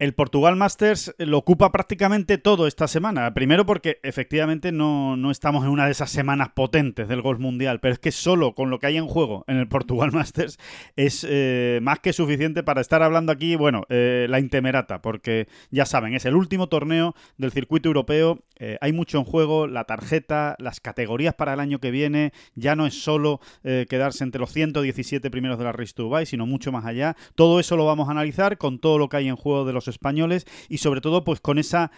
El 0.00 0.14
Portugal 0.14 0.56
Masters 0.56 1.14
lo 1.18 1.36
ocupa 1.36 1.70
prácticamente 1.72 2.38
todo 2.38 2.66
esta 2.66 2.88
semana. 2.88 3.34
Primero 3.34 3.66
porque 3.66 4.00
efectivamente 4.02 4.72
no, 4.72 5.14
no, 5.18 5.30
estamos 5.30 5.62
en 5.62 5.70
una 5.70 5.84
de 5.84 5.92
esas 5.92 6.10
semanas 6.10 6.48
potentes 6.54 7.06
del 7.06 7.20
golf 7.20 7.38
mundial, 7.38 7.80
pero 7.80 7.92
es 7.92 7.98
que 7.98 8.10
solo 8.10 8.54
con 8.54 8.70
lo 8.70 8.78
que 8.78 8.86
hay 8.86 8.96
en 8.96 9.06
juego 9.06 9.44
en 9.46 9.58
el 9.58 9.68
Portugal 9.68 10.10
Masters 10.14 10.58
es 10.96 11.26
eh, 11.28 11.80
más 11.82 11.98
que 11.98 12.14
suficiente 12.14 12.62
para 12.62 12.80
estar 12.80 13.02
hablando 13.02 13.30
aquí, 13.30 13.56
bueno, 13.56 13.82
eh, 13.90 14.26
la 14.30 14.40
intemerata, 14.40 15.02
porque 15.02 15.48
ya 15.70 15.84
saben, 15.84 16.14
es 16.14 16.24
el 16.24 16.34
último 16.34 16.70
torneo 16.70 17.14
del 17.36 17.52
circuito 17.52 17.90
europeo, 17.90 18.38
eh, 18.58 18.78
hay 18.80 18.94
mucho 18.94 19.18
en 19.18 19.24
juego, 19.24 19.66
la 19.66 19.84
tarjeta, 19.84 20.56
las 20.60 20.80
categorías 20.80 21.34
para 21.34 21.52
el 21.52 21.60
año 21.60 21.78
que 21.78 21.90
viene, 21.90 22.32
ya 22.54 22.74
no 22.74 22.86
es 22.86 23.02
solo 23.02 23.40
quedarse 23.62 24.24
entre 24.24 24.40
los 24.40 24.52
117 24.52 25.30
primeros 25.30 25.58
de 25.58 25.64
la 25.64 25.72
Race 25.72 25.92
to 25.92 26.04
Dubai, 26.04 26.24
sino 26.24 26.46
mucho 26.46 26.72
más 26.72 26.86
allá. 26.86 27.16
Todo 27.34 27.60
eso 27.60 27.76
lo 27.76 27.84
vamos 27.84 28.08
a 28.08 28.12
analizar 28.12 28.56
con 28.56 28.78
todo 28.78 28.96
lo 28.96 29.10
que 29.10 29.18
hay 29.18 29.28
en 29.28 29.36
juego 29.36 29.66
de 29.66 29.74
los 29.74 29.89
españoles 29.90 30.46
y 30.68 30.78
sobre 30.78 31.00
todo 31.00 31.24
pues 31.24 31.40
con 31.40 31.58
esa 31.58 31.90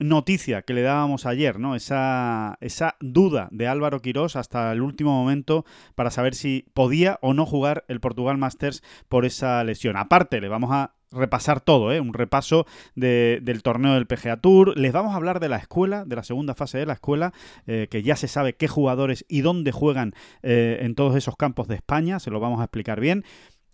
noticia 0.00 0.62
que 0.62 0.72
le 0.72 0.82
dábamos 0.82 1.26
ayer, 1.26 1.60
¿no? 1.60 1.76
Esa, 1.76 2.56
esa 2.60 2.96
duda 3.00 3.48
de 3.52 3.68
Álvaro 3.68 4.00
Quirós 4.00 4.34
hasta 4.34 4.72
el 4.72 4.80
último 4.80 5.12
momento 5.12 5.64
para 5.94 6.10
saber 6.10 6.34
si 6.34 6.64
podía 6.72 7.18
o 7.20 7.34
no 7.34 7.44
jugar 7.44 7.84
el 7.88 8.00
Portugal 8.00 8.38
Masters 8.38 8.82
por 9.08 9.26
esa 9.26 9.62
lesión. 9.62 9.96
Aparte, 9.96 10.40
le 10.40 10.48
vamos 10.48 10.70
a 10.72 10.94
repasar 11.12 11.60
todo, 11.60 11.92
¿eh? 11.92 12.00
un 12.00 12.14
repaso 12.14 12.66
del 12.94 13.62
torneo 13.62 13.94
del 13.94 14.06
PGA 14.06 14.38
Tour. 14.38 14.78
Les 14.78 14.92
vamos 14.92 15.12
a 15.12 15.16
hablar 15.16 15.40
de 15.40 15.48
la 15.48 15.56
escuela, 15.56 16.04
de 16.04 16.16
la 16.16 16.22
segunda 16.22 16.54
fase 16.54 16.78
de 16.78 16.86
la 16.86 16.94
escuela, 16.94 17.32
eh, 17.66 17.88
que 17.90 18.02
ya 18.02 18.16
se 18.16 18.28
sabe 18.28 18.54
qué 18.54 18.68
jugadores 18.68 19.24
y 19.28 19.40
dónde 19.42 19.72
juegan 19.72 20.14
eh, 20.42 20.78
en 20.82 20.94
todos 20.94 21.16
esos 21.16 21.36
campos 21.36 21.68
de 21.68 21.74
España, 21.74 22.20
se 22.20 22.30
lo 22.30 22.40
vamos 22.40 22.60
a 22.60 22.64
explicar 22.64 23.00
bien. 23.00 23.24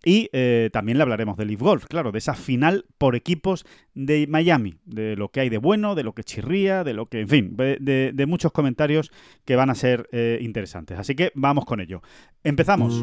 Y 0.06 0.30
eh, 0.32 0.70
también 0.72 0.98
le 0.98 1.02
hablaremos 1.02 1.36
de 1.36 1.44
Leaf 1.44 1.60
Golf, 1.60 1.86
claro, 1.86 2.12
de 2.12 2.18
esa 2.18 2.34
final 2.34 2.84
por 2.96 3.16
equipos 3.16 3.66
de 3.92 4.28
Miami, 4.28 4.78
de 4.84 5.16
lo 5.16 5.30
que 5.30 5.40
hay 5.40 5.48
de 5.48 5.58
bueno, 5.58 5.96
de 5.96 6.04
lo 6.04 6.14
que 6.14 6.22
chirría, 6.22 6.84
de 6.84 6.94
lo 6.94 7.06
que, 7.06 7.22
en 7.22 7.28
fin, 7.28 7.56
de, 7.56 8.26
muchos 8.28 8.52
comentarios 8.52 9.10
que 9.44 9.56
van 9.56 9.68
a 9.68 9.74
ser 9.74 10.08
eh, 10.12 10.38
interesantes. 10.40 10.96
Así 10.96 11.16
que 11.16 11.32
vamos 11.34 11.64
con 11.64 11.80
ello. 11.80 12.02
Empezamos. 12.44 13.02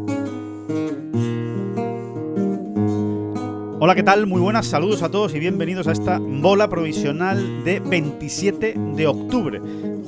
Hola, 3.79 3.95
¿qué 3.95 4.03
tal? 4.03 4.27
Muy 4.27 4.41
buenas, 4.41 4.67
saludos 4.67 5.01
a 5.01 5.09
todos 5.09 5.33
y 5.33 5.39
bienvenidos 5.39 5.87
a 5.87 5.91
esta 5.91 6.19
bola 6.19 6.69
provisional 6.69 7.63
de 7.63 7.79
27 7.79 8.75
de 8.95 9.07
octubre 9.07 9.59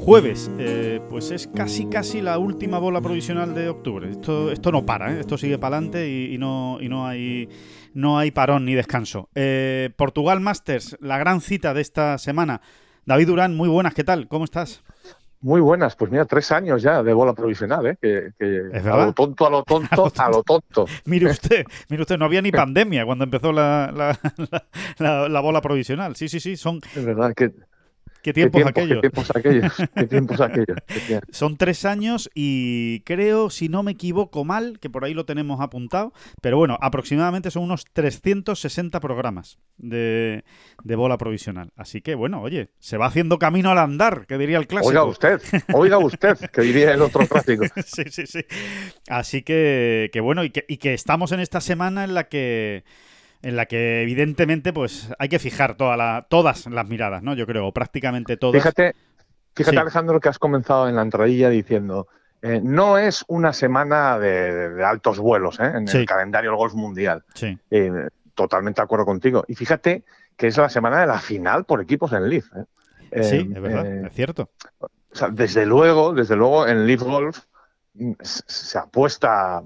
jueves, 0.03 0.52
eh, 0.59 1.00
pues 1.09 1.31
es 1.31 1.47
casi 1.47 1.86
casi 1.86 2.22
la 2.22 2.38
última 2.38 2.78
bola 2.78 3.00
provisional 3.00 3.56
de 3.56 3.69
octubre. 3.69 4.11
Esto, 4.11 4.52
esto 4.52 4.69
no 4.69 4.86
para, 4.86 5.14
¿eh? 5.14 5.22
esto 5.22 5.38
sigue 5.38 5.58
para 5.58 5.78
adelante 5.78 6.09
y, 6.09 6.38
no, 6.38 6.78
y 6.81 6.90
no, 6.90 7.07
hay, 7.07 7.47
no 7.94 8.18
hay 8.18 8.31
parón 8.31 8.66
ni 8.66 8.73
descanso. 8.73 9.29
Eh, 9.34 9.91
Portugal 9.96 10.41
Masters, 10.41 10.97
la 11.00 11.18
gran 11.18 11.40
cita 11.40 11.73
de 11.73 11.81
esta 11.81 12.18
semana. 12.18 12.59
David 13.06 13.28
Durán, 13.28 13.56
muy 13.56 13.69
buenas, 13.69 13.94
¿qué 13.94 14.03
tal? 14.03 14.28
¿Cómo 14.28 14.44
estás? 14.44 14.84
Muy 15.44 15.59
buenas, 15.59 15.98
pues 15.98 16.09
mira, 16.09 16.24
tres 16.24 16.54
años 16.54 16.81
ya 16.81 17.04
de 17.04 17.12
bola 17.12 17.34
provisional, 17.34 17.86
¿eh? 17.86 17.98
Que, 18.02 18.31
a 18.90 19.06
lo 19.06 19.12
tonto, 19.12 19.46
a 19.46 19.50
lo 19.50 19.64
tonto, 19.64 20.09
a 20.18 20.30
lo 20.30 20.42
tonto. 20.42 20.86
mire 21.06 21.30
usted, 21.30 21.66
mire 21.90 22.04
usted, 22.04 22.18
no 22.18 22.24
había 22.24 22.42
ni 22.42 22.50
pandemia 22.50 23.06
cuando 23.06 23.26
empezó 23.26 23.52
la, 23.52 23.92
la, 23.94 24.18
la, 25.00 25.28
la 25.28 25.40
bola 25.42 25.59
provisional. 25.59 26.16
Sí, 26.16 26.30
sí, 26.30 26.40
sí, 26.40 26.56
son... 26.56 26.80
Es 26.96 27.03
verdad 27.03 27.34
que 27.36 27.52
¿Qué 28.23 28.31
tiempos, 28.31 28.63
aquellos? 28.66 29.01
¿Qué 29.01 29.09
tiempos 29.09 29.31
aquellos? 29.35 29.73
¿Qué 29.95 30.07
tiempos 30.07 30.39
aquellos? 30.39 30.78
Son 31.29 31.57
tres 31.57 31.84
años 31.84 32.29
y 32.34 33.01
creo, 33.01 33.50
si 33.50 33.67
no 33.67 33.84
me 33.84 33.91
equivoco 33.91 34.45
mal, 34.45 34.79
que 34.79 34.89
por 34.89 35.03
ahí 35.03 35.13
lo 35.13 35.25
tenemos 35.25 35.59
apuntado, 35.59 36.13
pero 36.41 36.57
bueno, 36.57 36.78
aproximadamente 36.79 37.51
son 37.51 37.63
unos 37.63 37.84
360 37.91 39.01
programas 39.01 39.59
de, 39.78 40.44
bola 40.85 41.17
provisional. 41.17 41.72
Así 41.75 42.00
que 42.00 42.16
bueno, 42.16 42.41
oye, 42.41 42.69
se 42.79 42.95
va 42.95 43.07
haciendo 43.07 43.39
camino 43.39 43.72
al 43.72 43.78
andar, 43.78 44.25
que 44.25 44.38
diría 44.38 44.57
el 44.57 44.67
clásico. 44.67 44.90
Oiga 44.90 45.03
usted, 45.03 45.41
oiga 45.73 45.97
usted, 45.97 46.38
que 46.38 46.61
diría 46.61 46.94
el 46.94 47.01
otro 47.01 47.28
clásico. 47.28 47.66
sí, 47.85 48.03
sí, 48.09 48.25
sí. 48.25 48.45
Así 49.09 49.41
que, 49.41 50.09
que 50.13 50.22
bueno, 50.22 50.45
y 50.45 50.50
que, 50.50 50.63
y 50.69 50.78
que 50.78 50.94
estamos 50.94 51.34
en 51.34 51.41
esta 51.41 51.59
semana 51.59 52.05
en 52.05 52.13
la 52.13 52.29
que 52.29 52.85
en 53.44 53.58
la 53.58 53.66
que 53.66 54.02
evidentemente 54.02 54.74
pues 54.74 55.09
hay 55.20 55.30
que 55.30 55.38
fijar 55.38 55.76
toda 55.76 55.98
la, 55.98 56.26
todas 56.30 56.66
las 56.68 56.88
miradas, 56.88 57.22
¿no? 57.22 57.36
Yo 57.36 57.46
creo, 57.46 57.72
prácticamente 57.72 58.38
todas. 58.38 58.56
Fíjate, 58.56 58.96
fíjate 59.54 59.78
Alejandro, 59.78 60.20
que 60.20 60.30
has 60.30 60.40
comenzado 60.40 60.88
en 60.88 60.96
la 60.96 61.02
entradilla 61.02 61.50
diciendo, 61.50 62.08
eh, 62.42 62.62
no 62.64 62.98
es 62.98 63.26
una 63.28 63.52
semana 63.52 64.18
de, 64.18 64.82
altos 64.84 65.20
vuelos 65.20 65.59
¿eh? 65.59 65.74
en 65.76 65.88
el 65.88 66.06
calendario 66.06 66.52
del 66.52 66.58
golf 66.58 66.74
mundial. 66.74 67.24
Sí. 67.34 67.58
Eh, 67.70 68.08
totalmente 68.34 68.82
de 68.82 68.86
acuerdo 68.86 69.06
contigo. 69.06 69.44
Y 69.48 69.56
fíjate 69.56 70.03
que 70.38 70.48
es 70.48 70.58
la 70.58 70.70
semana 70.70 71.02
de 71.02 71.08
la 71.08 71.20
final 71.20 71.66
por 71.66 71.82
equipos 71.82 72.14
en 72.14 72.30
Leaf. 72.30 72.46
sí, 73.22 73.50
es 73.53 73.62
verdad, 73.62 74.06
es 74.06 74.14
cierto. 74.14 74.50
O 74.80 75.16
sea, 75.16 75.28
desde 75.28 75.66
luego, 75.66 76.14
desde 76.14 76.36
luego 76.38 76.66
en 76.66 76.88
Leaf 76.88 77.02
Golf 77.03 77.40
mm, 77.94 78.14
se 78.22 78.78
apuesta, 78.78 79.62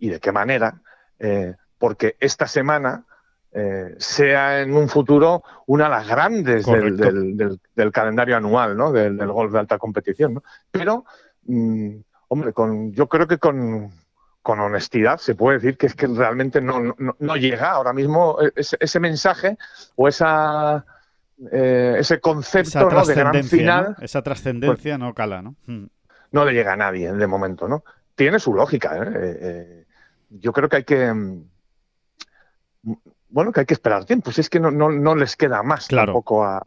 y 0.00 0.08
de 0.08 0.18
qué 0.18 0.32
manera, 0.32 0.80
porque 1.78 2.16
esta 2.20 2.46
semana 2.46 3.04
eh, 3.60 3.96
sea 3.98 4.60
en 4.60 4.72
un 4.72 4.88
futuro 4.88 5.42
una 5.66 5.84
de 5.84 5.90
las 5.90 6.06
grandes 6.06 6.64
del, 6.64 7.92
calendario 7.92 8.36
anual, 8.36 8.76
¿no? 8.76 8.92
Del, 8.92 9.16
golf 9.26 9.52
de 9.52 9.58
alta 9.58 9.78
competición, 9.78 10.40
Pero, 10.70 11.04
mm, 11.42 11.96
hombre, 12.28 12.52
con, 12.52 12.92
yo 12.92 13.08
creo 13.08 13.26
que 13.26 13.38
con, 13.38 13.90
honestidad 14.44 15.18
se 15.18 15.34
puede 15.34 15.58
decir 15.58 15.76
que 15.76 15.86
es 15.86 15.96
que 15.96 16.06
realmente 16.06 16.60
no, 16.60 16.94
llega 17.34 17.72
ahora 17.72 17.92
mismo 17.92 18.38
ese, 18.54 19.00
mensaje 19.00 19.58
o 19.96 20.06
esa... 20.06 20.84
Eh, 21.50 21.96
ese 21.98 22.20
concepto 22.20 22.88
de 23.06 23.14
gran 23.14 23.44
final. 23.44 23.96
Esa 24.00 24.22
trascendencia 24.22 24.98
pues 24.98 25.00
no 25.00 25.14
cala, 25.14 25.42
¿no? 25.42 25.56
Hmm. 25.66 25.86
No 26.30 26.44
le 26.44 26.52
llega 26.52 26.74
a 26.74 26.76
nadie 26.76 27.12
de 27.12 27.26
momento, 27.26 27.66
¿no? 27.66 27.82
Tiene 28.14 28.38
su 28.38 28.54
lógica. 28.54 28.96
¿eh? 29.02 29.84
yo 30.30 30.52
creo 30.52 30.68
que 30.68 30.76
hay 30.76 30.84
que 30.84 31.12
bueno, 33.30 33.52
que 33.52 33.60
hay 33.60 33.66
que 33.66 33.74
esperar 33.74 34.04
tiempo. 34.04 34.24
Pues 34.24 34.38
es 34.38 34.50
que 34.50 34.60
no, 34.60 34.70
no, 34.70 35.14
les 35.14 35.36
queda 35.36 35.62
más 35.62 35.88
tampoco 35.88 36.44
a, 36.44 36.66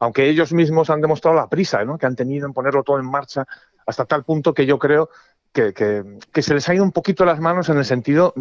Aunque 0.00 0.28
ellos 0.28 0.52
mismos 0.52 0.90
han 0.90 1.00
demostrado 1.00 1.36
la 1.36 1.48
prisa 1.48 1.84
¿no? 1.84 1.98
que 1.98 2.06
han 2.06 2.16
tenido 2.16 2.46
en 2.46 2.52
ponerlo 2.52 2.82
todo 2.82 2.98
en 2.98 3.06
marcha 3.06 3.46
hasta 3.86 4.04
tal 4.04 4.24
punto 4.24 4.54
que 4.54 4.66
yo 4.66 4.78
creo 4.78 5.10
que, 5.52 5.72
que, 5.74 6.42
se 6.42 6.54
les 6.54 6.68
ha 6.68 6.74
ido 6.74 6.84
un 6.84 6.92
poquito 6.92 7.24
las 7.24 7.40
manos 7.40 7.68
en 7.68 7.78
el 7.78 7.84
sentido 7.84 8.32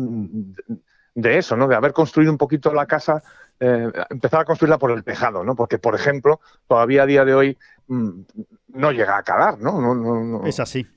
de 1.14 1.38
eso, 1.38 1.58
¿no? 1.58 1.68
De 1.68 1.76
haber 1.76 1.94
construido 1.94 2.32
un 2.32 2.38
poquito 2.38 2.74
la 2.74 2.86
casa, 2.86 3.22
eh, 3.60 3.92
empezar 4.10 4.42
a 4.42 4.46
construirla 4.46 4.78
por 4.78 4.92
el 4.92 5.04
tejado, 5.04 5.44
¿no? 5.44 5.56
Porque, 5.56 5.78
por 5.78 5.94
ejemplo, 5.94 6.40
todavía 6.68 7.04
a 7.04 7.06
día 7.06 7.26
de 7.26 7.34
hoy 7.34 7.58
mm, 7.88 8.22
no 8.70 8.92
llega 8.92 9.18
a 9.18 9.24
calar, 9.24 9.60
¿no? 9.60 9.82
No, 9.82 9.94
no, 9.94 10.46
Es 10.46 10.60
así. 10.60 10.88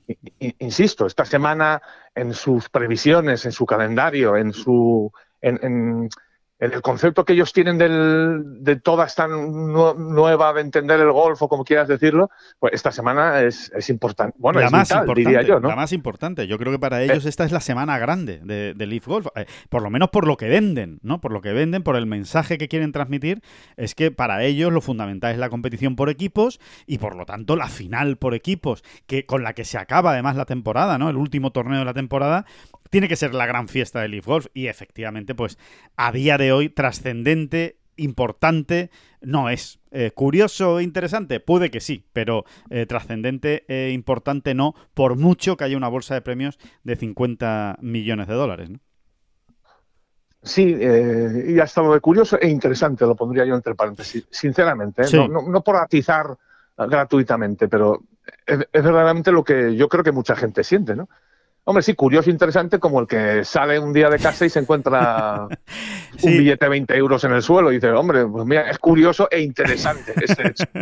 Insisto, 0.59 1.05
esta 1.05 1.25
semana 1.25 1.81
en 2.13 2.33
sus 2.33 2.69
previsiones, 2.69 3.45
en 3.45 3.51
su 3.51 3.65
calendario, 3.65 4.37
en 4.37 4.53
su 4.53 5.11
en, 5.41 6.09
el 6.57 6.81
concepto 6.81 7.25
que 7.25 7.33
ellos 7.33 7.51
tienen 7.51 7.77
de 7.77 8.75
toda 8.77 9.05
esta 9.05 9.27
nueva 9.27 10.53
de 10.53 10.61
entender 10.61 10.99
el 11.01 11.11
golf 11.11 11.41
o 11.41 11.49
como 11.49 11.65
quieras 11.65 11.87
decirlo, 11.87 12.29
pues 12.59 12.73
esta 12.73 12.91
semana 12.91 13.41
es, 13.41 13.71
importante. 13.89 14.37
Bueno, 14.39 14.59
la 14.61 14.67
es 14.67 14.71
más 14.71 14.89
importante, 14.89 15.19
diría 15.19 15.41
yo, 15.41 15.59
¿no? 15.59 15.67
La 15.67 15.75
más 15.75 15.91
importante. 15.91 16.47
Yo 16.47 16.57
creo 16.57 16.71
que 16.71 16.79
para 16.79 17.03
ellos 17.03 17.25
eh. 17.25 17.29
esta 17.29 17.43
es 17.43 17.51
la 17.51 17.59
semana 17.59 17.97
grande 17.99 18.39
de, 18.43 18.85
Leaf 18.85 19.05
Golf. 19.05 19.27
Eh, 19.35 19.45
por 19.69 19.81
lo 19.81 19.89
menos 19.89 20.09
por 20.09 20.25
lo 20.27 20.37
que 20.37 20.47
venden, 20.47 20.99
¿no? 21.01 21.19
Por 21.19 21.33
lo 21.33 21.41
que 21.41 21.51
venden, 21.51 21.83
por 21.83 21.97
el 21.97 22.05
mensaje 22.05 22.57
que 22.57 22.69
quieren 22.69 22.93
transmitir, 22.93 23.41
es 23.75 23.93
que 23.93 24.11
para 24.11 24.43
ellos 24.43 24.71
lo 24.71 24.79
fundamental 24.79 25.33
es 25.33 25.37
la 25.37 25.49
competición 25.49 25.97
por 25.97 26.09
equipos 26.09 26.59
y 26.85 26.99
por 26.99 27.15
lo 27.15 27.25
tanto 27.25 27.57
la 27.57 27.67
final 27.67 28.15
por 28.17 28.33
equipos, 28.33 28.83
que 29.07 29.25
con 29.25 29.43
la 29.43 29.53
que 29.53 29.65
se 29.65 29.77
acaba 29.77 30.11
además 30.11 30.37
la 30.37 30.45
temporada, 30.45 30.97
¿no? 30.97 31.09
El 31.09 31.17
último 31.17 31.51
torneo 31.51 31.79
de 31.79 31.85
la 31.85 31.93
temporada, 31.93 32.45
tiene 32.95 33.09
que 33.09 33.17
ser 33.17 33.33
la 33.33 33.45
gran 33.45 33.67
fiesta 33.67 33.99
de 33.99 34.07
Leaf 34.07 34.25
Golf 34.25 34.45
y 34.53 34.67
efectivamente, 34.67 35.35
pues 35.35 35.57
a 35.97 36.13
día 36.13 36.37
de 36.37 36.53
hoy, 36.53 36.69
trascendente, 36.69 37.75
importante, 37.97 38.89
no 39.19 39.49
es. 39.49 39.81
Eh, 39.91 40.11
¿Curioso 40.15 40.79
e 40.79 40.83
interesante? 40.83 41.41
Puede 41.41 41.69
que 41.69 41.81
sí, 41.81 42.05
pero 42.13 42.45
eh, 42.69 42.85
trascendente 42.85 43.65
e 43.67 43.91
importante 43.91 44.53
no, 44.53 44.75
por 44.93 45.17
mucho 45.17 45.57
que 45.57 45.65
haya 45.65 45.75
una 45.75 45.89
bolsa 45.89 46.13
de 46.13 46.21
premios 46.21 46.57
de 46.85 46.95
50 46.95 47.79
millones 47.81 48.29
de 48.29 48.33
dólares. 48.33 48.69
¿no? 48.69 48.79
Sí, 50.41 50.73
eh, 50.79 51.47
y 51.49 51.59
ha 51.59 51.65
estado 51.65 51.93
de 51.93 51.99
curioso 51.99 52.39
e 52.39 52.47
interesante, 52.47 53.05
lo 53.05 53.17
pondría 53.17 53.43
yo 53.43 53.55
entre 53.55 53.75
paréntesis, 53.75 54.25
sinceramente, 54.31 55.01
¿eh? 55.01 55.07
Sí. 55.07 55.17
no, 55.17 55.27
no- 55.27 55.49
no 55.49 55.61
por 55.61 55.75
atizar 55.75 56.27
gratuitamente, 56.77 57.67
pero 57.67 58.03
es, 58.45 58.59
es 58.59 58.83
verdaderamente 58.83 59.33
lo 59.33 59.43
que 59.43 59.75
yo 59.75 59.89
creo 59.89 60.03
que 60.05 60.13
mucha 60.13 60.37
gente 60.37 60.63
siente, 60.63 60.95
¿no? 60.95 61.09
Hombre, 61.67 61.81
sí, 61.81 61.95
curioso 61.95 62.29
e 62.29 62.33
interesante 62.33 62.77
como 62.79 62.99
el 63.01 63.07
que 63.07 63.43
sale 63.43 63.79
un 63.79 63.91
día 63.91 64.09
de 64.09 64.19
casa 64.19 64.45
y 64.45 64.49
se 64.49 64.59
encuentra 64.59 65.47
Sí. 66.17 66.27
un 66.27 66.37
billete 66.37 66.65
de 66.65 66.69
20 66.69 66.95
euros 66.95 67.23
en 67.23 67.33
el 67.33 67.41
suelo 67.41 67.71
y 67.71 67.75
dice, 67.75 67.89
hombre, 67.91 68.25
pues 68.27 68.45
mira, 68.45 68.69
es 68.69 68.77
curioso 68.79 69.27
e 69.31 69.41
interesante 69.41 70.13
este 70.23 70.47
hecho. 70.47 70.63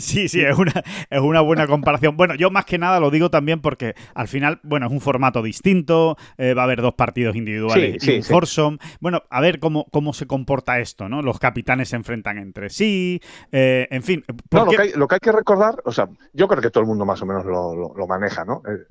Sí, 0.00 0.28
sí, 0.28 0.40
es 0.42 0.56
una, 0.56 0.72
es 1.10 1.20
una 1.20 1.40
buena 1.40 1.66
comparación. 1.66 2.16
Bueno, 2.16 2.34
yo 2.34 2.50
más 2.50 2.64
que 2.64 2.78
nada 2.78 3.00
lo 3.00 3.10
digo 3.10 3.30
también 3.30 3.60
porque 3.60 3.94
al 4.14 4.28
final, 4.28 4.60
bueno, 4.62 4.86
es 4.86 4.92
un 4.92 5.00
formato 5.00 5.42
distinto, 5.42 6.16
eh, 6.38 6.54
va 6.54 6.62
a 6.62 6.64
haber 6.64 6.80
dos 6.80 6.94
partidos 6.94 7.36
individuales 7.36 8.02
Sí, 8.02 8.10
y 8.10 8.12
sí, 8.12 8.16
un 8.18 8.22
foursome. 8.24 8.78
Bueno, 9.00 9.22
a 9.30 9.40
ver 9.40 9.58
cómo, 9.60 9.86
cómo 9.90 10.12
se 10.12 10.26
comporta 10.26 10.78
esto, 10.80 11.08
¿no? 11.08 11.22
Los 11.22 11.38
capitanes 11.38 11.90
se 11.90 11.96
enfrentan 11.96 12.38
entre 12.38 12.70
sí, 12.70 13.20
eh, 13.52 13.86
en 13.90 14.02
fin. 14.02 14.24
No, 14.50 14.64
lo 14.64 14.70
que, 14.70 14.80
hay, 14.82 14.92
lo 14.94 15.06
que 15.06 15.14
hay 15.16 15.20
que 15.20 15.32
recordar, 15.32 15.76
o 15.84 15.92
sea, 15.92 16.08
yo 16.32 16.48
creo 16.48 16.62
que 16.62 16.70
todo 16.70 16.82
el 16.82 16.88
mundo 16.88 17.04
más 17.04 17.20
o 17.22 17.26
menos 17.26 17.44
lo, 17.44 17.74
lo- 17.74 17.94
lo 17.94 18.06
maneja, 18.06 18.44
¿no? 18.44 18.62
Eh, 18.66 18.84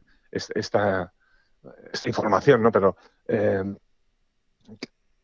Esta, 0.54 1.12
esta 1.92 2.10
información, 2.10 2.62
¿no? 2.62 2.72
Pero 2.72 2.96
eh, 3.28 3.64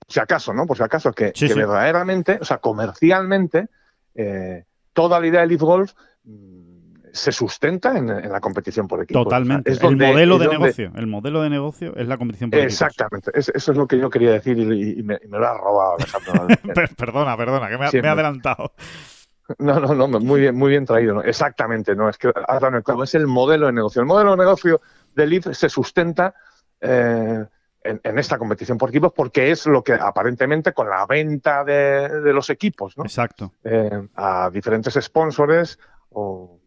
si 0.08 0.19
acaso, 0.19 0.54
¿no? 0.54 0.66
Por 0.66 0.78
si 0.78 0.84
acaso, 0.84 1.12
que, 1.13 1.28
Sí, 1.36 1.48
que 1.48 1.54
sí. 1.54 1.60
verdaderamente, 1.60 2.38
o 2.42 2.46
sea, 2.46 2.58
comercialmente, 2.58 3.68
eh, 4.16 4.66
toda 4.94 5.19
la 5.19 5.28
idea 5.28 5.42
de 5.42 5.48
Leaf 5.48 5.62
Golf 5.62 5.94
mm, 6.24 6.72
se 7.13 7.31
sustenta 7.31 7.98
en, 7.98 8.10
en 8.10 8.31
la 8.31 8.40
competición 8.40 8.88
por 8.88 9.02
equipos. 9.04 9.22
O 9.22 9.30
sea, 9.30 9.40
Totalmente. 9.40 9.72
es 9.72 9.80
donde- 9.80 10.06
el 10.06 10.12
modelo 10.13 10.36
es 10.36 10.40
de 10.40 10.46
donde- 10.46 10.60
negocio. 10.60 10.92
El 10.96 11.08
modelo 11.08 11.42
de 11.42 11.50
negocio 11.50 11.96
es 11.96 12.08
la 12.08 12.18
competición 12.18 12.50
por 12.50 12.60
equipos. 12.60 12.74
Exactamente, 12.74 13.31
Es- 13.34 13.50
eso 13.50 13.72
es 13.72 13.78
lo 13.78 13.88
que 13.88 13.98
yo 14.00 14.10
quería 14.10 14.31
decir 14.31 14.58
y, 14.58 15.00
y 15.00 15.04
me, 15.04 15.19
y 15.24 15.28
me 15.28 15.38
lo 15.38 15.48
ha 15.48 15.58
robado 15.58 15.98
perdona, 16.98 17.36
perdona, 17.38 17.69
que 17.69 17.78
me, 17.78 17.86
ha- 17.86 17.90
Siempre. 17.90 18.02
me 18.02 18.08
he 18.08 18.12
adelantado. 18.12 18.72
No, 19.60 19.80
no, 19.81 20.08
no, 20.08 20.19
muy 20.22 20.40
bien, 20.40 20.56
muy 20.56 20.69
bien 20.69 20.86
traído. 20.86 21.16
¿no? 21.16 21.24
Exactamente, 21.24 21.94
no, 21.96 22.08
es 22.08 22.18
que 22.18 22.30
has 22.30 22.34
dado 22.62 22.68
en 22.69 22.75
el 22.75 22.84
clavo, 22.84 23.04
es 23.04 23.13
el 23.16 23.28
modelo 23.28 23.66
de 23.66 23.74
negocio. 23.74 24.02
El 24.02 24.08
modelo 24.08 24.31
de 24.31 24.38
negocio 24.38 24.80
de 25.16 25.28
Leaf 25.28 25.48
se 25.54 25.69
sustenta 25.69 26.34
eh, 26.80 27.46
en, 27.84 28.00
en 28.04 28.19
esta 28.19 28.38
competición 28.38 28.78
por 28.78 28.90
equipos 28.90 29.12
porque 29.16 29.52
es 29.52 29.66
lo 29.66 29.84
que 29.84 29.94
aparentemente 29.94 30.74
con 30.74 30.90
la 30.90 31.06
venta 31.06 31.63
de, 31.63 32.22
de 32.22 32.34
los 32.34 32.50
equipos 32.50 32.98
¿no? 32.98 33.04
Exacto. 33.04 33.54
Eh, 33.63 34.08
a 34.16 34.50
diferentes 34.52 34.94
sponsors 35.04 35.80
o 36.12 36.60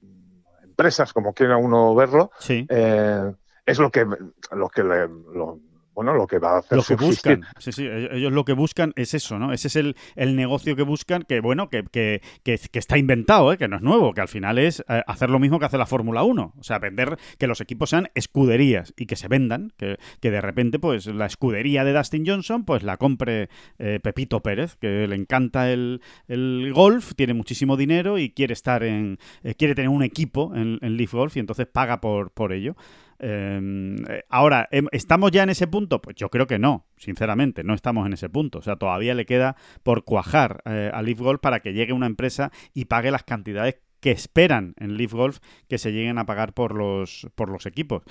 empresas, 0.62 1.12
como 1.12 1.32
quiera 1.35 1.56
uno 1.56 1.94
verlo, 1.94 2.31
Sí. 2.38 2.67
eh, 2.69 3.32
es 3.64 3.79
lo 3.79 3.91
que, 3.91 4.05
lo 4.52 4.69
que 4.69 4.82
le- 4.82 5.08
lo- 5.08 5.61
bueno, 5.94 6.14
lo 6.14 6.26
que 6.26 6.38
va 6.38 6.56
a 6.56 6.58
hacer 6.58 6.79
lo 6.79 6.85
que 6.85 6.96
subsistir. 6.96 6.99
buscan. 6.99 7.46
Sí, 7.58 7.73
sí, 7.73 7.87
ellos 7.87 8.11
ellos 8.12 8.32
lo 8.32 8.44
que 8.44 8.52
buscan 8.52 8.93
es 8.96 9.14
eso, 9.14 9.38
¿no? 9.38 9.52
Ese 9.52 9.69
es 9.69 9.76
el, 9.76 9.96
el 10.17 10.37
negocio 10.37 10.76
que 10.76 10.82
buscan, 10.82 11.23
que 11.23 11.41
bueno, 11.41 11.69
que, 11.69 11.85
que, 11.85 12.20
que, 12.43 12.58
que 12.58 12.79
está 12.79 12.99
inventado, 12.99 13.52
¿eh? 13.52 13.58
que 13.58 13.69
no 13.69 13.76
es 13.76 13.82
nuevo, 13.82 14.12
que 14.14 14.20
al 14.20 14.29
final 14.29 14.58
es 14.58 14.81
eh, 14.88 15.02
hacer 15.06 15.31
lo 15.31 15.38
mismo 15.38 15.58
que 15.58 15.67
hace 15.67 15.79
la 15.79 15.87
Fórmula 15.87 16.23
1. 16.25 16.55
O 16.58 16.62
sea, 16.62 16.79
vender 16.79 17.17
que 17.38 17.46
los 17.46 17.61
equipos 17.61 17.91
sean 17.91 18.08
escuderías 18.14 18.93
y 18.96 19.06
que 19.06 19.17
se 19.17 19.29
vendan, 19.29 19.73
que, 19.76 19.99
que 20.20 20.31
de 20.31 20.41
repente, 20.41 20.79
pues, 20.79 21.06
la 21.06 21.26
escudería 21.26 21.85
de 21.85 21.93
Dustin 21.93 22.25
Johnson, 22.26 22.64
pues 22.64 22.82
la 22.82 22.96
compre 22.96 23.49
eh, 23.79 24.00
Pepito 24.02 24.43
Pérez, 24.43 24.76
que 24.76 25.06
le 25.06 25.17
encanta 25.17 25.70
el, 25.70 26.00
el 26.29 26.73
golf, 26.75 27.12
tiene 27.14 27.35
muchísimo 27.35 27.76
dinero 27.76 28.19
y 28.19 28.31
quiere 28.31 28.52
estar 28.52 28.82
en. 28.82 29.19
eh, 29.43 29.55
quiere 29.55 29.75
tener 29.75 29.91
un 29.91 30.02
equipo 30.02 30.52
en, 30.55 30.79
en 30.82 30.96
Leaf 30.96 31.12
Golf 31.12 31.37
y 31.37 31.41
entonces 31.41 31.67
paga 31.67 32.00
por, 32.00 32.31
por 32.32 32.52
ello. 32.52 32.75
Eh, 33.19 33.96
eh, 34.08 34.25
ahora, 34.28 34.69
em- 34.70 34.88
¿estamos 34.93 35.31
ya 35.31 35.43
en 35.43 35.50
ese 35.50 35.66
punto? 35.66 36.00
Pues 36.00 36.16
yo 36.16 36.28
creo 36.31 36.46
que 36.46 36.58
no, 36.58 36.87
sinceramente, 36.96 37.64
no 37.64 37.75
estamos 37.75 38.06
en 38.06 38.12
ese 38.12 38.28
punto. 38.28 38.58
O 38.58 38.62
sea, 38.62 38.76
todavía 38.76 39.14
le 39.14 39.26
queda 39.26 39.56
por 39.82 40.05
cuajar 40.05 40.62
eh, 40.64 40.90
a 40.93 41.02
Leaf 41.02 41.20
Golf 41.20 41.40
para 41.40 41.61
que 41.61 41.72
llegue 41.72 41.93
una 41.93 42.06
empresa 42.06 42.50
y 42.72 42.87
pague 42.87 43.11
las 43.11 43.25
cantidades 43.25 43.76
que 44.00 44.11
esperan 44.11 44.75
en 44.78 44.96
Leaf 44.96 45.12
Golf 45.12 45.38
que 45.69 45.78
se 45.78 45.93
lleguen 45.93 46.19
a 46.19 46.26
pagar 46.26 46.52
por 46.52 46.75
los, 46.75 47.26
por 47.34 47.49
los 47.49 47.66
equipos. 47.66 48.02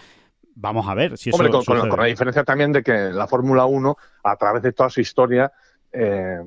Vamos 0.56 0.88
a 0.88 0.94
ver 0.94 1.18
si 1.18 1.30
eso 1.30 1.38
Hombre, 1.38 1.52
con, 1.52 1.64
con- 1.90 2.00
la 2.00 2.06
diferencia 2.06 2.44
también 2.44 2.72
de 2.72 2.84
que 2.84 2.94
la 3.12 3.28
Fórmula 3.28 3.66
1, 3.66 3.96
a 4.24 4.36
través 4.36 4.62
de 4.64 4.72
toda 4.72 4.90
su 4.90 5.02
historia, 5.02 5.52
eh, 5.92 6.40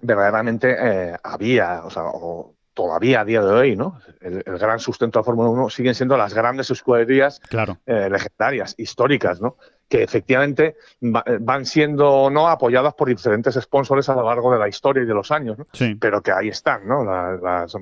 verdaderamente 0.00 1.16
había, 1.22 1.84
o 1.84 1.90
sea, 1.90 2.04
o 2.06 2.57
todavía 2.78 3.22
a 3.22 3.24
día 3.24 3.40
de 3.42 3.50
hoy, 3.52 3.74
¿no? 3.76 3.98
El, 4.20 4.40
el 4.46 4.56
gran 4.58 4.78
sustento 4.78 5.18
de 5.18 5.20
la 5.22 5.24
Fórmula 5.24 5.48
1 5.50 5.68
siguen 5.68 5.96
siendo 5.96 6.16
las 6.16 6.32
grandes 6.32 6.70
escuderías 6.70 7.40
Claro, 7.40 7.78
eh, 7.86 8.08
legendarias, 8.08 8.76
históricas, 8.78 9.40
¿no? 9.40 9.56
Que 9.88 10.04
efectivamente 10.04 10.76
va- 11.02 11.24
van 11.40 11.66
siendo 11.66 12.30
no 12.30 12.46
apoyadas 12.46 12.94
por 12.94 13.08
diferentes 13.08 13.54
sponsors 13.56 14.08
a 14.08 14.14
lo 14.14 14.22
largo 14.24 14.52
de 14.52 14.60
la 14.60 14.68
historia 14.68 15.02
y 15.02 15.06
de 15.06 15.14
los 15.14 15.32
años, 15.32 15.58
¿no? 15.58 15.66
sí. 15.72 15.96
Pero 16.00 16.22
que 16.22 16.30
ahí 16.30 16.48
están, 16.48 16.86
¿no? 16.86 17.04
La- 17.04 17.36
las- 17.42 17.74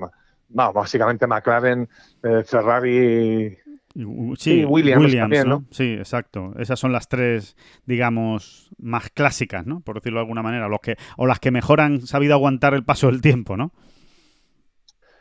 vamos, 0.49 0.73
básicamente 0.73 1.27
McLaren, 1.27 1.87
eh, 2.23 2.43
Ferrari 2.43 3.55
Y, 3.93 4.05
Sí, 4.37 4.63
Williams 4.65 5.15
también, 5.15 5.47
¿no? 5.49 5.65
Sí, 5.71 5.93
exacto. 5.93 6.53
Esas 6.59 6.79
son 6.79 6.91
las 6.91 7.07
tres, 7.07 7.55
digamos, 7.85 8.69
más 8.77 9.09
clásicas, 9.09 9.65
¿no? 9.65 9.79
Por 9.81 9.95
decirlo 9.95 10.19
de 10.19 10.23
alguna 10.25 10.43
manera, 10.43 10.67
los 10.67 10.81
que, 10.81 10.97
o 11.17 11.25
las 11.25 11.39
que 11.39 11.49
mejor 11.51 11.81
han 11.81 12.01
sabido 12.05 12.33
aguantar 12.35 12.73
el 12.75 12.83
paso 12.83 13.07
del 13.07 13.21
tiempo, 13.21 13.57
¿no? 13.57 13.71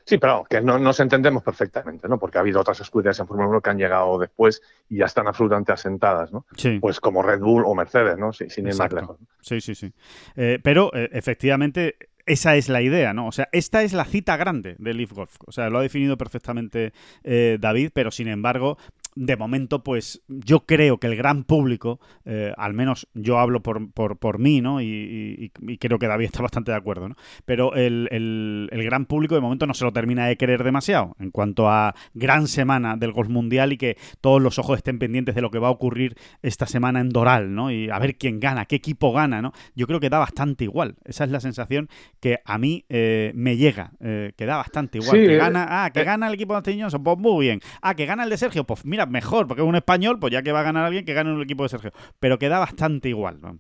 Sí, 0.06 0.18
pero 0.18 0.44
que 0.48 0.60
no 0.60 0.78
nos 0.78 1.00
entendemos 1.00 1.42
perfectamente, 1.42 2.08
¿no? 2.08 2.16
Porque 2.16 2.38
ha 2.38 2.40
habido 2.40 2.60
otras 2.60 2.80
escuderías 2.80 3.18
en 3.18 3.26
Fórmula 3.26 3.48
1 3.48 3.60
que 3.60 3.70
han 3.70 3.78
llegado 3.78 4.18
después 4.20 4.62
y 4.88 4.98
ya 4.98 5.06
están 5.06 5.26
absolutamente 5.26 5.72
asentadas, 5.72 6.32
¿no? 6.32 6.46
Sí. 6.56 6.78
Pues 6.80 7.00
como 7.00 7.22
Red 7.22 7.40
Bull 7.40 7.64
o 7.66 7.74
Mercedes, 7.74 8.16
¿no? 8.16 8.32
Sí, 8.32 8.48
sin 8.48 8.68
ir 8.68 8.76
más 8.76 8.92
lejos. 8.92 9.18
Sí, 9.40 9.60
sí, 9.60 9.74
sí. 9.74 9.92
Eh, 10.36 10.60
pero 10.62 10.94
eh, 10.94 11.10
efectivamente 11.12 11.96
esa 12.24 12.54
es 12.54 12.68
la 12.68 12.82
idea, 12.82 13.14
¿no? 13.14 13.26
O 13.26 13.32
sea, 13.32 13.48
esta 13.50 13.82
es 13.82 13.92
la 13.92 14.04
cita 14.04 14.36
grande 14.36 14.76
del 14.78 14.96
Leaf 14.98 15.12
Golf. 15.12 15.36
O 15.44 15.50
sea, 15.50 15.70
lo 15.70 15.78
ha 15.78 15.82
definido 15.82 16.16
perfectamente 16.16 16.92
eh, 17.24 17.58
David, 17.60 17.90
pero 17.92 18.12
sin 18.12 18.28
embargo, 18.28 18.78
de 19.16 19.36
momento, 19.36 19.82
pues 19.82 20.22
yo 20.28 20.66
creo 20.66 20.98
que 20.98 21.06
el 21.08 21.16
gran 21.16 21.42
público, 21.44 22.00
eh, 22.26 22.52
al 22.56 22.74
menos 22.74 23.08
yo 23.14 23.38
hablo 23.38 23.62
por, 23.62 23.90
por, 23.92 24.18
por 24.18 24.38
mí, 24.38 24.60
¿no? 24.60 24.80
Y, 24.82 24.84
y- 24.86 25.72
y 25.72 25.78
creo 25.78 25.98
que 25.98 26.06
David 26.06 26.26
está 26.26 26.42
bastante 26.42 26.70
de 26.70 26.76
acuerdo, 26.76 27.08
¿no? 27.08 27.16
Pero 27.46 27.74
el, 27.74 28.08
el- 28.12 28.68
el 28.70 28.84
gran 28.84 29.06
público 29.06 29.34
de 29.34 29.40
momento 29.40 29.66
no 29.66 29.72
se 29.74 29.84
lo 29.84 29.92
termina 29.92 30.26
de 30.26 30.36
querer 30.36 30.62
demasiado 30.62 31.16
en 31.18 31.30
cuanto 31.30 31.68
a 31.68 31.94
gran 32.14 32.46
semana 32.46 32.96
del 32.98 33.12
golf 33.12 33.28
mundial 33.30 33.72
y 33.72 33.78
que 33.78 33.96
todos 34.20 34.40
los 34.42 34.58
ojos 34.58 34.76
estén 34.76 34.98
pendientes 34.98 35.34
de 35.34 35.40
lo 35.40 35.50
que 35.50 35.58
va 35.58 35.68
a 35.68 35.70
ocurrir 35.72 36.14
esta 36.42 36.66
semana 36.66 37.00
en 37.00 37.08
Doral, 37.08 37.54
¿no? 37.54 37.70
Y 37.70 37.88
a 37.88 37.98
ver 37.98 38.16
quién 38.16 38.38
gana, 38.38 38.66
qué 38.66 38.76
equipo 38.76 39.12
gana, 39.12 39.40
¿no? 39.40 39.52
Yo 39.74 39.86
creo 39.86 39.98
que 39.98 40.10
da 40.10 40.18
bastante 40.18 40.64
igual. 40.64 40.96
Esa 41.04 41.24
es 41.24 41.30
la 41.30 41.40
sensación 41.40 41.88
que 42.20 42.40
a 42.44 42.58
mí 42.58 42.84
eh, 42.90 43.32
me 43.34 43.56
llega, 43.56 43.92
eh, 44.00 44.32
que 44.36 44.44
da 44.44 44.58
bastante 44.58 44.98
igual. 44.98 45.16
Sí, 45.18 45.26
que 45.26 45.34
eh, 45.36 45.38
gana, 45.38 45.66
ah, 45.84 45.90
que 45.90 46.00
eh. 46.00 46.04
gana 46.04 46.28
el 46.28 46.34
equipo 46.34 46.52
de 46.52 46.58
Anthony 46.58 46.82
Johnson, 46.82 47.02
pues 47.02 47.16
muy 47.18 47.46
bien. 47.46 47.60
Ah, 47.80 47.94
que 47.94 48.04
gana 48.04 48.24
el 48.24 48.30
de 48.30 48.36
Sergio, 48.36 48.64
pues 48.64 48.84
mira, 48.84 49.05
mejor, 49.06 49.46
porque 49.46 49.62
es 49.62 49.68
un 49.68 49.76
español, 49.76 50.18
pues 50.20 50.32
ya 50.32 50.42
que 50.42 50.52
va 50.52 50.60
a 50.60 50.64
ganar 50.64 50.84
alguien, 50.84 51.04
que 51.04 51.14
gane 51.14 51.32
el 51.34 51.42
equipo 51.42 51.62
de 51.62 51.68
Sergio. 51.70 51.92
Pero 52.20 52.38
que 52.38 52.48
da 52.48 52.58
bastante 52.58 53.08
igual, 53.08 53.40
¿no? 53.40 53.58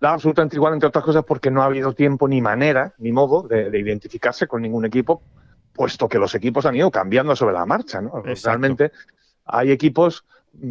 Da 0.00 0.12
absolutamente 0.14 0.56
igual, 0.56 0.74
entre 0.74 0.88
otras 0.88 1.04
cosas, 1.04 1.24
porque 1.24 1.50
no 1.50 1.62
ha 1.62 1.66
habido 1.66 1.92
tiempo 1.92 2.26
ni 2.26 2.40
manera, 2.40 2.92
ni 2.98 3.12
modo 3.12 3.42
de, 3.42 3.70
de 3.70 3.78
identificarse 3.78 4.48
con 4.48 4.62
ningún 4.62 4.84
equipo, 4.84 5.22
puesto 5.72 6.08
que 6.08 6.18
los 6.18 6.34
equipos 6.34 6.66
han 6.66 6.74
ido 6.74 6.90
cambiando 6.90 7.36
sobre 7.36 7.54
la 7.54 7.64
marcha, 7.66 8.00
¿no? 8.00 8.18
Exacto. 8.26 8.48
Realmente 8.48 8.92
hay 9.44 9.70
equipos, 9.70 10.24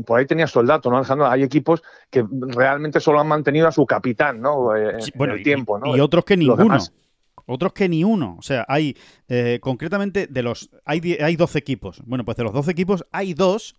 por 0.06 0.20
ahí 0.20 0.26
tenías 0.26 0.54
el 0.58 0.68
dato, 0.68 0.90
¿no, 0.92 0.98
Alejandro? 0.98 1.28
Hay 1.28 1.44
equipos 1.44 1.82
que 2.10 2.26
realmente 2.30 3.00
solo 3.00 3.22
han 3.22 3.28
mantenido 3.28 3.68
a 3.68 3.72
su 3.72 3.86
capitán, 3.86 4.42
¿no? 4.42 4.76
Eh, 4.76 4.98
Sí, 5.02 5.12
bueno, 5.16 5.34
el 5.34 5.44
tiempo, 5.44 5.80
¿no? 5.80 5.96
y 5.96 6.00
otros 6.02 6.26
que 6.26 6.36
Los 6.36 6.40
ninguno. 6.58 6.64
demás- 6.64 6.94
Otros 7.52 7.74
que 7.74 7.88
ni 7.90 8.04
uno. 8.04 8.36
O 8.40 8.42
sea, 8.42 8.66
hay 8.68 8.96
eh, 9.28 9.60
concretamente 9.62 10.28
de 10.28 10.44
los. 10.44 10.70
Hay, 10.86 11.00
hay 11.22 11.36
12 11.36 11.60
equipos. 11.60 12.02
Bueno, 12.06 12.26
pues 12.26 12.38
de 12.38 12.44
los 12.44 12.54
12 12.54 12.72
equipos 12.72 13.06
hay 13.12 13.34
dos 13.34 13.76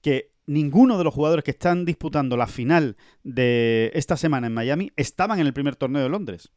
que 0.00 0.32
ninguno 0.46 0.98
de 0.98 1.04
los 1.04 1.14
jugadores 1.14 1.44
que 1.44 1.52
están 1.52 1.84
disputando 1.84 2.36
la 2.36 2.46
final 2.48 2.96
de 3.22 3.90
esta 3.94 4.16
semana 4.16 4.48
en 4.48 4.54
Miami 4.54 4.92
estaban 4.96 5.38
en 5.40 5.46
el 5.46 5.52
primer 5.52 5.76
torneo 5.76 6.02
de 6.02 6.08
Londres. 6.08 6.50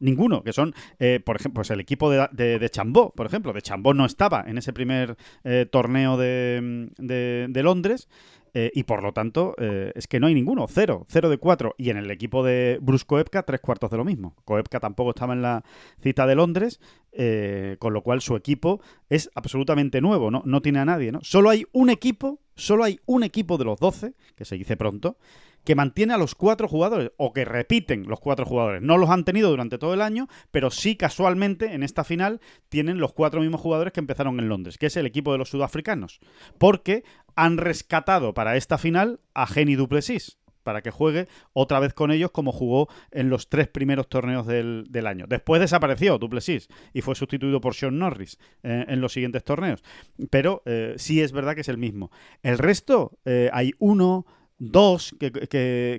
Ninguno, 0.00 0.42
que 0.42 0.52
son, 0.52 0.74
eh, 0.98 1.20
por 1.24 1.36
ejemplo, 1.36 1.60
pues 1.60 1.70
el 1.70 1.78
equipo 1.80 2.10
de, 2.10 2.26
de, 2.32 2.58
de 2.58 2.68
Chambó, 2.70 3.12
por 3.14 3.26
ejemplo. 3.26 3.52
De 3.52 3.62
Chambó 3.62 3.94
no 3.94 4.04
estaba 4.04 4.44
en 4.46 4.58
ese 4.58 4.72
primer 4.72 5.16
eh, 5.44 5.66
torneo 5.70 6.16
de- 6.16 6.90
de 6.98 7.62
Londres 7.62 8.08
eh, 8.56 8.70
y 8.72 8.84
por 8.84 9.02
lo 9.02 9.12
tanto 9.12 9.56
eh, 9.58 9.90
es 9.96 10.06
que 10.06 10.20
no 10.20 10.28
hay 10.28 10.34
ninguno, 10.34 10.66
cero, 10.68 11.04
cero 11.08 11.28
de 11.28 11.38
cuatro. 11.38 11.74
Y 11.76 11.90
en 11.90 11.96
el 11.96 12.10
equipo 12.10 12.44
de 12.44 12.78
Bruce 12.80 13.04
Koepka, 13.04 13.42
tres 13.42 13.60
cuartos 13.60 13.90
de 13.90 13.96
lo 13.96 14.04
mismo. 14.04 14.36
Koepka 14.44 14.78
tampoco 14.78 15.10
estaba 15.10 15.32
en 15.34 15.42
la 15.42 15.64
cita 16.00 16.24
de 16.26 16.36
Londres, 16.36 16.80
eh, 17.12 17.76
con 17.80 17.92
lo 17.92 18.02
cual 18.02 18.20
su 18.20 18.36
equipo 18.36 18.80
es 19.10 19.28
absolutamente 19.34 20.00
nuevo, 20.00 20.30
¿no? 20.30 20.42
No 20.46 20.62
tiene 20.62 20.78
a 20.78 20.84
nadie, 20.84 21.10
¿no? 21.10 21.18
Solo 21.22 21.50
hay 21.50 21.64
un 21.72 21.90
equipo, 21.90 22.38
solo 22.54 22.84
hay 22.84 23.00
un 23.06 23.24
equipo 23.24 23.58
de 23.58 23.64
los 23.64 23.80
12, 23.80 24.14
que 24.36 24.44
se 24.44 24.56
dice 24.56 24.76
pronto, 24.76 25.18
que 25.64 25.74
mantiene 25.74 26.14
a 26.14 26.18
los 26.18 26.34
cuatro 26.34 26.68
jugadores 26.68 27.12
o 27.16 27.32
que 27.32 27.44
repiten 27.44 28.06
los 28.06 28.20
cuatro 28.20 28.46
jugadores. 28.46 28.82
No 28.82 28.98
los 28.98 29.10
han 29.10 29.24
tenido 29.24 29.50
durante 29.50 29.78
todo 29.78 29.94
el 29.94 30.02
año, 30.02 30.28
pero 30.50 30.70
sí 30.70 30.96
casualmente 30.96 31.74
en 31.74 31.82
esta 31.82 32.04
final 32.04 32.40
tienen 32.68 32.98
los 32.98 33.12
cuatro 33.12 33.40
mismos 33.40 33.60
jugadores 33.60 33.92
que 33.92 34.00
empezaron 34.00 34.38
en 34.38 34.48
Londres, 34.48 34.78
que 34.78 34.86
es 34.86 34.96
el 34.96 35.06
equipo 35.06 35.32
de 35.32 35.38
los 35.38 35.50
sudafricanos, 35.50 36.20
porque 36.58 37.04
han 37.36 37.56
rescatado 37.58 38.34
para 38.34 38.56
esta 38.56 38.78
final 38.78 39.20
a 39.34 39.46
Jenny 39.46 39.74
Duplessis 39.74 40.38
para 40.64 40.82
que 40.82 40.90
juegue 40.90 41.28
otra 41.52 41.78
vez 41.78 41.94
con 41.94 42.10
ellos 42.10 42.32
como 42.32 42.50
jugó 42.50 42.88
en 43.12 43.30
los 43.30 43.48
tres 43.48 43.68
primeros 43.68 44.08
torneos 44.08 44.46
del, 44.46 45.06
año. 45.06 45.26
Después 45.28 45.60
desapareció 45.60 46.18
Duplessis 46.18 46.68
y 46.92 47.02
fue 47.02 47.14
sustituido 47.14 47.60
por 47.60 47.74
Sean 47.74 47.98
Norris 47.98 48.38
eh, 48.62 48.86
en 48.88 49.00
los 49.00 49.12
siguientes 49.12 49.44
torneos. 49.44 49.84
Pero 50.30 50.62
eh, 50.64 50.94
sí 50.96 51.20
es 51.20 51.32
verdad 51.32 51.54
que 51.54 51.60
es 51.60 51.68
el 51.68 51.78
mismo. 51.78 52.10
El 52.42 52.58
resto, 52.58 53.18
eh, 53.26 53.50
hay 53.52 53.72
uno, 53.78 54.26
dos 54.70 55.14
que, 55.18 55.30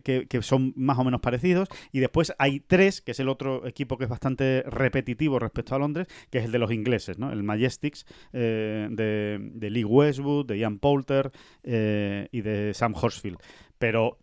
que, 0.04 0.42
son 0.42 0.74
más 0.76 1.00
o 1.00 1.04
menos 1.04 1.22
parecidos 1.22 1.70
y 1.92 2.00
después 2.00 2.34
hay 2.38 2.60
tres, 2.60 3.02
que 3.02 3.12
es 3.12 3.20
el 3.20 3.30
otro 3.30 3.66
equipo 3.66 3.98
que 3.98 4.06
es 4.06 4.10
bastante 4.10 4.64
repetitivo 4.68 5.40
respecto 5.40 5.76
a 5.76 5.80
Londres, 5.80 6.08
que 6.30 6.40
es 6.40 6.46
el 6.46 6.52
de 6.52 6.60
los 6.60 6.72
ingleses, 6.72 7.18
¿no? 7.18 7.32
el 7.32 7.44
Majestics 7.44 8.06
de, 8.32 9.38
de, 9.40 9.70
Lee 9.70 9.84
Westwood, 9.84 10.46
de 10.46 10.60
Ian 10.60 10.80
Poulter 10.80 11.32
y 11.64 12.42
de 12.42 12.72
Sam 12.74 12.94
Horsfield. 12.96 13.38
Pero 13.78 14.20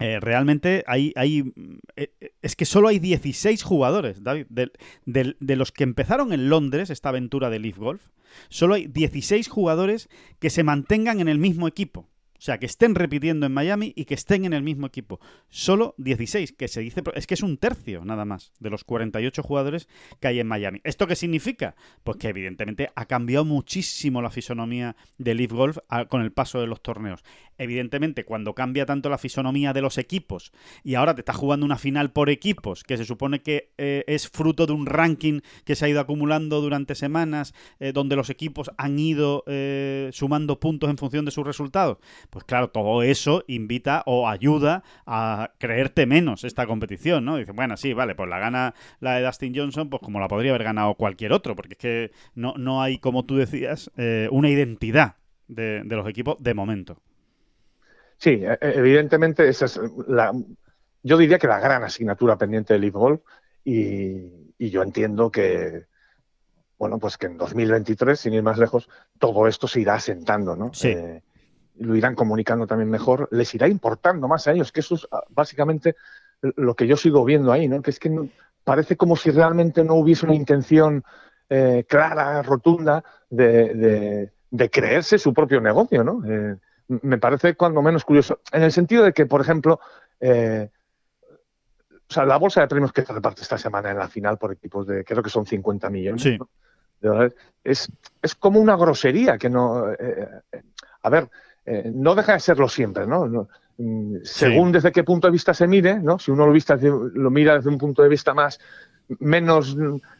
eh, 0.00 0.18
realmente 0.18 0.82
hay, 0.86 1.12
hay 1.14 1.52
eh, 1.96 2.10
es 2.40 2.56
que 2.56 2.64
solo 2.64 2.88
hay 2.88 2.98
16 2.98 3.62
jugadores, 3.62 4.22
David, 4.22 4.46
de, 5.04 5.56
los 5.56 5.72
que 5.72 5.84
empezaron 5.84 6.32
en 6.32 6.48
Londres 6.48 6.88
esta 6.88 7.10
aventura 7.10 7.50
de 7.50 7.58
Leaf 7.58 7.76
Golf, 7.76 8.00
solo 8.48 8.74
hay 8.74 8.86
16 8.86 9.46
jugadores 9.48 10.08
que 10.38 10.48
se 10.48 10.62
mantengan 10.62 11.20
en 11.20 11.28
el 11.28 11.38
mismo 11.38 11.68
equipo. 11.68 12.08
O 12.40 12.42
sea, 12.42 12.56
que 12.56 12.64
estén 12.64 12.94
repitiendo 12.94 13.44
en 13.44 13.52
Miami 13.52 13.92
y 13.94 14.06
que 14.06 14.14
estén 14.14 14.46
en 14.46 14.54
el 14.54 14.62
mismo 14.62 14.86
equipo. 14.86 15.20
Solo 15.50 15.94
16, 15.98 16.52
que 16.52 16.68
se 16.68 16.80
dice... 16.80 17.02
Es 17.14 17.26
que 17.26 17.34
es 17.34 17.42
un 17.42 17.58
tercio 17.58 18.02
nada 18.06 18.24
más 18.24 18.54
de 18.60 18.70
los 18.70 18.82
48 18.82 19.42
jugadores 19.42 19.88
que 20.20 20.28
hay 20.28 20.40
en 20.40 20.46
Miami. 20.46 20.80
¿Esto 20.82 21.06
qué 21.06 21.16
significa? 21.16 21.76
Pues 22.02 22.16
que 22.16 22.28
evidentemente 22.28 22.92
ha 22.94 23.04
cambiado 23.04 23.44
muchísimo 23.44 24.22
la 24.22 24.30
fisonomía 24.30 24.96
de 25.18 25.34
Leaf 25.34 25.52
Golf 25.52 25.78
con 26.08 26.22
el 26.22 26.32
paso 26.32 26.62
de 26.62 26.66
los 26.66 26.82
torneos. 26.82 27.22
Evidentemente, 27.58 28.24
cuando 28.24 28.54
cambia 28.54 28.86
tanto 28.86 29.10
la 29.10 29.18
fisonomía 29.18 29.74
de 29.74 29.82
los 29.82 29.98
equipos 29.98 30.50
y 30.82 30.94
ahora 30.94 31.14
te 31.14 31.20
estás 31.20 31.36
jugando 31.36 31.66
una 31.66 31.76
final 31.76 32.10
por 32.10 32.30
equipos, 32.30 32.84
que 32.84 32.96
se 32.96 33.04
supone 33.04 33.42
que 33.42 33.74
eh, 33.76 34.02
es 34.06 34.30
fruto 34.30 34.64
de 34.64 34.72
un 34.72 34.86
ranking 34.86 35.40
que 35.66 35.74
se 35.76 35.84
ha 35.84 35.88
ido 35.90 36.00
acumulando 36.00 36.62
durante 36.62 36.94
semanas, 36.94 37.52
eh, 37.80 37.92
donde 37.92 38.16
los 38.16 38.30
equipos 38.30 38.70
han 38.78 38.98
ido 38.98 39.44
eh, 39.46 40.08
sumando 40.14 40.58
puntos 40.58 40.88
en 40.88 40.96
función 40.96 41.26
de 41.26 41.32
sus 41.32 41.46
resultados 41.46 41.98
pues 42.30 42.44
claro, 42.44 42.70
todo 42.70 43.02
eso 43.02 43.44
invita 43.48 44.02
o 44.06 44.28
ayuda 44.28 44.82
a 45.06 45.52
creerte 45.58 46.06
menos 46.06 46.44
esta 46.44 46.66
competición, 46.66 47.24
¿no? 47.24 47.36
Dice, 47.36 47.52
bueno, 47.52 47.76
sí, 47.76 47.92
vale, 47.92 48.14
pues 48.14 48.28
la 48.28 48.38
gana 48.38 48.74
la 49.00 49.16
de 49.16 49.24
Dustin 49.24 49.54
Johnson, 49.54 49.90
pues 49.90 50.00
como 50.02 50.20
la 50.20 50.28
podría 50.28 50.52
haber 50.52 50.64
ganado 50.64 50.94
cualquier 50.94 51.32
otro, 51.32 51.56
porque 51.56 51.74
es 51.74 51.78
que 51.78 52.12
no, 52.34 52.54
no 52.56 52.82
hay, 52.82 52.98
como 52.98 53.24
tú 53.24 53.36
decías, 53.36 53.90
eh, 53.96 54.28
una 54.30 54.48
identidad 54.48 55.16
de, 55.48 55.82
los 55.84 56.08
equipos 56.08 56.36
de 56.40 56.54
momento. 56.54 57.02
Sí, 58.16 58.30
e, 58.30 58.52
e, 58.60 58.78
evidentemente 58.78 59.48
esa 59.48 59.64
es 59.64 59.80
la, 60.06 60.32
yo 61.02 61.16
diría 61.16 61.38
que 61.38 61.46
la 61.46 61.58
gran 61.58 61.82
asignatura 61.82 62.36
pendiente 62.36 62.78
del 62.78 62.90
Golf 62.90 63.20
y, 63.64 64.54
y 64.58 64.70
yo 64.70 64.82
entiendo 64.82 65.30
que, 65.30 65.86
bueno, 66.78 66.98
pues 66.98 67.16
que 67.16 67.26
en 67.26 67.36
2023, 67.36 68.18
sin 68.18 68.34
ir 68.34 68.42
más 68.42 68.58
lejos, 68.58 68.88
todo 69.18 69.46
esto 69.46 69.66
se 69.66 69.80
irá 69.80 69.94
asentando, 69.94 70.56
¿no? 70.56 70.72
Sí. 70.72 70.88
Eh, 70.88 71.22
lo 71.78 71.96
irán 71.96 72.14
comunicando 72.14 72.66
también 72.66 72.90
mejor, 72.90 73.28
les 73.30 73.54
irá 73.54 73.68
importando 73.68 74.28
más 74.28 74.46
a 74.46 74.52
ellos, 74.52 74.72
que 74.72 74.80
eso 74.80 74.96
es 74.96 75.08
ah, 75.10 75.22
básicamente 75.30 75.96
lo 76.42 76.74
que 76.74 76.86
yo 76.86 76.96
sigo 76.96 77.24
viendo 77.24 77.52
ahí, 77.52 77.68
¿no? 77.68 77.82
Que 77.82 77.90
es 77.90 77.98
que 77.98 78.30
parece 78.64 78.96
como 78.96 79.16
si 79.16 79.30
realmente 79.30 79.84
no 79.84 79.94
hubiese 79.94 80.26
una 80.26 80.34
intención 80.34 81.04
eh, 81.48 81.84
clara, 81.88 82.42
rotunda, 82.42 83.02
de, 83.28 84.30
creerse 84.70 85.18
su 85.18 85.34
propio 85.34 85.60
negocio, 85.60 86.04
¿no? 86.04 86.22
Eh, 86.26 86.56
me 87.02 87.18
parece 87.18 87.54
cuando 87.54 87.82
menos 87.82 88.04
curioso, 88.04 88.40
en 88.52 88.62
el 88.62 88.72
sentido 88.72 89.04
de 89.04 89.12
que, 89.12 89.26
por 89.26 89.40
ejemplo, 89.40 89.80
eh, 90.20 90.68
o 92.08 92.12
sea, 92.12 92.24
la 92.24 92.36
bolsa 92.36 92.60
de 92.60 92.68
premios 92.68 92.92
que 92.92 93.04
se 93.04 93.12
reparte 93.12 93.42
esta 93.42 93.58
semana 93.58 93.90
en 93.90 93.98
la 93.98 94.08
final 94.08 94.38
por 94.38 94.52
equipos 94.52 94.86
de, 94.86 95.04
creo 95.04 95.22
que 95.22 95.30
son 95.30 95.46
50 95.46 95.90
millones, 95.90 96.22
sí. 96.22 96.38
es, 97.62 97.90
es 98.20 98.34
como 98.34 98.60
una 98.60 98.76
grosería 98.76 99.38
que 99.38 99.48
no... 99.48 99.86
a 101.02 101.10
ver, 101.10 101.30
eh, 101.64 101.90
no 101.94 102.14
deja 102.14 102.32
de 102.34 102.40
serlo 102.40 102.68
siempre, 102.68 103.06
¿no? 103.06 103.48
Mm, 103.76 104.16
según 104.22 104.72
desde 104.72 104.92
qué 104.92 105.04
punto 105.04 105.26
de 105.26 105.32
vista 105.32 105.54
se 105.54 105.66
mire, 105.66 105.98
¿no? 105.98 106.18
Si 106.18 106.30
uno 106.30 106.46
lo, 106.46 106.52
vista, 106.52 106.76
lo 106.76 107.30
mira 107.30 107.56
desde 107.56 107.68
un 107.68 107.78
punto 107.78 108.02
de 108.02 108.08
vista 108.08 108.34
más 108.34 108.58
menos 109.18 109.76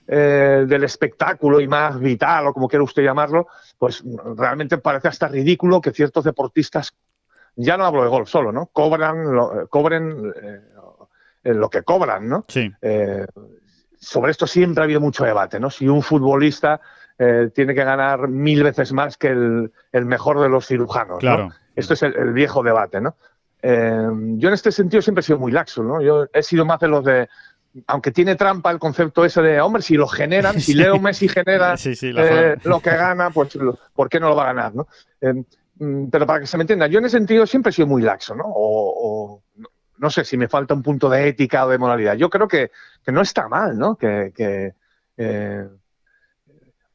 eh, 0.06 0.64
del 0.66 0.84
espectáculo 0.84 1.60
y 1.60 1.68
más 1.68 1.98
vital 2.00 2.48
o 2.48 2.52
como 2.52 2.68
quiera 2.68 2.82
usted 2.82 3.04
llamarlo, 3.04 3.46
pues 3.78 4.02
realmente 4.36 4.78
parece 4.78 5.08
hasta 5.08 5.28
ridículo 5.28 5.80
que 5.80 5.92
ciertos 5.92 6.24
deportistas, 6.24 6.94
ya 7.54 7.76
no 7.76 7.84
hablo 7.84 8.02
de 8.02 8.08
golf 8.08 8.28
solo, 8.28 8.52
¿no? 8.52 8.66
Cobran, 8.66 9.32
lo, 9.32 9.68
cobren 9.68 10.32
eh, 10.42 11.54
lo 11.54 11.70
que 11.70 11.82
cobran, 11.82 12.28
¿no? 12.28 12.44
Sí. 12.48 12.70
sobre 13.98 14.30
esto 14.32 14.46
siempre 14.46 14.82
ha 14.82 14.84
habido 14.84 15.00
mucho 15.00 15.24
debate, 15.24 15.60
¿no? 15.60 15.70
Si 15.70 15.86
un 15.88 16.02
futbolista 16.02 16.80
eh, 17.22 17.50
tiene 17.54 17.74
que 17.74 17.84
ganar 17.84 18.28
mil 18.28 18.62
veces 18.62 18.94
más 18.94 19.18
que 19.18 19.28
el, 19.28 19.70
mejor 20.06 20.40
de 20.40 20.48
los 20.48 20.66
cirujanos. 20.66 21.18
Claro. 21.18 21.50
Esto 21.76 21.92
es 21.92 22.02
el, 22.02 22.32
viejo 22.32 22.62
debate, 22.62 22.98
¿no? 22.98 23.14
Eh, 23.60 24.08
yo 24.38 24.48
en 24.48 24.54
este 24.54 24.72
sentido 24.72 25.02
siempre 25.02 25.20
he 25.20 25.24
sido 25.24 25.38
muy 25.38 25.52
laxo, 25.52 25.82
¿no? 25.82 26.00
Yo 26.00 26.28
he 26.32 26.42
sido 26.42 26.64
más 26.64 26.80
de 26.80 26.88
los 26.88 27.04
de, 27.04 27.28
aunque 27.88 28.10
tiene 28.10 28.36
trampa 28.36 28.70
el 28.70 28.78
concepto 28.78 29.22
ese 29.22 29.42
de, 29.42 29.60
hombre, 29.60 29.82
si 29.82 29.98
lo 29.98 30.08
generan, 30.08 30.58
si 30.62 30.72
Leo 30.74 30.98
Messi 30.98 31.28
genera 31.28 31.74
eh, 31.84 32.56
lo 32.64 32.80
que 32.80 32.90
gana, 32.90 33.28
pues 33.28 33.58
¿por 33.92 34.08
qué 34.08 34.18
no 34.18 34.30
lo 34.30 34.36
va 34.36 34.44
a 34.44 34.54
ganar, 34.54 34.74
no? 34.74 34.88
Mm, 35.74 36.08
pero 36.08 36.26
para 36.26 36.40
que 36.40 36.46
se 36.46 36.56
me 36.56 36.62
entienda, 36.62 36.86
yo 36.86 37.00
en 37.00 37.04
ese 37.04 37.18
sentido 37.18 37.46
siempre 37.46 37.68
he 37.68 37.74
sido 37.74 37.86
muy 37.86 38.00
laxo, 38.00 38.34
¿no? 38.34 38.44
O, 38.46 39.42
no 39.98 40.08
sé 40.08 40.24
si 40.24 40.38
me 40.38 40.48
falta 40.48 40.72
un 40.72 40.82
punto 40.82 41.10
de 41.10 41.28
ética 41.28 41.66
o 41.66 41.68
de 41.68 41.76
moralidad. 41.76 42.14
Yo 42.14 42.30
creo 42.30 42.48
que, 42.48 42.70
no 43.08 43.20
está 43.20 43.46
mal, 43.46 43.76
¿no? 43.76 43.96
Que, 43.96 44.32
que 44.34 44.72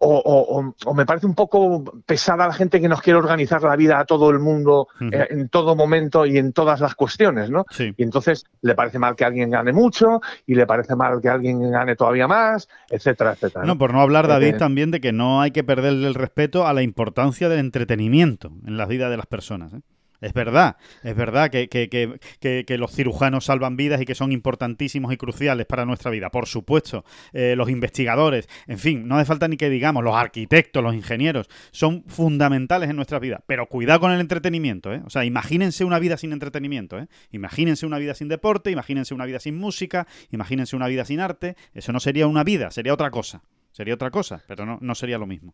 o, 0.07 0.93
me 0.93 1.05
parece 1.05 1.25
un 1.25 1.35
poco 1.35 1.83
pesada 2.05 2.47
la 2.47 2.53
gente 2.53 2.79
que 2.79 2.87
nos 2.87 3.01
quiere 3.01 3.19
organizar 3.19 3.61
la 3.63 3.75
vida 3.75 3.99
a 3.99 4.05
todo 4.05 4.29
el 4.29 4.39
mundo 4.39 4.87
eh, 5.11 5.27
en 5.29 5.49
todo 5.49 5.75
momento 5.75 6.25
y 6.25 6.37
en 6.37 6.53
todas 6.53 6.79
las 6.79 6.95
cuestiones, 6.95 7.49
¿no? 7.49 7.65
Y 7.79 8.03
entonces 8.03 8.45
le 8.61 8.75
parece 8.75 8.99
mal 8.99 9.15
que 9.15 9.25
alguien 9.25 9.49
gane 9.49 9.73
mucho 9.73 10.21
y 10.45 10.55
le 10.55 10.65
parece 10.65 10.95
mal 10.95 11.21
que 11.21 11.29
alguien 11.29 11.71
gane 11.71 11.95
todavía 11.95 12.27
más, 12.27 12.67
etcétera, 12.89 13.33
etcétera. 13.33 13.65
No, 13.65 13.77
por 13.77 13.93
no 13.93 14.01
hablar, 14.01 14.27
David, 14.27 14.55
eh, 14.55 14.57
también 14.57 14.91
de 14.91 15.01
que 15.01 15.11
no 15.11 15.41
hay 15.41 15.51
que 15.51 15.63
perderle 15.63 16.07
el 16.07 16.15
respeto 16.15 16.67
a 16.67 16.73
la 16.73 16.81
importancia 16.81 17.49
del 17.49 17.59
entretenimiento 17.59 18.51
en 18.65 18.77
la 18.77 18.85
vida 18.85 19.09
de 19.09 19.17
las 19.17 19.25
personas. 19.25 19.73
¿eh? 19.73 19.81
Es 20.21 20.33
verdad, 20.33 20.77
es 21.03 21.15
verdad 21.15 21.49
que, 21.49 21.67
que, 21.69 22.77
los 22.77 22.91
cirujanos 22.91 23.45
salvan 23.45 23.77
vidas 23.77 24.01
y 24.01 24.05
que 24.05 24.15
son 24.15 24.31
importantísimos 24.31 25.13
y 25.13 25.17
cruciales 25.17 25.65
para 25.65 25.85
nuestra 25.85 26.11
vida, 26.11 26.29
por 26.29 26.47
supuesto. 26.47 27.05
Eh, 27.33 27.55
los 27.55 27.69
investigadores, 27.69 28.47
en 28.67 28.79
fin, 28.79 29.07
no 29.07 29.17
hace 29.17 29.25
falta 29.25 29.47
ni 29.47 29.57
que 29.57 29.69
digamos, 29.69 30.03
los 30.03 30.15
arquitectos, 30.15 30.83
los 30.83 30.95
ingenieros, 30.95 31.47
son 31.71 32.03
fundamentales 32.07 32.89
en 32.89 32.95
nuestra 32.95 33.19
vida. 33.19 33.43
Pero 33.47 33.67
cuidado 33.67 34.01
con 34.01 34.11
el 34.11 34.19
entretenimiento, 34.19 34.93
¿eh? 34.93 35.01
O 35.05 35.09
sea, 35.09 35.25
imagínense 35.25 35.83
una 35.83 35.99
vida 35.99 36.17
sin 36.17 36.33
entretenimiento, 36.33 36.97
¿eh? 36.97 37.07
Imagínense 37.31 37.85
una 37.85 37.97
vida 37.97 38.13
sin 38.15 38.27
deporte, 38.27 38.71
imagínense 38.71 39.13
una 39.13 39.25
vida 39.25 39.39
sin 39.39 39.57
música, 39.57 40.07
imagínense 40.31 40.75
una 40.75 40.87
vida 40.87 41.05
sin 41.05 41.19
arte. 41.19 41.55
Eso 41.73 41.91
no 41.91 41.99
sería 41.99 42.27
una 42.27 42.43
vida, 42.43 42.71
sería 42.71 42.93
otra 42.93 43.11
cosa. 43.11 43.41
Sería 43.71 43.93
otra 43.93 44.09
cosa, 44.09 44.41
pero 44.47 44.65
no, 44.65 44.77
no 44.79 44.95
sería 44.95 45.17
lo 45.17 45.27
mismo. 45.27 45.53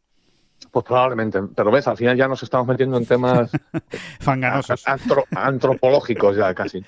Pues 0.70 0.86
probablemente, 0.86 1.42
pero 1.56 1.72
ves, 1.72 1.88
al 1.88 1.98
final 1.98 2.16
ya 2.16 2.28
nos 2.28 2.44
estamos 2.44 2.68
metiendo 2.68 2.98
en 2.98 3.06
temas 3.06 3.52
fanganosos, 4.20 4.84
antropológicos 5.36 6.38
ya 6.38 6.54
casi. 6.54 6.84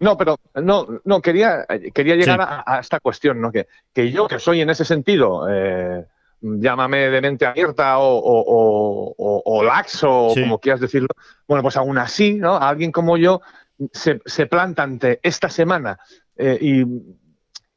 No, 0.00 0.16
pero 0.16 0.38
no, 0.54 0.86
no 1.04 1.20
quería, 1.20 1.66
quería 1.92 2.14
llegar 2.14 2.40
a, 2.40 2.78
esta 2.78 3.00
cuestión, 3.00 3.40
¿no? 3.40 3.50
Que, 3.50 3.66
que, 3.92 4.10
yo 4.12 4.28
que 4.28 4.38
soy 4.38 4.60
en 4.60 4.70
ese 4.70 4.84
sentido, 4.84 5.46
eh, 5.50 6.06
llámame 6.40 7.10
de 7.10 7.20
mente 7.20 7.46
abierta 7.46 7.98
o, 7.98 8.18
o, 8.18 9.42
o, 9.44 9.64
laxo, 9.64 10.28
como 10.34 10.60
quieras 10.60 10.80
decirlo, 10.80 11.08
bueno, 11.48 11.62
pues 11.62 11.76
aún 11.76 11.98
así, 11.98 12.34
¿no? 12.34 12.56
Alguien 12.56 12.92
como 12.92 13.16
yo 13.16 13.40
se, 13.92 14.20
se 14.24 14.46
planta 14.46 14.84
ante 14.84 15.18
esta 15.22 15.48
semana 15.48 15.98
eh, 16.36 16.58
y 16.60 16.84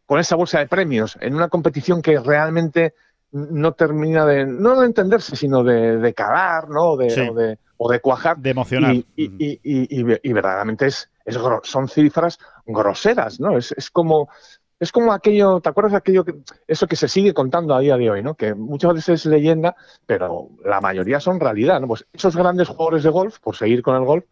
con 0.05 0.19
esa 0.19 0.36
bolsa 0.36 0.60
de 0.60 0.67
premios 0.67 1.17
en 1.21 1.36
una 1.36 1.48
competición 1.50 2.01
que 2.01 2.19
realmente 2.19 2.93
no 3.31 3.73
termina 3.73 4.25
de, 4.25 4.45
no 4.45 4.79
de 4.79 4.85
entenderse, 4.88 5.35
sino 5.35 5.63
de, 5.63 5.97
de 5.97 6.13
calar, 6.13 6.69
¿no? 6.69 6.97
De, 6.97 7.57
o, 7.77 7.89
de, 7.89 8.00
cuajar. 8.00 8.38
De 8.38 8.50
emocionar. 8.50 8.93
Y, 8.93 9.05
y, 9.15 9.59
y, 9.63 10.33
verdaderamente 10.33 10.88
es, 10.88 11.09
es, 11.25 11.38
son 11.63 11.88
cifras 11.88 12.39
groseras, 12.65 13.39
¿no? 13.39 13.57
Es, 13.57 13.71
es 13.71 13.89
como... 13.89 14.29
Es 14.79 14.91
como 14.91 15.13
aquello, 15.13 15.59
¿te 15.59 15.69
acuerdas 15.69 15.91
de 15.91 16.00
aquello 16.00 16.25
que, 16.25 16.33
eso 16.67 16.88
que 16.88 16.95
se 16.95 17.07
sigue 17.07 17.35
contando 17.35 17.75
a 17.75 17.79
día 17.79 17.97
de 17.97 18.09
hoy, 18.09 18.23
¿no? 18.23 18.33
Que 18.33 18.55
muchas 18.55 18.95
veces 18.95 19.19
es 19.19 19.25
leyenda, 19.27 19.75
pero 20.07 20.50
la 20.65 20.81
mayoría 20.81 21.19
son 21.19 21.39
realidad, 21.39 21.79
¿no? 21.79 21.88
Pues 21.88 22.07
esos 22.11 22.35
grandes 22.35 22.67
jugadores 22.67 23.03
de 23.03 23.11
golf, 23.11 23.38
por 23.38 23.55
seguir 23.55 23.83
con 23.83 23.95
el 23.95 24.05
golf, 24.05 24.25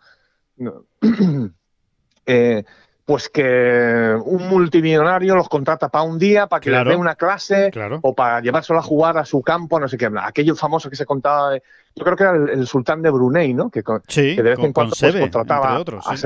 eh, 2.25 2.63
pues 3.09 3.27
que 3.27 4.15
un 4.23 4.49
multimillonario 4.49 5.35
los 5.35 5.49
contrata 5.49 5.89
para 5.89 6.03
un 6.03 6.19
día, 6.19 6.45
para 6.45 6.59
que 6.59 6.69
les 6.69 6.85
dé 6.85 6.95
una 6.95 7.15
clase 7.15 7.71
o 8.03 8.13
para 8.13 8.39
llevárselo 8.39 8.77
a 8.77 8.83
jugar 8.83 9.17
a 9.17 9.25
su 9.25 9.41
campo, 9.41 9.79
no 9.79 9.87
sé 9.87 9.97
qué. 9.97 10.11
Aquello 10.21 10.55
famoso 10.55 10.91
que 10.91 10.95
se 10.95 11.07
contaba, 11.07 11.57
yo 11.57 12.03
creo 12.03 12.15
que 12.15 12.23
era 12.23 12.35
el, 12.35 12.67
sultán 12.67 13.01
de 13.01 13.09
Brunei, 13.09 13.55
¿no? 13.55 13.71
Que, 13.71 13.81
de 13.81 14.41
vez 14.43 14.59
en 14.59 14.73
cuando 14.73 14.95
pues, 14.95 15.15
contrataba 15.15 15.77
a 16.05 16.17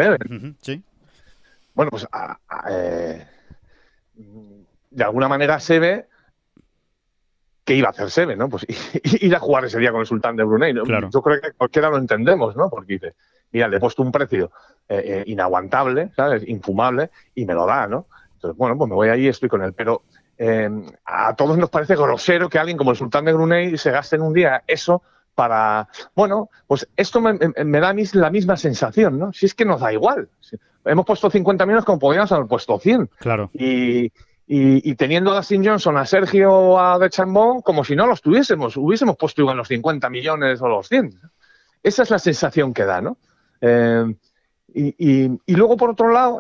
sí. 0.60 0.84
Bueno, 1.74 1.90
pues 1.90 2.06
eh, 2.70 3.28
de 4.92 5.04
alguna 5.06 5.30
manera 5.30 5.62
Sebe 5.62 6.10
¿qué 7.64 7.76
iba 7.76 7.88
a 7.88 7.92
hacer 7.92 8.12
Sebe, 8.12 8.36
no? 8.36 8.50
Pues 8.50 8.66
ir 9.22 9.34
a 9.34 9.40
jugar 9.40 9.64
ese 9.64 9.80
día 9.80 9.92
con 9.92 10.02
el 10.02 10.06
sultán 10.06 10.36
de 10.36 10.44
Brunei. 10.44 10.74
Yo 10.74 11.22
creo 11.22 11.40
que 11.40 11.54
cualquiera 11.54 11.90
lo 11.90 11.98
entendemos, 11.98 12.58
¿no? 12.58 12.70
Porque 12.70 12.96
dice, 12.96 13.14
mira, 13.54 13.70
le 13.70 13.78
he 13.78 13.80
puesto 13.80 14.02
un 14.02 14.12
precio 14.12 14.52
eh, 14.90 15.04
eh, 15.06 15.24
inaguantable, 15.28 16.12
¿sabes? 16.16 16.48
Infumable, 16.48 17.10
y 17.36 17.46
me 17.46 17.54
lo 17.54 17.66
da, 17.66 17.88
¿no? 17.88 18.08
Entonces, 18.36 18.58
bueno, 18.58 18.78
pues 18.78 18.90
me 18.90 18.96
voy 18.96 19.10
ahí 19.10 19.26
y 19.26 19.28
estoy 19.30 19.48
con 19.48 19.64
él. 19.64 19.74
Pero 19.74 20.04
eh, 20.38 20.70
a 21.06 21.36
todos 21.36 21.58
nos 21.58 21.70
parece 21.70 21.96
grosero 21.96 22.50
que 22.50 22.60
alguien 22.60 22.78
como 22.78 22.92
el 22.92 22.98
sultán 22.98 23.26
de 23.26 23.34
Brunei 23.34 23.78
se 23.78 23.92
gaste 23.92 24.18
en 24.18 24.24
un 24.24 24.34
día 24.34 24.64
eso 24.68 25.02
para. 25.36 25.88
Bueno, 26.16 26.50
pues 26.68 26.88
esto 26.98 27.22
me, 27.22 27.38
da 27.38 27.96
la 28.14 28.30
misma 28.30 28.58
sensación, 28.58 29.18
¿no? 29.18 29.32
Si 29.32 29.46
es 29.46 29.54
que 29.54 29.66
nos 29.66 29.82
da 29.82 29.94
igual. 29.94 30.28
Hemos 30.86 31.06
puesto 31.06 31.30
50 31.30 31.66
millones 31.66 31.86
como 31.86 32.00
podríamos 32.00 32.32
haber 32.34 32.48
puesto 32.48 32.78
100. 32.78 33.10
Claro. 33.20 33.50
Y, 33.54 34.12
y, 34.46 34.96
teniendo 34.96 35.32
a 35.32 35.38
Dustin 35.38 35.66
Johnson, 35.66 35.98
a 35.98 36.06
Sergio 36.06 36.78
a 36.78 37.00
De 37.00 37.10
Chambon, 37.10 37.62
como 37.62 37.86
si 37.86 37.96
no 37.96 38.06
los 38.06 38.22
tuviésemos, 38.22 38.76
hubiésemos 38.76 39.16
puesto 39.16 39.42
igual 39.42 39.56
los 39.56 39.70
50 39.70 40.10
millones 40.10 40.62
o 40.62 40.68
los 40.68 40.90
100. 40.90 41.18
Esa 41.82 42.04
es 42.04 42.10
la 42.10 42.20
sensación 42.20 42.74
que 42.74 42.84
da, 42.84 43.02
¿no? 43.02 43.18
Eh, 43.62 44.14
y, 44.74 45.56
luego, 45.56 45.78
por 45.78 45.92
otro 45.92 46.12
lado, 46.12 46.40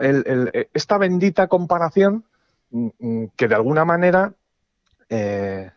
esta 0.73 0.97
bendita 0.97 1.47
comparación 1.47 2.23
mm, 2.71 2.87
mm, 2.99 3.25
que 3.35 3.47
de 3.47 3.55
alguna 3.55 3.85
manera 3.85 4.33
eh, 5.09 5.69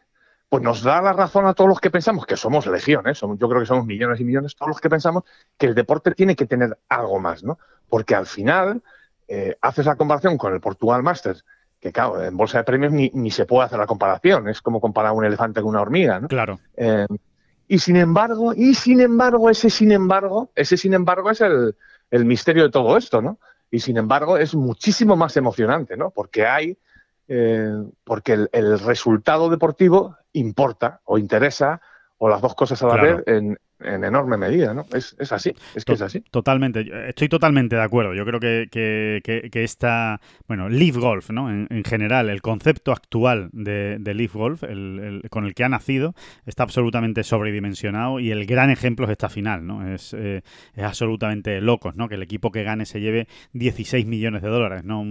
pues 0.49 0.63
nos 0.63 0.83
da 0.83 1.03
la 1.03 1.13
razón 1.13 1.47
a 1.47 1.55
todos 1.55 1.69
los 1.69 1.81
que 1.81 1.91
pensamos, 1.91 2.25
que 2.25 2.37
somos 2.37 2.67
legiones, 2.67 3.23
¿eh? 3.23 3.27
yo 3.39 3.49
creo 3.49 3.61
que 3.61 3.67
somos 3.67 3.85
millones 3.85 4.21
y 4.21 4.25
millones, 4.25 4.55
todos 4.57 4.69
los 4.71 4.81
que 4.81 4.89
pensamos 4.89 5.25
que 5.59 5.67
el 5.67 5.75
deporte 5.75 6.13
tiene 6.13 6.37
que 6.37 6.47
tener 6.47 6.79
algo 6.89 7.19
más, 7.19 7.43
¿no? 7.43 7.59
Porque 7.89 8.15
al 8.15 8.27
final 8.27 8.83
haces 9.61 9.87
la 9.87 9.97
comparación 9.97 10.39
con 10.39 10.55
el 10.55 10.61
Portugal 10.61 11.03
Masters, 11.03 11.45
que 11.81 11.93
claro, 11.93 12.23
en 12.23 12.37
bolsa 12.37 12.59
de 12.59 12.65
premios 12.65 12.93
ni, 12.93 13.31
se 13.33 13.45
puede 13.45 13.67
hacer 13.67 13.79
la 13.79 13.87
comparación, 13.87 14.49
es 14.49 14.63
como 14.63 14.81
comparar 14.81 15.13
un 15.13 15.25
elefante 15.25 15.61
con 15.61 15.71
una 15.71 15.83
hormiga, 15.83 16.21
¿no? 16.21 16.29
Claro. 16.29 16.61
Y 17.69 17.81
sin 17.81 17.97
embargo, 17.97 18.55
y 18.55 18.75
sin 18.75 19.01
embargo, 19.01 19.51
ese 19.51 19.71
sin 19.71 19.91
embargo, 19.91 20.51
ese 20.55 20.77
sin 20.77 20.95
embargo 20.95 21.31
es 21.31 21.41
el, 21.41 21.75
misterio 22.11 22.65
de 22.65 22.71
todo 22.71 22.97
esto, 22.97 23.21
¿no? 23.23 23.39
Y 23.71 23.81
sin 23.81 23.97
embargo 23.97 24.39
es 24.39 24.55
muchísimo 24.55 25.17
más 25.17 25.37
emocionante, 25.37 25.97
¿no? 25.97 26.11
Porque 26.11 26.47
hay, 26.47 26.79
eh, 27.29 27.73
porque 28.05 28.47
el, 28.53 28.79
resultado 28.81 29.49
deportivo 29.49 30.17
importa 30.33 31.01
o 31.05 31.19
interesa 31.19 31.81
o 32.19 32.29
las 32.29 32.41
dos 32.41 32.55
cosas 32.55 32.83
a 32.83 32.87
la 32.87 33.03
vez 33.03 33.23
en, 33.27 33.59
en 33.81 34.05
enorme 34.05 34.37
medida, 34.37 34.73
¿no? 34.73 34.87
Es, 34.93 35.17
es 35.19 35.33
así, 35.33 35.55
es 35.75 35.85
que 35.85 35.93
es 35.93 36.03
así. 36.03 36.21
Totalmente, 36.31 36.87
estoy 37.09 37.29
totalmente 37.29 37.77
de 37.77 37.83
acuerdo. 37.83 38.15
Yo 38.15 38.25
creo 38.25 38.41
que, 38.41 38.69
que, 38.71 39.21
que, 39.51 39.65
esta, 39.65 40.21
bueno, 40.49 40.69
Leaf 40.69 40.97
Golf, 40.97 41.31
¿no? 41.31 41.51
En, 41.51 41.85
general, 41.85 42.31
el 42.31 42.43
concepto 42.43 42.93
actual 42.93 43.51
de, 43.53 43.99
de 44.01 44.15
Leaf 44.15 44.35
Golf, 44.35 44.63
el, 44.63 45.23
con 45.31 45.45
el 45.45 45.55
que 45.55 45.65
ha 45.65 45.69
nacido, 45.69 46.15
está 46.47 46.63
absolutamente 46.63 47.23
sobredimensionado 47.23 48.19
y 48.19 48.31
el 48.31 48.47
gran 48.47 48.71
ejemplo 48.71 49.07
es 49.07 49.13
esta 49.13 49.29
final, 49.29 49.67
¿no? 49.67 49.87
Es, 49.93 50.15
eh, 50.15 50.43
es 50.75 50.85
absolutamente 50.85 51.61
locos, 51.61 51.97
¿no? 51.97 52.09
Que 52.09 52.15
el 52.15 52.23
equipo 52.23 52.51
que 52.51 52.63
gane 52.63 52.87
se 52.87 53.01
lleve 53.01 53.29
16 53.53 54.07
millones 54.07 54.43
de 54.43 54.49
dólares, 54.49 54.85
¿no? 54.85 55.05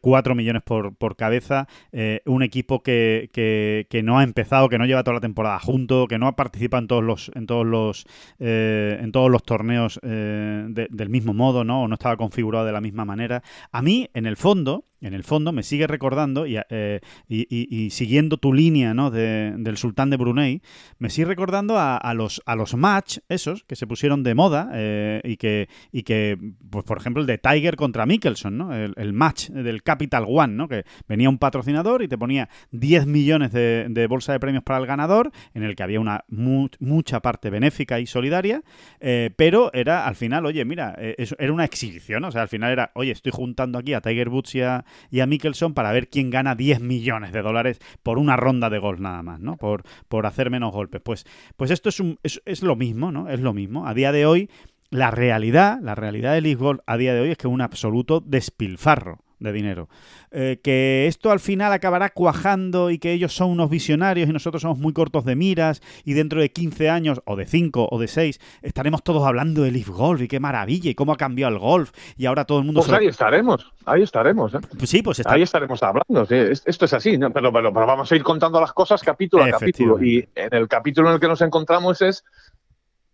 4 0.00 0.32
eh, 0.32 0.36
millones 0.36 0.62
por, 0.62 0.94
por 0.96 1.16
cabeza, 1.16 1.68
eh, 1.92 2.22
un 2.26 2.42
equipo 2.42 2.82
que, 2.82 3.30
que, 3.32 3.86
que 3.88 4.02
no 4.02 4.18
ha 4.18 4.24
empezado, 4.24 4.68
que 4.68 4.78
no 4.78 4.86
lleva 4.86 5.04
toda 5.04 5.14
la 5.14 5.20
temporada 5.20 5.58
junto, 5.60 6.06
que 6.08 6.18
no 6.18 6.26
ha 6.26 6.36
participado 6.36 6.82
en 6.82 6.88
todos 6.88 7.04
los, 7.04 7.30
en 7.34 7.46
todos 7.46 7.66
los 7.66 7.99
eh, 8.38 8.98
en 9.00 9.12
todos 9.12 9.30
los 9.30 9.42
torneos 9.42 10.00
eh, 10.02 10.66
del 10.68 11.08
mismo 11.08 11.34
modo, 11.34 11.64
¿no? 11.64 11.82
O 11.82 11.88
no 11.88 11.94
estaba 11.94 12.16
configurado 12.16 12.64
de 12.66 12.72
la 12.72 12.80
misma 12.80 13.04
manera. 13.04 13.42
A 13.72 13.82
mí, 13.82 14.08
en 14.14 14.26
el 14.26 14.36
fondo, 14.36 14.84
en 15.00 15.14
el 15.14 15.24
fondo 15.24 15.52
me 15.52 15.62
sigue 15.62 15.86
recordando 15.86 16.44
eh, 16.46 17.00
y, 17.28 17.90
siguiendo 17.90 18.36
tu 18.36 18.52
línea 18.52 18.94
¿no? 18.94 19.10
del 19.10 19.76
sultán 19.76 20.10
de 20.10 20.16
Brunei, 20.16 20.62
me 20.98 21.10
sigue 21.10 21.26
recordando 21.26 21.76
a, 21.78 22.14
los, 22.14 22.42
a 22.46 22.54
los 22.56 22.74
match 22.74 23.18
esos 23.28 23.64
que 23.64 23.76
se 23.76 23.86
pusieron 23.86 24.22
de 24.22 24.34
moda 24.34 24.70
eh, 24.74 25.20
y 25.24 25.36
que, 25.36 25.68
y 25.92 26.02
que 26.02 26.38
pues, 26.70 26.84
por 26.84 26.98
ejemplo, 26.98 27.20
el 27.20 27.26
de 27.26 27.38
Tiger 27.38 27.76
contra 27.76 28.06
Mickelson, 28.06 28.56
¿no? 28.56 28.74
el, 28.74 29.12
match 29.12 29.48
del 29.48 29.82
Capital 29.82 30.24
One, 30.28 30.54
¿no? 30.54 30.68
que 30.68 30.84
venía 31.08 31.28
un 31.28 31.38
patrocinador 31.38 32.02
y 32.02 32.08
te 32.08 32.18
ponía 32.18 32.48
10 32.72 33.06
millones 33.06 33.52
de, 33.52 34.06
bolsa 34.08 34.32
de 34.32 34.40
premios 34.40 34.62
para 34.62 34.78
el 34.78 34.86
ganador, 34.86 35.30
en 35.54 35.62
el 35.62 35.76
que 35.76 35.82
había 35.82 36.00
una 36.00 36.24
mucha 36.28 37.20
parte 37.20 37.50
benéfica 37.50 38.00
y 38.00 38.06
solidaria, 38.06 38.62
eh, 39.00 39.30
pero 39.36 39.72
era 39.72 40.06
al 40.06 40.14
final, 40.14 40.46
oye, 40.46 40.64
mira, 40.64 40.96
era 40.98 41.52
una 41.52 41.64
exhibición, 41.64 42.24
o 42.24 42.30
sea, 42.30 42.42
al 42.42 42.48
final 42.48 42.72
era, 42.72 42.90
oye, 42.94 43.12
estoy 43.12 43.32
juntando 43.32 43.78
aquí 43.78 43.94
a 43.94 44.00
Tiger 44.00 44.28
Woods 44.28 44.54
y 44.54 44.62
a, 44.62 44.84
y 45.10 45.20
a 45.20 45.26
Mickelson 45.26 45.74
para 45.74 45.92
ver 45.92 46.08
quién 46.08 46.30
gana 46.30 46.54
10 46.54 46.80
millones 46.80 47.32
de 47.32 47.42
dólares 47.42 47.78
por 48.02 48.18
una 48.18 48.36
ronda 48.36 48.70
de 48.70 48.78
golf 48.78 49.00
nada 49.00 49.22
más, 49.22 49.40
¿no? 49.40 49.56
Por, 49.56 49.82
por 50.08 50.26
hacer 50.26 50.50
menos 50.50 50.72
golpes. 50.72 51.00
Pues, 51.02 51.26
pues 51.56 51.70
esto 51.70 51.88
es, 51.88 52.00
un, 52.00 52.18
es, 52.22 52.42
es 52.44 52.62
lo 52.62 52.76
mismo, 52.76 53.12
¿no? 53.12 53.28
Es 53.28 53.40
lo 53.40 53.52
mismo. 53.52 53.86
A 53.86 53.94
día 53.94 54.12
de 54.12 54.26
hoy, 54.26 54.50
la 54.90 55.10
realidad, 55.10 55.78
la 55.82 55.94
realidad 55.94 56.34
del 56.34 56.56
Golf 56.56 56.80
a 56.86 56.96
día 56.96 57.14
de 57.14 57.20
hoy 57.20 57.30
es 57.30 57.38
que 57.38 57.46
es 57.46 57.52
un 57.52 57.62
absoluto 57.62 58.20
despilfarro 58.20 59.18
de 59.40 59.52
dinero. 59.52 59.88
Eh, 60.30 60.60
que 60.62 61.06
esto 61.06 61.32
al 61.32 61.40
final 61.40 61.72
acabará 61.72 62.10
cuajando 62.10 62.90
y 62.90 62.98
que 62.98 63.12
ellos 63.12 63.34
son 63.34 63.50
unos 63.50 63.70
visionarios 63.70 64.28
y 64.28 64.32
nosotros 64.32 64.62
somos 64.62 64.78
muy 64.78 64.92
cortos 64.92 65.24
de 65.24 65.34
miras 65.34 65.82
y 66.04 66.12
dentro 66.12 66.40
de 66.40 66.52
15 66.52 66.90
años 66.90 67.20
o 67.24 67.36
de 67.36 67.46
5 67.46 67.88
o 67.90 67.98
de 67.98 68.06
6 68.06 68.38
estaremos 68.62 69.02
todos 69.02 69.26
hablando 69.26 69.62
de 69.62 69.72
Leaf 69.72 69.88
Golf 69.88 70.20
y 70.22 70.28
qué 70.28 70.38
maravilla 70.38 70.90
y 70.90 70.94
cómo 70.94 71.12
ha 71.12 71.16
cambiado 71.16 71.52
el 71.52 71.58
golf 71.58 71.90
y 72.16 72.26
ahora 72.26 72.44
todo 72.44 72.58
el 72.58 72.64
mundo... 72.64 72.82
Pues 72.82 72.92
ahí 72.92 73.06
estaremos, 73.06 73.72
ahí 73.86 74.02
estaremos. 74.02 74.54
¿eh? 74.54 74.58
Pues 74.76 74.90
sí, 74.90 75.02
pues 75.02 75.22
ahí 75.26 75.42
estaremos 75.42 75.82
hablando. 75.82 76.26
Esto 76.30 76.84
es 76.84 76.92
así, 76.92 77.18
pero, 77.32 77.52
pero, 77.52 77.72
vamos 77.72 78.12
a 78.12 78.16
ir 78.16 78.22
contando 78.22 78.60
las 78.60 78.72
cosas 78.72 79.02
capítulo 79.02 79.44
a 79.44 79.50
capítulo 79.50 80.02
y 80.04 80.28
en 80.34 80.54
el 80.54 80.68
capítulo 80.68 81.08
en 81.08 81.14
el 81.14 81.20
que 81.20 81.28
nos 81.28 81.40
encontramos 81.40 82.02
es 82.02 82.24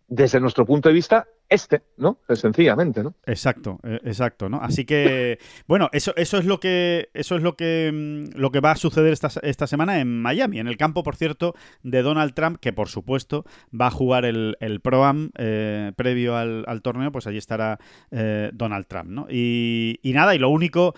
desde 0.08 0.40
nuestro 0.40 0.64
punto 0.64 0.88
de 0.88 0.94
vista, 0.94 1.26
este, 1.48 1.82
¿no? 1.96 2.18
sencillamente, 2.34 3.02
¿no? 3.02 3.14
Exacto, 3.24 3.78
eh, 3.84 4.00
exacto, 4.04 4.48
¿no? 4.48 4.60
Así 4.60 4.84
que, 4.84 5.38
bueno, 5.68 5.88
eso, 5.92 6.12
eso 6.16 6.38
es 6.38 6.44
lo 6.44 6.58
que 6.58 7.10
eso 7.14 7.36
es 7.36 7.42
lo 7.42 7.56
que 7.56 7.90
mm, 7.92 8.38
lo 8.38 8.50
que 8.50 8.60
va 8.60 8.72
a 8.72 8.76
suceder 8.76 9.12
esta, 9.12 9.30
esta 9.42 9.66
semana 9.66 10.00
en 10.00 10.20
Miami, 10.20 10.58
en 10.58 10.66
el 10.66 10.76
campo, 10.76 11.04
por 11.04 11.14
cierto, 11.14 11.54
de 11.82 12.02
Donald 12.02 12.34
Trump, 12.34 12.58
que 12.60 12.72
por 12.72 12.88
supuesto 12.88 13.44
va 13.78 13.86
a 13.86 13.90
jugar 13.90 14.24
el, 14.24 14.56
el 14.60 14.80
Pro-Am 14.80 15.30
eh, 15.38 15.92
previo 15.96 16.36
al, 16.36 16.82
torneo, 16.82 17.12
pues 17.12 17.26
allí 17.26 17.38
estará 17.38 17.78
eh, 18.10 18.50
Donald 18.52 18.86
Trump, 18.86 19.08
¿no? 19.08 19.26
Y, 19.30 19.98
nada, 20.04 20.34
y 20.34 20.38
lo 20.38 20.48
único, 20.48 20.94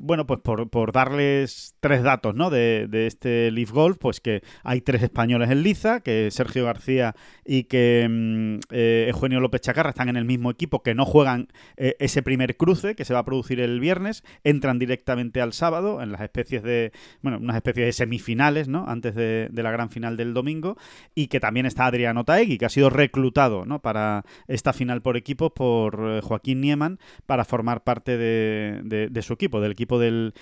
bueno, 0.00 0.26
pues 0.26 0.40
por, 0.40 0.92
darles 0.92 1.76
tres 1.80 2.02
datos, 2.02 2.34
¿no? 2.34 2.50
De, 2.50 2.86
de, 2.88 3.06
este 3.06 3.50
Leaf 3.50 3.70
Golf, 3.70 3.98
pues 3.98 4.20
que 4.20 4.42
hay 4.62 4.80
tres 4.80 5.02
españoles 5.02 5.50
en 5.50 5.62
liza, 5.62 6.00
que 6.00 6.30
Sergio 6.30 6.64
García 6.64 7.14
y 7.44 7.64
que 7.64 8.06
mm, 8.08 8.58
Eugenio 8.70 9.40
López 9.40 9.60
Chacar 9.60 9.83
están 9.90 10.08
en 10.08 10.16
el 10.16 10.24
mismo 10.24 10.50
equipo, 10.50 10.82
que 10.82 10.94
no 10.94 11.04
juegan 11.04 11.48
eh, 11.76 11.96
ese 11.98 12.22
primer 12.22 12.56
cruce 12.56 12.94
que 12.94 13.04
se 13.04 13.14
va 13.14 13.20
a 13.20 13.24
producir 13.24 13.60
el 13.60 13.80
viernes, 13.80 14.24
entran 14.42 14.78
directamente 14.78 15.40
al 15.40 15.52
sábado 15.52 16.02
en 16.02 16.12
las 16.12 16.20
especies 16.20 16.62
de, 16.62 16.92
bueno, 17.22 17.38
unas 17.38 17.56
especies 17.56 17.86
de 17.86 17.92
semifinales, 17.92 18.68
¿no? 18.68 18.84
Antes 18.88 19.14
de, 19.14 19.50
la 19.54 19.70
gran 19.70 19.90
final 19.90 20.16
del 20.16 20.34
domingo, 20.34 20.76
y 21.14 21.28
que 21.28 21.40
también 21.40 21.66
está 21.66 21.86
Adriano 21.86 22.24
Taegui, 22.24 22.58
que 22.58 22.66
ha 22.66 22.70
sido 22.70 22.90
reclutado, 22.90 23.64
¿no? 23.64 23.80
Para 23.80 24.24
esta 24.46 24.72
final 24.72 25.00
por 25.00 25.16
equipos 25.16 25.52
por 25.52 25.98
eh, 26.04 26.20
Joaquín 26.22 26.60
Nieman 26.60 26.98
para 27.26 27.44
formar 27.44 27.82
parte 27.82 28.18
de, 28.18 29.22
su 29.22 29.32
equipo, 29.32 29.60
del 29.60 29.72
equipo 29.72 29.98
del 29.98 30.32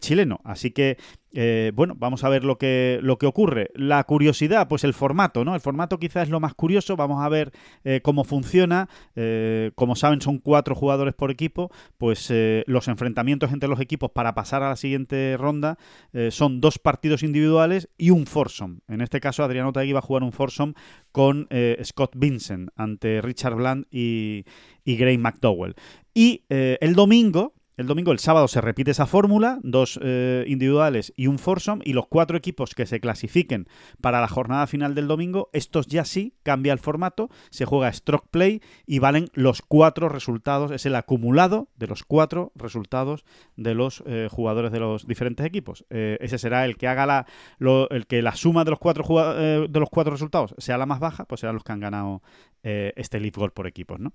chileno. 0.00 0.40
Así 0.44 0.70
que 0.70 0.96
eh, 1.32 1.72
bueno, 1.74 1.94
vamos 1.96 2.24
a 2.24 2.28
ver 2.28 2.44
lo 2.44 2.56
que, 2.56 2.98
lo 3.02 3.18
que 3.18 3.26
ocurre. 3.26 3.70
La 3.74 4.02
curiosidad, 4.04 4.68
pues 4.68 4.84
el 4.84 4.94
formato, 4.94 5.44
¿no? 5.44 5.54
El 5.54 5.60
formato 5.60 5.98
quizás 5.98 6.24
es 6.24 6.30
lo 6.30 6.40
más 6.40 6.54
curioso. 6.54 6.96
Vamos 6.96 7.22
a 7.22 7.28
ver 7.28 7.52
eh, 7.84 8.00
cómo 8.02 8.24
funciona. 8.24 8.88
Eh, 9.14 9.72
como 9.74 9.96
saben, 9.96 10.20
son 10.20 10.38
cuatro 10.38 10.74
jugadores 10.74 11.14
por 11.14 11.30
equipo. 11.30 11.70
Pues 11.98 12.32
los 12.66 12.88
enfrentamientos 12.88 13.52
entre 13.52 13.68
los 13.68 13.80
equipos 13.80 14.10
para 14.10 14.34
pasar 14.34 14.62
a 14.62 14.70
la 14.70 14.76
siguiente 14.76 15.36
ronda 15.38 15.78
son 16.30 16.60
dos 16.60 16.78
partidos 16.78 17.22
individuales 17.22 17.88
y 17.96 18.10
un 18.10 18.26
foursome. 18.26 18.78
En 18.88 19.00
este 19.00 19.20
caso, 19.20 19.42
Adriano 19.42 19.72
Tagui 19.72 19.92
va 19.92 19.98
a 19.98 20.02
jugar 20.02 20.22
un 20.22 20.32
foursome 20.32 20.74
con 21.12 21.48
Scott 21.82 22.12
Vincent 22.16 22.70
ante 22.76 23.20
Richard 23.20 23.54
Bland 23.54 23.86
y, 23.90 24.44
y 24.84 24.96
Gray 24.96 25.18
McDowell. 25.18 25.74
Y 26.14 26.44
el 26.48 26.94
domingo 26.94 27.54
el 27.78 27.86
domingo, 27.86 28.10
el 28.10 28.18
sábado 28.18 28.48
se 28.48 28.60
repite 28.60 28.90
esa 28.90 29.06
fórmula, 29.06 29.60
dos 29.62 30.00
eh, 30.02 30.44
individuales 30.48 31.12
y 31.16 31.28
un 31.28 31.38
foursome, 31.38 31.80
y 31.84 31.92
los 31.92 32.08
cuatro 32.08 32.36
equipos 32.36 32.74
que 32.74 32.86
se 32.86 32.98
clasifiquen 32.98 33.68
para 34.00 34.20
la 34.20 34.26
jornada 34.26 34.66
final 34.66 34.96
del 34.96 35.06
domingo, 35.06 35.48
estos 35.52 35.86
ya 35.86 36.04
sí 36.04 36.34
cambia 36.42 36.72
el 36.72 36.80
formato, 36.80 37.30
se 37.50 37.66
juega 37.66 37.92
stroke 37.92 38.26
play 38.32 38.62
y 38.84 38.98
valen 38.98 39.28
los 39.32 39.62
cuatro 39.62 40.08
resultados, 40.08 40.72
es 40.72 40.86
el 40.86 40.96
acumulado 40.96 41.68
de 41.76 41.86
los 41.86 42.02
cuatro 42.02 42.50
resultados 42.56 43.24
de 43.54 43.74
los 43.74 44.02
eh, 44.06 44.26
jugadores 44.28 44.72
de 44.72 44.80
los 44.80 45.06
diferentes 45.06 45.46
equipos. 45.46 45.86
Eh, 45.90 46.18
ese 46.20 46.38
será 46.38 46.64
el 46.64 46.76
que 46.76 46.88
haga 46.88 47.06
la, 47.06 47.26
el 47.90 48.08
que 48.08 48.22
la 48.22 48.34
suma 48.34 48.64
de 48.64 48.70
los 48.70 48.80
cuatro 48.80 49.04
de 49.08 49.80
los 49.80 49.88
cuatro 49.88 50.12
resultados 50.12 50.52
sea 50.58 50.78
la 50.78 50.86
más 50.86 50.98
baja, 50.98 51.26
pues 51.26 51.42
serán 51.42 51.54
los 51.54 51.62
que 51.62 51.70
han 51.70 51.80
ganado 51.80 52.22
este 52.62 53.20
Leaf 53.20 53.36
Gold 53.36 53.52
por 53.52 53.68
equipos, 53.68 54.00
¿no? 54.00 54.12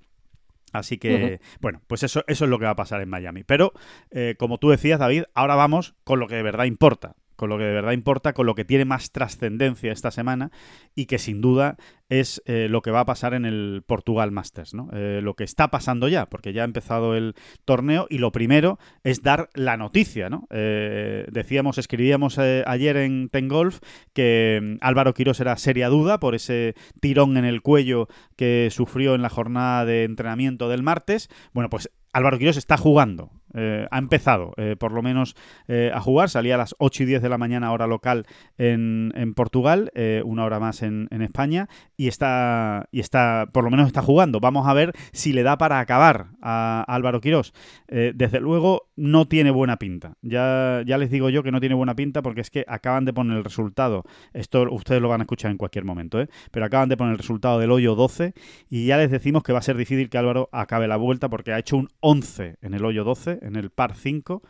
Así 0.74 0.98
que, 0.98 1.40
bueno, 1.62 1.82
pues 1.88 2.04
eso, 2.04 2.24
eso 2.28 2.46
es 2.46 2.50
lo 2.50 2.60
que 2.60 2.66
va 2.66 2.72
a 2.72 2.76
pasar 2.76 3.02
en 3.02 3.10
Miami. 3.10 3.44
Pero, 3.44 3.74
eh, 4.12 4.36
como 4.38 4.58
tú 4.58 4.70
decías, 4.70 5.00
David, 5.00 5.24
ahora 5.34 5.56
vamos 5.56 5.96
con 6.04 6.20
lo 6.20 6.28
que 6.28 6.36
de 6.36 6.44
verdad 6.44 6.66
importa 6.66 7.16
con 7.44 7.50
lo 7.50 7.58
que 7.58 7.66
de 7.66 7.74
verdad 7.74 7.92
importa, 7.92 8.32
con 8.32 8.46
lo 8.46 8.56
que 8.56 8.64
tiene 8.64 8.86
más 8.86 9.12
trascendencia 9.12 9.92
esta 9.92 10.12
semana 10.12 10.50
y 10.96 11.08
que 11.08 11.18
sin 11.18 11.42
duda 11.42 11.76
es 12.08 12.42
eh, 12.46 12.68
lo 12.70 12.82
que 12.82 12.90
va 12.90 13.02
a 13.02 13.06
pasar 13.06 13.34
en 13.34 13.44
el 13.44 13.84
Portugal 13.86 14.32
Masters, 14.32 14.74
¿no? 14.74 14.88
Eh, 14.94 15.20
lo 15.22 15.34
que 15.34 15.44
está 15.44 15.70
pasando 15.70 16.08
ya, 16.08 16.28
porque 16.28 16.54
ya 16.54 16.62
ha 16.62 16.66
empezado 16.66 17.16
el 17.16 17.36
torneo 17.66 18.08
y 18.10 18.20
lo 18.20 18.32
primero 18.32 18.80
es 19.04 19.24
dar 19.24 19.50
la 19.56 19.76
noticia, 19.76 20.30
¿no? 20.30 20.48
Eh, 20.52 21.26
decíamos, 21.34 21.78
escribíamos 21.78 22.40
ayer 22.40 22.96
en 22.96 23.28
Ten 23.28 23.50
Golf 23.50 23.82
que 24.14 24.62
mm, 24.64 24.78
Álvaro 24.80 25.14
Quirós 25.14 25.42
era 25.42 25.58
seria 25.58 25.90
duda 25.90 26.22
por 26.22 26.36
ese 26.36 26.76
tirón 27.02 27.36
en 27.36 27.44
el 27.44 27.62
cuello 27.62 28.08
que 28.38 28.70
sufrió 28.72 29.16
en 29.16 29.22
la 29.22 29.30
jornada 29.30 29.84
de 29.84 30.06
entrenamiento 30.06 30.70
del 30.70 30.82
martes. 30.82 31.28
Bueno, 31.52 31.70
pues 31.70 31.90
Álvaro 32.14 32.38
Quirós 32.38 32.56
está 32.56 32.78
jugando. 32.78 33.32
Eh, 33.54 33.88
ha 33.90 33.98
empezado, 33.98 34.54
eh, 34.58 34.76
por 34.78 34.92
lo 34.92 35.02
menos, 35.02 35.36
eh, 35.68 35.92
a 35.94 36.02
jugar. 36.02 36.30
Salía 36.30 36.56
a 36.56 36.58
las 36.58 36.76
8 36.80 37.04
y 37.04 37.06
10 37.06 37.22
de 37.22 37.30
la 37.30 37.38
mañana, 37.38 37.72
hora 37.72 37.88
local, 37.88 38.26
en, 38.58 39.12
Portugal, 39.36 39.92
una 40.26 40.46
hora 40.46 40.60
más 40.60 40.84
en, 40.84 41.08
España, 41.22 41.68
y 41.98 42.08
está, 42.08 42.88
y 42.92 43.00
está, 43.00 43.50
por 43.52 43.64
lo 43.64 43.72
menos 43.72 43.88
está 43.88 44.02
jugando. 44.02 44.40
Vamos 44.40 44.68
a 44.68 44.74
ver 44.74 44.94
si 45.12 45.34
le 45.34 45.44
da 45.44 45.58
para 45.58 45.80
acabar 45.80 46.28
a, 46.42 46.84
Álvaro 46.88 47.22
Quirós. 47.22 47.54
desde 47.88 48.40
luego, 48.40 48.90
no 48.96 49.28
tiene 49.28 49.52
buena 49.52 49.78
pinta. 49.78 50.18
Ya, 50.22 50.82
ya 50.86 50.98
les 50.98 51.10
digo 51.10 51.30
yo 51.30 51.44
que 51.44 51.52
no 51.52 51.60
tiene 51.60 51.76
buena 51.76 51.96
pinta 51.96 52.22
porque 52.22 52.42
es 52.42 52.50
que 52.50 52.66
acaban 52.68 53.06
de 53.06 53.14
poner 53.14 53.38
el 53.38 53.44
resultado. 53.44 54.04
Esto 54.34 54.64
ustedes 54.72 55.02
lo 55.02 55.10
van 55.10 55.22
a 55.22 55.24
escuchar 55.24 55.52
en 55.52 55.58
cualquier 55.58 55.86
momento, 55.86 56.24
pero 56.52 56.66
acaban 56.66 56.90
de 56.90 56.98
poner 56.98 57.14
el 57.14 57.18
resultado 57.18 57.60
del 57.60 57.72
hoyo 57.72 57.96
12 57.96 58.34
y 58.70 58.86
ya 58.86 58.98
les 58.98 59.12
decimos 59.12 59.44
que 59.44 59.54
va 59.54 59.60
a 59.60 59.64
ser 59.64 59.78
difícil 59.78 60.10
que 60.10 60.18
Álvaro 60.18 60.50
acabe 60.52 60.88
la 60.88 60.98
vuelta 60.98 61.30
porque 61.30 61.54
ha 61.54 61.60
hecho 61.60 61.78
un 61.78 61.90
11 62.02 62.58
en 62.62 62.74
el 62.74 62.86
hoyo 62.86 63.04
12, 63.04 63.40
en 63.44 63.56
el 63.56 63.70
par 63.70 63.96
5. 63.96 64.42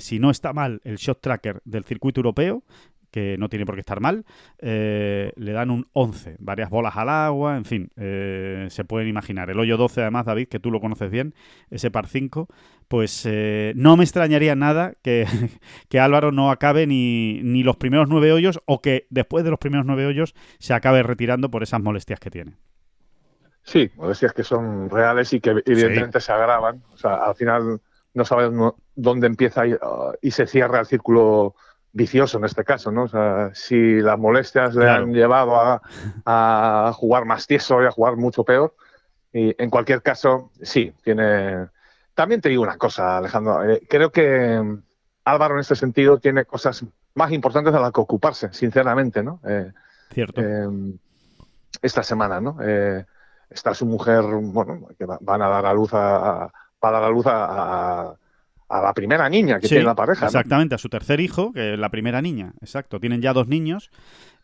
si 0.00 0.18
no 0.18 0.30
está 0.30 0.52
mal 0.52 0.80
el 0.84 0.96
shot 0.96 1.20
tracker 1.20 1.60
del 1.64 1.84
circuito 1.84 2.20
europeo, 2.20 2.62
que 3.16 3.36
no 3.38 3.48
tiene 3.48 3.64
por 3.64 3.76
qué 3.76 3.80
estar 3.80 3.98
mal, 3.98 4.26
eh, 4.58 5.32
le 5.36 5.52
dan 5.52 5.70
un 5.70 5.86
11, 5.94 6.36
varias 6.38 6.68
bolas 6.68 6.98
al 6.98 7.08
agua, 7.08 7.56
en 7.56 7.64
fin, 7.64 7.90
eh, 7.96 8.66
se 8.68 8.84
pueden 8.84 9.08
imaginar. 9.08 9.48
El 9.48 9.58
hoyo 9.58 9.78
12, 9.78 10.02
además, 10.02 10.26
David, 10.26 10.48
que 10.48 10.60
tú 10.60 10.70
lo 10.70 10.80
conoces 10.80 11.10
bien, 11.10 11.34
ese 11.70 11.90
par 11.90 12.08
5, 12.08 12.46
pues 12.88 13.24
eh, 13.24 13.72
no 13.74 13.96
me 13.96 14.04
extrañaría 14.04 14.54
nada 14.54 14.96
que, 15.02 15.26
que 15.88 15.98
Álvaro 15.98 16.30
no 16.30 16.50
acabe 16.50 16.86
ni, 16.86 17.40
ni, 17.42 17.62
los 17.62 17.78
primeros 17.78 18.06
nueve 18.10 18.32
hoyos 18.32 18.60
o 18.66 18.82
que 18.82 19.06
después 19.08 19.44
de 19.44 19.50
los 19.50 19.58
primeros 19.58 19.86
nueve 19.86 20.04
hoyos 20.04 20.34
se 20.58 20.74
acabe 20.74 21.02
retirando 21.02 21.50
por 21.50 21.62
esas 21.62 21.80
molestias 21.80 22.20
que 22.20 22.30
tiene. 22.30 22.56
Sí, 23.62 23.90
molestias 23.96 24.34
que 24.34 24.44
son 24.44 24.90
reales 24.90 25.32
y 25.32 25.40
que 25.40 25.62
evidentemente 25.64 26.20
se 26.20 26.32
agravan. 26.32 26.84
O 26.92 26.98
sea, 26.98 27.14
al 27.14 27.34
final 27.34 27.80
no 28.16 28.24
sabes 28.24 28.50
dónde 28.94 29.26
empieza 29.26 29.64
y, 29.66 30.30
se 30.30 30.46
cierra 30.46 30.80
el 30.80 30.86
círculo 30.86 31.54
vicioso 31.92 32.38
en 32.38 32.46
este 32.46 32.64
caso, 32.64 32.90
¿no? 32.90 33.02
O 33.04 33.08
sea, 33.08 33.50
si 33.52 34.00
las 34.00 34.18
molestias 34.18 34.74
le 34.74 34.88
han 34.88 35.12
llevado 35.12 35.80
a, 36.24 36.92
jugar 36.94 37.26
más 37.26 37.46
tieso 37.46 37.82
y 37.82 37.86
a 37.86 37.90
jugar 37.90 38.16
mucho 38.16 38.42
peor, 38.42 38.74
y 39.34 39.54
en 39.62 39.68
cualquier 39.68 40.02
caso, 40.02 40.50
sí, 40.62 40.94
tiene... 41.04 41.68
También 42.14 42.40
te 42.40 42.48
digo 42.48 42.62
una 42.62 42.78
cosa, 42.78 43.18
Alejandro, 43.18 43.62
eh, 43.68 43.82
creo 43.86 44.10
que 44.10 44.62
Álvaro 45.24 45.54
en 45.54 45.60
este 45.60 45.76
sentido 45.76 46.18
tiene 46.18 46.46
cosas 46.46 46.86
más 47.14 47.30
importantes 47.32 47.74
de 47.74 47.80
las 47.80 47.92
que 47.92 48.00
ocuparse, 48.00 48.50
sinceramente, 48.54 49.22
¿no? 49.22 49.40
Eh, 49.46 49.72
Cierto. 50.14 50.40
Eh, 50.40 50.94
esta 51.82 52.02
semana, 52.02 52.40
¿no? 52.40 52.56
está 53.50 53.74
su 53.74 53.84
mujer, 53.84 54.22
bueno, 54.24 54.88
que 54.98 55.04
van 55.04 55.42
a 55.42 55.48
dar 55.48 55.66
a 55.66 55.74
luz 55.74 55.90
a, 55.92 56.50
para 56.78 57.00
dar 57.00 57.08
a 57.08 57.12
luz 57.12 57.26
a, 57.26 58.16
a 58.68 58.82
la 58.82 58.92
primera 58.92 59.28
niña 59.28 59.60
que 59.60 59.68
tiene 59.68 59.84
la 59.84 59.94
pareja. 59.94 60.26
Exactamente, 60.26 60.74
a 60.74 60.78
su 60.78 60.88
tercer 60.88 61.20
hijo, 61.20 61.52
que 61.52 61.74
es 61.74 61.78
la 61.78 61.90
primera 61.90 62.20
niña. 62.20 62.52
Exacto. 62.60 62.98
Tienen 62.98 63.22
ya 63.22 63.32
dos 63.32 63.46
niños 63.46 63.90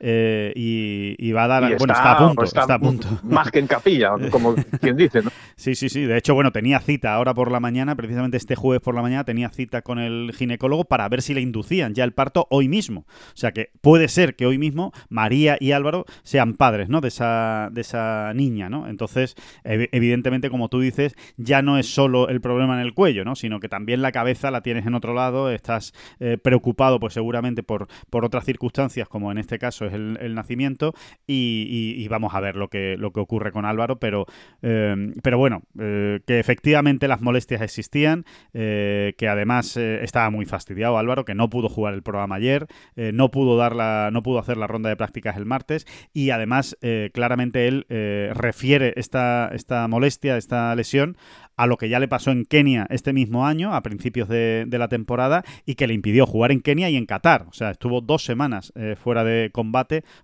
eh, 0.05 0.53
y, 0.57 1.31
va 1.31 1.45
a 1.45 1.47
dar. 1.47 1.63
bueno, 1.79 1.93
está, 1.93 2.13
a 2.13 2.19
punto. 2.19 2.43
Está, 2.43 2.75
a 2.75 2.79
punto. 2.79 3.09
Más 3.23 3.53
que 3.53 3.61
en 3.61 3.69
capilla, 3.69 4.15
como 4.33 4.55
quien 4.81 4.97
dice, 4.97 5.23
¿no? 5.23 5.31
Sí, 5.55 5.77
sí, 5.77 5.89
sí. 5.89 6.03
De 6.03 6.19
hecho, 6.19 6.35
bueno, 6.35 6.51
tenía 6.51 6.81
cita 6.81 7.15
ahora 7.15 7.35
por 7.35 7.53
la 7.53 7.61
mañana, 7.61 7.95
precisamente 7.95 8.37
este 8.37 8.57
jueves 8.57 8.83
por 8.83 8.97
la 8.97 9.03
mañana, 9.03 9.23
tenía 9.23 9.49
cita 9.51 9.83
con 9.83 10.01
el 10.01 10.33
ginecólogo 10.37 10.85
para 10.85 11.09
ver 11.09 11.23
si 11.23 11.35
le 11.35 11.41
inducían 11.41 11.95
ya 11.95 12.03
el 12.03 12.13
parto 12.13 12.49
hoy 12.51 12.69
mismo. 12.69 13.07
O 13.29 13.37
sea 13.37 13.53
que 13.53 13.71
puede 13.81 14.09
ser 14.09 14.35
que 14.35 14.45
hoy 14.45 14.59
mismo 14.59 14.93
María 15.09 15.57
y 15.61 15.71
Álvaro 15.71 16.05
sean 16.25 16.55
padres, 16.55 16.89
¿no? 16.89 17.01
De 17.01 17.07
esa, 17.07 17.69
de 17.71 17.83
esa 17.83 18.33
niña, 18.35 18.69
¿no? 18.69 18.89
Entonces, 18.89 19.37
evidentemente, 19.63 20.51
como 20.51 20.69
tú 20.69 20.81
dices, 20.81 21.15
ya 21.37 21.63
no 21.63 21.79
es 21.79 21.87
solo 21.87 22.29
el 22.29 22.41
problema 22.41 22.75
en 22.75 22.81
el 22.81 22.93
cuello, 22.93 23.25
¿no? 23.25 23.37
Sino 23.37 23.61
que 23.61 23.69
también 23.69 24.03
la 24.03 24.11
cabeza 24.11 24.51
la 24.51 24.63
tienes 24.63 24.85
en 24.85 24.95
otro 24.95 25.15
lado, 25.15 25.49
estás 25.51 25.95
eh, 26.19 26.39
preocupado, 26.43 26.99
pues 26.99 27.15
seguramente 27.15 27.63
por, 27.63 27.87
por 28.11 28.25
otras 28.25 28.45
circunstancias, 28.45 29.09
como 29.09 29.31
en 29.31 29.39
este 29.39 29.61
caso 29.61 29.92
el, 29.95 30.35
nacimiento 30.35 30.95
y, 31.27 32.07
vamos 32.09 32.35
a 32.35 32.41
ver 32.41 32.57
lo 32.57 32.69
que, 32.69 32.97
lo 32.99 33.11
que 33.13 33.21
ocurre 33.21 33.53
con 33.53 33.65
Álvaro, 33.65 33.99
pero, 33.99 34.27
eh, 34.63 35.13
pero 35.23 35.39
bueno, 35.39 35.63
eh, 35.79 36.21
que 36.27 36.39
efectivamente 36.39 37.09
las 37.09 37.21
molestias 37.21 37.63
existían, 37.63 38.25
eh, 38.53 39.15
que 39.17 39.29
además 39.29 39.77
estaba 39.77 40.31
muy 40.31 40.47
fastidiado 40.47 40.99
Álvaro, 40.99 41.25
que 41.25 41.35
no 41.35 41.49
pudo 41.49 41.69
jugar 41.69 41.95
el 41.95 42.03
programa 42.03 42.37
ayer, 42.37 42.67
no, 42.97 43.31
pudo 43.31 43.57
dar 43.57 43.75
la, 43.75 44.11
no 44.13 44.23
pudo 44.23 44.39
hacer 44.39 44.57
la 44.57 44.67
ronda 44.67 44.89
de 44.89 44.97
prácticas 44.97 45.37
el 45.37 45.47
martes 45.47 45.87
y 46.13 46.31
además 46.31 46.77
claramente 47.13 47.69
él 47.69 47.87
refiere 48.35 48.93
esta, 48.97 49.51
esta 49.53 49.89
molestia, 49.89 50.37
esta 50.37 50.75
lesión 50.75 51.17
a 51.57 51.67
lo 51.67 51.77
que 51.77 51.89
ya 51.89 52.01
le 52.01 52.09
pasó 52.09 52.31
en 52.31 52.45
Kenia 52.45 52.87
este 52.91 53.13
mismo 53.13 53.47
año, 53.47 53.75
a 53.75 53.83
principios 53.83 54.29
de, 54.29 54.67
la 54.71 54.89
temporada, 54.89 55.45
y 55.67 55.75
que 55.75 55.87
le 55.87 55.95
impidió 55.95 56.27
jugar 56.27 56.51
en 56.51 56.61
Kenia 56.61 56.89
y 56.91 56.97
en 56.97 57.07
Qatar. 57.07 57.47
O 57.49 57.53
sea, 57.53 57.71
estuvo 57.71 58.01
dos 58.01 58.25
semanas 58.25 58.73
fuera 58.97 59.23
de 59.23 59.51
combate 59.53 59.72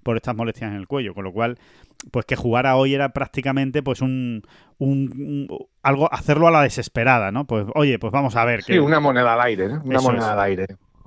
por 0.02 0.16
estas 0.16 0.36
molestias 0.36 0.70
en 0.70 0.76
el 0.76 0.86
cuello, 0.86 1.14
con 1.14 1.24
lo 1.24 1.32
cual, 1.32 1.58
pues 2.10 2.26
que 2.26 2.36
jugara 2.36 2.76
hoy 2.76 2.94
era 2.94 3.10
prácticamente 3.10 3.82
pues 3.82 4.00
un, 4.00 4.42
algo, 5.82 6.12
hacerlo 6.12 6.48
a 6.48 6.50
la 6.50 6.62
desesperada, 6.62 7.32
¿no? 7.32 7.46
Pues 7.46 7.66
oye, 7.74 7.98
pues 7.98 8.12
vamos 8.12 8.36
a 8.36 8.44
ver. 8.44 8.62
Sí, 8.62 8.78
una 8.78 9.00
moneda 9.00 9.34
al 9.34 9.40
aire, 9.40 9.68
¿no? 9.68 9.82
Una 9.84 10.00
moneda 10.00 10.32
al 10.32 10.40
aire. 10.40 10.66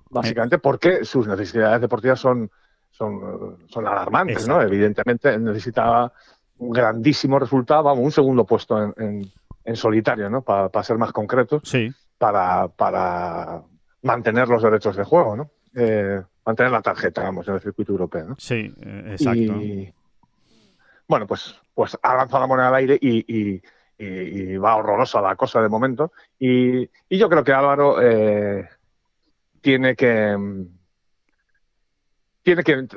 Básicamente 0.10 0.58
porque 0.58 1.06
sus 1.06 1.27
necesidades 1.27 1.80
deportivas 1.80 2.19
son, 2.19 2.51
son, 2.89 3.58
son 3.67 3.88
alarmantes, 3.88 4.47
¿no? 4.47 4.62
Evidentemente 4.62 5.38
necesitaba 5.39 6.12
un 6.58 6.71
grandísimo 6.71 7.39
resultado, 7.39 7.84
vamos, 7.84 8.04
un 8.04 8.12
segundo 8.12 8.45
puesto 8.45 8.93
en 8.97 9.32
en 9.63 9.75
solitario, 9.75 10.30
¿no? 10.30 10.41
Para 10.41 10.84
ser 10.84 10.97
más 10.97 11.12
concretos. 11.12 11.62
Sí. 11.65 11.91
Para, 12.17 12.67
para 12.67 13.63
mantener 14.04 14.47
los 14.47 14.62
derechos 14.62 14.95
de 14.95 15.04
juego, 15.04 15.36
¿no? 15.36 15.51
Eh, 15.75 16.21
mantener 16.45 16.71
la 16.71 16.82
tarjeta, 16.82 17.23
vamos, 17.23 17.47
en 17.47 17.56
el 17.56 17.62
circuito 17.62 17.91
europeo, 17.91 18.30
¿no? 18.30 18.36
Sí, 18.38 18.73
eh, 18.82 19.10
exacto. 19.12 19.62
Y, 19.62 19.93
bueno, 21.08 21.27
pues, 21.27 21.56
pues 21.73 21.97
ha 22.01 22.15
lanzado 22.15 22.41
la 22.41 22.47
moneda 22.47 22.67
al 22.69 22.75
aire 22.75 22.97
y, 23.01 23.62
va 24.58 24.75
horrorosa 24.77 25.21
la 25.21 25.36
cosa 25.36 25.62
de 25.62 25.69
momento. 25.69 26.12
Y, 26.39 26.89
yo 27.10 27.30
creo 27.30 27.43
que 27.43 27.54
Álvaro 27.54 28.01
eh, 28.01 28.67
tiene 29.62 29.95
que 29.95 30.36
tiene 32.43 32.63
que 32.63 32.88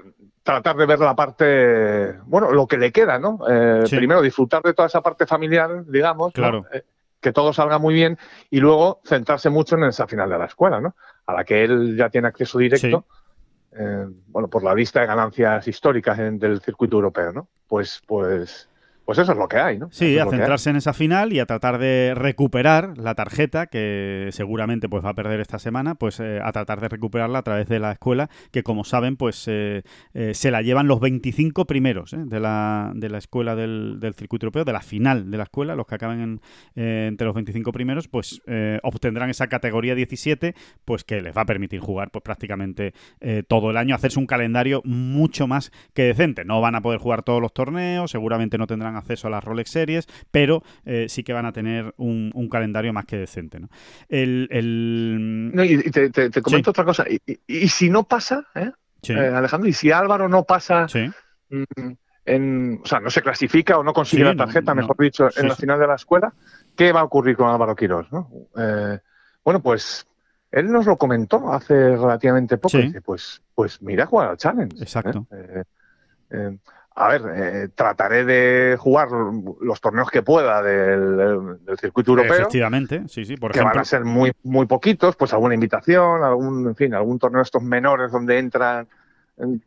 tratar 0.43 0.77
de 0.77 0.87
ver 0.87 0.99
la 0.99 1.15
parte, 1.15 2.19
bueno, 2.25 2.53
lo 2.53 2.67
que 2.67 2.79
le 2.79 2.93
queda, 2.93 3.19
¿no? 3.19 3.41
Eh, 3.49 3.85
primero 3.91 4.23
disfrutar 4.23 4.63
de 4.63 4.75
toda 4.75 4.87
esa 4.87 5.03
parte 5.03 5.27
familiar, 5.27 5.85
digamos, 5.87 6.33
claro. 6.33 6.65
Eh, 6.73 6.83
que 7.21 7.33
todo 7.33 7.55
salga 7.55 7.79
muy 7.79 7.95
bien 7.95 8.19
y 8.51 8.61
luego 8.61 9.01
centrarse 9.05 9.49
mucho 9.49 9.77
en 9.77 9.85
esa 9.85 10.07
final 10.07 10.29
de 10.29 10.39
la 10.39 10.45
escuela, 10.45 10.81
¿no? 10.81 10.95
A 11.27 11.33
la 11.33 11.45
que 11.45 11.65
él 11.65 11.97
ya 11.97 12.11
tiene 12.11 12.29
acceso 12.29 12.59
directo, 12.59 13.07
eh, 13.77 14.07
bueno, 14.29 14.49
por 14.49 14.63
la 14.63 14.75
vista 14.75 15.01
de 15.01 15.07
ganancias 15.07 15.67
históricas 15.67 16.19
del 16.19 16.61
circuito 16.61 16.97
europeo, 16.97 17.33
¿no? 17.33 17.49
Pues, 17.67 18.03
pues 18.07 18.69
pues 19.05 19.19
eso 19.19 19.33
es 19.33 19.39
lo 19.39 19.49
que 19.49 19.59
hay, 19.59 19.79
¿no? 19.79 19.89
Sí, 19.91 20.17
Eso 20.17 20.27
a 20.27 20.31
centrarse 20.31 20.71
en 20.71 20.77
esa 20.77 20.95
final 20.95 21.33
y 21.33 21.39
a 21.39 21.47
tratar 21.47 21.79
de 21.79 22.15
recuperar 22.15 22.97
la 22.97 23.15
tarjeta 23.15 23.67
que 23.67 24.29
seguramente 24.33 24.89
pues 24.89 25.05
va 25.05 25.11
a 25.11 25.15
perder 25.15 25.41
esta 25.41 25.59
semana, 25.59 25.95
pues 25.95 26.21
eh, 26.21 26.41
a 26.43 26.53
tratar 26.53 26.81
de 26.81 26.89
recuperarla 26.89 27.41
a 27.41 27.43
través 27.43 27.69
de 27.69 27.79
la 27.79 27.93
escuela 27.93 28.31
que 28.51 28.63
como 28.63 28.85
saben 28.85 29.17
pues 29.17 29.45
eh, 29.47 29.83
eh, 30.15 30.33
se 30.35 30.51
la 30.51 30.63
llevan 30.63 30.89
los 30.89 31.01
25 31.01 31.67
primeros 31.67 32.15
de, 32.17 32.41
la, 32.41 32.93
de 32.95 33.11
la 33.11 33.19
escuela 33.19 33.55
del, 33.55 33.99
del 34.01 34.15
circuito 34.15 34.47
europeo, 34.47 34.65
de 34.65 34.73
la 34.73 34.81
final 34.81 35.31
de 35.31 35.37
la 35.37 35.45
escuela, 35.45 35.77
los 35.77 35.87
que 35.87 35.97
acaben 35.97 36.41
en, 36.75 37.05
entre 37.05 37.27
los 37.27 37.35
25 37.35 37.73
primeros 37.73 38.09
pues 38.09 38.41
obtendrán 38.83 39.31
esa 39.31 39.49
categoría 39.49 39.95
17 39.95 40.55
pues 40.85 41.05
que 41.05 41.21
les 41.21 41.37
va 41.37 41.43
a 41.43 41.47
permitir 41.47 41.81
jugar 41.81 42.11
pues 42.11 42.23
prácticamente 42.23 42.95
todo 43.49 43.71
el 43.71 43.77
año, 43.77 43.95
hacerse 43.95 44.19
un 44.19 44.27
calendario 44.27 44.81
mucho 44.85 45.47
más 45.47 45.73
que 45.93 46.03
decente. 46.05 46.45
No 46.45 46.61
van 46.61 46.75
a 46.75 46.81
poder 46.81 47.01
jugar 47.01 47.23
todos 47.23 47.41
los 47.41 47.53
torneos, 47.53 48.11
seguramente 48.11 48.59
no 48.59 48.67
tendrán 48.67 48.94
acceso 48.97 49.29
a 49.29 49.31
las 49.31 49.45
Rolex 49.45 49.71
Series, 49.71 50.07
pero 50.31 50.63
eh, 50.85 51.07
sí 51.09 51.23
que 51.25 51.33
van 51.33 51.47
a 51.47 51.53
tener 51.53 51.95
un, 51.97 52.31
un 52.35 52.49
calendario 52.49 52.93
más 52.93 53.05
que 53.07 53.17
decente. 53.17 53.61
¿no? 53.61 53.69
El, 54.09 54.49
el- 54.51 55.51
No, 55.55 55.65
y 55.65 55.79
te, 55.91 56.11
te- 56.11 56.31
te 56.31 56.43
comento 56.43 56.69
Sí. 56.69 56.71
otra 56.71 56.85
cosa. 56.85 57.05
Y, 57.09 57.21
y- 57.27 57.41
y 57.47 57.69
si 57.69 57.91
no 57.91 58.05
pasa, 58.05 58.47
¿eh? 58.55 58.71
sí, 59.03 59.13
Eh, 59.13 59.29
Alejandro, 59.29 59.69
y 59.69 59.73
si 59.73 59.91
Álvaro 59.93 60.29
no 60.29 60.45
pasa, 60.45 60.89
sí. 60.89 61.11
mm, 61.51 61.93
en, 62.27 62.81
o 62.83 62.87
sea, 62.87 63.01
no 63.01 63.11
se 63.11 63.21
clasifica 63.23 63.77
o 63.79 63.85
no 63.85 63.93
consigue 63.93 64.25
la 64.25 64.35
tarjeta, 64.35 64.75
no. 64.75 64.81
mejor 64.81 64.97
dicho, 64.99 65.29
en 65.37 65.49
la 65.49 65.55
final 65.57 65.79
de 65.79 65.87
la 65.87 65.97
escuela, 65.97 66.33
¿qué 66.75 66.91
va 66.93 67.01
a 67.01 67.05
ocurrir 67.05 67.37
con 67.37 67.49
Álvaro 67.51 67.77
Quirós? 67.77 68.11
¿no? 68.11 68.31
Bueno, 69.45 69.61
pues 69.61 70.07
él 70.51 70.73
nos 70.73 70.87
lo 70.87 70.97
comentó 70.97 71.53
hace 71.53 71.75
relativamente 71.97 72.57
poco. 72.57 72.79
Sí. 72.79 72.83
Dice, 72.83 73.03
pues, 73.03 73.43
pues 73.55 73.83
mira 73.83 74.07
jugar 74.07 74.31
al 74.31 74.37
Challenge. 74.39 74.75
Exacto. 74.83 75.27
¿eh? 75.33 75.37
Eh, 75.57 75.63
eh, 76.31 76.59
a 76.97 77.09
ver, 77.09 77.23
eh, 77.35 77.69
trataré 77.75 78.25
de 78.25 78.77
jugar 78.79 79.09
los 79.61 79.81
torneos 79.81 80.11
que 80.11 80.23
pueda 80.23 80.63
del, 80.63 81.59
circuito 81.81 82.13
europeo 82.13 82.35
Efectivamente, 82.35 83.03
sí, 83.09 83.25
sí. 83.25 83.37
Por 83.37 83.51
que 83.51 83.59
ejemplo, 83.59 83.75
van 83.75 83.83
a 83.83 83.85
ser 83.85 84.05
muy 84.05 84.33
muy 84.45 84.67
poquitos, 84.67 85.17
pues 85.17 85.33
alguna 85.33 85.55
invitación, 85.55 86.23
algún, 86.23 86.69
en 86.69 86.77
fin, 86.77 86.95
algún 86.95 87.19
torneo 87.19 87.39
de 87.39 87.45
estos 87.45 87.63
menores 87.63 88.13
donde 88.13 88.39
entran 88.39 88.87
eh, 89.39 89.59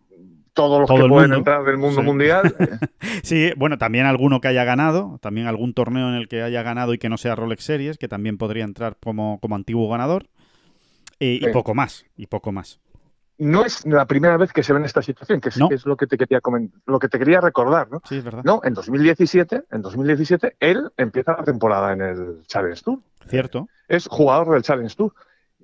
todos 0.54 0.80
los 0.80 0.88
Todo 0.88 1.04
que 1.04 1.10
pueden 1.10 1.30
mundo. 1.30 1.38
entrar 1.38 1.64
del 1.66 1.78
mundo 1.78 2.02
Sí. 2.02 2.06
mundial. 2.08 2.56
eh, 2.60 3.20
Sí, 3.24 3.52
bueno, 3.58 3.78
también 3.78 4.06
alguno 4.06 4.40
que 4.42 4.48
haya 4.48 4.64
ganado, 4.64 5.20
también 5.22 5.48
algún 5.48 5.74
torneo 5.74 6.08
en 6.10 6.16
el 6.16 6.28
que 6.30 6.42
haya 6.42 6.64
ganado 6.64 6.94
y 6.94 6.98
que 6.98 7.10
no 7.10 7.18
sea 7.18 7.36
Rolex 7.36 7.64
Series, 7.64 7.98
que 7.98 8.08
también 8.08 8.38
podría 8.38 8.64
entrar 8.64 8.96
como, 9.04 9.40
como 9.42 9.56
antiguo 9.56 9.90
ganador. 9.90 10.28
Y, 11.20 11.46
y 11.46 11.52
poco 11.52 11.74
más, 11.76 12.06
y 12.16 12.28
poco 12.28 12.52
más. 12.52 12.80
No 13.40 13.66
es 13.66 13.86
la 13.86 14.06
primera 14.06 14.38
vez 14.38 14.52
que 14.54 14.64
se 14.64 14.74
ve 14.74 14.80
en 14.80 14.86
esta 14.86 15.02
situación, 15.02 15.40
que 15.42 15.50
es, 15.50 15.58
No. 15.58 15.70
que 15.70 15.76
es 15.76 15.86
lo 15.86 15.96
que 15.98 16.08
te 16.08 16.18
quería 16.18 16.42
comen- 16.42 16.72
lo 16.86 17.00
que 17.00 17.08
te 17.08 17.20
quería 17.20 17.40
recordar, 17.42 17.90
¿no? 17.92 18.02
Sí, 18.08 18.18
es 18.18 18.24
verdad. 18.24 18.42
No, 18.44 18.62
en 18.64 18.74
2017, 18.74 19.64
en 19.72 19.82
2017 19.82 20.56
él 20.60 20.92
empieza 20.98 21.34
la 21.38 21.44
temporada 21.44 21.94
en 21.94 22.02
el 22.02 22.44
Challenge 22.48 22.82
Tour. 22.82 23.00
Cierto. 23.28 23.68
es 23.90 24.08
jugador 24.08 24.52
del 24.52 24.64
Challenge 24.64 24.96
Tour. 24.96 25.14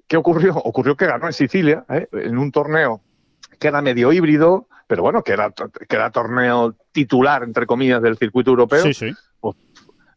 ¿Qué 0.07 0.17
ocurrió? 0.17 0.55
Ocurrió 0.57 0.95
que 0.97 1.05
ganó 1.07 1.27
en 1.27 1.33
Sicilia, 1.33 1.85
¿eh? 1.89 2.07
en 2.11 2.37
un 2.37 2.51
torneo 2.51 3.01
que 3.59 3.69
era 3.69 3.81
medio 3.81 4.11
híbrido, 4.11 4.67
pero 4.87 5.01
bueno, 5.03 5.23
que 5.23 5.31
era, 5.33 5.49
que 5.51 5.95
era 5.95 6.11
torneo 6.11 6.75
titular, 6.91 7.43
entre 7.43 7.65
comillas, 7.65 8.01
del 8.01 8.17
circuito 8.17 8.51
europeo. 8.51 8.83
Sí, 8.83 8.93
sí. 8.93 9.13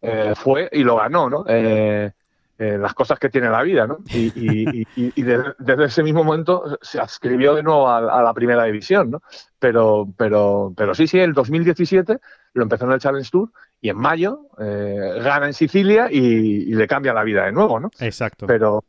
eh, 0.02 0.34
fue 0.36 0.68
y 0.72 0.82
lo 0.84 0.96
ganó, 0.96 1.30
¿no? 1.30 1.44
Eh, 1.48 2.12
eh, 2.58 2.78
las 2.78 2.94
cosas 2.94 3.18
que 3.18 3.28
tiene 3.28 3.50
la 3.50 3.62
vida, 3.62 3.86
¿no? 3.86 3.98
Y, 4.12 4.32
y- 4.34 4.80
y- 4.80 4.86
y- 4.96 5.12
y 5.14 5.22
de- 5.22 5.54
desde 5.58 5.84
ese 5.84 6.02
mismo 6.02 6.24
momento 6.24 6.78
se 6.80 6.98
adscribió 6.98 7.54
de 7.54 7.62
nuevo 7.62 7.86
a, 7.88 7.98
a 7.98 8.22
la 8.22 8.32
primera 8.32 8.64
división, 8.64 9.10
¿no? 9.10 9.22
Pero, 9.58 10.08
pero, 10.16 10.72
pero 10.76 10.94
sí, 10.94 11.06
sí, 11.06 11.18
el 11.18 11.32
2017 11.34 12.18
lo 12.54 12.62
empezó 12.62 12.86
en 12.86 12.92
el 12.92 13.00
Challenge 13.00 13.30
Tour 13.30 13.50
y 13.80 13.90
en 13.90 13.98
mayo 13.98 14.48
eh, 14.58 15.20
gana 15.22 15.46
en 15.46 15.52
Sicilia 15.54 16.08
y, 16.10 16.74
le 16.74 16.86
cambia 16.88 17.12
la 17.12 17.24
vida 17.24 17.44
de 17.44 17.52
nuevo, 17.52 17.78
¿no? 17.78 17.90
Exacto. 18.00 18.46
Pero, 18.46 18.82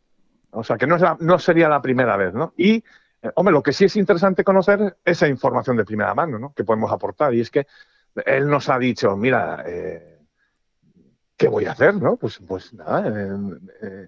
o 0.51 0.63
sea, 0.63 0.77
que 0.77 0.87
no, 0.87 0.95
es 0.95 1.01
la- 1.01 1.17
no 1.19 1.37
sería 1.37 1.67
la 1.67 1.81
primera 1.81 2.15
vez, 2.15 2.33
¿no? 2.33 2.53
Y, 2.55 2.75
eh, 3.21 3.31
hombre, 3.35 3.51
lo 3.51 3.61
que 3.61 3.73
sí 3.73 3.83
es 3.85 3.95
interesante 3.97 4.43
conocer 4.45 4.81
es 5.03 5.17
esa 5.17 5.27
información 5.27 5.75
de 5.75 5.83
primera 5.83 6.13
mano, 6.13 6.39
¿no? 6.39 6.53
Que 6.53 6.63
podemos 6.63 6.91
aportar. 6.91 7.33
Y 7.33 7.41
es 7.41 7.51
que 7.51 7.67
él 8.25 8.47
nos 8.47 8.69
ha 8.69 8.79
dicho, 8.79 9.15
mira, 9.17 9.63
eh, 9.67 10.16
¿qué 11.37 11.47
voy 11.47 11.65
a 11.65 11.71
hacer, 11.71 11.95
no? 11.95 12.17
Pues, 12.17 12.39
pues 12.47 12.73
nada, 12.73 13.07
eh, 13.07 14.07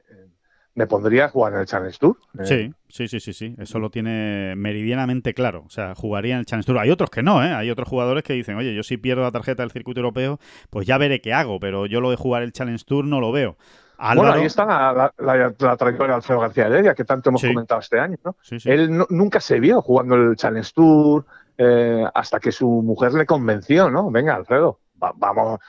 me 0.76 0.88
pondría 0.88 1.26
a 1.26 1.30
jugar 1.30 1.54
en 1.54 1.60
el 1.60 1.66
Challenge 1.66 1.98
Tour. 2.00 2.18
Eh, 2.40 2.46
Sí, 2.46 2.74
sí, 2.88 3.08
sí, 3.08 3.20
sí, 3.20 3.34
sí. 3.34 3.56
Eso 3.58 3.80
lo 3.80 3.90
tiene 3.90 4.54
meridianamente 4.56 5.34
claro. 5.34 5.64
O 5.66 5.70
sea, 5.70 5.94
jugaría 5.96 6.36
en 6.36 6.40
el 6.42 6.46
Challenge 6.46 6.66
Tour. 6.66 6.80
Hay 6.80 6.90
otros 6.90 7.10
que 7.10 7.22
no, 7.24 7.44
¿eh? 7.44 7.52
Hay 7.54 7.70
otros 7.70 7.88
jugadores 7.90 8.24
que 8.24 8.34
dicen, 8.34 8.56
oye, 8.56 8.74
yo 8.74 8.84
si 8.84 8.98
pierdo 8.98 9.24
la 9.24 9.32
tarjeta 9.32 9.64
del 9.64 9.72
circuito 9.72 10.00
europeo, 10.00 10.40
pues 10.70 10.88
ya 10.88 10.98
veré 10.98 11.22
qué 11.22 11.34
hago, 11.34 11.60
pero 11.60 11.86
yo 11.86 12.00
lo 12.02 12.10
de 12.12 12.16
jugar 12.16 12.44
el 12.44 12.54
Challenge 12.54 12.84
Tour 12.86 13.06
no 13.06 13.20
lo 13.20 13.32
veo. 13.32 13.58
Álvaro, 13.98 14.30
Bueno, 14.30 14.42
ahí 14.42 14.46
está 14.48 14.66
la, 14.66 14.94
la- 15.18 15.36
la- 15.36 15.54
la 15.60 15.76
trayectoria 15.76 16.12
de 16.14 16.16
Alfredo 16.16 16.40
García 16.40 16.68
Heredia, 16.68 16.96
que 16.96 17.04
tanto 17.04 17.30
hemos 17.30 17.42
Sí. 17.42 17.48
comentado 17.50 17.82
este 17.82 18.00
año, 18.00 18.16
¿no? 18.24 18.38
Sí, 18.42 18.58
sí. 18.60 18.72
Él 18.72 18.96
no- 18.98 19.08
nunca 19.10 19.42
se 19.42 19.60
vio 19.60 19.82
jugando 19.82 20.16
el 20.16 20.38
Challenge 20.38 20.72
Tour 20.74 21.26
eh, 21.58 22.06
hasta 22.14 22.40
que 22.40 22.54
su 22.54 22.70
mujer 22.70 23.14
le 23.14 23.26
convenció, 23.26 23.92
¿no? 23.92 24.10
Venga, 24.10 24.36
Alfredo, 24.36 24.80
va- 25.04 25.12
vamos, 25.18 25.60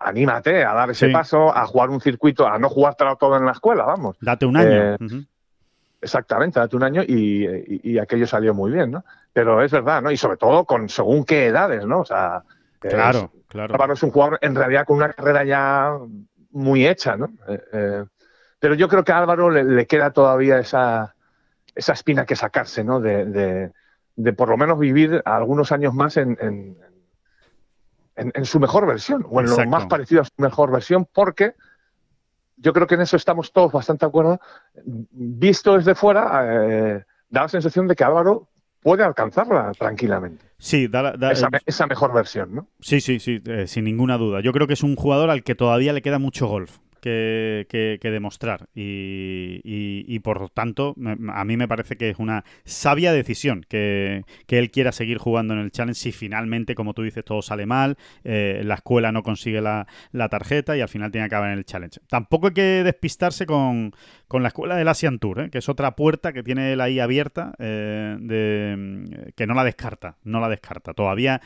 anímate 0.00 0.64
a 0.64 0.72
dar 0.74 0.90
ese 0.90 1.06
Sí. 1.08 1.12
paso, 1.12 1.54
a 1.56 1.66
jugar 1.66 1.90
un 1.90 2.00
circuito, 2.00 2.46
a 2.46 2.58
no 2.58 2.68
jugártelo 2.68 3.16
todo 3.16 3.36
en 3.36 3.44
la 3.46 3.52
escuela, 3.52 3.84
vamos. 3.84 4.16
Date 4.20 4.46
un 4.46 4.56
año. 4.56 4.94
Eh. 4.94 4.96
Exactamente, 6.00 6.60
date 6.60 6.76
un 6.76 6.84
año 6.84 7.02
y, 7.02 7.44
y- 7.46 7.80
y 7.82 7.98
aquello 7.98 8.26
salió 8.26 8.54
muy 8.54 8.70
bien, 8.70 8.92
¿no? 8.92 9.04
Pero 9.32 9.62
es 9.62 9.72
verdad, 9.72 10.00
¿no? 10.00 10.10
Y 10.12 10.16
sobre 10.16 10.36
todo 10.36 10.64
con 10.64 10.88
según 10.88 11.24
qué 11.24 11.46
edades, 11.46 11.84
¿no? 11.86 12.00
O 12.00 12.04
sea, 12.04 12.42
es- 12.82 12.94
Claro, 12.94 13.32
claro. 13.48 13.74
Álvaro 13.74 13.94
es 13.94 14.02
un 14.04 14.10
jugador 14.12 14.38
en 14.40 14.54
realidad 14.54 14.86
con 14.86 14.96
una 14.98 15.12
carrera 15.12 15.42
ya 15.44 15.92
muy 16.52 16.86
hecha, 16.86 17.16
¿no? 17.16 17.30
Eh, 17.48 17.60
eh, 17.72 18.04
pero 18.60 18.74
yo 18.74 18.88
creo 18.88 19.02
que 19.02 19.10
a 19.12 19.18
Álvaro 19.18 19.50
le, 19.50 19.64
le 19.64 19.86
queda 19.86 20.12
todavía 20.12 20.58
esa, 20.60 21.14
esa 21.74 21.92
espina 21.94 22.24
que 22.24 22.36
sacarse, 22.36 22.84
¿no? 22.84 23.00
De, 23.00 23.24
de- 23.24 23.72
de 24.14 24.32
por 24.32 24.48
lo 24.48 24.56
menos 24.56 24.78
vivir 24.78 25.20
algunos 25.24 25.70
años 25.72 25.94
más 25.94 26.16
en, 26.16 26.36
en- 26.40 26.76
en- 28.18 28.32
en 28.34 28.44
su 28.44 28.58
mejor 28.60 28.86
versión, 28.86 29.24
o 29.30 29.40
en 29.40 29.46
Exacto. 29.46 29.64
lo 29.64 29.70
más 29.70 29.86
parecido 29.86 30.20
a 30.22 30.24
su 30.24 30.32
mejor 30.38 30.70
versión, 30.70 31.06
porque 31.12 31.54
yo 32.56 32.72
creo 32.72 32.86
que 32.86 32.96
en 32.96 33.02
eso 33.02 33.16
estamos 33.16 33.52
todos 33.52 33.72
bastante 33.72 34.04
de 34.04 34.08
acuerdo. 34.08 34.40
Visto 34.84 35.76
desde 35.76 35.94
fuera, 35.94 36.42
eh, 36.96 37.04
da 37.28 37.42
la 37.42 37.48
sensación 37.48 37.86
de 37.86 37.94
que 37.94 38.04
Álvaro 38.04 38.48
puede 38.80 39.02
alcanzarla 39.04 39.72
tranquilamente, 39.78 40.44
Sí, 40.58 40.88
da, 40.88 41.14
esa, 41.30 41.50
me- 41.50 41.60
esa 41.66 41.86
mejor 41.86 42.12
versión, 42.12 42.54
¿no? 42.54 42.66
sí, 42.80 43.00
sí, 43.00 43.18
sí, 43.20 43.40
eh, 43.46 43.66
sin 43.66 43.84
ninguna 43.84 44.16
duda. 44.18 44.40
Yo 44.40 44.52
creo 44.52 44.66
que 44.66 44.72
es 44.74 44.82
un 44.82 44.96
jugador 44.96 45.30
al 45.30 45.42
que 45.44 45.54
todavía 45.54 45.92
le 45.92 46.02
queda 46.02 46.18
mucho 46.18 46.46
golf 46.46 46.78
que, 47.00 47.98
demostrar 48.02 48.68
y, 48.74 49.60
y- 49.64 50.04
y, 50.06 50.18
por 50.20 50.50
tanto 50.50 50.94
a 51.32 51.44
mí 51.44 51.56
me 51.56 51.68
parece 51.68 51.96
que 51.96 52.10
es 52.10 52.18
una 52.18 52.44
sabia 52.64 53.12
decisión 53.12 53.64
que, 53.68 54.22
que 54.46 54.58
él 54.58 54.70
quiera 54.70 54.92
seguir 54.92 55.18
jugando 55.18 55.54
en 55.54 55.60
el 55.60 55.70
Challenge 55.70 55.98
si 55.98 56.12
finalmente, 56.12 56.74
como 56.74 56.94
tú 56.94 57.02
dices, 57.02 57.24
todo 57.24 57.42
sale 57.42 57.66
mal, 57.66 57.96
eh, 58.24 58.62
la 58.64 58.74
escuela 58.76 59.12
no 59.12 59.22
consigue 59.22 59.60
la, 59.60 59.86
la 60.12 60.28
tarjeta 60.28 60.76
y 60.76 60.80
al 60.80 60.88
final 60.88 61.10
tiene 61.10 61.28
que 61.28 61.34
acabar 61.34 61.52
en 61.52 61.58
el 61.58 61.64
Challenge. 61.64 62.00
Tampoco 62.08 62.48
hay 62.48 62.54
que 62.54 62.82
despistarse 62.84 63.46
con, 63.46 63.92
con 64.26 64.42
la 64.42 64.48
escuela 64.48 64.76
del 64.76 64.88
Asian 64.88 65.18
Tour, 65.18 65.40
¿eh? 65.40 65.50
que 65.50 65.58
es 65.58 65.68
otra 65.68 65.96
puerta 65.96 66.32
que 66.32 66.42
tiene 66.42 66.72
él 66.72 66.80
ahí 66.80 67.00
abierta, 67.00 67.54
eh, 67.58 68.16
de, 68.20 69.32
que 69.36 69.46
no 69.46 69.54
la 69.54 69.64
descarta, 69.64 70.16
no 70.24 70.40
la 70.40 70.48
descarta. 70.48 70.94
Todavía 70.94 71.40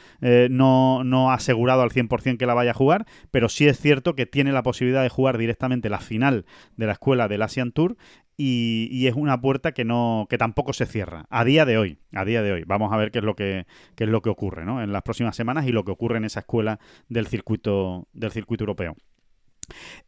no, 0.51 1.05
no 1.05 1.31
ha 1.31 1.35
asegurado 1.35 1.83
al 1.83 1.91
100% 1.91 2.39
que 2.39 2.47
la 2.47 2.55
vaya 2.55 2.71
a 2.73 2.75
jugar, 2.75 3.07
pero 3.31 3.49
sí 3.49 3.67
es 3.67 3.79
cierto 3.81 4.15
que 4.15 4.27
tiene 4.27 4.53
la 4.53 4.63
posibilidad 4.63 5.03
de 5.03 5.09
jugar 5.09 5.39
directamente 5.43 5.91
la 5.91 6.01
final 6.01 6.47
de 6.77 6.87
la 6.87 6.93
escuela 6.93 7.29
del 7.29 7.43
Asian 7.43 7.73
Tour 7.73 7.97
y, 8.37 9.07
es 9.07 9.15
una 9.15 9.41
puerta 9.41 9.73
que 9.73 9.85
no 9.85 10.27
que 10.29 10.39
tampoco 10.39 10.73
se 10.73 10.87
cierra 10.87 11.27
a 11.31 11.45
día 11.45 11.65
de 11.65 11.79
hoy 11.79 11.99
a 12.13 12.25
día 12.25 12.43
de 12.43 12.53
hoy 12.53 12.65
vamos 12.67 12.93
a 12.93 12.97
ver 12.97 13.11
qué 13.11 13.19
es 13.19 13.25
lo 13.25 13.37
que 13.37 13.67
qué 13.95 14.05
es 14.05 14.11
lo 14.11 14.23
que 14.23 14.31
ocurre 14.31 14.65
¿no? 14.65 14.83
en 14.83 14.93
las 14.93 15.03
próximas 15.03 15.37
semanas 15.37 15.67
y 15.67 15.73
lo 15.73 15.85
que 15.85 15.93
ocurre 15.93 16.17
en 16.17 16.25
esa 16.25 16.41
escuela 16.41 16.81
del 17.09 17.27
circuito 17.27 18.09
del 18.13 18.31
circuito 18.31 18.65
europeo 18.65 18.97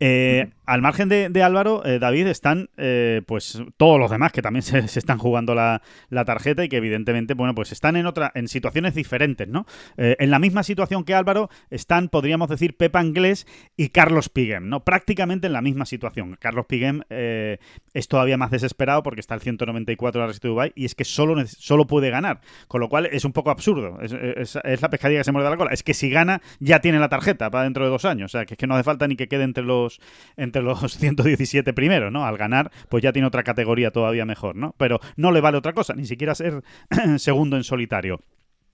eh, 0.01 0.51
al 0.67 0.81
margen 0.83 1.09
de, 1.09 1.29
de 1.29 1.43
Álvaro, 1.43 1.85
eh, 1.85 1.99
David, 1.99 2.27
están 2.27 2.71
eh, 2.77 3.23
pues 3.27 3.63
todos 3.77 3.99
los 3.99 4.11
demás 4.11 4.33
que 4.33 4.43
también 4.43 4.63
se, 4.65 4.89
se 4.89 4.99
están 4.99 5.19
jugando 5.19 5.55
la, 5.55 5.83
la 6.09 6.25
tarjeta 6.25 6.65
y 6.65 6.69
que 6.69 6.77
evidentemente, 6.79 7.35
bueno, 7.35 7.55
pues 7.55 7.73
están 7.73 7.97
en 7.97 8.07
otra, 8.07 8.33
en 8.35 8.49
situaciones 8.49 8.95
diferentes, 8.95 9.47
¿no? 9.49 9.67
En 9.97 10.31
la 10.31 10.39
misma 10.39 10.63
situación 10.63 11.05
que 11.05 11.15
Álvaro 11.15 11.49
están, 11.71 12.09
podríamos 12.09 12.49
decir, 12.49 12.77
Pepa 12.77 13.01
Anglés 13.01 13.47
y 13.77 13.91
Carlos 13.91 14.29
Piguem, 14.29 14.69
¿no? 14.69 14.85
Prácticamente 14.85 15.47
en 15.47 15.53
la 15.53 15.63
misma 15.63 15.85
situación. 15.87 16.37
Carlos 16.41 16.67
Piguem 16.67 17.03
es 17.11 18.09
todavía 18.09 18.37
más 18.37 18.51
desesperado 18.51 19.03
porque 19.03 19.21
está 19.21 19.35
el 19.35 19.41
194 19.41 20.21
de 20.21 20.23
la 20.27 20.29
Residu 20.29 20.49
Dubai 20.51 20.73
y 20.75 20.85
es 20.85 20.95
que 20.95 21.05
solo, 21.05 21.43
solo 21.47 21.87
puede 21.87 22.11
ganar, 22.11 22.41
con 22.69 22.81
lo 22.81 22.89
cual 22.89 23.07
es 23.07 23.25
un 23.25 23.33
poco 23.33 23.51
absurdo. 23.51 24.01
Es, 24.01 24.13
es- 24.13 24.59
es 24.65 24.83
la 24.83 24.91
pescadilla 24.91 25.21
que 25.21 25.25
se 25.25 25.33
muerde 25.33 25.51
la 25.51 25.57
cola. 25.57 25.71
Es 25.73 25.83
que 25.83 25.95
si 25.95 26.11
gana, 26.11 26.41
ya 26.59 26.81
tiene 26.81 26.99
la 26.99 27.09
tarjeta 27.09 27.51
para 27.51 27.65
dentro 27.65 27.85
de 27.85 27.91
dos 27.91 28.05
años. 28.05 28.33
O 28.35 28.37
sea, 28.39 28.47
que 28.47 28.55
es 28.55 28.59
que 28.59 28.67
no 28.67 28.75
hace 28.75 28.85
falta 28.85 29.07
ni 29.09 29.17
que 29.17 29.29
quede 29.29 29.44
entre 29.45 29.65
los, 29.65 30.01
entre 30.37 30.63
los 30.63 30.81
117 30.99 31.73
primeros, 31.73 32.13
¿no? 32.13 32.25
Al 32.25 32.37
ganar, 32.37 32.71
pues 32.89 33.03
ya 33.03 33.13
tiene 33.13 33.29
otra 33.29 33.43
categoría 33.43 33.91
todavía 33.91 34.25
mejor, 34.25 34.57
¿no? 34.57 34.75
Pero 34.79 35.01
no 35.17 35.33
le 35.33 35.41
vale 35.41 35.59
otra 35.59 35.73
cosa, 35.73 35.95
ni 35.95 36.07
siquiera 36.07 36.35
ser 36.35 36.63
segundo 37.19 37.57
en 37.57 37.65
solitario. 37.65 38.21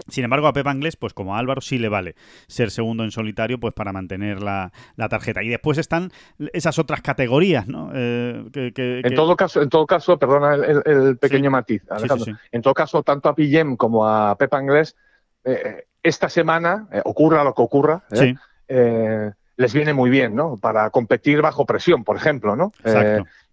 Sin 0.09 0.24
embargo, 0.24 0.46
a 0.46 0.52
Pepa 0.52 0.70
Anglés, 0.70 0.96
pues 0.96 1.12
como 1.12 1.37
a 1.37 1.38
Álvaro, 1.38 1.61
sí 1.61 1.78
le 1.78 1.88
vale 1.88 2.14
ser 2.46 2.70
segundo 2.70 3.04
en 3.04 3.11
solitario, 3.11 3.59
pues 3.59 3.74
para 3.74 3.92
mantener 3.92 4.42
la, 4.42 4.72
tarjeta. 5.09 5.42
Y 5.42 5.48
después 5.48 5.78
están 5.78 6.11
esas 6.52 6.78
otras 6.78 7.02
categorías, 7.02 7.66
¿no? 7.66 7.90
Eh, 7.94 8.44
en 8.54 9.14
todo 9.14 9.37
caso, 9.37 9.62
en 9.62 9.68
todo 9.68 9.87
caso, 9.87 10.18
perdona 10.18 10.54
el, 10.54 11.18
pequeño 11.18 11.50
matiz, 11.50 11.83
Alejandro. 11.90 12.35
en 12.50 12.62
todo 12.62 12.74
caso, 12.74 13.02
tanto 13.02 13.28
a 13.28 13.35
Pillem 13.35 13.76
como 13.76 14.06
a 14.06 14.37
Pepa 14.37 14.59
Anglés, 14.59 14.96
eh, 15.44 15.85
esta 16.02 16.28
semana, 16.28 16.88
eh, 16.92 17.02
ocurra 17.04 17.44
lo 17.44 17.54
que 17.54 17.62
ocurra, 17.62 18.04
les 19.61 19.75
viene 19.75 19.92
muy 19.92 20.09
bien, 20.09 20.35
¿no? 20.35 20.57
Para 20.57 20.88
competir 20.88 21.42
bajo 21.42 21.66
presión, 21.66 22.03
por 22.03 22.16
ejemplo, 22.16 22.57
¿no? 22.57 22.73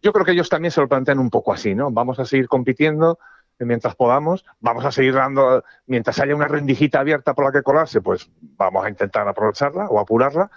yo 0.02 0.14
creo 0.14 0.26
que 0.26 0.32
ellos 0.32 0.48
también 0.48 0.72
se 0.72 0.80
lo 0.80 0.88
plantean 0.88 1.20
un 1.20 1.30
poco 1.30 1.52
así, 1.52 1.76
¿no? 1.76 1.92
Vamos 1.92 2.18
a 2.20 2.26
seguir 2.26 2.48
compitiendo 2.48 3.20
mientras 3.60 3.94
podamos. 3.96 4.46
Vamos 4.62 4.86
a 4.86 4.92
seguir 4.92 5.16
dando, 5.16 5.66
mientras 5.86 6.18
haya 6.22 6.34
una 6.34 6.48
rendijita 6.48 7.02
abierta 7.02 7.34
por 7.34 7.44
la 7.44 7.52
que 7.52 7.62
colarse, 7.62 8.00
pues 8.00 8.32
vamos 8.40 8.86
a 8.86 8.90
intentar 8.90 9.28
aprovecharla 9.28 9.88
o 9.88 10.00
apurarla, 10.00 10.50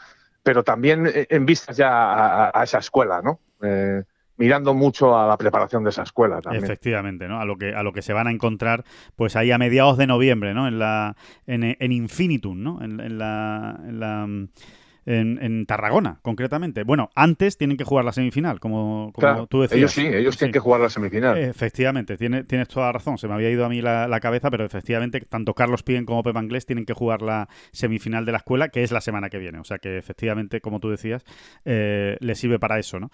pero 0.45 0.63
también 0.63 1.09
eh, 1.09 1.27
en 1.31 1.47
vistas 1.47 1.77
ya 1.77 2.51
a, 2.51 2.63
esa 2.63 2.79
escuela, 2.79 3.21
¿no? 3.21 3.41
Eh, 3.61 4.05
mirando 4.37 4.73
mucho 4.73 5.19
a 5.19 5.27
la 5.27 5.37
preparación 5.37 5.83
de 5.83 5.91
esa 5.91 6.05
escuela 6.05 6.41
también. 6.41 6.63
Efectivamente, 6.63 7.27
¿no? 7.27 7.41
A 7.41 7.45
lo 7.45 7.57
que 7.57 7.75
a 7.75 7.83
lo 7.83 7.93
que 7.93 8.03
se 8.03 8.13
van 8.13 8.29
a 8.29 8.31
encontrar, 8.31 8.85
pues 9.17 9.35
ahí 9.35 9.51
a 9.51 9.59
mediados 9.59 9.97
de 9.99 10.07
noviembre, 10.07 10.55
¿no? 10.55 10.69
En 10.69 10.79
la 10.79 11.17
en, 11.47 11.65
en 11.65 11.93
Infinitum, 11.93 12.63
¿no? 12.63 12.81
en 12.83 13.19
la, 13.19 13.81
en 13.85 13.99
la 13.99 14.29
en, 15.07 15.67
Tarragona, 15.67 16.19
concretamente. 16.23 16.85
Bueno, 16.85 17.11
antes 17.15 17.57
tienen 17.57 17.77
que 17.77 17.85
jugar 17.85 18.05
la 18.05 18.13
semifinal, 18.13 18.61
como, 18.61 19.13
tú 19.49 19.63
decías. 19.63 19.79
Ellos 19.79 19.93
sí, 19.93 20.07
ellos 20.07 20.37
tienen 20.37 20.53
que 20.53 20.59
jugar 20.59 20.81
la 20.81 20.89
semifinal. 20.89 21.39
Efectivamente, 21.39 22.17
tienes, 22.17 22.47
tienes 22.47 22.69
toda 22.69 22.87
la 22.87 22.93
razón. 22.93 23.19
Se 23.19 23.29
me 23.29 23.35
había 23.35 23.51
ido 23.51 23.65
a 23.65 23.69
mí 23.69 23.81
la, 23.81 24.21
cabeza, 24.21 24.51
pero 24.51 24.65
efectivamente, 24.65 25.21
tanto 25.21 25.55
Carlos 25.55 25.83
Pien 25.83 26.05
como 26.05 26.23
Pepa 26.23 26.41
Anglés 26.41 26.67
tienen 26.67 26.85
que 26.85 26.93
jugar 26.93 27.23
la 27.23 27.49
semifinal 27.73 28.27
de 28.27 28.33
la 28.33 28.39
escuela, 28.39 28.69
que 28.69 28.83
es 28.83 28.93
la 28.93 29.01
semana 29.01 29.31
que 29.31 29.39
viene. 29.39 29.59
O 29.59 29.65
sea 29.65 29.79
que 29.79 29.97
efectivamente, 29.97 30.61
como 30.61 30.79
tú 30.81 30.91
decías, 30.91 31.25
eh, 31.65 32.17
le 32.21 32.35
sirve 32.35 32.59
para 32.59 32.79
eso, 32.79 33.01
¿no? 33.01 33.11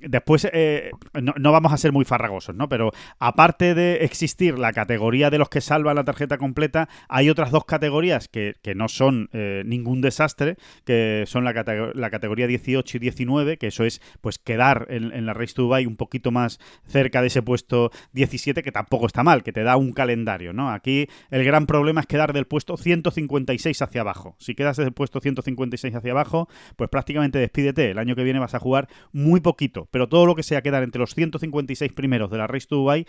después, 0.00 0.48
eh, 0.52 0.90
no, 1.20 1.52
vamos 1.52 1.72
a 1.72 1.76
ser 1.76 1.92
muy 1.92 2.04
farragosos, 2.04 2.54
¿no? 2.54 2.68
Pero 2.68 2.92
aparte 3.18 3.74
de 3.74 4.04
existir 4.04 4.58
la 4.58 4.72
categoría 4.72 5.30
de 5.30 5.38
los 5.38 5.48
que 5.48 5.60
salvan 5.60 5.96
la 5.96 6.04
tarjeta 6.04 6.38
completa, 6.38 6.88
hay 7.08 7.30
otras 7.30 7.50
dos 7.50 7.64
categorías 7.64 8.28
que, 8.28 8.54
no 8.74 8.88
son 8.88 9.28
eh, 9.32 9.62
ningún 9.76 10.00
desastre, 10.00 10.56
que 10.84 11.24
son 11.26 11.44
la, 11.44 11.52
la, 11.94 12.10
categoría 12.10 12.46
18 12.46 12.96
y 12.96 13.00
19, 13.00 13.58
que 13.58 13.68
eso 13.68 13.84
es 13.84 14.00
pues 14.20 14.38
quedar 14.38 14.86
en, 14.90 15.26
la 15.26 15.34
Race 15.34 15.54
to 15.54 15.62
Dubai 15.62 15.86
un 15.86 15.96
poquito 15.96 16.30
más 16.30 16.60
cerca 16.86 17.20
de 17.20 17.28
ese 17.28 17.42
puesto 17.42 17.90
17, 18.12 18.62
que 18.62 18.72
tampoco 18.72 19.06
está 19.06 19.22
mal, 19.22 19.42
que 19.42 19.52
te 19.52 19.62
da 19.62 19.76
un 19.76 19.92
calendario, 19.92 20.52
¿no? 20.52 20.70
Aquí 20.70 21.08
el 21.30 21.44
gran 21.44 21.66
problema 21.66 22.00
es 22.00 22.06
quedar 22.06 22.32
del 22.32 22.46
puesto 22.46 22.76
156 22.76 23.82
hacia 23.82 24.00
abajo. 24.00 24.36
Si 24.38 24.54
quedas 24.54 24.76
del 24.76 24.92
puesto 24.92 25.20
156 25.20 25.94
hacia 25.94 26.12
abajo, 26.12 26.48
pues 26.76 26.90
prácticamente 26.90 27.38
despídete. 27.38 27.90
El 27.90 27.98
año 27.98 28.14
que 28.14 28.24
viene 28.24 28.38
vas 28.38 28.54
a 28.54 28.58
jugar 28.58 28.88
muy 29.12 29.40
poquito, 29.40 29.88
pero 29.90 30.08
todo 30.08 30.26
lo 30.26 30.34
que 30.34 30.42
sea 30.42 30.62
quedar 30.62 30.82
entre 30.82 31.00
los 31.00 31.14
156 31.14 31.92
primeros 31.92 32.30
de 32.30 32.38
la 32.38 32.46
Race 32.46 32.66
to 32.66 32.76
Dubai 32.76 33.06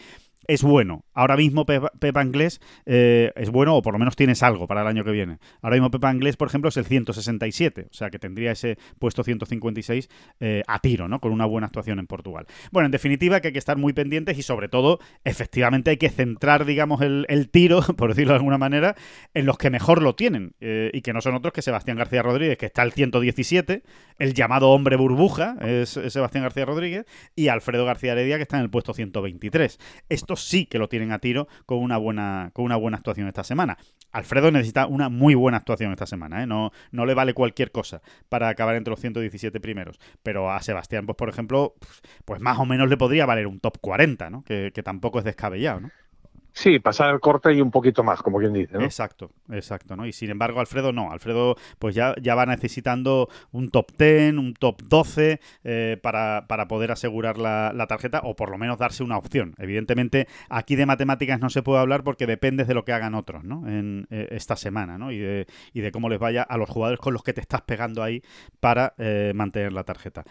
es 0.47 0.63
bueno. 0.63 1.06
Ahora 1.13 1.38
mismo 1.38 1.65
Pepa, 1.65 2.23
Inglés 2.23 2.62
eh, 2.86 3.32
es 3.36 3.49
bueno, 3.49 3.75
o 3.75 3.82
por 3.82 3.93
lo 3.93 3.99
menos 3.99 4.15
tienes 4.15 4.43
algo 4.43 4.67
para 4.67 4.82
el 4.82 4.88
año 4.88 5.04
que 5.04 5.12
viene. 5.12 5.39
Ahora 5.62 5.75
mismo 5.75 5.91
Pepa 5.91 6.13
Inglés, 6.13 6.38
por 6.38 6.47
ejemplo, 6.47 6.54
es 6.63 6.77
el 6.77 6.85
167, 6.85 7.87
o 7.89 7.93
sea 7.93 8.09
que 8.09 8.19
tendría 8.19 8.51
ese 8.51 8.77
puesto 8.99 9.23
156 9.23 10.09
eh, 10.39 10.63
a 10.67 10.79
tiro, 10.79 11.07
¿no? 11.07 11.19
Con 11.19 11.31
una 11.31 11.45
buena 11.45 11.67
actuación 11.67 11.99
en 11.99 12.07
Portugal. 12.07 12.45
Bueno, 12.71 12.85
en 12.85 12.91
definitiva, 12.91 13.39
que 13.39 13.49
hay 13.49 13.53
que 13.53 13.59
estar 13.59 13.77
muy 13.77 13.93
pendientes 13.93 14.37
y 14.37 14.41
sobre 14.41 14.67
todo, 14.67 14.99
efectivamente, 15.23 15.91
hay 15.91 15.97
que 15.97 16.09
centrar, 16.09 16.65
digamos, 16.65 17.01
el, 17.01 17.49
tiro, 17.51 17.81
por 17.97 18.09
decirlo 18.09 18.33
de 18.33 18.37
alguna 18.37 18.57
manera, 18.57 18.95
en 19.33 19.45
los 19.45 19.57
que 19.57 19.69
mejor 19.69 20.01
lo 20.01 20.15
tienen 20.15 20.53
eh, 20.59 20.91
y 20.93 21.01
que 21.01 21.13
no 21.13 21.21
son 21.21 21.35
otros 21.35 21.53
que 21.53 21.61
Sebastián 21.61 21.97
García 21.97 22.21
Rodríguez, 22.21 22.57
que 22.57 22.65
está 22.65 22.81
al 22.81 22.91
117, 22.91 23.83
el 24.17 24.33
llamado 24.33 24.71
hombre 24.71 24.95
burbuja 24.95 25.57
es, 25.61 25.89
Sebastián 25.89 26.43
García 26.43 26.65
Rodríguez 26.65 27.05
y 27.35 27.49
Alfredo 27.49 27.85
García 27.85 28.13
Heredia, 28.13 28.37
que 28.37 28.43
está 28.43 28.57
en 28.57 28.63
el 28.63 28.69
puesto 28.69 28.93
123. 28.93 29.79
Esto 30.09 30.35
sí 30.35 30.65
que 30.65 30.79
lo 30.79 30.89
tienen 30.89 31.11
a 31.11 31.19
tiro 31.19 31.47
con 31.65 31.79
una 31.79 31.97
buena, 31.97 32.51
con 32.53 32.65
una 32.65 32.75
buena 32.75 32.97
actuación 32.97 33.27
esta 33.27 33.43
semana. 33.43 33.77
Alfredo 34.11 34.51
necesita 34.51 34.87
una 34.87 35.09
muy 35.09 35.35
buena 35.35 35.57
actuación 35.57 35.91
esta 35.91 36.05
semana, 36.05 36.41
¿eh? 36.41 36.44
No, 36.45 36.71
no 36.91 37.05
le 37.05 37.13
vale 37.13 37.34
cualquier 37.34 37.71
cosa 37.71 38.01
para 38.29 38.49
acabar 38.49 38.75
entre 38.75 38.91
los 38.91 38.99
117 38.99 39.60
primeros. 39.60 39.99
Pero 40.23 40.51
a 40.51 40.62
Sebastián, 40.62 41.05
pues 41.05 41.15
por 41.15 41.29
ejemplo, 41.29 41.75
pues 42.25 42.41
más 42.41 42.60
o 42.60 42.65
menos 42.65 42.89
le 42.89 42.97
podría 42.97 43.25
valer 43.25 43.47
un 43.47 43.60
top 43.60 43.77
40, 43.79 44.29
¿no? 44.29 44.43
que, 44.43 44.71
que 44.73 44.84
tampoco 44.84 45.19
es 45.19 45.25
descabellado, 45.25 45.81
¿no? 45.81 45.91
Sí, 46.55 46.79
pasar 46.79 47.13
el 47.13 47.19
corte 47.19 47.53
y 47.53 47.59
un 47.59 47.69
poquito 47.69 48.01
más, 48.01 48.21
como 48.21 48.39
quien 48.39 48.53
dice, 48.53 48.77
¿no? 48.77 48.85
Exacto, 48.85 49.29
exacto, 49.51 49.97
¿no? 49.97 50.05
Y 50.05 50.13
sin 50.13 50.29
embargo, 50.29 50.61
Alfredo 50.61 50.93
no. 50.93 51.11
Alfredo, 51.11 51.57
pues 51.79 51.93
ya, 51.93 52.15
ya 52.21 52.33
va 52.33 52.45
necesitando 52.45 53.27
un 53.51 53.67
top 53.67 53.91
10, 53.97 54.35
un 54.35 54.53
top 54.53 54.81
12 54.83 55.41
eh, 55.65 55.99
para, 56.01 56.45
para, 56.47 56.69
poder 56.69 56.93
asegurar 56.93 57.37
la, 57.37 57.85
tarjeta 57.89 58.21
o 58.23 58.37
por 58.37 58.51
lo 58.51 58.57
menos 58.57 58.77
darse 58.77 59.03
una 59.03 59.17
opción. 59.17 59.53
Evidentemente, 59.57 60.29
aquí 60.47 60.77
de 60.77 60.85
matemáticas 60.85 61.41
no 61.41 61.49
se 61.49 61.61
puede 61.61 61.81
hablar 61.81 62.05
porque 62.05 62.25
depende 62.25 62.63
de 62.63 62.73
lo 62.73 62.85
que 62.85 62.93
hagan 62.93 63.15
otros, 63.15 63.43
¿no? 63.43 63.67
En 63.67 64.07
eh, 64.09 64.29
esta 64.31 64.55
semana, 64.55 64.97
¿no? 64.97 65.11
Y 65.11 65.19
de, 65.19 65.47
y 65.73 65.81
de 65.81 65.91
cómo 65.91 66.07
les 66.07 66.19
vaya 66.19 66.41
a 66.41 66.57
los 66.57 66.69
jugadores 66.69 67.01
con 67.01 67.11
los 67.11 67.21
que 67.21 67.33
te 67.33 67.41
estás 67.41 67.63
pegando 67.63 68.01
ahí 68.01 68.23
para 68.61 68.93
eh, 68.97 69.33
mantener 69.35 69.73
la 69.73 69.83
tarjeta. 69.83 70.23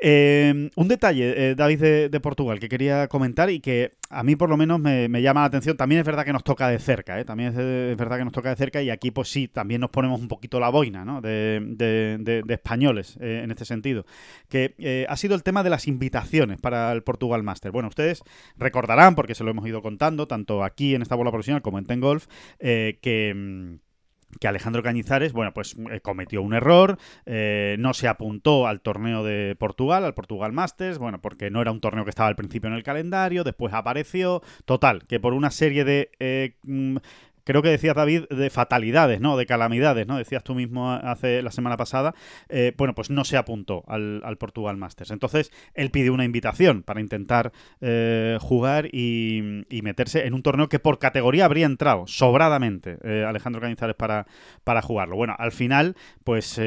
Em, 0.00 0.70
un 0.74 0.88
detalle, 0.88 1.50
eh, 1.50 1.54
David 1.54 2.08
de, 2.10 2.20
Portugal, 2.20 2.58
que 2.58 2.68
quería 2.68 3.08
comentar 3.08 3.50
y 3.50 3.60
que 3.60 3.92
a 4.08 4.22
mí 4.22 4.36
por 4.36 4.48
lo 4.48 4.56
menos 4.56 4.80
me, 4.80 5.08
llama 5.22 5.40
la 5.42 5.46
atención. 5.46 5.76
También 5.76 6.00
es 6.00 6.06
verdad 6.06 6.24
que 6.24 6.32
nos 6.32 6.44
toca 6.44 6.68
de 6.68 6.78
cerca, 6.78 7.20
¿eh? 7.20 7.24
también 7.24 7.50
es, 7.50 7.96
verdad 7.96 8.18
que 8.18 8.24
nos 8.24 8.32
toca 8.32 8.48
de 8.50 8.56
cerca 8.56 8.82
y 8.82 8.90
aquí 8.90 9.10
pues 9.10 9.30
sí, 9.30 9.48
también 9.48 9.80
nos 9.80 9.90
ponemos 9.90 10.20
un 10.20 10.28
poquito 10.28 10.58
la 10.60 10.70
boina 10.70 11.04
¿no? 11.04 11.20
de, 11.20 12.42
españoles 12.48 13.18
eh, 13.20 13.42
en 13.44 13.50
este 13.50 13.64
sentido. 13.64 14.06
Que 14.48 15.06
ha 15.08 15.16
sido 15.16 15.34
el 15.34 15.42
tema 15.42 15.62
de 15.62 15.70
las 15.70 15.86
invitaciones 15.86 16.60
para 16.60 16.90
el 16.92 17.02
Portugal 17.02 17.42
Master. 17.42 17.70
Bueno, 17.70 17.88
ustedes 17.88 18.22
recordarán, 18.56 19.14
porque 19.14 19.34
se 19.34 19.44
lo 19.44 19.50
hemos 19.50 19.66
ido 19.66 19.82
contando, 19.82 20.26
tanto 20.26 20.64
aquí 20.64 20.94
en 20.94 21.02
esta 21.02 21.14
bola 21.14 21.30
profesional 21.30 21.62
como 21.62 21.78
en 21.78 21.84
Ten 21.84 22.00
Golf, 22.00 22.26
que 22.58 23.32
mm, 23.34 23.91
que 24.40 24.48
Alejandro 24.48 24.82
Cañizares, 24.82 25.32
bueno, 25.32 25.52
pues 25.52 25.76
eh, 25.90 26.00
cometió 26.00 26.42
un 26.42 26.54
error, 26.54 26.98
eh, 27.26 27.76
no 27.78 27.94
se 27.94 28.08
apuntó 28.08 28.66
al 28.66 28.80
torneo 28.80 29.24
de 29.24 29.56
Portugal, 29.58 30.04
al 30.04 30.14
Portugal 30.14 30.52
Masters, 30.52 30.98
bueno, 30.98 31.20
porque 31.20 31.50
no 31.50 31.60
era 31.60 31.72
un 31.72 31.80
torneo 31.80 32.04
que 32.04 32.10
estaba 32.10 32.28
al 32.28 32.36
principio 32.36 32.68
en 32.68 32.74
el 32.74 32.82
calendario, 32.82 33.44
después 33.44 33.74
apareció, 33.74 34.42
total, 34.64 35.04
que 35.06 35.20
por 35.20 35.34
una 35.34 35.50
serie 35.50 35.84
de 35.84 36.10
eh, 36.18 36.56
mm, 36.62 36.96
creo 37.44 37.62
que 37.62 37.70
decías 37.70 37.94
David, 37.94 38.24
de 38.28 38.50
fatalidades, 38.50 39.20
¿no? 39.20 39.36
De 39.36 39.46
calamidades, 39.46 40.06
¿no? 40.06 40.16
Decías 40.16 40.44
tú 40.44 40.54
mismo 40.54 40.92
hace 40.92 41.42
la 41.42 41.50
semana 41.50 41.76
pasada. 41.76 42.14
Eh, 42.48 42.72
bueno, 42.76 42.94
pues 42.94 43.10
no 43.10 43.24
se 43.24 43.36
apuntó 43.36 43.84
al, 43.86 44.22
Portugal 44.38 44.76
Masters. 44.76 45.10
Entonces, 45.10 45.52
él 45.74 45.90
pide 45.90 46.10
una 46.10 46.24
invitación 46.24 46.82
para 46.82 47.00
intentar 47.00 47.52
eh, 47.80 48.38
jugar 48.40 48.88
y, 48.92 49.62
meterse 49.82 50.26
en 50.26 50.34
un 50.34 50.42
torneo 50.42 50.68
que 50.68 50.78
por 50.78 51.00
categoría 51.00 51.44
habría 51.44 51.66
entrado 51.66 52.06
sobradamente 52.06 52.98
eh, 53.02 53.24
Alejandro 53.26 53.60
Cañizares 53.60 53.96
para, 53.96 54.26
para 54.62 54.80
jugarlo. 54.80 55.16
Bueno, 55.16 55.34
al 55.38 55.50
final, 55.50 55.96
pues 56.22 56.60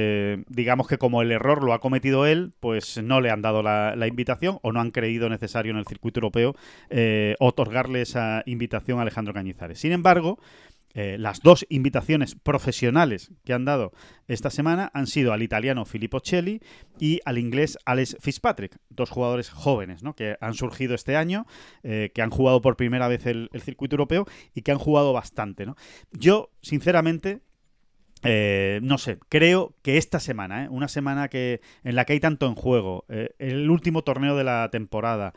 digamos 0.47 0.87
que 0.87 0.97
como 0.97 1.21
el 1.21 1.31
error 1.31 1.63
lo 1.63 1.71
ha 1.71 1.79
cometido 1.79 2.25
él, 2.25 2.51
pues 2.59 3.01
no 3.01 3.21
le 3.21 3.31
han 3.31 3.41
dado 3.41 3.63
la, 3.63 3.95
la 3.95 4.07
invitación 4.07 4.59
o 4.63 4.73
no 4.73 4.81
han 4.81 4.91
creído 4.91 5.29
necesario 5.29 5.71
en 5.71 5.77
el 5.77 5.85
circuito 5.85 6.19
europeo 6.19 6.55
otorgarle 7.39 8.01
esa 8.01 8.43
invitación 8.45 8.99
a 8.99 9.03
Alejandro 9.03 9.33
Cañizares. 9.33 9.79
Sin 9.79 9.93
embargo, 9.93 10.39
eh, 10.97 11.17
las 11.19 11.41
dos 11.41 11.65
invitaciones 11.67 12.35
profesionales 12.35 13.33
que 13.43 13.51
han 13.51 13.65
dado 13.65 13.91
esta 14.29 14.49
semana 14.49 14.91
han 14.93 15.07
sido 15.07 15.33
al 15.33 15.43
italiano 15.43 15.83
Filippo 15.83 16.21
Celli 16.23 16.61
y 16.97 17.19
al 17.25 17.37
inglés 17.37 17.77
Alex 17.83 18.15
Fitzpatrick, 18.21 18.79
dos 18.89 19.09
jugadores 19.09 19.49
jóvenes 19.49 20.03
¿no? 20.03 20.15
que 20.15 20.37
han 20.39 20.53
surgido 20.53 20.95
este 20.95 21.17
año, 21.17 21.45
eh, 21.83 22.11
que 22.15 22.21
han 22.21 22.29
jugado 22.29 22.61
por 22.61 22.77
primera 22.77 23.09
vez 23.09 23.25
el, 23.25 23.49
circuito 23.59 23.95
europeo 23.95 24.25
y 24.53 24.61
que 24.61 24.71
han 24.71 24.77
jugado 24.77 25.11
bastante. 25.11 25.65
¿no? 25.65 25.75
Yo, 26.13 26.51
sinceramente, 26.61 27.41
eh, 28.23 28.79
no 28.81 28.97
sé, 28.97 29.19
creo 29.27 29.75
que 29.81 29.97
esta 29.97 30.21
semana, 30.21 30.69
una 30.71 30.87
semana 30.87 31.27
que 31.27 31.59
en 31.83 31.95
la 31.95 32.05
que 32.05 32.13
hay 32.13 32.21
tanto 32.21 32.47
en 32.47 32.55
juego, 32.55 33.03
el 33.09 33.69
último 33.69 34.03
torneo 34.03 34.37
de 34.37 34.45
la 34.45 34.69
temporada, 34.71 35.33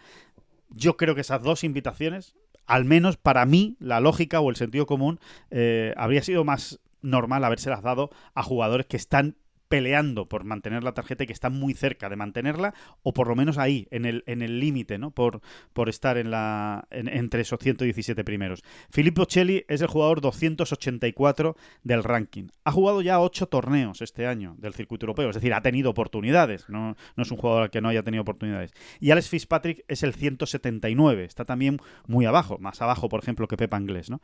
yo 0.70 0.96
creo 0.96 1.16
que 1.16 1.22
esas 1.22 1.42
dos 1.42 1.64
invitaciones 1.64 2.36
al 2.68 2.84
menos 2.84 3.16
para 3.16 3.44
mí, 3.46 3.76
la 3.80 3.98
lógica 3.98 4.40
o 4.40 4.50
el 4.50 4.56
sentido 4.56 4.86
común 4.86 5.18
eh, 5.50 5.94
habría 5.96 6.22
sido 6.22 6.44
más 6.44 6.80
normal 7.00 7.44
habérselas 7.44 7.82
dado 7.82 8.10
a 8.34 8.42
jugadores 8.42 8.86
que 8.86 8.96
están 8.96 9.36
peleando 9.68 10.28
por 10.28 10.44
mantener 10.44 10.82
la 10.82 10.92
tarjeta 10.92 11.24
y 11.24 11.26
que 11.26 11.32
están 11.32 11.52
muy 11.52 11.74
cerca 11.74 12.08
de 12.08 12.16
mantenerla, 12.16 12.74
o 13.02 13.12
por 13.12 13.28
lo 13.28 13.36
menos 13.36 13.58
ahí, 13.58 13.86
en 13.90 14.04
el 14.04 14.24
en 14.26 14.42
el 14.42 14.60
límite, 14.60 14.98
¿no? 14.98 15.10
Por, 15.10 15.40
por 15.72 15.88
estar 15.88 16.18
en 16.18 16.30
la 16.30 16.86
entre 16.90 17.42
esos 17.42 17.58
117 17.60 18.24
primeros. 18.24 18.62
Filippo 18.90 19.26
Celli 19.28 19.64
es 19.68 19.80
el 19.80 19.88
jugador 19.88 20.20
284 20.20 21.56
del 21.82 22.04
ranking. 22.04 22.48
Ha 22.64 22.72
jugado 22.72 23.02
ya 23.02 23.20
8 23.20 23.46
torneos 23.46 24.00
este 24.00 24.26
año 24.26 24.56
del 24.58 24.74
circuito 24.74 25.04
europeo, 25.04 25.30
es 25.30 25.36
decir, 25.36 25.52
ha 25.52 25.60
tenido 25.60 25.90
oportunidades, 25.90 26.68
no, 26.68 26.96
no 27.16 27.22
es 27.22 27.30
un 27.30 27.36
jugador 27.36 27.70
que 27.70 27.80
no 27.80 27.88
haya 27.88 28.02
tenido 28.02 28.22
oportunidades. 28.22 28.72
Y 29.00 29.10
Alex 29.10 29.28
Fitzpatrick 29.28 29.84
es 29.88 30.02
el 30.02 30.14
179, 30.14 31.24
está 31.24 31.44
también 31.44 31.78
muy 32.06 32.24
abajo, 32.24 32.58
más 32.58 32.80
abajo, 32.80 33.08
por 33.08 33.20
ejemplo, 33.22 33.48
que 33.48 33.56
Pepa 33.56 33.76
Anglés, 33.76 34.10
¿no? 34.10 34.20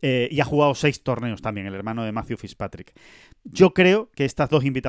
Eh, 0.00 0.28
y 0.30 0.40
ha 0.40 0.44
jugado 0.44 0.74
6 0.74 1.02
torneos 1.02 1.42
también, 1.42 1.66
el 1.66 1.74
hermano 1.74 2.04
de 2.04 2.12
Matthew 2.12 2.38
Fitzpatrick. 2.38 2.92
Yo 3.44 3.74
creo 3.74 4.10
que 4.14 4.24
estas 4.24 4.48
dos 4.50 4.64
invitaciones 4.64 4.85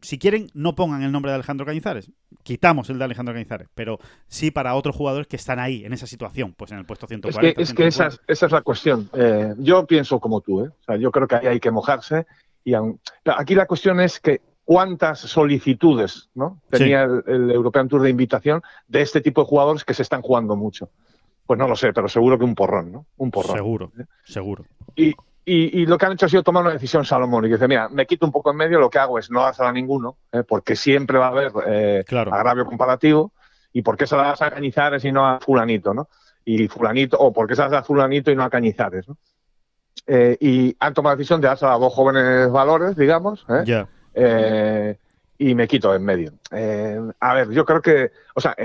si 0.00 0.18
quieren, 0.18 0.48
no 0.54 0.74
pongan 0.74 1.02
el 1.02 1.12
nombre 1.12 1.30
de 1.30 1.36
Alejandro 1.36 1.66
Cañizares. 1.66 2.10
Quitamos 2.42 2.90
el 2.90 2.98
de 2.98 3.04
Alejandro 3.04 3.34
Cañizares, 3.34 3.68
pero 3.74 3.98
sí 4.28 4.50
para 4.50 4.74
otros 4.74 4.94
jugadores 4.94 5.26
que 5.26 5.36
están 5.36 5.58
ahí, 5.58 5.84
en 5.84 5.92
esa 5.92 6.06
situación, 6.06 6.54
pues 6.56 6.70
en 6.72 6.78
el 6.78 6.84
puesto 6.84 7.06
140. 7.06 7.60
Es 7.60 7.72
que, 7.72 7.86
esa, 7.86 8.08
es, 8.26 8.42
la 8.50 8.62
cuestión. 8.62 9.10
Eh, 9.14 9.54
yo 9.58 9.86
pienso 9.86 10.20
como 10.20 10.40
tú, 10.40 10.64
¿eh? 10.64 10.68
o 10.68 10.84
sea, 10.84 10.96
yo 10.96 11.10
creo 11.10 11.26
que 11.26 11.36
ahí 11.36 11.46
hay 11.46 11.60
que 11.60 11.70
mojarse. 11.70 12.26
Y 12.64 12.74
aquí 13.24 13.54
la 13.54 13.66
cuestión 13.66 14.00
es 14.00 14.20
que 14.20 14.40
cuántas 14.64 15.20
solicitudes 15.20 16.28
¿no? 16.34 16.60
tenía 16.68 17.04
el, 17.04 17.50
European 17.50 17.88
Tour 17.88 18.02
de 18.02 18.10
invitación 18.10 18.62
de 18.88 19.00
este 19.00 19.20
tipo 19.20 19.40
de 19.40 19.46
jugadores 19.46 19.84
que 19.84 19.94
se 19.94 20.02
están 20.02 20.20
jugando 20.20 20.56
mucho. 20.56 20.90
Pues 21.46 21.58
no 21.58 21.68
lo 21.68 21.76
sé, 21.76 21.92
pero 21.92 22.08
seguro 22.08 22.36
que 22.36 22.44
un 22.44 22.56
porrón, 22.56 22.90
¿no? 22.90 23.06
Un 23.16 23.30
porrón. 23.30 23.56
Seguro, 23.56 23.92
¿eh? 23.98 24.04
seguro. 24.24 24.64
Y, 24.96 25.14
y, 25.48 25.86
lo 25.86 25.96
que 25.96 26.06
han 26.06 26.12
hecho 26.12 26.26
ha 26.26 26.28
sido 26.28 26.42
tomar 26.42 26.64
una 26.64 26.72
decisión 26.72 27.04
Salomón 27.04 27.44
y 27.44 27.48
dice, 27.48 27.68
mira, 27.68 27.88
me 27.88 28.04
quito 28.04 28.26
un 28.26 28.32
poco 28.32 28.50
en 28.50 28.56
medio, 28.56 28.80
lo 28.80 28.90
que 28.90 28.98
hago 28.98 29.16
es 29.16 29.30
no 29.30 29.46
hacer 29.46 29.64
a 29.64 29.72
ninguno, 29.72 30.16
¿eh? 30.32 30.42
porque 30.42 30.74
siempre 30.74 31.18
va 31.18 31.26
a 31.26 31.28
haber 31.28 31.52
eh, 31.68 32.04
agravio 32.08 32.66
comparativo, 32.66 33.32
y 33.72 33.82
por 33.82 33.96
qué 33.96 34.08
se 34.08 34.16
la 34.16 34.24
das 34.24 34.42
a 34.42 34.50
Cañizares 34.50 35.04
y 35.04 35.12
no 35.12 35.24
a 35.24 35.38
fulanito, 35.38 35.94
¿no? 35.94 36.08
Y 36.44 36.66
fulanito, 36.66 37.16
o 37.16 37.32
por 37.32 37.46
qué 37.46 37.54
se 37.54 37.62
la 37.62 37.68
das 37.68 37.82
a 37.82 37.84
fulanito 37.84 38.32
y 38.32 38.34
no 38.34 38.42
a 38.42 38.50
Cañizares, 38.50 39.06
¿no? 39.06 39.18
Eh, 40.08 40.36
y 40.40 40.76
han 40.80 40.94
tomado 40.94 41.14
la 41.14 41.18
decisión 41.18 41.40
de 41.40 41.46
darse 41.46 41.64
a 41.64 41.78
dos 41.78 41.94
jóvenes 41.94 42.50
valores, 42.50 42.96
digamos, 42.96 43.46
y 45.38 45.54
me 45.54 45.68
quito 45.68 45.94
en 45.94 46.02
medio. 46.02 46.32
a 47.20 47.34
ver, 47.34 47.50
yo 47.50 47.64
creo 47.64 47.80
que, 47.80 48.10
o 48.34 48.40
sea, 48.40 48.56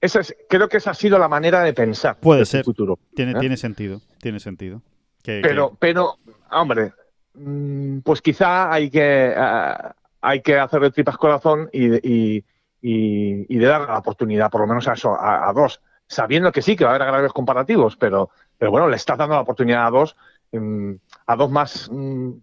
esa 0.00 0.20
es, 0.20 0.34
creo 0.48 0.66
que 0.66 0.78
esa 0.78 0.92
ha 0.92 0.94
sido 0.94 1.18
la 1.18 1.28
manera 1.28 1.62
de 1.62 1.74
pensar. 1.74 2.16
Puede 2.20 2.46
ser. 2.46 2.64
Futuro, 2.64 2.98
tiene, 3.14 3.34
tiene 3.34 3.58
sentido, 3.58 4.00
tiene 4.18 4.40
sentido 4.40 4.80
pero, 5.22 5.76
pero, 5.78 6.18
hombre, 6.50 6.92
mm, 7.34 8.00
pues 8.00 8.22
quizá 8.22 8.72
hay 8.72 8.90
que, 8.90 9.34
uh, 9.36 9.90
hay 10.20 10.42
que 10.42 10.58
hacerle 10.58 10.90
tripas 10.90 11.16
corazón 11.16 11.68
y, 11.72 11.96
y, 11.96 12.44
y, 12.82 13.58
de 13.58 13.66
dar 13.66 13.82
la 13.82 13.98
oportunidad, 13.98 14.50
por 14.50 14.62
lo 14.62 14.66
menos 14.66 14.88
a 14.88 14.94
eso, 14.94 15.16
a, 15.18 15.52
dos, 15.52 15.80
sabiendo 16.06 16.52
que 16.52 16.62
sí, 16.62 16.76
que 16.76 16.84
va 16.84 16.90
a 16.90 16.94
haber 16.94 17.06
agravios 17.08 17.32
comparativos, 17.32 17.96
pero, 17.96 18.30
pero 18.58 18.70
bueno, 18.70 18.88
le 18.88 18.96
estás 18.96 19.18
dando 19.18 19.34
la 19.34 19.42
oportunidad 19.42 19.86
a 19.86 19.90
dos, 19.90 20.16
um, 20.52 20.98
a 21.26 21.36
dos 21.36 21.50
más, 21.50 21.88
um, 21.88 22.40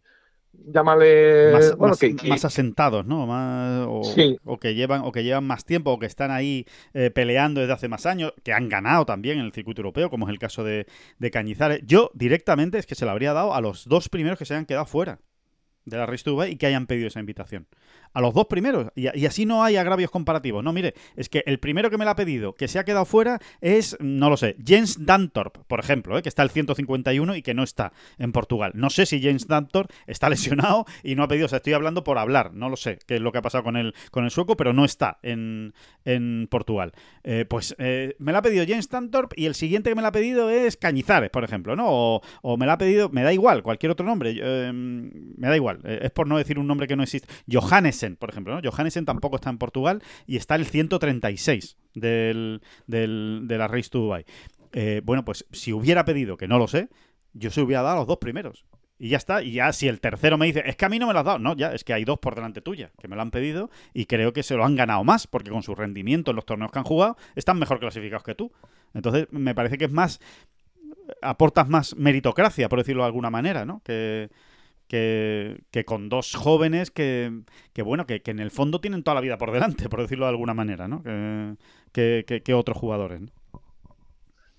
llámale 0.65 1.53
más, 1.79 2.45
asentados, 2.45 3.05
¿no? 3.05 3.25
o, 3.89 4.59
que 4.59 4.75
llevan 4.75 5.01
o 5.03 5.11
que 5.11 5.23
llevan 5.23 5.45
más 5.45 5.65
tiempo 5.65 5.91
o 5.91 5.99
que 5.99 6.05
están 6.05 6.31
ahí 6.31 6.65
eh, 6.93 7.11
peleando 7.11 7.61
desde 7.61 7.73
hace 7.73 7.87
más 7.87 8.05
años, 8.05 8.33
que 8.43 8.53
han 8.53 8.69
ganado 8.69 9.05
también 9.05 9.39
en 9.39 9.45
el 9.45 9.53
circuito 9.53 9.81
europeo, 9.81 10.09
como 10.09 10.27
es 10.27 10.31
el 10.31 10.39
caso 10.39 10.63
de, 10.63 10.87
de 11.19 11.31
Cañizares. 11.31 11.81
Yo 11.85 12.11
directamente 12.13 12.77
es 12.77 12.85
que 12.85 12.95
se 12.95 13.05
lo 13.05 13.11
habría 13.11 13.33
dado 13.33 13.53
a 13.53 13.61
los 13.61 13.85
dos 13.85 14.09
primeros 14.09 14.37
que 14.39 14.45
se 14.45 14.53
hayan 14.53 14.65
quedado 14.65 14.85
fuera 14.85 15.19
de 15.87 15.97
la 15.97 16.05
Race 16.05 16.23
y 16.49 16.55
que 16.57 16.67
hayan 16.67 16.85
pedido 16.85 17.07
esa 17.07 17.19
invitación 17.19 17.67
a 18.13 18.21
los 18.21 18.33
dos 18.33 18.47
primeros. 18.47 18.87
Y, 18.95 19.25
así 19.25 19.45
no 19.45 19.63
hay 19.63 19.77
agravios 19.77 20.11
comparativos. 20.11 20.63
No, 20.63 20.73
mire, 20.73 20.93
es 21.15 21.29
que 21.29 21.43
el 21.45 21.59
primero 21.59 21.89
que 21.89 21.97
me 21.97 22.05
la 22.05 22.11
ha 22.11 22.15
pedido, 22.15 22.53
que 22.53 22.67
se 22.67 22.79
ha 22.79 22.85
quedado 22.85 23.05
fuera, 23.05 23.39
es, 23.61 23.97
no 23.99 24.29
lo 24.29 24.37
sé, 24.37 24.55
Jens 24.65 25.05
Dantorp, 25.05 25.57
por 25.67 25.79
ejemplo, 25.79 26.17
¿eh? 26.17 26.23
que 26.23 26.29
está 26.29 26.43
el 26.43 26.49
151 26.49 27.35
y 27.35 27.41
que 27.41 27.53
no 27.53 27.63
está 27.63 27.93
en 28.17 28.31
Portugal. 28.31 28.71
No 28.75 28.89
sé 28.89 29.05
si 29.05 29.19
Jens 29.19 29.47
Dantorp 29.47 29.91
está 30.07 30.29
lesionado 30.31 30.85
y 31.03 31.15
no 31.15 31.23
ha 31.23 31.27
pedido, 31.27 31.45
o 31.45 31.49
sea, 31.49 31.57
estoy 31.57 31.73
hablando 31.73 32.03
por 32.03 32.17
hablar, 32.17 32.53
no 32.53 32.69
lo 32.69 32.75
sé 32.75 32.99
qué 33.05 33.15
es 33.15 33.21
lo 33.21 33.31
que 33.31 33.37
ha 33.37 33.41
pasado 33.41 33.63
con 33.63 33.77
el, 33.77 33.93
con 34.11 34.25
el 34.25 34.31
sueco, 34.31 34.57
pero 34.57 34.73
no 34.73 34.85
está 34.85 35.19
en, 35.21 35.73
en 36.05 36.47
Portugal. 36.49 36.93
Eh, 37.23 37.45
pues 37.47 37.75
eh, 37.77 38.15
me 38.19 38.31
la 38.31 38.39
ha 38.39 38.41
pedido 38.41 38.65
Jens 38.65 38.89
Dantorp 38.89 39.33
y 39.35 39.45
el 39.45 39.55
siguiente 39.55 39.91
que 39.91 39.95
me 39.95 40.01
la 40.01 40.09
ha 40.09 40.11
pedido 40.11 40.49
es 40.49 40.77
Cañizares, 40.77 41.29
por 41.29 41.43
ejemplo, 41.43 41.75
¿no? 41.75 41.85
O, 41.87 42.21
o 42.41 42.57
me 42.57 42.65
la 42.65 42.73
ha 42.73 42.77
pedido, 42.77 43.09
me 43.09 43.23
da 43.23 43.33
igual, 43.33 43.63
cualquier 43.63 43.91
otro 43.91 44.05
nombre, 44.05 44.33
me 44.73 45.47
da 45.47 45.55
igual, 45.55 45.76
es 45.83 46.11
por 46.11 46.27
no 46.27 46.37
decir 46.37 46.59
un 46.59 46.67
nombre 46.67 46.87
que 46.87 46.95
no 46.95 47.03
existe. 47.03 47.27
Johannes 47.51 48.05
por 48.19 48.29
ejemplo. 48.29 48.55
¿no? 48.55 48.61
Johannesen 48.69 49.05
tampoco 49.05 49.37
está 49.37 49.49
en 49.49 49.57
Portugal 49.57 50.01
y 50.25 50.37
está 50.37 50.55
el 50.55 50.65
136 50.65 51.77
del, 51.93 52.61
de 52.85 53.57
la 53.57 53.67
Race 53.67 53.89
to 53.89 53.99
Dubai. 53.99 54.25
Eh, 54.73 55.01
bueno, 55.03 55.25
pues 55.25 55.45
si 55.51 55.73
hubiera 55.73 56.05
pedido, 56.05 56.37
que 56.37 56.47
no 56.47 56.59
lo 56.59 56.67
sé, 56.67 56.89
yo 57.33 57.49
se 57.51 57.61
hubiera 57.61 57.81
dado 57.81 57.97
los 57.97 58.07
dos 58.07 58.17
primeros. 58.17 58.65
Y 58.99 59.09
ya 59.09 59.17
está. 59.17 59.43
Y 59.43 59.53
ya 59.53 59.71
si 59.73 59.87
el 59.87 59.99
tercero 59.99 60.37
me 60.37 60.47
dice, 60.47 60.63
es 60.65 60.75
que 60.75 60.85
a 60.85 60.89
mí 60.89 60.99
no 60.99 61.07
me 61.07 61.13
lo 61.13 61.19
has 61.19 61.25
dado. 61.25 61.39
No, 61.39 61.55
ya, 61.55 61.73
es 61.73 61.83
que 61.83 61.93
hay 61.93 62.03
dos 62.03 62.19
por 62.19 62.35
delante 62.35 62.61
tuya 62.61 62.91
que 62.99 63.07
me 63.07 63.15
lo 63.15 63.21
han 63.21 63.31
pedido 63.31 63.69
y 63.93 64.05
creo 64.05 64.33
que 64.33 64.43
se 64.43 64.55
lo 64.55 64.65
han 64.65 64.75
ganado 64.75 65.03
más 65.03 65.27
porque 65.27 65.51
con 65.51 65.63
su 65.63 65.75
rendimiento 65.75 66.31
en 66.31 66.35
los 66.35 66.45
torneos 66.45 66.71
que 66.71 66.79
han 66.79 66.85
jugado 66.85 67.17
están 67.35 67.59
mejor 67.59 67.79
clasificados 67.79 68.23
que 68.23 68.35
tú. 68.35 68.51
Entonces, 68.93 69.27
me 69.31 69.53
parece 69.53 69.77
que 69.77 69.85
es 69.85 69.91
más. 69.91 70.19
aportas 71.21 71.69
más 71.69 71.95
meritocracia, 71.95 72.69
por 72.69 72.79
decirlo 72.79 73.03
de 73.03 73.07
alguna 73.07 73.29
manera, 73.29 73.65
¿no? 73.65 73.81
Que, 73.83 74.29
que, 74.87 75.83
con 75.85 76.09
dos 76.09 76.35
jóvenes 76.35 76.91
que, 76.91 77.41
que 77.73 77.81
bueno, 77.81 78.05
que, 78.05 78.21
que, 78.21 78.31
en 78.31 78.39
el 78.39 78.51
fondo 78.51 78.81
tienen 78.81 79.03
toda 79.03 79.15
la 79.15 79.21
vida 79.21 79.37
por 79.37 79.51
delante, 79.51 79.89
por 79.89 80.01
decirlo 80.01 80.25
de 80.25 80.31
alguna 80.31 80.53
manera, 80.53 80.87
¿no? 80.87 81.03
Que, 81.91 82.41
que 82.43 82.53
otros 82.53 82.77
jugadores, 82.77 83.21
¿no? 83.21 83.36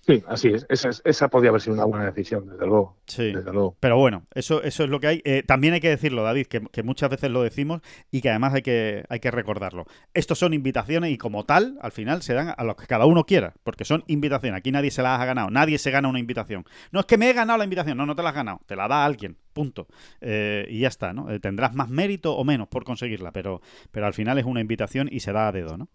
Sí, 0.09 0.23
así 0.27 0.47
es. 0.47 0.65
Esa, 0.69 0.89
esa 1.03 1.27
podría 1.27 1.49
haber 1.49 1.61
sido 1.61 1.75
una 1.75 1.85
buena 1.85 2.05
decisión, 2.05 2.47
desde 2.47 2.65
luego. 2.65 2.97
Sí. 3.05 3.31
Pero 3.79 3.97
bueno, 3.99 4.23
eso, 4.33 4.63
eso 4.63 4.83
es 4.83 4.89
lo 4.89 4.99
que 4.99 5.05
hay. 5.05 5.21
Eh, 5.23 5.43
también 5.45 5.75
hay 5.75 5.81
que 5.81 5.89
decirlo, 5.89 6.23
David, 6.23 6.47
que, 6.47 6.81
muchas 6.81 7.11
veces 7.11 7.29
lo 7.29 7.43
decimos 7.43 7.81
y 8.09 8.21
que 8.21 8.31
además 8.31 8.55
hay 8.55 8.63
que, 8.63 9.03
hay 9.07 9.19
que 9.19 9.29
recordarlo. 9.29 9.85
Estos 10.15 10.39
son 10.39 10.55
invitaciones 10.55 11.11
y 11.11 11.19
como 11.19 11.45
tal, 11.45 11.77
al 11.83 11.91
final 11.91 12.23
se 12.23 12.33
dan 12.33 12.55
a 12.57 12.63
los 12.63 12.75
que 12.75 12.87
cada 12.87 13.05
uno 13.05 13.25
quiera, 13.25 13.53
porque 13.63 13.85
son 13.85 14.03
invitaciones. 14.07 14.57
Aquí 14.57 14.71
nadie 14.71 14.89
se 14.89 15.03
las 15.03 15.19
ha 15.19 15.25
ganado, 15.25 15.51
nadie 15.51 15.77
se 15.77 15.91
gana 15.91 16.07
una 16.07 16.19
invitación. 16.19 16.65
No 16.91 17.01
es 17.01 17.05
que 17.05 17.19
me 17.19 17.29
he 17.29 17.33
ganado 17.33 17.59
la 17.59 17.65
invitación, 17.65 17.95
no, 17.95 18.07
no 18.07 18.15
te 18.15 18.23
la 18.23 18.29
has 18.29 18.35
ganado, 18.35 18.61
te 18.65 18.75
la 18.75 18.87
da 18.87 19.05
alguien, 19.05 19.37
punto. 19.53 19.85
Eh, 20.21 20.65
y 20.71 20.79
ya 20.79 20.87
está, 20.87 21.13
¿no? 21.13 21.29
Eh, 21.29 21.39
tendrás 21.39 21.75
más 21.75 21.87
mérito 21.87 22.35
o 22.35 22.43
menos 22.43 22.67
por 22.67 22.83
conseguirla, 22.83 23.31
pero, 23.31 23.61
pero 23.91 24.07
al 24.07 24.15
final 24.15 24.39
es 24.39 24.45
una 24.45 24.61
invitación 24.61 25.07
y 25.11 25.19
se 25.19 25.33
da 25.33 25.49
a 25.49 25.51
dedo, 25.51 25.77
¿no? 25.77 25.87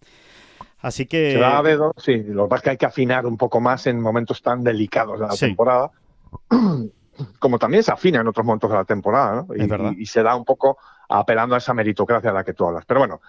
Así 0.85 1.07
que. 1.07 1.33
Se 1.33 1.39
da 1.39 1.61
a 1.61 1.63
dedo, 1.63 1.95
sí. 1.97 2.23
Lo 2.25 2.45
que 2.45 2.51
pasa 2.51 2.59
es 2.59 2.63
que 2.63 2.71
hay 2.71 2.77
que 2.77 2.85
afinar 2.87 3.25
un 3.25 3.39
poco 3.39 3.59
más 3.59 3.87
en 3.87 3.99
momentos 4.03 4.43
tan 4.43 4.63
delicados 4.63 5.19
de 5.19 5.27
la 5.27 5.35
temporada. 5.35 5.91
Como 7.39 7.59
también 7.59 7.83
se 7.83 7.91
afina 7.91 8.21
en 8.21 8.29
otros 8.29 8.45
momentos 8.45 8.69
de 8.71 8.77
la 8.77 8.85
temporada, 8.85 9.47
¿no? 9.49 9.95
Y, 9.97 10.05
se 10.05 10.23
da 10.23 10.37
un 10.37 10.45
poco 10.45 10.77
apelando 11.09 11.55
a 11.55 11.59
esa 11.59 11.73
meritocracia 11.73 12.31
de 12.31 12.35
la 12.35 12.45
que 12.45 12.53
tú 12.53 12.67
hablas. 12.67 12.85
Pero 12.85 13.01
bueno, 13.01 13.23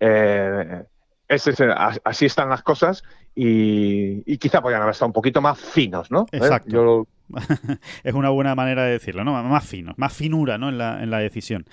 eh, 0.00 0.84
así 1.28 2.24
están 2.24 2.48
las 2.48 2.62
cosas 2.62 3.02
y, 3.34 4.38
quizá 4.38 4.62
podrían 4.62 4.80
haber 4.80 4.92
estado 4.92 5.08
un 5.08 5.12
poquito 5.12 5.42
más 5.42 5.60
finos, 5.60 6.10
¿no? 6.10 6.22
¿Eh? 6.32 6.38
Exacto. 6.38 7.06
es 8.04 8.14
una 8.14 8.30
buena 8.30 8.54
manera 8.54 8.84
de 8.84 8.92
decirlo, 8.92 9.22
¿no? 9.22 9.32
Más 9.42 9.66
finos, 9.66 9.98
más 9.98 10.14
finura, 10.14 10.56
¿no? 10.56 10.70
En 10.70 10.78
la, 10.78 11.02
en 11.02 11.10
la 11.10 11.18
decisión. 11.18 11.66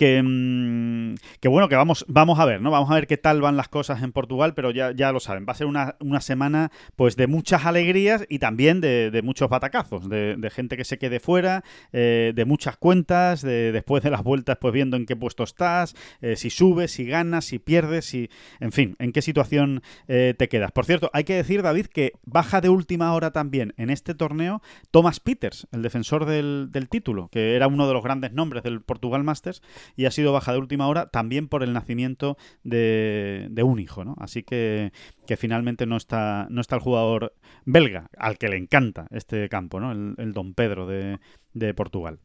Mm, 0.00 1.14
que, 1.40 1.48
bueno, 1.48 1.68
que 1.68 1.74
vamos, 1.74 2.04
vamos 2.08 2.38
a 2.38 2.44
ver, 2.44 2.60
¿no? 2.60 2.70
Vamos 2.70 2.90
a 2.90 2.94
ver 2.94 3.06
qué 3.06 3.16
tal 3.16 3.40
van 3.40 3.56
las 3.56 3.68
cosas 3.68 4.02
en 4.02 4.12
Portugal, 4.12 4.54
pero 4.54 4.70
ya, 4.70 4.92
ya 4.92 5.10
lo 5.10 5.18
saben, 5.18 5.44
va 5.48 5.52
a 5.52 5.56
ser 5.56 5.66
una, 5.66 5.96
semana 6.20 6.70
pues 6.96 7.16
de 7.16 7.26
muchas 7.26 7.66
alegrías 7.66 8.24
y 8.28 8.38
también 8.38 8.80
de, 8.80 9.20
muchos 9.24 9.48
batacazos, 9.48 10.08
de, 10.08 10.50
gente 10.50 10.76
que 10.76 10.84
se 10.84 10.98
quede 10.98 11.20
fuera, 11.20 11.64
eh, 11.92 12.32
de 12.34 12.44
muchas 12.44 12.76
cuentas, 12.76 13.42
de 13.42 13.72
después 13.72 14.02
de 14.02 14.10
las 14.10 14.22
vueltas 14.22 14.56
pues 14.60 14.72
viendo 14.72 14.96
en 14.96 15.04
qué 15.04 15.16
puesto 15.16 15.42
estás, 15.42 15.94
eh, 16.20 16.36
si 16.36 16.50
subes, 16.50 16.92
si 16.92 17.04
ganas, 17.04 17.44
si 17.44 17.58
pierdes, 17.58 18.06
si, 18.06 18.30
en 18.60 18.72
fin, 18.72 18.96
en 18.98 19.12
qué 19.12 19.22
situación 19.22 19.82
eh, 20.06 20.34
te 20.36 20.48
quedas. 20.48 20.72
Por 20.72 20.86
cierto, 20.86 21.10
hay 21.12 21.24
que 21.24 21.34
decir, 21.34 21.62
David, 21.62 21.86
que 21.86 22.12
baja 22.24 22.60
de 22.60 22.68
última 22.68 23.12
hora 23.14 23.32
también 23.32 23.74
en 23.76 23.90
este 23.90 24.14
torneo 24.14 24.62
Thomas 24.90 25.20
Peters, 25.20 25.66
el 25.72 25.82
defensor 25.82 26.24
del, 26.24 26.68
del 26.70 26.88
título, 26.88 27.28
que 27.28 27.56
era 27.56 27.66
uno 27.66 27.86
de 27.86 27.94
los 27.94 28.02
grandes 28.02 28.32
nombres 28.32 28.62
del 28.62 28.80
Portugal 28.80 29.24
Masters 29.24 29.62
y 29.96 30.06
ha 30.06 30.10
sido 30.10 30.32
baja 30.32 30.52
de 30.52 30.58
última 30.58 30.88
hora 30.88 31.06
también 31.06 31.48
por 31.48 31.62
el 31.62 31.72
nacimiento 31.72 32.36
de, 32.64 33.50
un 33.62 33.78
hijo, 33.78 34.04
¿no? 34.04 34.14
Así 34.18 34.42
que, 34.42 34.92
que 35.26 35.36
finalmente 35.36 35.86
no 35.86 35.96
está, 35.96 36.46
no 36.50 36.60
está 36.60 36.76
el 36.76 36.82
jugador 36.82 37.34
belga, 37.64 38.08
al 38.16 38.38
que 38.38 38.48
le 38.48 38.56
encanta 38.56 39.06
este 39.10 39.48
campo, 39.48 39.80
¿no? 39.80 39.92
El, 39.92 40.32
Don 40.32 40.54
Pedro 40.54 40.86
de, 40.86 41.18
Portugal. 41.74 42.18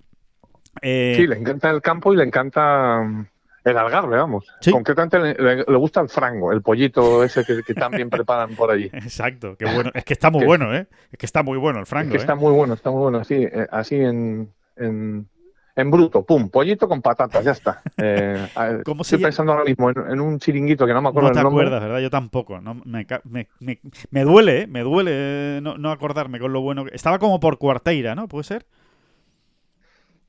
Eh, 0.81 1.13
sí, 1.15 1.27
le 1.27 1.37
encanta 1.37 1.69
el 1.69 1.81
campo 1.81 2.13
y 2.13 2.17
le 2.17 2.23
encanta 2.23 3.01
mm, 3.03 3.25
el 3.63 3.77
algarve, 3.77 4.17
vamos. 4.17 4.45
Concretamente 4.69 5.19
le, 5.19 5.77
gusta 5.77 6.01
el 6.01 6.09
frango, 6.09 6.51
el 6.51 6.61
pollito 6.61 7.23
ese 7.23 7.45
que, 7.45 7.73
también 7.73 8.09
preparan 8.09 8.55
por 8.55 8.71
allí. 8.71 8.85
Exacto, 8.93 9.55
qué 9.57 9.65
bueno. 9.65 9.91
Es 9.93 10.03
que 10.03 10.13
está 10.13 10.29
muy 10.29 10.45
bueno, 10.45 10.75
¿eh? 10.75 10.87
Es 11.11 11.17
que 11.17 11.25
está 11.25 11.43
muy 11.43 11.57
bueno 11.57 11.79
el 11.79 11.85
frango. 11.85 12.07
Es 12.07 12.11
que 12.11 12.17
está 12.17 12.33
¿eh? 12.33 12.37
muy 12.37 12.51
bueno, 12.51 12.73
está 12.73 12.91
muy 12.91 13.01
bueno. 13.01 13.19
Así, 13.19 13.35
eh, 13.35 13.67
así 13.71 13.95
en, 13.95 14.51
en 14.75 15.29
bruto, 15.75 16.23
pum, 16.23 16.49
pollito 16.49 16.87
con 16.87 17.01
patatas, 17.01 17.43
ya 17.43 17.51
está. 17.51 17.81
Eh, 17.97 18.47
¿Cómo 18.85 19.01
estoy 19.01 19.17
se 19.19 19.23
pensando 19.23 19.53
ahora 19.53 19.65
mismo 19.65 19.89
en, 19.89 19.95
en 20.11 20.21
un 20.21 20.39
chiringuito 20.39 20.85
que 20.85 20.93
no 20.93 21.01
me 21.01 21.09
acuerdo 21.09 21.29
No 21.29 21.33
te 21.33 21.39
el 21.39 21.43
nombre. 21.43 21.65
acuerdas, 21.65 21.83
¿verdad? 21.83 21.99
Yo 21.99 22.09
tampoco. 22.09 22.61
No, 22.61 22.75
me, 22.85 23.07
me- 23.23 23.47
me- 23.59 23.79
me 24.11 24.23
duele, 24.23 24.61
¿eh? 24.61 24.67
me 24.67 24.81
duele 24.81 25.11
eh, 25.13 25.59
no, 25.63 25.77
no 25.77 25.91
acordarme 25.91 26.39
con 26.39 26.53
lo 26.53 26.61
bueno. 26.61 26.85
que- 26.85 26.95
Estaba 26.95 27.17
como 27.19 27.39
por 27.39 27.57
Cuarteira, 27.57 28.13
¿no? 28.15 28.27
¿Puede 28.27 28.43
ser? 28.43 28.65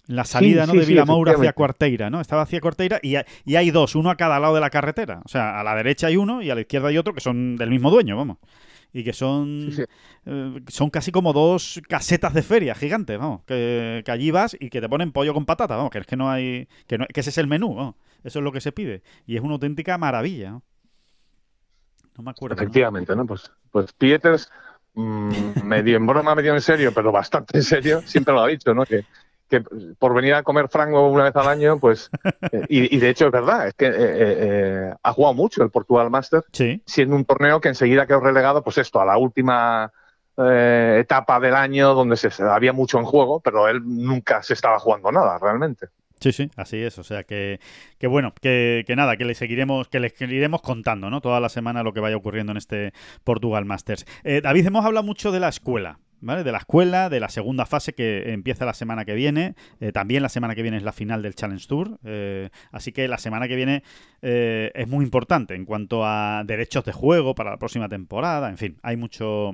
La 0.06 0.24
salida 0.24 0.66
¿no? 0.66 0.72
sí, 0.72 0.78
de 0.80 0.84
sí, 0.84 0.92
Vilamoura 0.92 1.30
hacia 1.32 1.48
efectivamente. 1.48 1.56
Cuarteira, 1.56 2.10
¿no? 2.10 2.20
Estaba 2.20 2.42
hacia 2.42 2.60
Cuarteira 2.60 2.98
y, 3.02 3.16
y 3.46 3.56
hay 3.56 3.70
dos, 3.70 3.94
uno 3.94 4.10
a 4.10 4.16
cada 4.16 4.38
lado 4.38 4.54
de 4.54 4.60
la 4.60 4.68
carretera. 4.70 5.22
O 5.24 5.28
sea, 5.28 5.58
a 5.58 5.64
la 5.64 5.74
derecha 5.74 6.08
hay 6.08 6.16
uno 6.18 6.42
y 6.42 6.50
a 6.50 6.54
la 6.54 6.60
izquierda 6.60 6.88
hay 6.88 6.98
otro 6.98 7.14
que 7.14 7.20
son 7.20 7.56
del 7.56 7.70
mismo 7.70 7.90
dueño, 7.90 8.14
vamos. 8.16 8.36
Y 8.96 9.02
que 9.04 9.12
son, 9.12 9.66
Sí, 9.70 9.76
sí. 9.76 9.82
eh, 10.26 10.60
son 10.68 10.88
casi 10.88 11.10
como 11.10 11.32
dos 11.32 11.80
casetas 11.88 12.32
de 12.32 12.42
feria 12.42 12.74
gigantes, 12.76 13.18
vamos. 13.18 13.42
Que, 13.44 14.02
que 14.04 14.10
allí 14.12 14.30
vas 14.30 14.56
y 14.58 14.70
que 14.70 14.80
te 14.80 14.88
ponen 14.88 15.10
pollo 15.12 15.34
con 15.34 15.44
patata, 15.44 15.74
vamos. 15.76 15.90
Que 15.90 15.98
es 15.98 16.06
que 16.06 16.16
no 16.16 16.30
hay. 16.30 16.68
Que, 16.86 16.96
no- 16.96 17.06
que 17.12 17.20
ese 17.20 17.30
es 17.30 17.38
el 17.38 17.48
menú, 17.48 17.74
vamos. 17.74 17.96
Eso 18.22 18.38
es 18.38 18.42
lo 18.44 18.52
que 18.52 18.60
se 18.60 18.70
pide. 18.72 19.02
Y 19.26 19.36
es 19.36 19.42
una 19.42 19.54
auténtica 19.54 19.98
maravilla, 19.98 20.52
¿no? 20.52 20.62
No 22.16 22.22
me 22.24 22.30
acuerdo. 22.30 22.54
¿no? 22.56 22.62
Efectivamente, 22.62 23.14
¿no? 23.16 23.26
Pues, 23.26 23.50
pues 23.72 23.92
Pieters, 23.92 24.48
mm, 24.94 25.64
medio 25.64 25.96
en 25.96 26.06
broma, 26.06 26.34
medio 26.36 26.54
en 26.54 26.60
serio, 26.60 26.92
pero 26.94 27.10
bastante 27.10 27.58
en 27.58 27.64
serio, 27.64 28.00
siempre 28.06 28.32
lo 28.32 28.42
ha 28.42 28.46
dicho, 28.46 28.72
¿no? 28.74 28.84
Que, 28.84 29.04
que 29.62 29.94
por 29.98 30.14
venir 30.14 30.34
a 30.34 30.42
comer 30.42 30.68
frango 30.68 31.08
una 31.08 31.24
vez 31.24 31.36
al 31.36 31.48
año, 31.48 31.78
pues. 31.78 32.10
eh, 32.52 32.62
y, 32.68 32.96
y 32.96 32.98
de 32.98 33.10
hecho 33.10 33.26
es 33.26 33.32
verdad, 33.32 33.68
es 33.68 33.74
que 33.74 33.86
eh, 33.86 33.92
eh, 33.98 34.94
ha 35.02 35.12
jugado 35.12 35.34
mucho 35.34 35.62
el 35.62 35.70
Portugal 35.70 36.10
Master, 36.10 36.42
Sí, 36.52 36.82
siendo 36.86 37.16
un 37.16 37.24
torneo 37.24 37.60
que 37.60 37.68
enseguida 37.68 38.06
quedó 38.06 38.20
relegado, 38.20 38.62
pues 38.62 38.78
esto, 38.78 39.00
a 39.00 39.04
la 39.04 39.16
última 39.18 39.92
eh, 40.36 40.98
etapa 41.00 41.38
del 41.38 41.54
año 41.54 41.94
donde 41.94 42.16
se, 42.16 42.30
había 42.42 42.72
mucho 42.72 42.98
en 42.98 43.04
juego, 43.04 43.40
pero 43.40 43.68
él 43.68 43.82
nunca 43.84 44.42
se 44.42 44.54
estaba 44.54 44.78
jugando 44.80 45.12
nada 45.12 45.38
realmente. 45.38 45.86
sí, 46.18 46.32
sí, 46.32 46.50
así 46.56 46.82
es. 46.82 46.98
O 46.98 47.04
sea 47.04 47.22
que, 47.24 47.60
que 47.98 48.06
bueno, 48.08 48.32
que, 48.40 48.82
que 48.86 48.96
nada, 48.96 49.16
que 49.16 49.24
le 49.24 49.34
seguiremos, 49.34 49.88
que 49.88 50.00
les 50.00 50.20
iremos 50.20 50.60
contando, 50.62 51.08
¿no? 51.10 51.20
Toda 51.20 51.38
la 51.40 51.48
semana 51.48 51.82
lo 51.82 51.92
que 51.92 52.00
vaya 52.00 52.16
ocurriendo 52.16 52.50
en 52.52 52.56
este 52.58 52.92
Portugal 53.22 53.64
Masters. 53.64 54.06
Eh, 54.24 54.40
David, 54.42 54.66
hemos 54.66 54.84
hablado 54.84 55.06
mucho 55.06 55.30
de 55.30 55.40
la 55.40 55.48
escuela. 55.48 55.98
De 56.20 56.52
la 56.52 56.58
escuela, 56.58 57.10
de 57.10 57.20
la 57.20 57.28
segunda 57.28 57.66
fase 57.66 57.92
que 57.92 58.32
empieza 58.32 58.64
la 58.64 58.72
semana 58.72 59.04
que 59.04 59.14
viene. 59.14 59.54
Eh, 59.80 59.92
también 59.92 60.22
la 60.22 60.30
semana 60.30 60.54
que 60.54 60.62
viene 60.62 60.78
es 60.78 60.82
la 60.82 60.92
final 60.92 61.22
del 61.22 61.34
Challenge 61.34 61.66
Tour. 61.66 61.98
eh, 62.04 62.48
así 62.72 62.92
que 62.92 63.08
la 63.08 63.18
semana 63.18 63.46
que 63.46 63.56
viene 63.56 63.82
eh, 64.22 64.72
es 64.74 64.88
muy 64.88 65.04
importante 65.04 65.54
en 65.54 65.66
cuanto 65.66 66.04
a 66.04 66.42
derechos 66.46 66.84
de 66.84 66.92
juego 66.92 67.34
para 67.34 67.50
la 67.50 67.58
próxima 67.58 67.90
temporada. 67.90 68.48
En 68.48 68.56
fin, 68.56 68.78
hay 68.82 68.96
mucho, 68.96 69.52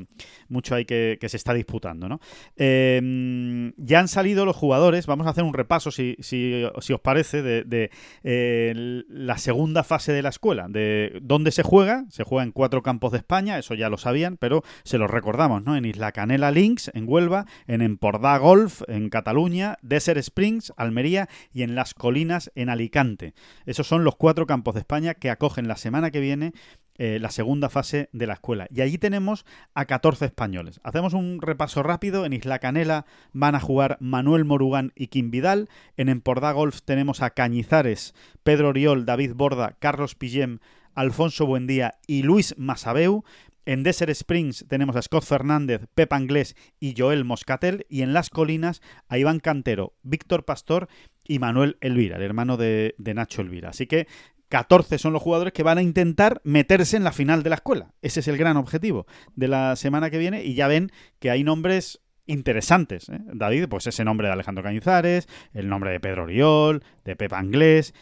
mucho 0.49 0.77
ahí 0.77 0.85
que, 0.85 1.19
que 1.21 1.29
se 1.29 1.37
está 1.39 1.55
disputando. 1.55 2.09
¿no? 2.09 2.21
Eh, 2.57 3.73
ya 3.77 3.99
han 3.99 4.09
salido 4.09 4.45
los 4.45 4.57
jugadores. 4.57 5.07
Vamos 5.07 5.27
a 5.27 5.31
hacer 5.31 5.45
un 5.45 5.55
repaso, 5.55 5.91
si, 5.91 6.17
si, 6.21 6.63
os 6.65 7.01
parece, 7.01 7.43
de, 7.43 7.65
de, 7.65 9.05
la 9.09 9.39
segunda 9.39 9.83
fase 9.83 10.13
de 10.13 10.23
la 10.23 10.29
escuela. 10.29 10.69
De 10.69 11.19
dónde 11.23 11.51
se 11.51 11.63
juega. 11.63 12.05
Se 12.11 12.23
juega 12.23 12.45
en 12.45 12.53
cuatro 12.53 12.83
campos 12.83 13.13
de 13.13 13.19
España, 13.19 13.59
eso 13.59 13.75
ya 13.75 13.89
lo 13.89 13.99
sabían, 13.99 14.37
pero 14.37 14.63
se 14.85 14.99
los 14.99 15.11
recordamos, 15.11 15.65
¿no? 15.65 15.77
En 15.77 15.85
Isla 15.85 16.13
Canela 16.13 16.51
En 16.61 17.07
Huelva, 17.07 17.47
en 17.67 17.81
Empordà 17.81 18.37
Golf, 18.37 18.83
en 18.87 19.09
Cataluña, 19.09 19.79
Desert 19.81 20.19
Springs, 20.19 20.75
Almería 20.77 21.27
y 21.55 21.63
en 21.63 21.75
Las 21.75 21.95
Colinas, 21.95 22.53
en 22.55 22.69
Alicante. 22.69 23.33
Esos 23.65 23.87
son 23.87 24.05
los 24.05 24.17
cuatro 24.17 24.47
campos 24.47 24.75
de 24.75 24.81
España 24.81 25.15
que 25.15 25.31
acogen 25.31 25.69
la 25.69 25.77
semana 25.77 26.11
que 26.11 26.21
viene 26.21 26.53
eh, 26.99 27.19
la 27.19 27.31
segunda 27.31 27.71
fase 27.71 28.11
de 28.13 28.27
la 28.27 28.35
escuela. 28.35 28.67
Y 28.71 28.83
allí 28.83 28.99
tenemos 28.99 29.47
a 29.73 29.87
14 29.87 30.27
españoles. 30.27 30.81
Hacemos 30.85 31.15
un 31.15 31.41
repaso 31.41 31.83
rápido. 31.83 32.27
En 32.27 32.35
Isla 32.35 32.59
Canela 32.59 33.07
van 33.33 33.55
a 33.55 33.61
jugar 33.61 33.97
Manuel 34.01 34.45
Morugán 34.45 34.93
y 34.95 35.07
Kim 35.07 35.31
Vidal. 35.31 35.71
En 35.97 36.11
Empordà 36.11 36.53
Golf 36.53 36.83
tenemos 36.83 37.23
a 37.23 37.31
Cañizares, 37.31 38.15
Pedro 38.43 38.69
Oriol, 38.69 39.07
David 39.07 39.33
Borda, 39.33 39.77
Carlos 39.79 40.15
Pillem, 40.15 40.59
Alfonso 40.95 41.47
Buendía 41.47 41.95
y 42.07 42.23
Luis 42.23 42.55
Masabeu. 42.59 43.25
En 43.67 43.83
Desert 43.83 44.11
Springs 44.11 44.65
tenemos 44.69 44.97
a 44.97 45.03
Scott 45.03 45.25
Fernández, 45.25 45.83
Pep 45.95 46.13
Anglés 46.13 46.57
y 46.79 46.95
Joel 46.97 47.25
Moscatel. 47.25 47.87
Y 47.89 48.03
en 48.03 48.13
Las 48.13 48.31
Colinas 48.31 48.81
a 49.09 49.19
Iván 49.19 49.41
Cantero, 49.41 49.95
Víctor 50.03 50.45
Pastor 50.45 50.89
y 51.25 51.39
Manuel 51.39 51.77
Elvira, 51.81 52.17
el 52.17 52.23
hermano 52.23 52.57
de, 52.57 52.95
de 52.99 53.15
Nacho 53.15 53.43
Elvira. 53.43 53.71
Así 53.71 53.87
que 53.87 54.07
14 54.49 54.99
son 54.99 55.13
los 55.13 55.23
jugadores 55.23 55.53
que 55.53 55.63
van 55.63 55.79
a 55.79 55.83
intentar 55.83 56.41
meterse 56.45 56.97
en 56.97 57.05
la 57.05 57.13
final 57.13 57.43
de 57.43 57.51
la 57.51 57.57
escuela. 57.57 57.95
Ese 58.03 58.21
es 58.21 58.29
el 58.29 58.37
gran 58.37 58.57
objetivo 58.57 59.07
de 59.37 59.49
la 59.49 59.77
semana 59.77 60.11
que 60.11 60.19
viene. 60.19 60.45
Y 60.45 60.55
ya 60.55 60.67
ven 60.67 60.91
que 61.21 61.31
hay 61.31 61.45
nombres 61.45 62.01
interesantes. 62.27 63.09
¿eh? 63.09 63.21
David, 63.33 63.67
pues 63.69 63.87
ese 63.87 64.05
nombre 64.05 64.27
de 64.27 64.33
Alejandro 64.33 64.65
Cañizares, 64.65 65.29
el 65.53 65.69
nombre 65.69 65.93
de 65.93 66.01
Pedro 66.01 66.25
Oriol, 66.25 66.83
de 67.05 67.17
Pep 67.17 67.33
Anglés 67.33 67.95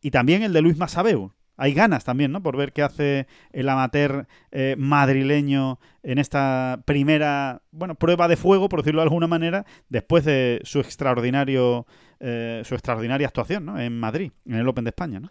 y 0.00 0.10
también 0.10 0.42
el 0.42 0.52
de 0.52 0.62
Luis 0.62 0.76
Masabeu. 0.76 1.32
Hay 1.58 1.74
ganas 1.74 2.04
también, 2.04 2.32
¿no? 2.32 2.42
Por 2.42 2.56
ver 2.56 2.72
qué 2.72 2.82
hace 2.82 3.26
el 3.52 3.68
amateur 3.68 4.26
eh, 4.52 4.76
madrileño 4.78 5.78
en 6.02 6.18
esta 6.18 6.80
primera, 6.86 7.62
bueno, 7.72 7.96
prueba 7.96 8.28
de 8.28 8.36
fuego, 8.36 8.68
por 8.68 8.80
decirlo 8.80 9.00
de 9.00 9.06
alguna 9.08 9.26
manera, 9.26 9.66
después 9.88 10.24
de 10.24 10.60
su 10.64 10.78
extraordinario, 10.80 11.86
eh, 12.20 12.62
su 12.64 12.74
extraordinaria 12.74 13.26
actuación, 13.26 13.66
¿no? 13.66 13.78
En 13.78 13.98
Madrid, 13.98 14.32
en 14.46 14.54
el 14.54 14.68
Open 14.68 14.84
de 14.84 14.90
España, 14.90 15.20
¿no? 15.20 15.30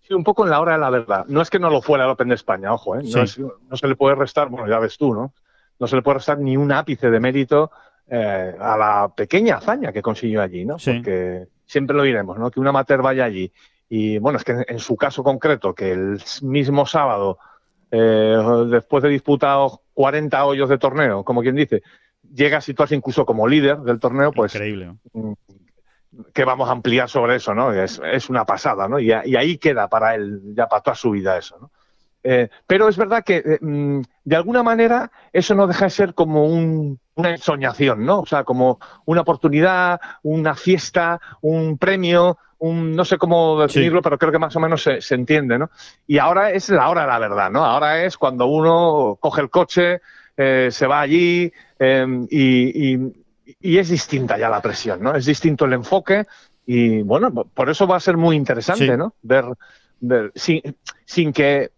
Sí, 0.00 0.14
un 0.14 0.22
poco 0.22 0.44
en 0.44 0.50
la 0.50 0.60
hora 0.60 0.74
de 0.74 0.78
la 0.78 0.88
verdad. 0.90 1.24
No 1.28 1.42
es 1.42 1.50
que 1.50 1.58
no 1.58 1.68
lo 1.68 1.82
fuera 1.82 2.04
el 2.04 2.10
Open 2.10 2.28
de 2.28 2.36
España, 2.36 2.72
ojo, 2.72 2.94
¿eh? 2.96 3.00
no, 3.02 3.10
Sí. 3.10 3.20
es- 3.20 3.38
no 3.38 3.76
se 3.76 3.88
le 3.88 3.96
puede 3.96 4.14
restar, 4.14 4.48
bueno, 4.48 4.68
ya 4.68 4.78
ves 4.78 4.96
tú, 4.96 5.12
¿no? 5.12 5.34
No 5.80 5.86
se 5.88 5.96
le 5.96 6.02
puede 6.02 6.18
restar 6.18 6.38
ni 6.38 6.56
un 6.56 6.70
ápice 6.72 7.10
de 7.10 7.20
mérito 7.20 7.70
eh, 8.08 8.54
a 8.60 8.76
la 8.76 9.12
pequeña 9.16 9.56
hazaña 9.56 9.92
que 9.92 10.00
consiguió 10.00 10.40
allí, 10.40 10.64
¿no? 10.64 10.78
Sí. 10.78 10.92
Porque 10.92 11.48
siempre 11.64 11.96
lo 11.96 12.04
diremos, 12.04 12.38
¿no? 12.38 12.52
Que 12.52 12.60
un 12.60 12.68
amateur 12.68 13.02
vaya 13.02 13.24
allí. 13.24 13.52
Y 13.88 14.18
bueno, 14.18 14.38
es 14.38 14.44
que 14.44 14.52
en, 14.52 14.64
en 14.68 14.78
su 14.78 14.96
caso 14.96 15.22
concreto, 15.22 15.74
que 15.74 15.92
el 15.92 16.20
mismo 16.42 16.86
sábado, 16.86 17.38
eh, 17.90 18.36
después 18.68 19.02
de 19.02 19.08
disputado 19.10 19.82
40 19.94 20.44
hoyos 20.44 20.68
de 20.68 20.78
torneo, 20.78 21.24
como 21.24 21.42
quien 21.42 21.54
dice, 21.54 21.82
llega 22.34 22.58
a 22.58 22.60
situarse 22.60 22.94
incluso 22.96 23.24
como 23.24 23.46
líder 23.46 23.78
del 23.78 24.00
torneo, 24.00 24.32
pues 24.32 24.54
Increíble. 24.54 24.92
¿no? 25.14 25.36
que 26.32 26.44
vamos 26.44 26.68
a 26.68 26.72
ampliar 26.72 27.08
sobre 27.10 27.36
eso, 27.36 27.54
¿no? 27.54 27.72
Es, 27.72 28.00
es 28.10 28.30
una 28.30 28.44
pasada, 28.46 28.88
¿no? 28.88 28.98
Y, 28.98 29.12
a- 29.12 29.26
y 29.26 29.36
ahí 29.36 29.58
queda 29.58 29.88
para 29.88 30.14
él, 30.14 30.40
ya 30.54 30.66
para 30.66 30.82
toda 30.82 30.94
su 30.96 31.10
vida 31.10 31.36
eso, 31.36 31.58
¿no? 31.60 31.70
Eh, 32.28 32.48
pero 32.66 32.88
es 32.88 32.96
verdad 32.96 33.22
que, 33.24 33.36
eh, 33.36 33.58
mm, 33.60 34.00
de 34.24 34.36
alguna 34.36 34.64
manera, 34.64 35.12
eso 35.32 35.54
no 35.54 35.68
deja 35.68 35.84
de 35.84 35.90
ser 35.90 36.12
como 36.12 36.44
un- 36.44 36.98
una 37.14 37.30
ensoñación, 37.30 38.04
¿no? 38.04 38.18
O 38.20 38.26
sea, 38.26 38.42
como 38.42 38.80
una 39.04 39.20
oportunidad, 39.20 40.00
una 40.24 40.56
fiesta, 40.56 41.20
un 41.42 41.78
premio, 41.78 42.36
un, 42.58 42.96
no 42.96 43.04
sé 43.04 43.16
cómo 43.16 43.60
definirlo, 43.60 44.02
pero 44.02 44.18
creo 44.18 44.32
que 44.32 44.40
más 44.40 44.56
o 44.56 44.60
menos 44.60 44.82
se, 44.82 45.00
se 45.00 45.14
entiende, 45.14 45.56
¿no? 45.56 45.70
Y 46.08 46.18
ahora 46.18 46.50
es 46.50 46.68
la 46.70 46.88
hora 46.88 47.02
de 47.02 47.06
la 47.06 47.18
verdad, 47.20 47.48
¿no? 47.50 47.64
Ahora 47.64 48.02
es 48.04 48.16
cuando 48.18 48.46
uno 48.46 49.16
coge 49.20 49.42
el 49.42 49.50
coche, 49.50 50.00
eh, 50.36 50.68
se 50.72 50.86
va 50.88 51.00
allí 51.02 51.52
eh, 51.78 52.06
y, 52.28 52.94
y- 52.94 53.12
y 53.60 53.78
es 53.78 53.88
distinta 53.88 54.36
ya 54.36 54.48
la 54.48 54.60
presión, 54.60 55.00
¿no? 55.00 55.14
Es 55.14 55.26
distinto 55.26 55.64
el 55.66 55.74
enfoque 55.74 56.24
y, 56.66 57.02
bueno, 57.02 57.30
por 57.32 57.70
eso 57.70 57.86
va 57.86 57.96
a 57.96 58.00
ser 58.00 58.16
muy 58.16 58.34
interesante, 58.34 58.86
Sí. 58.86 58.96
¿no? 58.96 59.14
Ver, 59.22 59.44
ver 60.00 60.32
sin, 60.34 60.60
sin 61.04 61.32
que 61.32 61.70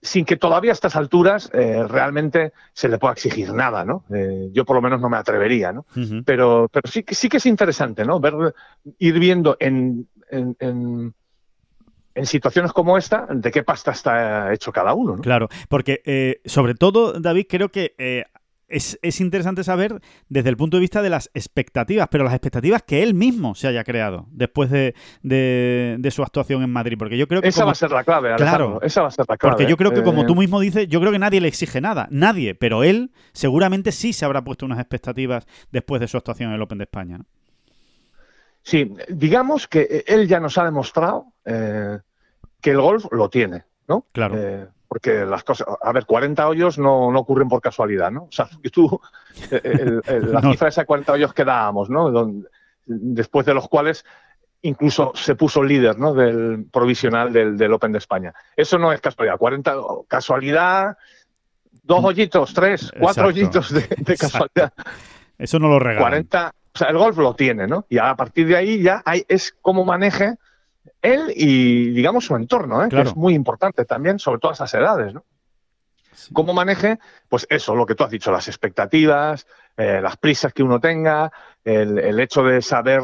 sin 0.00 0.24
que 0.24 0.36
todavía 0.36 0.70
a 0.70 0.74
estas 0.74 0.94
alturas 0.96 1.50
eh, 1.52 1.82
realmente 1.88 2.52
se 2.72 2.88
le 2.88 2.98
pueda 2.98 3.14
exigir 3.14 3.52
nada, 3.52 3.84
¿no? 3.84 4.04
Eh, 4.14 4.48
yo 4.52 4.64
por 4.64 4.76
lo 4.76 4.82
menos 4.82 5.00
no 5.00 5.08
me 5.08 5.16
atrevería, 5.16 5.72
¿no? 5.72 5.86
Pero, 6.24 6.68
pero 6.72 6.88
sí, 6.88 7.02
que- 7.02 7.14
sí 7.14 7.28
que 7.28 7.38
es 7.38 7.46
interesante, 7.46 8.04
¿no? 8.04 8.20
Ver, 8.20 8.54
ir 8.98 9.18
viendo 9.18 9.56
en, 9.58 10.08
en, 10.30 10.56
en- 10.60 11.14
en 12.14 12.26
situaciones 12.26 12.72
como 12.72 12.96
esta 12.98 13.26
de 13.30 13.50
qué 13.50 13.62
pasta 13.62 13.92
está 13.92 14.52
hecho 14.52 14.72
cada 14.72 14.92
uno, 14.94 15.16
¿no? 15.16 15.22
Claro, 15.22 15.48
porque 15.68 16.00
eh, 16.04 16.40
sobre 16.44 16.74
todo, 16.74 17.12
David, 17.20 17.46
creo 17.48 17.68
que 17.70 17.94
eh, 17.98 18.24
es, 18.68 18.98
es 19.02 19.20
interesante 19.20 19.64
saber 19.64 20.00
desde 20.28 20.50
el 20.50 20.56
punto 20.56 20.76
de 20.76 20.82
vista 20.82 21.00
de 21.02 21.10
las 21.10 21.30
expectativas, 21.34 22.08
pero 22.10 22.24
las 22.24 22.34
expectativas 22.34 22.82
que 22.82 23.02
él 23.02 23.14
mismo 23.14 23.54
se 23.54 23.66
haya 23.68 23.82
creado 23.84 24.26
después 24.30 24.70
de, 24.70 24.94
de- 25.22 25.96
de 25.98 26.10
su 26.10 26.22
actuación 26.22 26.62
en 26.62 26.70
Madrid. 26.70 26.96
Porque 26.98 27.16
yo 27.16 27.26
creo 27.26 27.40
que 27.42 27.48
Esa 27.48 27.62
como- 27.62 27.66
va 27.68 27.72
a 27.72 27.74
ser 27.76 27.90
la 27.90 28.04
clave, 28.04 28.32
Alejandro. 28.32 28.66
Claro. 28.66 28.82
Esa 28.82 29.02
va 29.02 29.08
a 29.08 29.10
ser 29.10 29.24
la 29.28 29.36
clave. 29.36 29.52
Porque 29.56 29.70
yo 29.70 29.76
creo 29.76 29.92
que, 29.92 30.02
como 30.02 30.22
Eh, 30.22 30.26
tú 30.26 30.34
mismo 30.36 30.60
dices, 30.60 30.86
yo 30.88 31.00
creo 31.00 31.12
que 31.12 31.18
nadie 31.18 31.40
le 31.40 31.48
exige 31.48 31.80
nada. 31.80 32.08
Nadie. 32.10 32.54
Pero 32.54 32.84
él 32.84 33.10
seguramente 33.32 33.90
sí 33.92 34.12
se 34.12 34.24
habrá 34.24 34.42
puesto 34.44 34.66
unas 34.66 34.78
expectativas 34.78 35.46
después 35.72 36.00
de 36.00 36.08
su 36.08 36.16
actuación 36.16 36.50
en 36.50 36.56
el 36.56 36.62
Open 36.62 36.78
de 36.78 36.84
España. 36.84 37.18
¿no? 37.18 37.24
Sí, 38.62 38.92
digamos 39.08 39.66
que 39.66 40.04
él 40.06 40.28
ya 40.28 40.40
nos 40.40 40.58
ha 40.58 40.64
demostrado 40.64 41.32
eh, 41.46 41.98
que 42.60 42.70
el 42.72 42.80
golf 42.80 43.06
lo 43.12 43.30
tiene, 43.30 43.64
¿no? 43.88 44.04
Claro. 44.12 44.34
Eh, 44.36 44.66
porque 44.88 45.26
las 45.26 45.44
cosas, 45.44 45.66
a 45.82 45.92
ver, 45.92 46.06
40 46.06 46.48
hoyos 46.48 46.78
no, 46.78 47.12
no 47.12 47.20
ocurren 47.20 47.48
por 47.48 47.60
casualidad, 47.60 48.10
¿no? 48.10 48.22
O 48.24 48.32
sea, 48.32 48.48
tú, 48.72 49.00
el- 49.50 50.02
el- 50.06 50.32
la 50.32 50.40
cifra 50.52 50.68
esa 50.68 50.80
de 50.82 50.86
40 50.86 51.12
hoyos 51.12 51.34
que 51.34 51.44
dábamos, 51.44 51.90
¿no? 51.90 52.10
Donde- 52.10 52.48
después 52.86 53.44
de 53.44 53.52
los 53.54 53.68
cuales 53.68 54.04
incluso 54.62 55.12
se 55.14 55.34
puso 55.34 55.62
líder, 55.62 55.98
¿no? 55.98 56.14
Del 56.14 56.64
provisional 56.72 57.32
del, 57.32 57.56
del 57.58 57.72
Open 57.72 57.92
de 57.92 57.98
España. 57.98 58.32
Eso 58.56 58.78
no 58.78 58.92
es 58.92 59.00
casualidad. 59.00 59.36
40, 59.36 59.74
casualidad, 60.08 60.96
dos 61.82 62.02
hoyitos, 62.04 62.54
tres, 62.54 62.90
cuatro 62.98 63.26
Mm. 63.26 63.30
Exacto. 63.30 63.58
hoyitos 63.60 64.04
de, 64.04 64.16
casualidad. 64.16 64.72
Eso 65.38 65.58
no 65.58 65.68
lo 65.68 65.78
regalan. 65.78 66.02
40 66.10 66.52
o 66.74 66.78
sea, 66.78 66.88
el 66.88 66.98
golf 66.98 67.18
lo 67.18 67.34
tiene, 67.34 67.66
¿no? 67.66 67.86
Y 67.88 67.98
a 67.98 68.14
partir 68.14 68.46
de 68.46 68.56
ahí 68.56 68.82
ya 68.82 69.02
hay, 69.04 69.24
es 69.28 69.54
cómo 69.62 69.84
maneje 69.84 70.36
él 71.02 71.32
y, 71.34 71.90
digamos, 71.90 72.24
su 72.24 72.36
entorno, 72.36 72.84
¿eh? 72.84 72.88
que 72.88 73.00
es 73.00 73.16
muy 73.16 73.34
importante 73.34 73.84
también, 73.84 74.18
sobre 74.18 74.40
todo 74.40 74.50
a 74.50 74.54
esas 74.54 74.72
edades, 74.74 75.14
¿no? 75.14 75.24
Cómo 76.32 76.52
maneje, 76.52 76.98
pues 77.28 77.46
eso, 77.48 77.74
lo 77.74 77.86
que 77.86 77.94
tú 77.94 78.04
has 78.04 78.10
dicho, 78.10 78.32
las 78.32 78.48
expectativas, 78.48 79.46
eh, 79.76 80.00
las 80.02 80.16
prisas 80.16 80.52
que 80.52 80.62
uno 80.62 80.80
tenga, 80.80 81.30
el, 81.64 82.18
hecho 82.18 82.42
de 82.42 82.60
saber 82.60 83.00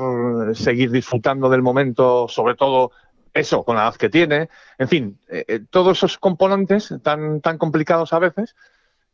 seguir 0.54 0.90
disfrutando 0.90 1.48
del 1.48 1.62
momento, 1.62 2.26
sobre 2.28 2.54
todo 2.56 2.90
eso, 3.32 3.64
con 3.64 3.76
la 3.76 3.82
edad 3.84 3.94
que 3.94 4.08
tiene, 4.08 4.48
en 4.78 4.88
fin, 4.88 5.18
eh, 5.28 5.44
eh, 5.46 5.60
todos 5.70 5.98
esos 5.98 6.18
componentes 6.18 6.92
tan, 7.02 7.40
tan 7.40 7.58
complicados 7.58 8.12
a 8.12 8.18
veces, 8.18 8.56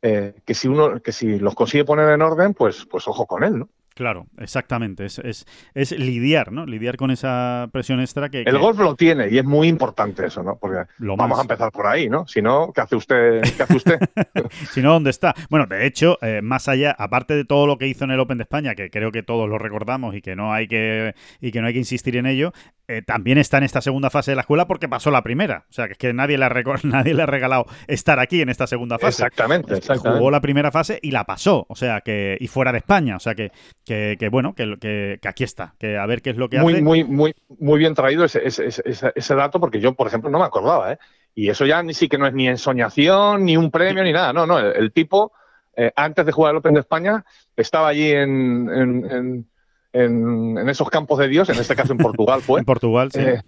que 0.02 0.54
si 0.54 0.66
uno, 0.66 1.02
que 1.02 1.12
si 1.12 1.38
los 1.38 1.54
consigue 1.54 1.84
poner 1.84 2.08
en 2.08 2.22
orden, 2.22 2.54
pues, 2.54 2.86
pues 2.86 3.06
ojo 3.06 3.26
con 3.26 3.44
él, 3.44 3.58
¿no? 3.58 3.68
Claro, 4.00 4.28
exactamente. 4.38 5.04
Es, 5.04 5.18
es, 5.18 5.46
es, 5.74 5.92
lidiar, 5.92 6.52
¿no? 6.52 6.64
Lidiar 6.64 6.96
con 6.96 7.10
esa 7.10 7.68
presión 7.70 8.00
extra 8.00 8.30
que... 8.30 8.44
El 8.46 8.56
golf 8.56 8.78
lo 8.78 8.96
tiene 8.96 9.28
y 9.28 9.36
es 9.36 9.44
muy 9.44 9.68
importante 9.68 10.24
eso, 10.24 10.42
¿no? 10.42 10.56
Porque 10.56 10.90
vamos 11.00 11.38
a 11.38 11.42
empezar 11.42 11.70
por 11.70 11.86
ahí, 11.86 12.08
¿no? 12.08 12.26
Si 12.26 12.40
no, 12.40 12.72
¿qué 12.74 12.80
hace 12.80 12.96
usted? 12.96 13.42
¿Qué 13.42 13.62
hace 13.62 13.76
usted? 13.76 13.98
si 14.72 14.80
no, 14.80 14.94
¿dónde 14.94 15.10
está? 15.10 15.34
Bueno, 15.50 15.66
de 15.66 15.84
hecho, 15.84 16.16
eh, 16.22 16.40
más 16.42 16.66
allá, 16.66 16.96
aparte 16.98 17.34
de 17.34 17.44
todo 17.44 17.66
lo 17.66 17.76
que 17.76 17.88
hizo 17.88 18.04
en 18.04 18.12
el 18.12 18.20
Open 18.20 18.38
de 18.38 18.44
España, 18.44 18.74
que 18.74 18.88
creo 18.88 19.12
que 19.12 19.22
todos 19.22 19.46
lo 19.46 19.58
recordamos 19.58 20.14
y 20.14 20.22
que 20.22 20.34
no 20.34 20.50
hay 20.54 20.66
que, 20.66 21.14
y 21.42 21.52
que, 21.52 21.60
no 21.60 21.66
hay 21.66 21.74
que 21.74 21.80
insistir 21.80 22.16
en 22.16 22.24
ello, 22.24 22.54
eh, 22.90 23.02
también 23.02 23.38
está 23.38 23.58
en 23.58 23.64
esta 23.64 23.80
segunda 23.80 24.10
fase 24.10 24.32
de 24.32 24.34
la 24.34 24.40
escuela 24.40 24.66
porque 24.66 24.88
pasó 24.88 25.12
la 25.12 25.22
primera. 25.22 25.64
O 25.70 25.72
sea, 25.72 25.86
que 25.86 25.92
es 25.92 25.98
que 25.98 26.12
nadie 26.12 26.36
le 26.36 26.44
ha, 26.44 26.50
nadie 26.82 27.14
le 27.14 27.22
ha 27.22 27.26
regalado 27.26 27.66
estar 27.86 28.18
aquí 28.18 28.42
en 28.42 28.48
esta 28.48 28.66
segunda 28.66 28.98
fase. 28.98 29.22
Exactamente, 29.22 29.74
exactamente. 29.74 30.18
Jugó 30.18 30.30
la 30.30 30.40
primera 30.40 30.72
fase 30.72 30.98
y 31.00 31.12
la 31.12 31.24
pasó. 31.24 31.66
O 31.68 31.76
sea, 31.76 32.00
que... 32.00 32.36
Y 32.40 32.48
fuera 32.48 32.72
de 32.72 32.78
España. 32.78 33.16
O 33.16 33.20
sea, 33.20 33.34
que, 33.34 33.52
que, 33.84 34.28
bueno, 34.30 34.54
que, 34.54 34.76
que, 34.80 35.28
aquí 35.28 35.44
está. 35.44 35.74
Que 35.78 35.96
a 35.98 36.06
ver 36.06 36.20
qué 36.20 36.30
es 36.30 36.36
lo 36.36 36.48
que 36.48 36.58
muy, 36.58 36.74
hace. 36.74 36.82
Muy, 36.82 37.04
muy, 37.04 37.34
muy 37.58 37.78
bien 37.78 37.94
traído 37.94 38.24
ese, 38.24 38.44
ese, 38.44 38.82
ese, 38.84 39.34
dato 39.34 39.60
porque 39.60 39.80
yo, 39.80 39.94
por 39.94 40.08
ejemplo, 40.08 40.28
no 40.28 40.40
me 40.40 40.44
acordaba. 40.44 40.92
¿eh? 40.92 40.98
Y 41.34 41.48
eso 41.48 41.66
ya 41.66 41.82
ni 41.82 41.94
sí 41.94 42.08
que 42.08 42.18
no 42.18 42.26
es 42.26 42.34
ni 42.34 42.48
ensoñación, 42.48 43.44
ni 43.44 43.56
un 43.56 43.70
premio, 43.70 44.02
ni 44.02 44.12
nada. 44.12 44.32
No, 44.32 44.46
no. 44.46 44.58
El, 44.58 44.92
tipo, 44.92 45.32
eh, 45.76 45.92
antes 45.94 46.26
de 46.26 46.32
jugar 46.32 46.52
el 46.52 46.58
Open 46.58 46.74
de 46.74 46.80
España, 46.80 47.24
estaba 47.56 47.88
allí 47.88 48.10
en 48.10 48.68
en, 48.68 49.46
esos 49.92 50.90
campos 50.90 51.18
de 51.18 51.28
Dios, 51.28 51.48
en 51.48 51.56
este 51.56 51.74
caso 51.74 51.92
en 51.92 51.98
Portugal 51.98 52.42
fue. 52.42 52.60
en 52.60 52.66
Portugal, 52.66 53.10
sí. 53.12 53.20
Eh, 53.20 53.40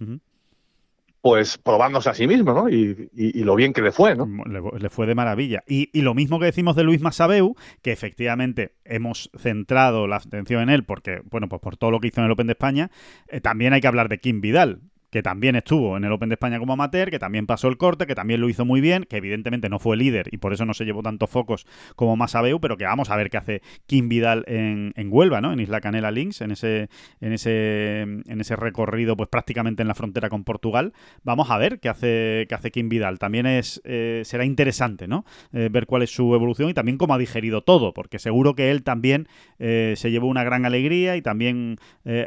pues 1.22 1.56
probándose 1.56 2.10
a 2.10 2.14
sí 2.14 2.26
mismo, 2.26 2.52
¿no? 2.52 2.68
Y, 2.68 3.08
lo 3.44 3.54
bien 3.54 3.72
que 3.72 3.80
le 3.80 3.92
fue, 3.92 4.16
¿no? 4.16 4.26
Le, 4.44 4.90
fue 4.90 5.06
de 5.06 5.14
maravilla. 5.14 5.62
Y, 5.68 5.88
lo 6.02 6.14
mismo 6.14 6.40
que 6.40 6.46
decimos 6.46 6.74
de 6.74 6.82
Luis 6.82 7.00
Masabeu, 7.00 7.54
que 7.80 7.92
efectivamente 7.92 8.74
hemos 8.84 9.30
centrado 9.38 10.08
la 10.08 10.16
atención 10.16 10.62
en 10.62 10.68
él, 10.68 10.84
porque, 10.84 11.22
bueno, 11.30 11.48
pues 11.48 11.62
por 11.62 11.76
todo 11.76 11.92
lo 11.92 12.00
que 12.00 12.08
hizo 12.08 12.20
en 12.20 12.26
el 12.26 12.32
Open 12.32 12.48
de 12.48 12.54
España, 12.54 12.90
eh, 13.28 13.40
también 13.40 13.72
hay 13.72 13.80
que 13.80 13.86
hablar 13.86 14.08
de 14.08 14.18
Kim 14.18 14.40
Vidal, 14.40 14.80
que 15.12 15.22
también 15.22 15.56
estuvo 15.56 15.98
en 15.98 16.04
el 16.04 16.12
Open 16.12 16.30
de 16.30 16.34
España 16.34 16.58
como 16.58 16.72
amateur, 16.72 17.10
que 17.10 17.18
también 17.18 17.46
pasó 17.46 17.68
el 17.68 17.76
corte, 17.76 18.06
que 18.06 18.14
también 18.14 18.40
lo 18.40 18.48
hizo 18.48 18.64
muy 18.64 18.80
bien, 18.80 19.04
que 19.04 19.18
evidentemente 19.18 19.68
no 19.68 19.78
fue 19.78 19.94
líder 19.98 20.28
y 20.32 20.38
por 20.38 20.54
eso 20.54 20.64
no 20.64 20.72
se 20.72 20.86
llevó 20.86 21.02
tantos 21.02 21.28
focos 21.28 21.66
como 21.96 22.16
Masabeu, 22.16 22.58
pero 22.60 22.78
que 22.78 22.86
vamos 22.86 23.10
a 23.10 23.16
ver 23.16 23.28
qué 23.28 23.36
hace 23.36 23.62
Kim 23.86 24.08
Vidal 24.08 24.44
en, 24.48 24.92
Huelva, 25.10 25.42
¿no? 25.42 25.52
En 25.52 25.60
Isla 25.60 25.82
Canela 25.82 26.10
Links, 26.10 26.40
en 26.40 26.52
ese, 26.52 26.88
en 27.20 27.34
ese, 27.34 28.00
en 28.00 28.40
ese 28.40 28.56
recorrido, 28.56 29.14
pues 29.14 29.28
prácticamente 29.28 29.82
en 29.82 29.88
la 29.88 29.94
frontera 29.94 30.30
con 30.30 30.44
Portugal. 30.44 30.94
Vamos 31.24 31.50
a 31.50 31.58
ver 31.58 31.78
qué 31.78 31.90
hace, 31.90 32.46
qué 32.48 32.54
hace 32.54 32.70
Kim 32.70 32.88
Vidal. 32.88 33.18
También 33.18 33.44
es, 33.44 33.82
eh, 33.84 34.22
será 34.24 34.46
interesante, 34.46 35.08
¿no? 35.08 35.26
Eh, 35.52 35.68
ver 35.70 35.84
cuál 35.84 36.00
es 36.00 36.10
su 36.14 36.34
evolución 36.34 36.70
y 36.70 36.74
también 36.74 36.96
cómo 36.96 37.12
ha 37.12 37.18
digerido 37.18 37.60
todo, 37.60 37.92
porque 37.92 38.18
seguro 38.18 38.54
que 38.54 38.70
él 38.70 38.82
también 38.82 39.28
eh, 39.58 39.92
se 39.98 40.10
llevó 40.10 40.28
una 40.28 40.42
gran 40.42 40.64
alegría 40.64 41.16
y 41.16 41.22
también 41.22 41.76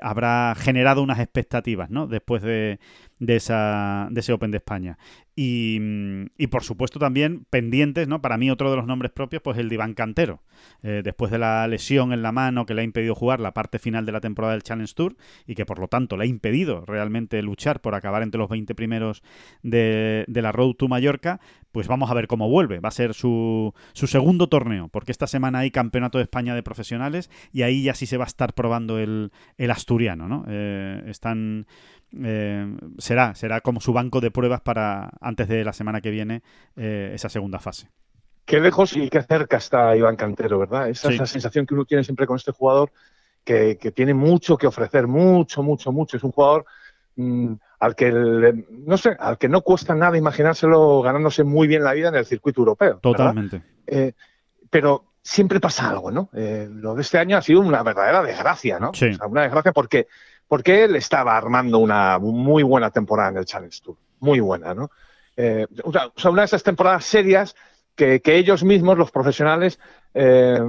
habrá 0.01 0.53
generado 0.55 1.01
unas 1.01 1.19
expectativas, 1.19 1.89
¿no? 1.89 2.05
Después 2.05 2.43
de 2.43 2.74
de, 3.19 3.35
esa, 3.35 4.07
de 4.11 4.19
ese 4.19 4.33
Open 4.33 4.51
de 4.51 4.57
España. 4.57 4.97
Mm, 5.37 6.27
y, 6.37 6.47
por 6.47 6.63
supuesto 6.63 6.97
también 6.97 7.45
pendientes, 7.49 8.07
¿no? 8.07 8.21
Para 8.21 8.37
mí 8.37 8.49
otro 8.49 8.71
de 8.71 8.77
los 8.77 8.87
nombres 8.87 9.11
propios, 9.11 9.41
pues 9.41 9.57
el 9.57 9.67
de 9.67 9.93
Cantero. 9.93 10.41
Eh, 10.81 11.01
después 11.03 11.31
de 11.31 11.37
la 11.37 11.67
lesión 11.67 12.13
en 12.13 12.21
la 12.21 12.31
mano 12.31 12.65
que 12.65 12.73
le 12.73 12.81
ha 12.81 12.83
impedido 12.85 13.13
jugar 13.13 13.41
la 13.41 13.53
parte 13.53 13.77
final 13.77 14.05
de 14.05 14.13
la 14.13 14.21
temporada 14.21 14.53
del 14.53 14.63
Challenge 14.63 14.93
Tour 14.93 15.17
y 15.45 15.55
que 15.55 15.65
por 15.65 15.79
lo 15.79 15.89
tanto 15.89 16.15
le 16.15 16.23
ha 16.23 16.27
impedido 16.27 16.85
realmente 16.85 17.41
luchar 17.41 17.81
por 17.81 17.93
acabar 17.95 18.23
entre 18.23 18.39
los 18.39 18.49
20 18.49 18.73
primeros 18.75 19.21
de, 19.61 20.23
de 20.27 20.41
la 20.41 20.53
Road 20.53 20.75
to 20.75 20.87
Mallorca, 20.87 21.41
pues 21.73 21.89
vamos 21.89 22.09
a 22.09 22.13
ver 22.13 22.27
cómo 22.27 22.49
vuelve. 22.49 22.79
Va 22.79 22.87
a 22.87 22.91
ser 22.91 23.13
su, 23.13 23.73
su, 23.91 24.07
segundo 24.07 24.47
torneo, 24.47 24.87
porque 24.87 25.11
esta 25.11 25.27
semana 25.27 25.59
hay 25.59 25.71
Campeonato 25.71 26.17
de 26.17 26.23
España 26.23 26.55
de 26.55 26.63
Profesionales 26.63 27.29
y 27.51 27.63
ahí 27.63 27.83
ya 27.83 27.93
sí 27.93 28.05
se 28.05 28.15
va 28.15 28.23
a 28.23 28.27
estar 28.27 28.53
probando 28.53 28.97
el, 28.97 29.33
el 29.57 29.71
asturiano, 29.71 30.29
¿no? 30.29 30.45
Eh, 30.47 31.03
están... 31.07 31.67
Eh, 32.23 32.77
será, 32.97 33.35
será 33.35 33.61
como 33.61 33.81
su 33.81 33.93
banco 33.93 34.21
de 34.21 34.31
pruebas 34.31 34.61
para 34.61 35.09
antes 35.19 35.47
de 35.47 35.63
la 35.63 35.73
semana 35.73 36.01
que 36.01 36.11
viene 36.11 36.41
eh, 36.75 37.11
esa 37.13 37.29
segunda 37.29 37.59
fase. 37.59 37.89
Qué 38.45 38.59
lejos 38.59 38.95
y 38.95 39.09
qué 39.09 39.21
cerca 39.23 39.57
está 39.57 39.95
Iván 39.95 40.15
Cantero, 40.15 40.59
¿verdad? 40.59 40.89
Esa 40.89 41.09
es 41.09 41.17
la 41.17 41.25
sensación 41.25 41.65
que 41.65 41.73
uno 41.73 41.85
tiene 41.85 42.03
siempre 42.03 42.27
con 42.27 42.35
este 42.35 42.51
jugador, 42.51 42.91
que, 43.43 43.75
tiene 43.93 44.13
mucho 44.13 44.57
que 44.57 44.67
ofrecer, 44.67 45.07
mucho, 45.07 45.63
mucho, 45.63 45.91
mucho. 45.91 46.17
Es 46.17 46.23
un 46.23 46.31
jugador 46.31 46.65
mm, 47.15 47.53
al 47.79 47.95
que 47.95 48.11
no 48.11 48.97
sé, 48.97 49.15
al 49.19 49.37
que 49.37 49.49
no 49.49 49.61
cuesta 49.61 49.95
nada 49.95 50.17
imaginárselo 50.17 51.01
ganándose 51.01 51.43
muy 51.43 51.67
bien 51.67 51.83
la 51.83 51.93
vida 51.93 52.09
en 52.09 52.15
el 52.15 52.25
circuito 52.25 52.61
europeo. 52.61 52.99
Totalmente. 52.99 53.63
Eh, 53.87 54.13
pero 54.69 55.05
siempre 55.23 55.59
pasa 55.59 55.89
algo, 55.89 56.11
¿no? 56.11 56.29
Lo 56.33 56.93
de 56.93 57.01
este 57.01 57.17
año 57.17 57.37
ha 57.37 57.41
sido 57.41 57.61
una 57.61 57.81
verdadera 57.81 58.21
desgracia, 58.21 58.79
¿no? 58.79 58.93
Sí. 58.93 59.09
una 59.27 59.41
desgracia 59.41 59.71
porque, 59.71 60.07
porque 60.47 60.83
él 60.83 60.95
estaba 60.95 61.37
armando 61.37 61.79
una 61.79 62.19
muy 62.19 62.63
buena 62.63 62.91
temporada 62.91 63.29
en 63.29 63.37
el 63.37 63.45
Challenge 63.45 63.79
Tour, 63.83 63.97
muy 64.19 64.39
buena, 64.39 64.73
¿no? 64.73 64.89
Eh, 65.37 65.67
o, 65.83 65.91
sea, 65.91 66.31
una 66.31 66.43
de 66.43 66.45
esas 66.45 66.63
temporadas 66.63 67.05
serias 67.05 67.55
que, 67.95 68.21
ellos 68.25 68.63
mismos, 68.63 68.97
los 68.97 69.11
profesionales, 69.11 69.79
eh, 70.13 70.59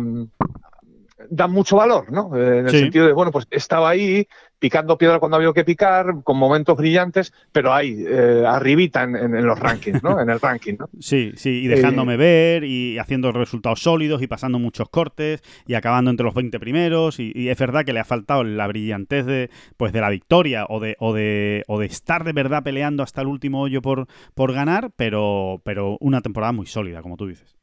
dan 1.29 1.51
mucho 1.51 1.77
valor, 1.77 2.11
¿no? 2.11 2.37
Eh, 2.37 2.59
en 2.59 2.67
el 2.67 2.71
sentido 2.71 3.07
de, 3.07 3.13
bueno, 3.13 3.33
pues 3.33 3.47
estaba 3.51 3.91
ahí 3.91 4.29
picando 4.59 4.97
piedra 4.97 5.19
cuando 5.19 5.37
había 5.37 5.53
que 5.53 5.65
picar, 5.65 6.23
con 6.23 6.39
momentos 6.39 6.77
brillantes, 6.77 7.33
pero 7.53 7.73
ahí, 7.73 8.05
eh, 8.07 8.45
arribita 8.47 9.03
en, 9.03 9.47
los 9.47 9.59
rankings, 9.59 10.03
¿no? 10.03 10.21
En 10.21 10.31
el 10.31 10.41
ranking, 10.41 10.75
¿no? 10.79 10.89
Sí, 11.01 11.33
sí, 11.37 11.65
y 11.65 11.69
dejándome 11.69 12.15
eh, 12.15 12.17
ver 12.17 12.65
y 12.65 12.99
haciendo 12.99 13.33
resultados 13.33 13.83
sólidos 13.83 14.23
y 14.23 14.27
pasando 14.27 14.59
muchos 14.59 14.89
cortes 14.89 15.43
y 15.67 15.75
acabando 15.75 16.11
entre 16.11 16.25
los 16.25 16.35
20 16.35 16.59
primeros 16.59 17.21
y, 17.21 17.47
es 17.47 17.59
verdad 17.59 17.85
que 17.85 17.93
le 17.93 18.01
ha 18.01 18.05
faltado 18.05 18.43
la 18.45 18.67
brillantez 18.67 19.25
de, 19.27 19.51
pues, 19.77 19.93
de 19.93 20.01
la 20.01 20.11
victoria 20.11 20.67
o 20.69 20.81
de, 20.81 20.97
o 20.99 21.13
de, 21.13 21.63
o 21.69 21.79
de 21.79 21.87
estar 21.87 22.25
de 22.25 22.33
verdad 22.33 22.63
peleando 22.63 23.03
hasta 23.03 23.21
el 23.21 23.29
último 23.29 23.61
hoyo 23.61 23.83
por, 23.83 24.07
por 24.35 24.53
ganar, 24.53 24.91
pero, 24.97 25.61
pero 25.65 25.97
una 26.01 26.23
temporada 26.23 26.53
muy 26.53 26.67
sólida, 26.67 27.03
como 27.03 27.17
tú 27.17 27.27
dices. 27.27 27.56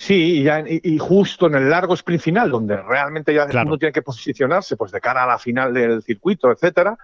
Sí, 0.00 0.48
y, 0.66 0.96
justo 0.96 1.46
en 1.46 1.56
el 1.56 1.68
largo 1.68 1.92
sprint 1.92 2.22
final, 2.22 2.50
donde 2.50 2.74
realmente 2.74 3.34
ya 3.34 3.44
uno 3.44 3.76
tiene 3.76 3.92
que 3.92 4.00
posicionarse 4.00 4.74
pues 4.78 4.92
de 4.92 5.00
cara 5.02 5.24
a 5.24 5.26
la 5.26 5.38
final 5.38 5.74
del 5.74 6.02
circuito, 6.02 6.50
etcétera, 6.50 6.96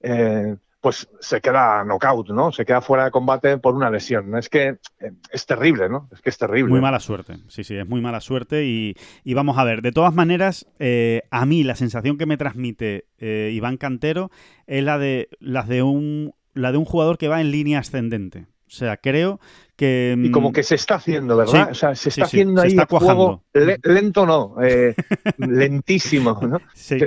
eh, 0.00 0.54
pues 0.80 1.08
se 1.18 1.40
queda 1.40 1.82
knockout, 1.82 2.28
¿no? 2.28 2.52
Se 2.52 2.64
queda 2.64 2.80
fuera 2.80 3.06
de 3.06 3.10
combate 3.10 3.58
por 3.58 3.74
una 3.74 3.90
lesión. 3.90 4.36
Es 4.36 4.48
que 4.48 4.78
eh, 5.00 5.12
es 5.32 5.46
terrible, 5.46 5.88
¿no? 5.88 6.08
Es 6.12 6.20
que 6.20 6.30
es 6.30 6.38
terrible. 6.38 6.70
Muy 6.70 6.80
mala 6.80 7.00
suerte, 7.00 7.38
sí, 7.48 7.64
sí, 7.64 7.76
es 7.76 7.88
muy 7.88 8.00
mala 8.00 8.20
suerte. 8.20 8.64
Y, 8.64 8.94
vamos 9.34 9.58
a 9.58 9.64
ver, 9.64 9.82
de 9.82 9.90
todas 9.90 10.14
maneras, 10.14 10.64
eh, 10.78 11.22
a 11.32 11.46
mí 11.46 11.64
la 11.64 11.74
sensación 11.74 12.18
que 12.18 12.26
me 12.26 12.36
transmite 12.36 13.06
Iván 13.18 13.78
Cantero 13.78 14.30
es 14.68 14.84
la 14.84 14.98
de, 14.98 15.28
las 15.40 15.66
de 15.66 15.82
un, 15.82 16.34
la 16.52 16.70
de 16.70 16.78
un 16.78 16.84
jugador 16.84 17.18
que 17.18 17.26
va 17.26 17.40
en 17.40 17.50
línea 17.50 17.80
ascendente. 17.80 18.46
O 18.74 18.76
sea, 18.76 18.96
creo 18.96 19.38
que... 19.76 20.16
Y 20.18 20.32
como 20.32 20.50
mm, 20.50 20.52
que 20.52 20.64
se 20.64 20.74
está 20.74 20.96
haciendo, 20.96 21.36
¿verdad? 21.36 21.68
o 21.70 21.74
sea, 21.74 21.94
se 21.94 22.08
está 22.08 22.24
haciendo 22.24 22.60
ahí 22.60 22.70
está 22.70 22.86
juego 22.86 23.44
lento 23.52 24.26
no, 24.26 24.56
eh, 24.60 24.96
lentísimo, 25.38 26.40
¿no? 26.42 26.60
Sí. 26.74 26.98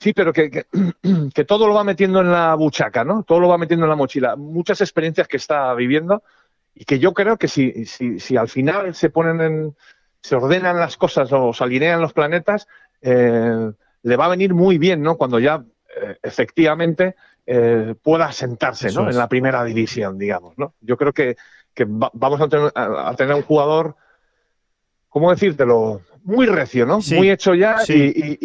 sí, 0.00 0.12
pero 0.12 0.32
que, 0.32 0.50
que, 1.34 1.44
todo 1.44 1.68
lo 1.68 1.74
va 1.74 1.84
metiendo 1.84 2.20
en 2.20 2.32
la 2.32 2.56
buchaca, 2.56 3.04
¿no? 3.04 3.22
Todo 3.22 3.38
lo 3.38 3.48
va 3.48 3.56
metiendo 3.56 3.86
en 3.86 3.90
la 3.90 3.96
mochila. 3.96 4.34
Muchas 4.34 4.80
experiencias 4.80 5.28
que 5.28 5.36
está 5.36 5.72
viviendo 5.74 6.24
y 6.74 6.84
que 6.84 6.98
yo 6.98 7.12
creo 7.12 7.36
que 7.36 7.46
si, 7.46 7.86
si, 7.86 8.18
si 8.18 8.36
al 8.36 8.48
final 8.48 8.96
se 8.96 9.10
ponen 9.10 9.40
en... 9.40 9.76
se 10.20 10.34
ordenan 10.34 10.76
las 10.76 10.96
cosas 10.96 11.32
o 11.32 11.52
se 11.52 11.62
alinean 11.62 12.00
los 12.00 12.12
planetas, 12.12 12.66
eh, 13.00 13.70
le 14.02 14.16
va 14.16 14.24
a 14.24 14.30
venir 14.30 14.54
muy 14.54 14.76
bien, 14.76 15.02
¿no? 15.02 15.16
Cuando 15.16 15.38
ya 15.38 15.62
eh, 16.02 16.16
efectivamente 16.20 17.14
eh, 17.44 17.94
pueda 18.00 18.30
sentarse 18.30 18.92
¿no? 18.92 19.10
en 19.10 19.16
la 19.16 19.28
primera 19.28 19.64
división, 19.64 20.16
digamos. 20.16 20.56
¿no? 20.56 20.74
Yo 20.80 20.96
creo 20.96 21.12
que, 21.12 21.36
vamos 21.86 22.40
a 22.40 23.14
tener, 23.16 23.34
un 23.34 23.42
jugador, 23.42 23.96
¿cómo 25.08 25.30
decírtelo? 25.30 26.02
Muy 26.24 26.46
recio, 26.46 26.86
¿no? 26.86 27.00
Muy 27.16 27.30
hecho 27.30 27.52
ya 27.54 27.78
y, 27.88 28.38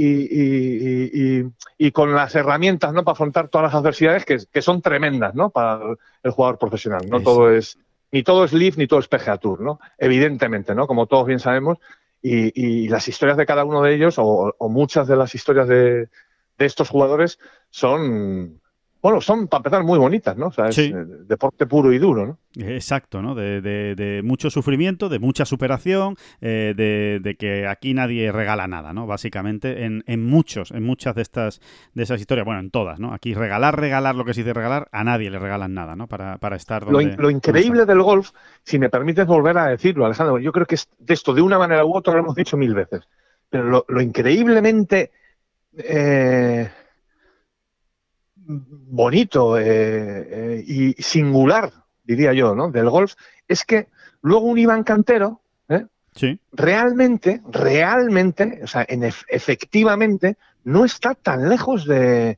y, 1.77 1.91
con 1.91 2.15
las 2.15 2.33
herramientas 2.33 2.91
¿no? 2.91 3.03
para 3.03 3.13
afrontar 3.13 3.49
todas 3.49 3.65
las 3.65 3.75
adversidades 3.75 4.25
que, 4.25 4.61
son 4.63 4.81
tremendas 4.81 5.35
¿no? 5.35 5.51
para 5.51 5.79
el 6.23 6.31
jugador 6.31 6.57
profesional. 6.57 7.07
No 7.07 7.21
todo 7.21 7.51
es, 7.51 7.77
ni 8.11 8.23
todo 8.23 8.45
es 8.45 8.53
Leaf 8.53 8.77
ni 8.77 8.87
todo 8.87 8.99
es 8.99 9.07
PGA 9.07 9.37
Tour, 9.37 9.61
¿no? 9.61 9.79
Evidentemente, 9.99 10.73
¿no? 10.73 10.87
Como 10.87 11.05
todos 11.05 11.27
bien 11.27 11.39
sabemos. 11.39 11.77
Y, 12.23 12.89
las 12.89 13.07
historias 13.07 13.37
de 13.37 13.45
cada 13.45 13.63
uno 13.63 13.83
de 13.83 13.93
ellos, 13.93 14.15
o 14.17 14.69
muchas 14.69 15.07
de 15.07 15.15
las 15.15 15.35
historias 15.35 15.67
de, 15.67 16.09
de 16.57 16.65
estos 16.65 16.89
jugadores 16.89 17.39
son, 17.69 18.61
bueno, 19.01 19.21
son 19.21 19.47
para 19.47 19.59
empezar 19.59 19.83
muy 19.83 19.99
bonitas, 19.99 20.35
¿no? 20.37 20.47
O 20.47 20.51
sea, 20.51 20.67
es 20.67 20.75
Sí. 20.75 20.91
eh, 20.93 21.05
deporte 21.27 21.65
puro 21.65 21.93
y 21.93 21.99
duro, 21.99 22.25
¿no? 22.25 22.39
Exacto, 22.55 23.21
¿no? 23.21 23.35
De, 23.35 23.61
de- 23.61 23.93
de 23.95 24.21
mucho 24.23 24.49
sufrimiento, 24.49 25.09
de 25.09 25.19
mucha 25.19 25.45
superación, 25.45 26.15
eh, 26.41 26.73
de, 26.75 27.19
de 27.21 27.35
que 27.35 27.67
aquí 27.67 27.93
nadie 27.93 28.31
regala 28.31 28.67
nada, 28.67 28.93
¿no? 28.93 29.05
Básicamente, 29.05 29.85
en, 29.85 30.03
en 30.07 30.25
muchos, 30.25 30.71
en 30.71 30.83
muchas 30.83 31.13
de 31.15 31.21
estas, 31.21 31.61
de 31.93 32.03
esas 32.03 32.19
historias, 32.19 32.45
bueno, 32.45 32.59
en 32.59 32.71
todas, 32.71 32.99
¿no? 32.99 33.13
Aquí 33.13 33.33
regalar, 33.35 33.79
regalar 33.79 34.15
lo 34.15 34.25
que 34.25 34.33
se 34.33 34.41
dice 34.41 34.53
regalar, 34.53 34.87
a 34.91 35.03
nadie 35.03 35.29
le 35.29 35.37
regalan 35.39 35.73
nada, 35.73 35.95
¿no? 35.95 36.07
Para, 36.07 36.37
para 36.39 36.55
estar 36.55 36.83
Lo, 36.85 36.93
donde... 36.93 37.11
in- 37.13 37.21
lo 37.21 37.29
increíble 37.29 37.85
del 37.85 38.01
golf, 38.01 38.31
si 38.63 38.79
me 38.79 38.89
permites 38.89 39.27
volver 39.27 39.57
a 39.57 39.67
decirlo, 39.67 40.05
Alejandro, 40.05 40.39
yo 40.39 40.51
creo 40.51 40.65
que 40.65 40.75
es 40.75 40.87
de 40.97 41.13
esto 41.13 41.33
de 41.33 41.41
una 41.41 41.59
manera 41.59 41.85
u 41.85 41.95
otra 41.95 42.13
lo 42.13 42.19
hemos 42.19 42.35
dicho 42.35 42.57
mil 42.57 42.73
veces, 42.73 43.01
pero 43.49 43.65
lo, 43.65 43.85
lo 43.87 44.01
increíblemente 44.01 45.11
eh, 45.77 46.69
bonito 48.47 49.57
eh, 49.59 49.65
eh, 49.67 50.63
y 50.65 50.93
singular, 51.01 51.71
diría 52.03 52.33
yo, 52.33 52.55
¿no? 52.55 52.71
del 52.71 52.89
golf, 52.89 53.13
es 53.47 53.63
que 53.65 53.87
luego 54.21 54.45
un 54.45 54.57
Iván 54.57 54.83
Cantero, 54.83 55.41
¿eh? 55.69 55.85
Sí, 56.15 56.39
realmente, 56.51 57.41
realmente, 57.51 58.61
o 58.63 58.67
sea, 58.67 58.85
en 58.87 59.01
ef- 59.03 59.25
efectivamente, 59.27 60.37
no 60.63 60.85
está 60.85 61.13
tan 61.13 61.49
lejos 61.49 61.85
de. 61.85 62.37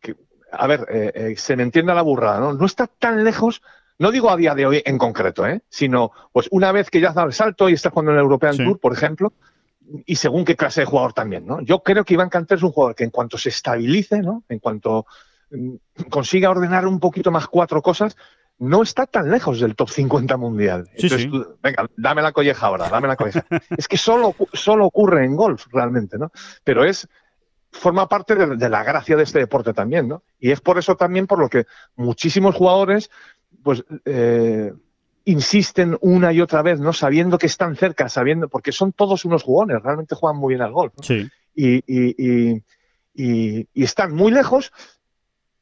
que- 0.00 0.16
a 0.52 0.66
ver, 0.66 0.86
eh, 0.90 1.12
eh, 1.14 1.34
se 1.36 1.56
me 1.56 1.62
entienda 1.62 1.94
la 1.94 2.02
burrada, 2.02 2.40
¿no? 2.40 2.52
No 2.54 2.66
está 2.66 2.86
tan 2.86 3.22
lejos, 3.22 3.62
no 3.98 4.10
digo 4.10 4.30
a 4.30 4.36
día 4.36 4.54
de 4.54 4.66
hoy 4.66 4.82
en 4.84 4.98
concreto, 4.98 5.46
¿eh? 5.46 5.60
Sino, 5.68 6.10
pues 6.32 6.48
una 6.50 6.72
vez 6.72 6.90
que 6.90 7.00
ya 7.00 7.10
has 7.10 7.14
dado 7.14 7.28
el 7.28 7.34
salto 7.34 7.68
y 7.68 7.74
estás 7.74 7.92
jugando 7.92 8.12
en 8.12 8.18
el 8.18 8.22
European 8.24 8.54
Sí. 8.54 8.64
Tour, 8.64 8.80
por 8.80 8.92
ejemplo, 8.92 9.32
y 10.06 10.16
según 10.16 10.44
qué 10.44 10.56
clase 10.56 10.80
de 10.80 10.86
jugador 10.86 11.12
también, 11.12 11.46
¿no? 11.46 11.60
Yo 11.60 11.82
creo 11.82 12.04
que 12.04 12.14
Iván 12.14 12.28
Canter 12.28 12.58
es 12.58 12.64
un 12.64 12.72
jugador 12.72 12.94
que 12.94 13.04
en 13.04 13.10
cuanto 13.10 13.38
se 13.38 13.48
estabilice, 13.48 14.20
¿no? 14.20 14.44
En 14.48 14.58
cuanto 14.58 15.06
mm, 15.50 15.74
consiga 16.08 16.50
ordenar 16.50 16.86
un 16.86 17.00
poquito 17.00 17.30
más 17.30 17.46
cuatro 17.48 17.82
cosas, 17.82 18.16
no 18.58 18.82
está 18.82 19.06
tan 19.06 19.30
lejos 19.30 19.60
del 19.60 19.74
top 19.74 19.88
50 19.88 20.36
mundial. 20.36 20.86
Sí, 20.96 21.06
Entonces, 21.06 21.22
sí. 21.22 21.30
tú, 21.30 21.56
venga, 21.62 21.88
dame 21.96 22.22
la 22.22 22.32
colleja 22.32 22.66
ahora, 22.66 22.88
dame 22.88 23.08
la 23.08 23.16
colleja. 23.16 23.44
es 23.76 23.88
que 23.88 23.96
solo, 23.96 24.34
solo 24.52 24.86
ocurre 24.86 25.24
en 25.24 25.34
golf, 25.34 25.66
realmente, 25.72 26.18
¿no? 26.18 26.30
Pero 26.62 26.84
es 26.84 27.08
forma 27.72 28.08
parte 28.08 28.34
de, 28.34 28.56
de 28.56 28.68
la 28.68 28.84
gracia 28.84 29.16
de 29.16 29.22
este 29.22 29.38
deporte 29.38 29.72
también, 29.72 30.08
¿no? 30.08 30.24
Y 30.38 30.50
es 30.50 30.60
por 30.60 30.78
eso 30.78 30.96
también 30.96 31.26
por 31.26 31.38
lo 31.38 31.48
que 31.48 31.66
muchísimos 31.96 32.54
jugadores, 32.54 33.10
pues, 33.62 33.84
eh, 34.04 34.72
insisten 35.24 35.96
una 36.00 36.32
y 36.32 36.40
otra 36.40 36.62
vez, 36.62 36.80
¿no? 36.80 36.92
Sabiendo 36.92 37.38
que 37.38 37.46
están 37.46 37.76
cerca, 37.76 38.08
sabiendo, 38.08 38.48
porque 38.48 38.72
son 38.72 38.92
todos 38.92 39.24
unos 39.24 39.42
jugones, 39.42 39.82
realmente 39.82 40.14
juegan 40.14 40.40
muy 40.40 40.54
bien 40.54 40.62
al 40.62 40.72
golf, 40.72 40.94
¿no? 40.96 41.02
sí, 41.02 41.28
y, 41.54 41.76
y- 41.86 42.14
y- 42.18 42.62
y- 43.14 43.68
y 43.74 43.82
están 43.84 44.14
muy 44.14 44.32
lejos 44.32 44.72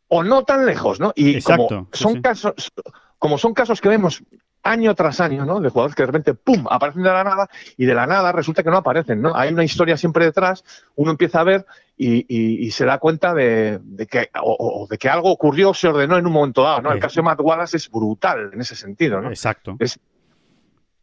o 0.08 0.22
no 0.22 0.44
tan 0.44 0.64
lejos, 0.64 1.00
¿no? 1.00 1.12
Y 1.16 1.36
Exacto, 1.36 1.68
como 1.68 1.86
sí, 1.92 2.02
son 2.04 2.12
sí. 2.14 2.20
casos, 2.22 2.72
como 3.18 3.36
son 3.38 3.52
casos 3.54 3.80
que 3.80 3.88
vemos 3.88 4.22
año 4.62 4.94
tras 4.94 5.20
año, 5.20 5.44
¿no? 5.46 5.60
De 5.60 5.70
jugadores 5.70 5.94
que 5.94 6.02
de 6.02 6.06
repente 6.06 6.34
¡pum! 6.34 6.66
aparecen 6.70 7.02
de 7.02 7.10
la 7.10 7.24
nada 7.24 7.48
y 7.76 7.86
de 7.86 7.94
la 7.94 8.06
nada 8.06 8.32
resulta 8.32 8.62
que 8.62 8.70
no 8.70 8.76
aparecen, 8.78 9.22
¿no? 9.22 9.34
Hay 9.34 9.52
una 9.52 9.64
historia 9.64 9.96
siempre 9.96 10.24
detrás, 10.26 10.64
uno 10.96 11.10
empieza 11.12 11.40
a 11.40 11.44
ver 11.44 11.66
y, 11.96 12.18
y- 12.28 12.66
y 12.66 12.70
se 12.70 12.84
da 12.84 12.98
cuenta 12.98 13.32
de, 13.34 13.78
de 13.82 14.06
que 14.06 14.30
o, 14.42 14.82
o 14.82 14.86
de 14.88 14.98
que 14.98 15.08
algo 15.08 15.30
ocurrió, 15.30 15.72
se 15.74 15.88
ordenó 15.88 16.16
en 16.18 16.26
un 16.26 16.32
momento 16.32 16.62
dado, 16.62 16.82
¿no? 16.82 16.92
El 16.92 17.00
caso 17.00 17.16
de 17.20 17.22
Matt 17.24 17.40
Wallace 17.40 17.76
es 17.76 17.90
brutal 17.90 18.50
en 18.52 18.60
ese 18.60 18.74
sentido, 18.76 19.20
¿no? 19.20 19.28
exacto. 19.30 19.76
Es- 19.78 19.98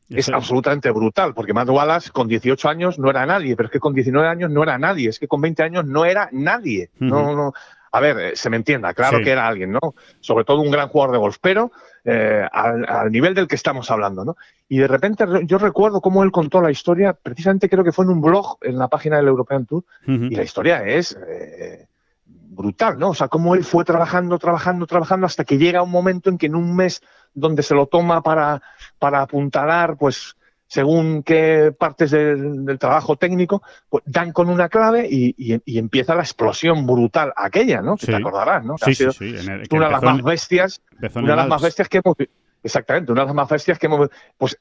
Es 0.07 0.29
absolutamente 0.29 0.91
brutal, 0.91 1.33
porque 1.33 1.51
Matt 1.53 1.69
Wallace 1.69 2.11
con 2.11 2.27
18 2.27 2.69
años 2.69 2.99
no 2.99 3.09
era 3.09 3.25
nadie, 3.25 3.55
pero 3.55 3.65
es 3.67 3.71
que 3.73 3.79
con 3.79 3.93
19 3.95 4.27
años 4.27 4.51
no 4.51 4.61
era 4.61 4.77
nadie, 4.77 5.09
es 5.09 5.17
que 5.17 5.27
con 5.27 5.41
20 5.41 5.63
años 5.63 5.83
no 5.85 6.05
era 6.05 6.29
nadie. 6.31 6.91
No, 6.99 7.23
Ujú. 7.23 7.35
no. 7.35 7.53
A 7.95 7.99
ver, 8.01 8.19
eh, 8.19 8.35
se 8.35 8.49
me 8.49 8.57
entienda, 8.57 8.93
claro 8.93 9.19
Sí. 9.19 9.23
que 9.23 9.31
era 9.31 9.47
alguien, 9.47 9.71
¿no? 9.71 9.79
Sobre 10.19 10.43
todo 10.43 10.59
un 10.61 10.69
gran 10.71 10.89
jugador 10.89 11.13
de 11.13 11.19
golf, 11.19 11.37
pero 11.39 11.71
eh, 12.03 12.45
al, 12.51 12.85
al 12.89 13.11
nivel 13.11 13.33
del 13.33 13.47
que 13.47 13.55
estamos 13.55 13.89
hablando, 13.89 14.25
¿no? 14.25 14.35
Y 14.67 14.79
de 14.79 14.87
repente 14.87 15.25
re- 15.25 15.45
yo 15.45 15.57
recuerdo 15.57 16.01
cómo 16.01 16.23
él 16.23 16.31
contó 16.31 16.61
la 16.61 16.71
historia, 16.71 17.13
precisamente 17.13 17.69
creo 17.69 17.83
que 17.83 17.91
fue 17.93 18.03
en 18.05 18.11
un 18.11 18.21
blog 18.21 18.57
en 18.61 18.77
la 18.77 18.87
página 18.89 19.15
del 19.17 19.27
European 19.27 19.65
Tour, 19.65 19.83
y 20.05 20.35
la 20.35 20.43
historia 20.43 20.83
es 20.83 21.17
eh, 21.27 21.87
brutal, 22.27 22.99
¿no? 22.99 23.09
O 23.09 23.13
sea, 23.15 23.27
cómo 23.27 23.55
él 23.55 23.63
fue 23.63 23.83
trabajando, 23.85 24.37
trabajando, 24.39 24.85
trabajando 24.87 25.25
hasta 25.25 25.43
que 25.45 25.57
llega 25.57 25.81
un 25.81 25.91
momento 25.91 26.29
en 26.29 26.37
que 26.37 26.47
en 26.47 26.55
un 26.55 26.75
mes 26.75 27.01
donde 27.33 27.63
se 27.63 27.75
lo 27.75 27.87
toma 27.87 28.21
para, 28.21 28.61
para 28.99 29.21
apuntalar, 29.21 29.97
pues 29.97 30.35
según 30.67 31.21
qué 31.23 31.71
partes 31.77 32.11
del, 32.11 32.65
del 32.65 32.79
trabajo 32.79 33.15
técnico, 33.17 33.61
pues 33.89 34.03
dan 34.07 34.31
con 34.33 34.49
una 34.49 34.67
clave 34.67 35.07
y, 35.09 35.35
y- 35.37 35.61
y 35.65 35.77
empieza 35.77 36.15
la 36.15 36.23
explosión 36.23 36.85
brutal 36.87 37.31
aquella, 37.35 37.81
¿no? 37.81 37.95
Que 37.97 38.07
Sí. 38.07 38.11
te 38.11 38.17
acordarás, 38.17 38.65
¿no? 38.65 38.75
Que 38.75 38.83
ha 38.83 38.93
Sí, 38.93 38.95
sí, 38.95 38.97
sido 38.97 39.11
sí. 39.11 39.25
el- 39.51 39.67
una 39.71 39.85
de 39.85 39.91
las 39.91 40.01
más 40.03 40.21
bestias 40.23 40.81
una 41.13 41.29
de 41.31 41.35
las 41.35 41.47
más 41.47 41.61
bestias 41.61 41.87
que 41.87 41.99
hemos 42.03 42.15
exactamente 42.63 43.11
una 43.11 43.21
de 43.21 43.25
las 43.27 43.35
más 43.35 43.49
bestias 43.49 43.77
que 43.77 43.85
hemos 43.85 44.09
pues 44.37 44.57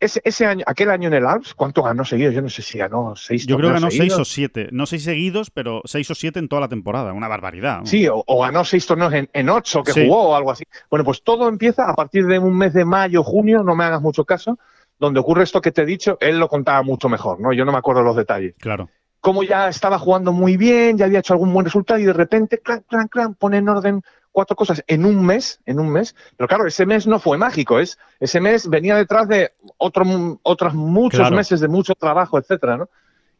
ese, 0.00 0.20
ese 0.24 0.44
año 0.46 0.64
aquel 0.66 0.90
año 0.90 1.06
en 1.08 1.14
el 1.14 1.24
Alps 1.26 1.54
cuánto 1.54 1.82
ganó 1.82 2.04
seguido 2.04 2.32
yo 2.32 2.42
no 2.42 2.48
sé 2.48 2.60
si 2.60 2.76
ganó 2.76 3.14
seis 3.16 3.46
Yo 3.46 3.56
creo 3.56 3.68
que 3.70 3.74
ganó 3.74 3.86
seis 3.88 3.98
seguidos. 3.98 4.20
o 4.20 4.24
siete. 4.24 4.68
No 4.72 4.84
seis 4.84 5.04
seguidos, 5.04 5.50
pero 5.50 5.80
seis 5.84 6.10
o 6.10 6.14
siete 6.16 6.40
en 6.40 6.48
toda 6.48 6.60
la 6.60 6.68
temporada. 6.68 7.12
Una 7.12 7.28
barbaridad. 7.28 7.82
sí 7.84 8.06
o, 8.08 8.22
o 8.26 8.42
ganó 8.42 8.64
seis 8.64 8.84
torneos 8.84 9.12
en, 9.14 9.30
en 9.32 9.48
ocho 9.48 9.82
que 9.84 9.92
Sí. 9.92 10.04
jugó 10.04 10.30
o 10.30 10.34
algo 10.36 10.50
así 10.50 10.64
bueno 10.90 11.04
pues 11.04 11.22
todo 11.22 11.48
empieza 11.48 11.88
a 11.88 11.94
partir 11.94 12.26
de 12.26 12.38
un 12.38 12.58
mes 12.58 12.74
de 12.74 12.84
mayo 12.84 13.22
junio 13.22 13.62
no 13.62 13.74
me 13.76 13.84
hagas 13.84 14.02
mucho 14.02 14.24
caso 14.24 14.58
donde 15.02 15.20
ocurre 15.20 15.42
esto 15.42 15.60
que 15.60 15.72
te 15.72 15.82
he 15.82 15.86
dicho 15.86 16.16
él 16.20 16.38
lo 16.38 16.48
contaba 16.48 16.82
mucho 16.82 17.08
mejor 17.08 17.40
no 17.40 17.52
yo 17.52 17.64
no 17.64 17.72
me 17.72 17.78
acuerdo 17.78 18.02
los 18.02 18.16
detalles 18.16 18.54
Claro. 18.58 18.88
como 19.20 19.42
ya 19.42 19.68
estaba 19.68 19.98
jugando 19.98 20.32
muy 20.32 20.56
bien, 20.56 20.96
ya 20.98 21.04
había 21.04 21.20
hecho 21.20 21.32
algún 21.34 21.52
buen 21.52 21.64
resultado 21.64 22.00
y 22.00 22.04
de 22.04 22.12
repente, 22.12 22.58
clan, 22.58 22.82
clan, 22.88 23.06
clan, 23.06 23.34
pone 23.36 23.58
en 23.58 23.68
orden 23.68 24.02
cuatro 24.32 24.56
cosas 24.56 24.82
en 24.88 25.04
un 25.04 25.24
mes, 25.24 25.60
en 25.64 25.78
un 25.78 25.90
mes. 25.90 26.16
Pero 26.36 26.48
claro, 26.48 26.66
ese 26.66 26.86
mes 26.86 27.06
no 27.06 27.20
fue 27.20 27.38
mágico, 27.38 27.78
es 27.78 27.98
ese 28.18 28.40
mes 28.40 28.68
venía 28.68 28.96
detrás 28.96 29.28
de 29.28 29.52
otro, 29.78 30.04
otros 30.42 30.74
muchos 30.74 31.20
Claro. 31.20 31.36
meses 31.36 31.60
de 31.60 31.68
mucho 31.68 31.94
trabajo, 31.94 32.36
etcétera, 32.36 32.76
¿no? 32.78 32.88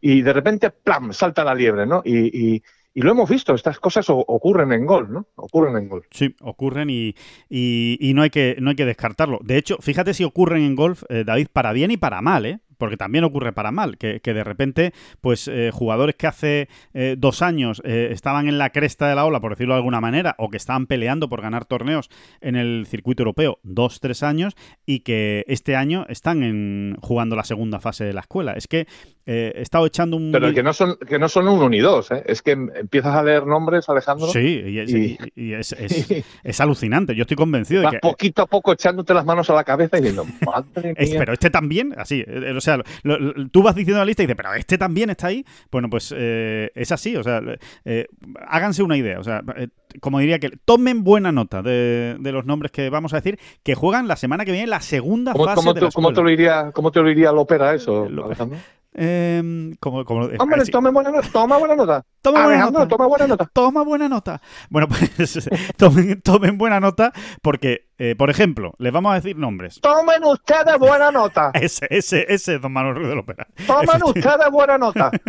Y 0.01 0.23
de 0.23 0.33
repente, 0.33 0.71
¡plam! 0.71 1.13
salta 1.13 1.43
la 1.43 1.53
liebre, 1.55 1.85
¿no? 1.85 2.01
Y, 2.05 2.55
y- 2.55 2.63
y 2.95 3.03
lo 3.03 3.11
hemos 3.13 3.29
visto, 3.31 3.55
estas 3.55 3.79
cosas 3.79 4.07
ocurren 4.09 4.73
en 4.73 4.87
gol, 4.87 5.11
¿no? 5.13 5.27
Ocurren 5.37 5.77
en 5.77 5.89
gol. 5.89 6.05
Sí, 6.11 6.35
ocurren 6.41 6.91
y, 6.91 7.15
y- 7.49 7.97
y 8.01 8.15
no, 8.15 8.23
hay 8.23 8.31
que, 8.31 8.57
no 8.61 8.71
hay 8.71 8.77
que 8.77 8.85
descartarlo. 8.87 9.39
De 9.43 9.57
hecho, 9.57 9.79
fíjate 9.81 10.15
si 10.15 10.25
ocurren 10.25 10.63
en 10.63 10.77
golf, 10.77 11.03
eh, 11.09 11.25
David, 11.25 11.49
para 11.53 11.73
bien 11.73 11.91
y 11.91 11.97
para 11.97 12.21
mal, 12.23 12.47
¿eh? 12.47 12.59
Porque 12.83 12.97
también 12.97 13.23
ocurre 13.23 13.53
para 13.53 13.71
mal, 13.71 13.97
que, 13.97 14.19
que 14.19 14.35
de 14.35 14.43
repente, 14.43 14.93
pues 15.21 15.47
eh, 15.47 15.71
jugadores 15.73 16.17
que 16.17 16.27
hace 16.27 16.69
eh, 16.95 17.15
dos 17.17 17.41
años 17.41 17.81
eh, 17.85 18.09
estaban 18.11 18.49
en 18.49 18.59
la 18.59 18.71
cresta 18.71 19.09
de 19.09 19.15
la 19.15 19.25
ola, 19.25 19.39
por 19.39 19.53
decirlo 19.53 19.75
de 19.75 19.79
alguna 19.79 20.01
manera, 20.01 20.35
o 20.37 20.51
que 20.51 20.57
estaban 20.57 20.89
peleando 20.89 21.29
por 21.29 21.41
ganar 21.43 21.65
torneos 21.65 22.11
en 22.41 22.57
el 22.57 22.85
circuito 22.89 23.23
europeo 23.23 23.61
dos, 23.63 24.01
tres 24.01 24.25
años, 24.25 24.55
y 24.85 25.01
que 25.05 25.45
este 25.47 25.77
año 25.77 26.07
están 26.09 26.43
en, 26.43 26.97
jugando 27.01 27.37
la 27.37 27.45
segunda 27.45 27.79
fase 27.79 28.05
de 28.05 28.15
la 28.15 28.23
escuela. 28.23 28.55
Es 28.55 28.67
que 28.67 28.89
eh, 29.27 29.53
he 29.55 29.63
estado 29.63 29.87
echando 29.87 30.17
un... 30.17 30.33
Pero 30.33 30.53
que 30.53 30.65
no 30.65 30.73
son, 30.73 30.97
que 30.97 31.21
no 31.21 31.29
son 31.29 31.47
uno 31.47 31.69
ni 31.69 31.79
dos, 31.79 32.11
¿eh? 32.11 32.25
Es 32.27 32.43
que 32.43 32.51
empiezas 32.51 33.15
a 33.15 33.23
leer 33.23 33.47
nombres, 33.47 33.89
Alejandro, 33.89 34.27
Sí, 34.27 34.61
y 34.67 34.79
es, 34.81 34.91
Y- 34.93 35.17
y- 35.37 35.45
y 35.51 35.53
es- 35.55 35.71
es- 35.79 36.25
es 36.43 36.61
alucinante. 36.61 37.15
Yo 37.15 37.23
estoy 37.23 37.37
convencido 37.37 37.83
de 37.83 37.91
que... 37.91 37.99
poquito 38.01 38.43
a 38.43 38.47
poco 38.47 38.73
echándote 38.73 39.15
las 39.15 39.25
manos 39.25 39.49
a 39.51 39.55
la 39.55 39.63
cabeza 39.63 39.99
y 39.99 40.01
diciendo, 40.01 40.27
madre 40.45 40.95
mía. 40.99 41.15
pero 41.21 41.33
este 41.35 41.51
también, 41.51 41.95
así, 41.97 42.25
o 42.57 42.61
sea, 42.61 42.72
lo- 42.77 43.19
lo- 43.19 43.49
tú 43.49 43.63
vas 43.63 43.75
diciendo 43.75 43.99
la 43.99 44.05
lista 44.05 44.23
y 44.23 44.27
dices, 44.27 44.37
pero 44.37 44.55
este 44.55 44.79
también 44.79 45.11
está 45.11 45.29
ahí. 45.29 45.45
Bueno, 45.71 45.89
pues 45.91 46.15
eh, 46.17 46.71
es 46.75 46.93
así, 46.93 47.17
o 47.17 47.23
sea, 47.23 47.41
eh, 47.85 48.07
háganse 48.47 48.83
una 48.83 48.97
idea, 48.97 49.19
o 49.19 49.25
sea, 49.25 49.43
eh, 49.57 49.69
como 50.01 50.19
diría 50.19 50.39
que 50.39 50.51
tomen 50.65 51.05
buena 51.05 51.33
nota 51.33 51.63
de, 51.63 52.17
de 52.19 52.33
los 52.33 52.45
nombres 52.47 52.73
que 52.73 52.89
vamos 52.91 53.13
a 53.13 53.17
decir, 53.17 53.39
que 53.63 53.75
juegan 53.75 54.09
la 54.09 54.17
semana 54.17 54.45
que 54.45 54.53
viene 54.53 54.67
la 54.67 54.81
segunda 54.81 55.33
¿Cómo, 55.33 55.45
fase 55.45 55.57
cómo 55.57 55.75
de 55.75 55.81
te, 55.81 55.89
cómo 55.93 56.11
lo 56.11 56.31
iría, 56.31 56.73
¿Cómo 56.73 56.91
te 56.91 57.01
lo 57.01 57.11
iría 57.11 57.33
Lopera 57.33 57.75
eso, 57.75 58.09
Lo- 58.09 58.27
Alejandro? 58.27 58.59
Em, 58.95 59.75
como, 59.81 60.05
como- 60.05 60.27
Hombre, 60.39 60.61
eh, 60.63 60.91
buena 60.93 61.11
toma 61.33 61.57
buena 61.57 61.75
nota. 61.75 62.05
Toma 62.23 62.45
buena 62.45 62.71
nota. 62.71 62.89
toma 62.89 63.07
buena 63.07 63.27
nota. 63.27 63.51
Toma 63.53 63.83
buena 63.83 64.09
nota. 64.09 64.41
Bueno, 64.71 64.89
pues 65.17 65.51
tomen, 65.77 66.23
tomen 66.23 66.57
buena 66.57 66.81
nota 66.81 67.13
porque, 67.43 67.89
eh, 67.99 68.15
por 68.17 68.31
ejemplo, 68.31 68.73
les 68.79 68.93
vamos 68.93 69.13
a 69.13 69.17
decir 69.17 69.37
nombres. 69.37 69.81
Tomen 69.81 70.25
ustedes 70.25 70.79
buena 70.79 71.11
nota. 71.11 71.51
Ese, 71.55 71.87
ese, 71.91 72.27
ese 72.33 72.55
es 72.55 72.61
Don 72.61 72.73
Manuel 72.73 72.95
Ruiz 72.97 73.09
de 73.09 73.15
Lopera. 73.17 73.47
Tomen 73.67 74.03
ustedes 74.05 74.51
buena 74.51 74.79
nota. 74.79 75.11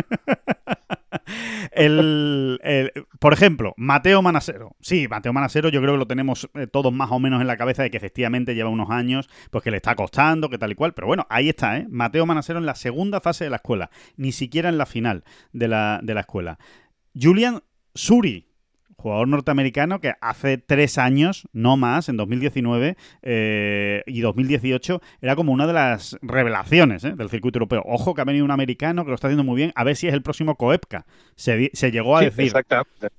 El, 1.71 2.59
el- 2.63 2.91
por 3.19 3.33
ejemplo, 3.33 3.73
Mateo 3.77 4.21
Manasero. 4.21 4.75
Sí, 4.81 5.07
Mateo 5.07 5.31
Manasero 5.33 5.69
yo 5.69 5.79
creo 5.81 5.93
que 5.93 5.99
lo 5.99 6.07
tenemos 6.07 6.49
eh, 6.55 6.67
todos 6.67 6.91
más 6.91 7.11
o 7.11 7.19
menos 7.19 7.41
en 7.41 7.47
la 7.47 7.57
cabeza 7.57 7.83
de 7.83 7.91
que 7.91 7.97
efectivamente 7.97 8.55
lleva 8.55 8.69
unos 8.69 8.89
años, 8.89 9.29
pues 9.51 9.63
que 9.63 9.71
le 9.71 9.77
está 9.77 9.95
costando, 9.95 10.49
que 10.49 10.57
tal 10.57 10.71
y 10.71 10.75
cual. 10.75 10.93
Pero 10.93 11.07
bueno, 11.07 11.25
ahí 11.29 11.49
está, 11.49 11.77
¿eh? 11.77 11.87
Mateo 11.89 12.25
Manasero 12.25 12.59
en 12.59 12.65
la 12.65 12.75
segunda 12.75 13.21
fase 13.21 13.45
de 13.45 13.49
la 13.51 13.57
escuela, 13.57 13.89
ni 14.17 14.31
siquiera 14.31 14.69
en 14.69 14.77
la 14.77 14.85
final 14.85 15.23
de 15.53 15.67
la, 15.67 15.99
de 16.03 16.13
la 16.13 16.21
escuela. 16.21 16.57
Julian 17.20 17.61
Suri, 17.93 18.47
jugador 19.03 19.28
norteamericano 19.28 19.99
que 19.99 20.14
hace 20.22 20.57
tres 20.57 20.97
años, 20.97 21.47
no 21.51 21.76
más, 21.76 22.07
en 22.07 22.16
2019 22.18 22.95
eh, 23.22 24.03
y 24.07 24.22
2018, 24.22 25.01
era 25.22 25.36
como 25.36 25.51
una 25.51 25.68
de 25.68 25.74
las 25.74 26.18
revelaciones 26.22 27.03
¿eh? 27.03 27.14
del 27.16 27.30
circuito 27.30 27.57
europeo. 27.57 27.84
Ojo 27.86 28.14
que 28.14 28.22
ha 28.22 28.24
venido 28.24 28.45
un 28.45 28.51
americano 28.51 29.03
que 29.03 29.09
lo 29.09 29.16
está 29.16 29.28
haciendo 29.28 29.43
muy 29.43 29.57
bien, 29.57 29.74
a 29.76 29.84
ver 29.84 29.97
si 29.97 30.07
es 30.07 30.14
el 30.14 30.22
próximo 30.22 30.55
Koepka. 30.55 31.05
Se, 31.36 31.70
llegó 31.91 32.18
a 32.18 32.22
decir. 32.22 32.45
Exactamente. 32.45 33.09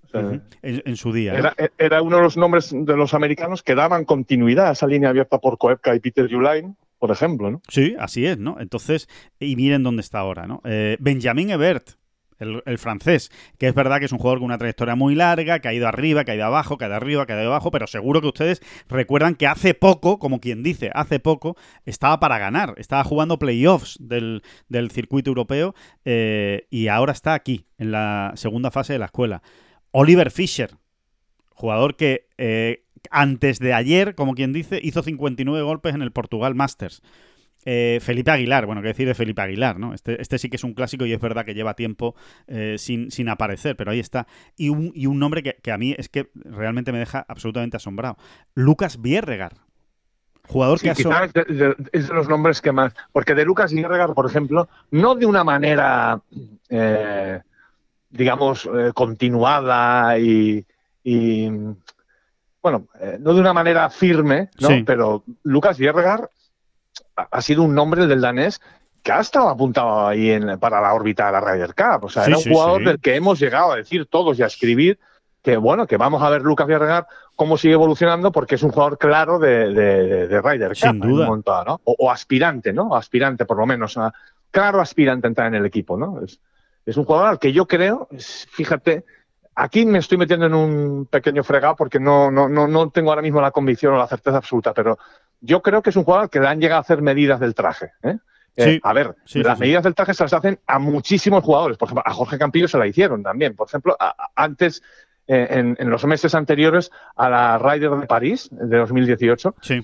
en, 0.63 0.97
su 0.97 1.13
día. 1.13 1.55
Era, 1.79 2.01
uno 2.03 2.17
de 2.17 2.23
los 2.23 2.37
nombres 2.37 2.71
de 2.73 2.97
los 2.97 3.13
americanos 3.13 3.63
que 3.63 3.75
daban 3.75 4.07
continuidad 4.07 4.69
a 4.69 4.73
esa 4.73 4.87
línea 4.87 5.11
abierta 5.11 5.39
por 5.39 5.59
Koepka 5.59 5.95
y 5.95 6.01
Peter 6.01 6.31
Julain 6.31 6.77
por 6.99 7.11
ejemplo, 7.11 7.51
¿no? 7.51 7.61
Sí, 7.69 7.95
así 7.99 8.25
es, 8.25 8.39
¿no? 8.39 8.57
Entonces, 8.59 9.11
y 9.39 9.57
miren 9.57 9.83
dónde 9.83 10.01
está 10.01 10.21
ahora, 10.21 10.47
¿no? 10.47 10.63
Eh, 10.65 10.97
Benjamin 11.01 11.51
Ebert, 11.51 11.91
el, 12.39 12.79
francés, 12.79 13.31
que 13.59 13.69
es 13.69 13.75
verdad 13.75 13.99
que 13.99 14.07
es 14.07 14.13
un 14.13 14.19
jugador 14.19 14.39
con 14.39 14.47
una 14.47 14.59
trayectoria 14.59 14.95
muy 14.95 15.15
larga, 15.15 15.61
que 15.61 15.69
ha 15.69 15.73
ido 15.73 15.89
arriba, 15.89 16.25
que 16.25 16.33
ha 16.33 16.35
ido 16.35 16.45
abajo, 16.45 16.79
que 16.79 16.85
ha 16.85 16.89
ido 16.89 16.97
arriba, 16.97 17.27
que 17.27 17.33
ha 17.33 17.41
ido 17.41 17.51
abajo, 17.51 17.71
pero 17.71 17.87
seguro 17.87 18.21
que 18.21 18.29
ustedes 18.29 18.63
recuerdan 18.89 19.35
que 19.35 19.47
hace 19.47 19.75
poco, 19.75 20.19
como 20.19 20.41
quien 20.41 20.63
dice, 20.63 20.91
hace 20.95 21.21
poco, 21.21 21.57
estaba 21.85 22.21
para 22.21 22.39
ganar, 22.39 22.75
estaba 22.77 23.05
jugando 23.05 23.39
playoffs 23.39 23.97
del, 24.01 24.43
del 24.69 24.91
circuito 24.91 25.31
europeo 25.31 25.75
eh, 26.05 26.67
y 26.71 26.89
ahora 26.89 27.13
está 27.13 27.35
aquí, 27.35 27.67
en 27.79 27.93
la 27.93 28.33
segunda 28.37 28.71
fase 28.71 28.95
de 28.95 28.99
la 28.99 29.07
escuela. 29.07 29.43
Oliver 29.91 30.31
Fischer, 30.31 30.77
jugador 31.55 31.97
que 31.97 32.29
eh, 32.37 32.85
antes 33.11 33.59
de 33.59 33.73
ayer, 33.73 34.15
como 34.15 34.35
quien 34.35 34.53
dice, 34.53 34.81
hizo 34.83 35.03
59 35.03 35.63
golpes 35.63 35.95
en 35.95 36.03
el 36.03 36.13
Portugal 36.13 36.55
Masters. 36.55 37.03
Eh, 37.65 37.99
Felipe 38.03 38.31
Aguilar, 38.31 38.67
bueno, 38.67 38.83
qué 38.83 38.89
decir 38.89 39.07
de 39.07 39.15
Felipe 39.15 39.41
Aguilar, 39.41 39.79
¿no? 39.79 39.95
Este, 39.95 40.21
este, 40.21 40.39
sí 40.39 40.51
que 40.51 40.57
es 40.57 40.65
un 40.65 40.75
clásico 40.75 41.07
y 41.07 41.13
es 41.13 41.21
verdad 41.21 41.45
que 41.45 41.55
lleva 41.55 41.75
tiempo 41.75 42.15
eh, 42.47 42.77
sin, 42.79 43.11
sin, 43.11 43.29
aparecer, 43.29 43.77
pero 43.77 43.91
ahí 43.91 44.01
está. 44.01 44.27
Y 44.57 44.69
un, 44.69 44.93
y 44.95 45.07
un 45.07 45.19
nombre 45.19 45.43
que, 45.43 45.73
a 45.73 45.79
mí 45.79 45.95
es 45.97 46.09
que 46.09 46.31
realmente 46.35 46.93
me 46.93 46.99
deja 46.99 47.25
absolutamente 47.27 47.77
asombrado. 47.77 48.17
Lucas 48.55 49.01
Bierregar. 49.01 49.55
Jugador 50.47 50.79
que 50.79 50.91
ha 50.91 50.93
es, 50.93 51.33
de, 51.33 51.75
es 51.93 52.09
de 52.09 52.15
los 52.15 52.29
nombres 52.29 52.61
que 52.61 52.71
más. 52.71 52.93
Porque 53.13 53.35
de 53.35 53.47
Lucas 53.47 53.73
Bierregar, 53.73 54.13
por 54.13 54.27
ejemplo, 54.27 54.69
no 54.91 55.15
de 55.15 55.25
una 55.25 55.43
manera, 55.43 56.21
eh, 56.69 57.41
digamos, 58.11 58.69
continuada 58.93 60.19
y, 60.19 60.67
bueno, 62.61 62.89
no 63.21 63.35
de 63.35 63.41
una 63.41 63.55
manera 63.55 63.89
firme, 63.89 64.51
¿no? 64.61 64.69
Pero 64.85 65.25
Lucas 65.45 65.79
Bierregar 65.79 66.29
ha 67.17 67.43
sido 67.43 67.63
un 67.63 67.75
nombre 67.75 68.07
del 68.07 68.21
danés 68.21 68.61
que 69.03 69.13
ha 69.13 69.21
estado 69.21 69.49
apuntado 69.49 70.09
ahí 70.09 70.31
en, 70.31 70.59
para 70.59 70.81
la 70.81 70.95
órbita 70.95 71.27
de 71.27 71.33
la 71.33 71.41
Ryder 71.41 71.75
Cup. 71.75 72.05
O 72.05 72.09
sea, 72.09 72.25
era 72.25 72.39
un 72.39 72.45
jugador 72.45 72.85
del 72.85 73.01
que 73.01 73.17
hemos 73.17 73.39
llegado 73.39 73.73
a 73.73 73.77
decir 73.77 74.07
todos 74.07 74.39
y 74.39 74.43
a 74.43 74.47
escribir 74.47 74.99
que, 75.43 75.59
bueno, 75.59 75.87
que 75.87 75.99
vamos 75.99 76.23
a 76.23 76.31
ver 76.31 76.41
Lucas 76.41 76.67
Villarreal 76.67 77.07
cómo 77.37 77.59
sigue 77.59 77.75
evolucionando 77.75 78.33
porque 78.33 78.55
es 78.55 78.63
un 78.63 78.71
jugador 78.71 78.97
claro 78.97 79.39
de, 79.39 79.75
de, 79.75 80.41
Ryder 80.41 80.69
Cup. 80.69 80.77
Sin 80.77 81.01
duda. 81.01 81.29
¿no? 81.67 81.81
o, 81.85 82.11
aspirante, 82.11 82.73
¿no? 82.73 82.95
Aspirante, 82.97 83.45
por 83.45 83.59
lo 83.59 83.67
menos. 83.67 83.99
claro 84.51 84.81
aspirante 84.81 85.27
a 85.27 85.29
entrar 85.29 85.49
en 85.49 85.57
el 85.57 85.67
equipo, 85.67 85.99
¿no? 85.99 86.23
Es, 86.25 86.41
es 86.87 86.97
un 86.97 87.05
jugador 87.05 87.29
al 87.29 87.39
que 87.39 87.53
yo 87.53 87.67
creo, 87.67 88.09
fíjate, 88.53 89.05
aquí 89.55 89.87
me 89.87 89.99
estoy 89.99 90.19
metiendo 90.19 90.47
en 90.47 90.55
un 90.55 91.07
pequeño 91.07 91.45
fregado 91.45 91.77
porque 91.77 91.99
no, 91.99 92.31
no, 92.31 92.49
no, 92.49 92.67
no 92.67 92.91
tengo 92.91 93.11
ahora 93.11 93.23
mismo 93.23 93.41
la 93.41 93.51
convicción 93.51 93.95
o 93.95 93.99
la 93.99 94.07
certeza 94.07 94.39
absoluta, 94.39 94.73
pero 94.73 94.99
yo 95.41 95.63
creo 95.63 95.83
que 95.83 95.91
es 95.91 95.97
un 95.97 96.05
jugador 96.05 96.31
que 96.31 96.41
le 96.41 96.49
han 96.49 96.61
llegado 96.61 96.79
a 96.79 96.83
hacer 96.83 97.03
medidas 97.03 97.41
del 97.41 97.55
traje. 97.55 97.93
¿eh? 98.03 98.19
eh 98.57 98.81
a 98.83 98.93
ver, 98.93 99.15
las 99.35 99.59
medidas 99.59 99.85
del 99.85 99.95
traje 99.95 100.15
se 100.15 100.25
las 100.25 100.33
hacen 100.33 100.59
a 100.67 100.79
muchísimos 100.79 101.45
jugadores. 101.45 101.77
Por 101.77 101.89
ejemplo, 101.89 102.03
a 102.07 102.13
Jorge 102.13 102.39
Campillo 102.39 102.69
se 102.69 102.79
la 102.79 102.87
hicieron 102.87 103.23
también. 103.23 103.55
Por 103.55 103.69
ejemplo, 103.69 103.97
antes, 104.35 104.83
eh, 105.27 105.75
en, 105.79 105.91
los 105.91 106.05
meses 106.05 106.35
anteriores 106.35 106.91
a 107.17 107.29
la 107.29 107.59
Ryder 107.59 107.91
de 107.91 108.07
París 108.07 108.49
de 108.51 108.79
2018, 108.79 109.51
mm, 109.51 109.81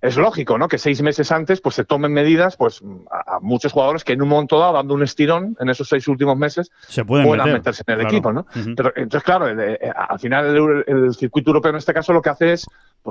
es 0.00 0.16
lógico, 0.16 0.58
¿no? 0.58 0.68
Que 0.68 0.78
seis 0.78 1.02
meses 1.02 1.32
antes, 1.32 1.60
pues 1.60 1.74
se 1.74 1.84
tomen 1.84 2.12
medidas, 2.12 2.56
pues 2.56 2.82
a, 3.10 3.38
muchos 3.40 3.72
jugadores 3.72 4.04
que 4.04 4.12
en 4.12 4.22
un 4.22 4.28
momento 4.28 4.58
dado, 4.58 4.74
dando 4.74 4.94
un 4.94 5.02
estirón 5.02 5.56
en 5.58 5.68
esos 5.68 5.88
seis 5.88 6.06
últimos 6.08 6.36
meses, 6.36 6.70
se 6.88 7.04
pueden 7.04 7.28
meterse 7.52 7.82
en 7.86 8.00
el 8.00 8.06
equipo, 8.06 8.32
¿no? 8.32 8.46
Pero 8.76 8.92
entonces, 8.96 9.22
claro, 9.22 9.48
eh, 9.48 9.78
al 9.94 10.18
final 10.18 10.84
el 10.86 11.14
circuito 11.14 11.50
europeo 11.50 11.70
en 11.70 11.78
este 11.78 11.94
caso 11.94 12.12
lo 12.12 12.22
que 12.22 12.30
hace 12.30 12.52
es 12.52 12.66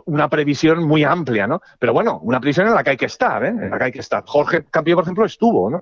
una 0.05 0.29
previsión 0.29 0.83
muy 0.83 1.03
amplia, 1.03 1.47
¿no? 1.47 1.61
Pero 1.77 1.93
bueno, 1.93 2.19
una 2.23 2.39
previsión 2.39 2.67
en 2.67 2.75
la 2.75 2.83
que 2.83 2.91
hay 2.91 2.97
que 2.97 3.05
estar, 3.05 3.43
¿eh? 3.43 3.49
En 3.49 3.69
la 3.69 3.77
que 3.77 3.83
hay 3.85 3.91
que 3.91 3.99
estar. 3.99 4.23
Jorge 4.25 4.63
Campillo, 4.69 4.97
por 4.97 5.03
ejemplo, 5.03 5.25
estuvo, 5.25 5.69
¿no? 5.69 5.81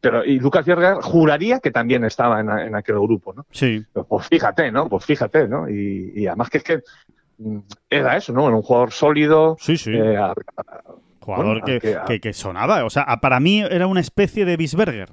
pero 0.00 0.24
y 0.24 0.38
Lucas 0.38 0.64
Vierga 0.64 1.02
juraría 1.02 1.58
que 1.58 1.70
también 1.70 2.04
estaba 2.04 2.40
en, 2.40 2.74
aquel 2.74 3.00
grupo, 3.00 3.32
¿no? 3.34 3.46
Sí. 3.50 3.84
Pues 4.08 4.28
fíjate, 4.28 4.70
¿no? 4.70 4.88
Pues 4.88 5.04
fíjate, 5.04 5.48
¿no? 5.48 5.68
Y, 5.68 6.26
además 6.26 6.50
que 6.50 6.58
es 6.58 6.64
que 6.64 6.76
mm, 6.76 6.82
era 7.88 8.16
eso, 8.16 8.32
¿no? 8.32 8.48
Era 8.48 8.56
un 8.56 8.62
jugador 8.62 8.92
sólido. 8.92 9.56
Sí, 9.60 9.76
sí. 9.76 9.92
Eh, 9.94 10.18
jugador 11.20 11.62
que, 11.62 12.20
que, 12.20 12.32
sonaba. 12.32 12.84
O 12.84 12.90
sea, 12.90 13.04
para 13.20 13.40
mí 13.40 13.60
era 13.60 13.86
una 13.86 14.00
especie 14.00 14.44
de 14.44 14.56
Bisberger. 14.56 15.10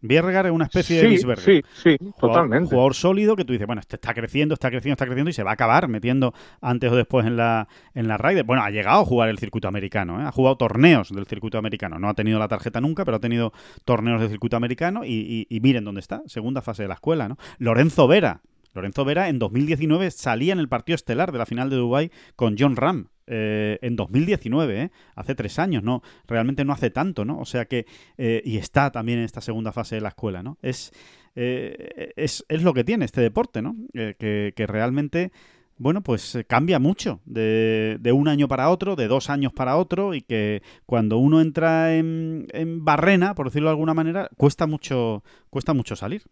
Bierregar 0.00 0.46
es 0.46 0.52
una 0.52 0.66
especie 0.66 1.00
de 1.00 1.08
Bisberger. 1.08 1.44
Sí, 1.44 1.62
sí, 1.82 1.96
totalmente. 2.18 2.70
Jugador 2.70 2.94
sólido 2.94 3.34
que 3.34 3.44
tú 3.44 3.52
dices, 3.52 3.66
bueno, 3.66 3.80
este 3.80 3.96
está 3.96 4.14
creciendo, 4.14 4.54
está 4.54 4.70
creciendo, 4.70 4.92
está 4.92 5.06
creciendo 5.06 5.30
y 5.30 5.32
se 5.32 5.42
va 5.42 5.50
a 5.50 5.54
acabar 5.54 5.88
metiendo 5.88 6.34
antes 6.60 6.92
o 6.92 6.96
después 6.96 7.26
en 7.26 7.36
la, 7.36 7.66
en 7.94 8.06
la 8.06 8.16
Ryder. 8.16 8.44
Bueno, 8.44 8.62
ha 8.62 8.70
llegado 8.70 9.00
a 9.00 9.04
jugar 9.04 9.28
el 9.30 9.38
circuito 9.38 9.68
americano, 9.68 10.20
¿eh? 10.20 10.24
ha 10.24 10.32
jugado 10.32 10.56
torneos 10.56 11.14
del 11.14 11.26
circuito 11.26 11.58
americano. 11.58 11.98
No 11.98 12.08
ha 12.08 12.14
tenido 12.14 12.38
la 12.38 12.48
tarjeta 12.48 12.80
nunca, 12.80 13.04
pero 13.04 13.16
ha 13.16 13.20
tenido 13.20 13.52
torneos 13.84 14.20
del 14.20 14.30
circuito 14.30 14.56
americano 14.56 15.04
y, 15.04 15.46
y 15.48 15.60
miren 15.60 15.84
dónde 15.84 16.00
está, 16.00 16.22
segunda 16.26 16.60
fase 16.60 16.82
de 16.82 16.88
la 16.88 16.94
escuela, 16.94 17.28
¿no? 17.28 17.36
Lorenzo 17.58 18.06
Vera, 18.06 18.42
Lorenzo 18.76 19.04
Vera 19.04 19.28
en 19.28 19.38
2019 19.38 20.10
salía 20.10 20.52
en 20.52 20.58
el 20.58 20.68
partido 20.68 20.94
estelar 20.94 21.32
de 21.32 21.38
la 21.38 21.46
final 21.46 21.70
de 21.70 21.76
Dubái 21.76 22.12
con 22.36 22.56
John 22.58 22.76
Ram. 22.76 23.08
Eh, 23.28 23.78
en 23.82 23.96
2019, 23.96 24.82
¿eh? 24.82 24.90
hace 25.16 25.34
tres 25.34 25.58
años, 25.58 25.82
¿no? 25.82 26.00
Realmente 26.28 26.64
no 26.64 26.72
hace 26.72 26.90
tanto, 26.90 27.24
¿no? 27.24 27.40
O 27.40 27.44
sea 27.44 27.64
que, 27.64 27.84
eh, 28.18 28.40
y 28.44 28.58
está 28.58 28.92
también 28.92 29.18
en 29.18 29.24
esta 29.24 29.40
segunda 29.40 29.72
fase 29.72 29.96
de 29.96 30.00
la 30.00 30.10
escuela, 30.10 30.44
¿no? 30.44 30.58
Es, 30.62 30.92
es, 31.34 32.44
es, 32.48 32.62
lo 32.62 32.72
que 32.72 32.84
tiene 32.84 33.04
este 33.04 33.20
deporte, 33.20 33.62
¿no? 33.62 33.74
Que, 33.92 34.52
que, 34.54 34.66
realmente, 34.68 35.32
bueno, 35.76 36.02
pues 36.02 36.38
cambia 36.46 36.78
mucho 36.78 37.20
de, 37.24 37.96
de, 37.98 38.12
un 38.12 38.28
año 38.28 38.46
para 38.46 38.70
otro, 38.70 38.94
de 38.94 39.08
dos 39.08 39.28
años 39.28 39.52
para 39.52 39.76
otro, 39.76 40.14
y 40.14 40.22
que 40.22 40.62
cuando 40.86 41.18
uno 41.18 41.40
entra 41.40 41.96
en, 41.96 42.46
en 42.52 42.84
barrena, 42.84 43.34
por 43.34 43.46
decirlo 43.46 43.70
de 43.70 43.72
alguna 43.72 43.92
manera, 43.92 44.30
cuesta 44.36 44.68
mucho, 44.68 45.24
cuesta 45.50 45.74
mucho 45.74 45.96
salir. 45.96 46.22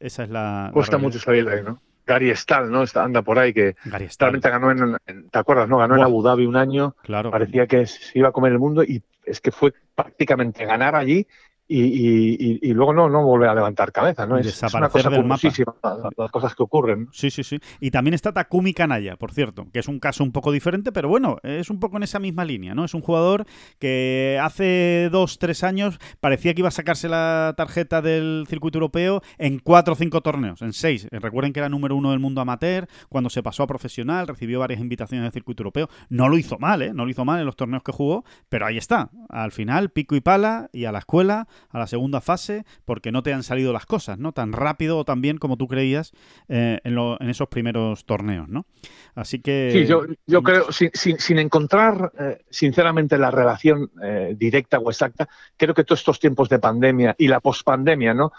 Esa 0.00 0.24
es 0.24 0.30
la. 0.30 0.70
Cuesta 0.74 0.98
mucho 0.98 1.18
salir 1.18 1.46
de 1.46 1.54
ahí, 1.54 1.62
¿no? 1.64 1.80
Gary 2.06 2.34
Stahl, 2.34 2.70
¿no? 2.70 2.82
Está, 2.82 3.04
anda 3.04 3.22
por 3.22 3.38
ahí 3.38 3.52
que 3.52 3.76
realmente 4.18 4.50
ganó 4.50 4.70
en, 4.70 5.28
¿te 5.30 5.38
acuerdas, 5.38 5.68
no? 5.68 5.78
Ganó 5.78 5.96
en 5.96 6.02
Abu 6.02 6.22
Dhabi 6.22 6.46
un 6.46 6.56
año. 6.56 6.94
Claro. 7.02 7.30
Parecía 7.30 7.66
que 7.66 7.86
se 7.86 8.18
iba 8.18 8.28
a 8.28 8.32
comer 8.32 8.52
el 8.52 8.58
mundo 8.58 8.82
y 8.82 9.02
es 9.24 9.40
que 9.40 9.52
fue 9.52 9.72
prácticamente 9.94 10.64
ganar 10.64 10.96
allí 10.96 11.26
y, 11.72 12.72
luego 12.72 12.92
no, 12.92 13.08
no 13.08 13.24
vuelve 13.24 13.48
a 13.48 13.54
levantar 13.54 13.92
cabeza, 13.92 14.26
¿no? 14.26 14.38
Es, 14.38 14.62
una 14.74 14.88
cosa 14.88 15.10
del 15.10 15.26
las 15.28 16.30
cosas 16.30 16.54
que 16.54 16.62
ocurren. 16.62 17.08
Sí, 17.12 17.30
sí, 17.30 17.42
sí. 17.42 17.58
Y 17.80 17.90
también 17.90 18.14
está 18.14 18.32
Takumi 18.32 18.74
Kanaya, 18.74 19.16
por 19.16 19.32
cierto, 19.32 19.66
que 19.72 19.78
es 19.80 19.88
un 19.88 19.98
caso 19.98 20.22
un 20.24 20.32
poco 20.32 20.52
diferente, 20.52 20.92
pero 20.92 21.08
bueno, 21.08 21.38
es 21.42 21.70
un 21.70 21.80
poco 21.80 21.96
en 21.96 22.02
esa 22.02 22.18
misma 22.18 22.44
línea, 22.44 22.74
¿no? 22.74 22.84
Es 22.84 22.94
un 22.94 23.00
jugador 23.00 23.46
que 23.78 24.38
hace 24.42 25.08
dos, 25.10 25.38
tres 25.38 25.64
años 25.64 25.98
parecía 26.20 26.54
que 26.54 26.60
iba 26.60 26.68
a 26.68 26.72
sacarse 26.72 27.08
la 27.08 27.54
tarjeta 27.56 28.02
del 28.02 28.44
circuito 28.48 28.78
europeo 28.78 29.22
en 29.38 29.58
cuatro 29.58 29.94
o 29.94 29.96
cinco 29.96 30.20
torneos, 30.20 30.62
en 30.62 30.72
seis. 30.72 31.08
Recuerden 31.10 31.52
que 31.52 31.60
era 31.60 31.68
número 31.68 31.96
uno 31.96 32.10
del 32.10 32.20
mundo 32.20 32.40
amateur, 32.40 32.86
cuando 33.08 33.30
se 33.30 33.42
pasó 33.42 33.62
a 33.62 33.66
profesional, 33.66 34.26
recibió 34.26 34.60
varias 34.60 34.80
invitaciones 34.80 35.24
del 35.24 35.32
circuito 35.32 35.62
europeo. 35.62 35.88
No 36.08 36.28
lo 36.28 36.38
hizo 36.38 36.58
mal, 36.58 36.82
¿eh? 36.82 36.92
No 36.92 37.04
lo 37.04 37.10
hizo 37.10 37.24
mal 37.24 37.40
en 37.40 37.46
los 37.46 37.56
torneos 37.56 37.82
que 37.82 37.92
jugó, 37.92 38.24
pero 38.48 38.66
ahí 38.66 38.78
está. 38.78 39.10
Al 39.28 39.52
final, 39.52 39.90
pico 39.90 40.16
y 40.16 40.20
pala 40.20 40.68
y 40.72 40.84
a 40.84 40.92
la 40.92 40.98
escuela 40.98 41.46
a 41.70 41.78
la 41.78 41.86
segunda 41.86 42.20
fase 42.20 42.64
porque 42.84 43.12
no 43.12 43.22
te 43.22 43.32
han 43.32 43.42
salido 43.42 43.72
las 43.72 43.86
cosas, 43.86 44.18
¿no? 44.18 44.32
Tan 44.32 44.52
rápido 44.52 44.98
o 44.98 45.04
tan 45.04 45.20
bien 45.20 45.38
como 45.38 45.56
tú 45.56 45.68
creías 45.68 46.12
eh, 46.48 46.80
en, 46.84 47.28
esos 47.28 47.48
primeros 47.48 48.04
torneos, 48.04 48.48
¿no? 48.48 48.66
Así 49.14 49.40
que... 49.40 49.70
Sí, 49.72 49.86
yo, 49.86 50.02
yo 50.26 50.42
creo, 50.42 50.66
sin, 50.70 51.38
encontrar 51.38 52.12
eh, 52.18 52.44
sinceramente 52.50 53.18
la 53.18 53.30
relación 53.30 53.90
eh, 54.02 54.34
directa 54.36 54.78
o 54.78 54.90
exacta, 54.90 55.28
creo 55.56 55.74
que 55.74 55.84
todos 55.84 56.00
estos 56.00 56.20
tiempos 56.20 56.48
de 56.48 56.58
pandemia 56.58 57.14
y 57.18 57.28
la 57.28 57.40
pospandemia, 57.40 58.14
¿no? 58.14 58.32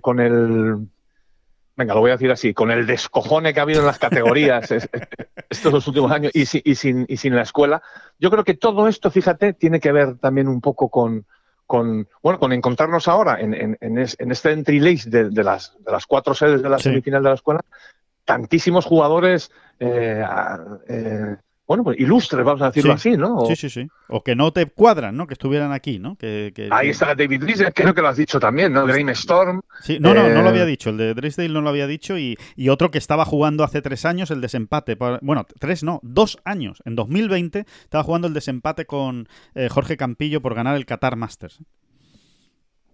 con 0.00 0.20
el 0.20 0.86
venga, 1.76 1.94
lo 1.94 2.00
voy 2.00 2.10
a 2.10 2.14
decir 2.14 2.30
así, 2.30 2.52
con 2.52 2.70
el 2.70 2.86
descojone 2.86 3.54
que 3.54 3.60
ha 3.60 3.62
habido 3.62 3.80
en 3.80 3.86
las 3.86 3.98
categorías 3.98 4.70
estos 5.50 5.72
dos 5.72 5.88
últimos 5.88 6.12
años 6.12 6.32
y, 6.34 6.42
y, 6.42 6.74
sin, 6.74 7.06
y 7.08 7.16
sin 7.16 7.34
la 7.34 7.42
escuela, 7.42 7.82
yo 8.18 8.30
creo 8.30 8.44
que 8.44 8.54
todo 8.54 8.88
esto, 8.88 9.10
fíjate, 9.10 9.54
tiene 9.54 9.80
que 9.80 9.92
ver 9.92 10.18
también 10.18 10.48
un 10.48 10.60
poco 10.60 10.90
con, 10.90 11.26
con, 11.72 12.06
bueno, 12.22 12.38
con 12.38 12.52
encontrarnos 12.52 13.08
ahora 13.08 13.40
en, 13.40 13.54
en, 13.54 13.78
en 13.80 13.98
este 13.98 14.52
entry 14.52 14.78
list 14.78 15.06
de, 15.06 15.30
de, 15.30 15.42
las, 15.42 15.74
de 15.78 15.90
las 15.90 16.04
cuatro 16.04 16.34
sedes 16.34 16.62
de 16.62 16.68
la 16.68 16.78
semifinal 16.78 17.22
de 17.22 17.30
la 17.30 17.34
escuela, 17.34 17.62
tantísimos 18.26 18.84
jugadores, 18.84 19.50
eh, 19.80 20.22
eh, 20.86 21.36
bueno, 21.72 21.84
pues 21.84 21.98
ilustres, 21.98 22.44
vamos 22.44 22.62
a 22.62 22.66
decirlo 22.66 22.96
Sí. 22.98 23.10
así, 23.10 23.16
¿no? 23.18 23.36
O- 23.36 23.46
Sí, 23.46 23.56
sí, 23.56 23.70
sí. 23.70 23.88
O 24.08 24.22
que 24.22 24.36
no 24.36 24.52
te 24.52 24.66
cuadran, 24.66 25.16
¿no? 25.16 25.26
Que 25.26 25.32
estuvieran 25.34 25.72
aquí, 25.72 25.98
¿no? 25.98 26.16
Que, 26.16 26.52
que- 26.54 26.68
Ahí 26.70 26.90
está 26.90 27.14
David 27.14 27.42
Reese, 27.44 27.72
creo 27.72 27.94
que 27.94 28.02
lo 28.02 28.08
has 28.08 28.16
dicho 28.16 28.38
también, 28.38 28.72
¿no? 28.72 28.84
Graham 28.86 29.08
Storm. 29.10 29.62
Sí, 29.80 29.98
no, 30.00 30.12
no, 30.14 30.28
no 30.28 30.42
lo 30.42 30.48
Eh, 30.48 30.50
había 30.50 30.64
dicho. 30.66 30.90
El 30.90 30.98
de 30.98 31.14
Drysdale 31.14 31.48
no 31.48 31.60
lo 31.62 31.70
había 31.70 31.86
dicho. 31.86 32.18
Y, 32.18 32.36
y 32.56 32.68
otro 32.68 32.90
que 32.90 32.98
estaba 32.98 33.24
jugando 33.24 33.64
hace 33.64 33.80
tres 33.82 34.04
años 34.04 34.30
el 34.30 34.40
desempate. 34.40 34.96
Bueno, 35.22 35.46
tres 35.58 35.82
no, 35.82 35.98
dos 36.02 36.38
años. 36.44 36.82
En 36.84 36.94
2020 36.94 37.64
estaba 37.84 38.04
jugando 38.04 38.28
el 38.28 38.34
desempate 38.34 38.84
con 38.84 39.28
eh, 39.54 39.68
Jorge 39.70 39.96
Campillo 39.96 40.42
por 40.42 40.54
ganar 40.54 40.76
el 40.76 40.84
Qatar 40.86 41.16
Masters. 41.16 41.58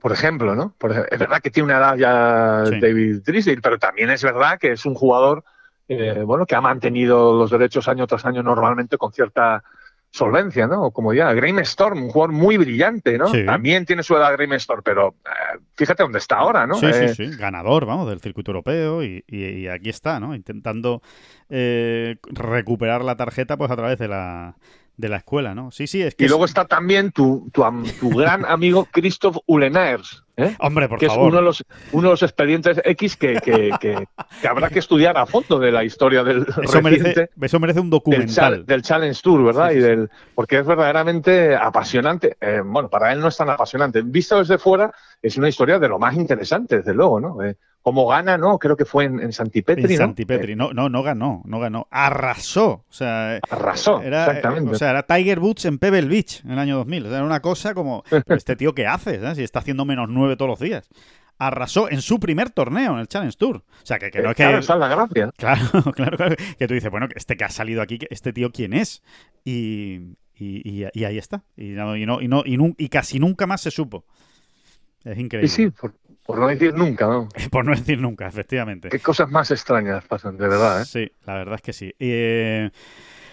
por 0.00 0.12
ejemplo, 0.12 0.54
¿no? 0.54 0.74
Por 0.78 0.92
es 0.92 1.18
verdad 1.18 1.40
que 1.42 1.50
tiene 1.50 1.64
una 1.66 1.78
edad 1.78 1.96
ya 1.96 2.70
Sí. 2.70 2.78
David 2.80 3.22
Drysdale, 3.24 3.60
pero 3.60 3.78
también 3.78 4.10
es 4.10 4.22
verdad 4.22 4.56
que 4.58 4.70
es 4.70 4.86
un 4.86 4.94
jugador, 4.94 5.42
eh, 5.88 6.22
bueno, 6.24 6.46
que 6.46 6.54
ha 6.54 6.60
mantenido 6.60 7.36
los 7.38 7.50
derechos 7.50 7.88
año 7.88 8.06
tras 8.06 8.24
año 8.26 8.42
normalmente 8.42 8.98
con 8.98 9.12
cierta 9.12 9.62
solvencia, 10.10 10.66
¿no? 10.66 10.90
Como 10.90 11.12
ya, 11.12 11.32
Graham 11.34 11.58
Storm, 11.60 12.02
un 12.04 12.08
jugador 12.10 12.32
muy 12.32 12.56
brillante, 12.56 13.18
¿no? 13.18 13.28
Sí. 13.28 13.44
También 13.44 13.84
tiene 13.84 14.02
su 14.02 14.16
edad 14.16 14.32
Graham 14.32 14.54
Storm, 14.54 14.82
pero 14.82 15.16
eh, 15.26 15.58
fíjate 15.76 16.02
dónde 16.02 16.18
está 16.18 16.36
ahora, 16.36 16.66
¿no? 16.66 16.76
Sí, 16.76 16.86
Eh, 16.86 17.08
sí, 17.14 17.26
sí. 17.26 17.36
Ganador, 17.36 17.84
vamos, 17.84 18.08
del 18.08 18.20
circuito 18.20 18.50
europeo. 18.52 19.02
Y, 19.02 19.22
y- 19.26 19.44
y 19.44 19.68
aquí 19.68 19.90
está, 19.90 20.18
¿no? 20.18 20.34
Intentando 20.34 21.02
eh, 21.50 22.16
recuperar 22.22 23.04
la 23.04 23.16
tarjeta 23.16 23.56
pues 23.58 23.70
a 23.70 23.76
través 23.76 23.98
de 23.98 24.08
la, 24.08 24.56
de 24.98 25.08
la 25.08 25.16
escuela, 25.18 25.54
¿no? 25.54 25.70
Sí, 25.70 25.86
sí, 25.86 26.02
es 26.02 26.14
que... 26.14 26.24
Y 26.24 26.26
es- 26.26 26.30
luego 26.30 26.44
está 26.44 26.66
también 26.66 27.12
tu, 27.12 27.48
tu, 27.52 27.64
tu 27.98 28.10
gran 28.16 28.44
amigo 28.44 28.90
Christoph 28.92 29.38
Ulenaers, 29.46 30.24
¿eh? 30.36 30.54
Hombre, 30.58 30.88
por 30.88 30.98
que 30.98 31.06
es 31.06 31.12
uno 31.16 31.36
de 31.36 31.42
los 31.42 31.64
uno 31.92 32.08
de 32.08 32.12
los 32.12 32.22
expedientes 32.22 32.80
X 32.84 33.16
que, 33.16 33.34
que, 33.40 33.70
que- 33.80 34.04
que 34.42 34.48
habrá 34.48 34.68
que 34.70 34.80
estudiar 34.80 35.16
a 35.16 35.24
fondo 35.26 35.58
de 35.58 35.72
la 35.72 35.84
historia 35.84 36.22
del 36.24 36.44
Eso 36.62 36.82
merece, 36.82 37.30
eso 37.40 37.60
merece 37.60 37.80
un 37.80 37.90
documental. 37.90 38.66
del 38.66 38.82
Challenge 38.82 39.18
Tour, 39.22 39.44
¿verdad? 39.44 39.68
Sí, 39.70 39.74
sí, 39.74 39.78
y 39.78 39.82
del 39.82 40.10
porque 40.34 40.58
es 40.58 40.66
verdaderamente 40.66 41.54
apasionante. 41.56 42.36
Eh, 42.40 42.60
bueno, 42.64 42.90
para 42.90 43.12
él 43.12 43.20
no 43.20 43.28
es 43.28 43.36
tan 43.36 43.50
apasionante. 43.50 44.02
Visto 44.02 44.38
desde 44.38 44.58
fuera, 44.58 44.92
es 45.22 45.36
una 45.38 45.48
historia 45.48 45.78
de 45.78 45.88
lo 45.88 45.98
más 45.98 46.14
interesante, 46.16 46.78
desde 46.78 46.92
luego, 46.94 47.20
¿no? 47.20 47.42
Eh, 47.42 47.56
cómo 47.82 48.06
gana, 48.06 48.36
¿no? 48.36 48.58
Creo 48.58 48.76
que 48.76 48.84
fue 48.84 49.04
en, 49.04 49.20
en 49.20 49.32
Santipetri, 49.32 49.84
En 49.84 49.90
¿no? 49.92 49.96
Santipetri. 49.96 50.56
No, 50.56 50.72
no, 50.72 50.88
no 50.88 51.02
ganó, 51.02 51.42
no 51.46 51.58
ganó. 51.60 51.86
Arrasó. 51.90 52.84
O 52.88 52.92
sea, 52.92 53.36
Eh, 53.36 53.40
arrasó, 53.50 54.02
era, 54.02 54.26
exactamente. 54.26 54.70
eh, 54.70 54.74
o 54.74 54.78
sea, 54.78 54.90
era 54.90 55.02
Tiger 55.04 55.38
Woods 55.38 55.64
en 55.64 55.78
Pebble 55.78 56.02
Beach 56.08 56.42
en 56.44 56.50
el 56.50 56.58
año 56.58 56.76
2000. 56.78 57.06
O 57.06 57.08
sea, 57.08 57.16
era 57.18 57.26
una 57.26 57.40
cosa 57.40 57.74
como, 57.74 58.02
"¿Pero 58.10 58.22
este 58.36 58.56
tío 58.56 58.74
qué 58.74 58.86
hace? 58.86 59.20
¿sabes? 59.20 59.38
Si 59.38 59.44
está 59.44 59.60
haciendo 59.60 59.84
menos 59.84 60.08
nueve 60.10 60.36
todos 60.36 60.48
los 60.50 60.60
días. 60.60 60.88
Arrasó 61.40 61.88
en 61.88 62.02
su 62.02 62.18
primer 62.18 62.50
torneo 62.50 62.94
en 62.94 62.98
el 62.98 63.06
Challenge 63.06 63.36
Tour. 63.38 63.56
O 63.58 63.86
sea, 63.86 63.98
que, 64.00 64.10
que 64.10 64.20
no 64.22 64.30
es 64.30 64.36
que... 64.36 64.42
Claro, 64.42 64.58
esa 64.58 64.74
es 64.74 64.80
la 64.80 64.88
gracia. 64.88 65.30
Claro, 65.36 65.62
claro, 65.94 66.16
claro. 66.16 66.36
Que 66.58 66.66
tú 66.66 66.74
dices, 66.74 66.90
bueno, 66.90 67.08
que 67.08 67.14
este 67.16 67.36
que 67.36 67.44
ha 67.44 67.48
salido 67.48 67.80
aquí, 67.80 67.98
este 68.10 68.32
tío 68.32 68.50
quién 68.50 68.72
es. 68.72 69.02
Y, 69.44 70.16
y, 70.36 70.84
y- 70.92 71.04
ahí 71.04 71.16
está. 71.16 71.44
Y, 71.56 71.68
no, 71.70 71.96
y, 71.96 72.06
no, 72.06 72.20
y, 72.20 72.26
no- 72.28 72.44
y 72.76 72.88
casi 72.88 73.20
nunca 73.20 73.46
más 73.46 73.60
se 73.60 73.70
supo. 73.70 74.04
Es 75.04 75.16
increíble. 75.16 75.46
Y 75.46 75.48
sí, 75.48 75.70
por, 75.70 75.94
por 76.28 76.38
no 76.40 76.46
decir 76.48 76.74
nunca, 76.74 77.06
¿no? 77.06 77.26
Por 77.50 77.64
no 77.64 77.74
decir 77.74 77.98
nunca, 77.98 78.26
efectivamente. 78.28 78.90
Qué 78.90 79.00
cosas 79.00 79.30
más 79.30 79.50
extrañas 79.50 80.04
pasan, 80.04 80.36
de 80.36 80.46
verdad, 80.46 80.82
¿eh? 80.82 80.84
Sí, 80.84 81.10
la 81.24 81.36
verdad 81.36 81.54
es 81.54 81.62
que 81.62 81.72
sí. 81.72 81.94
Eh, 81.98 82.68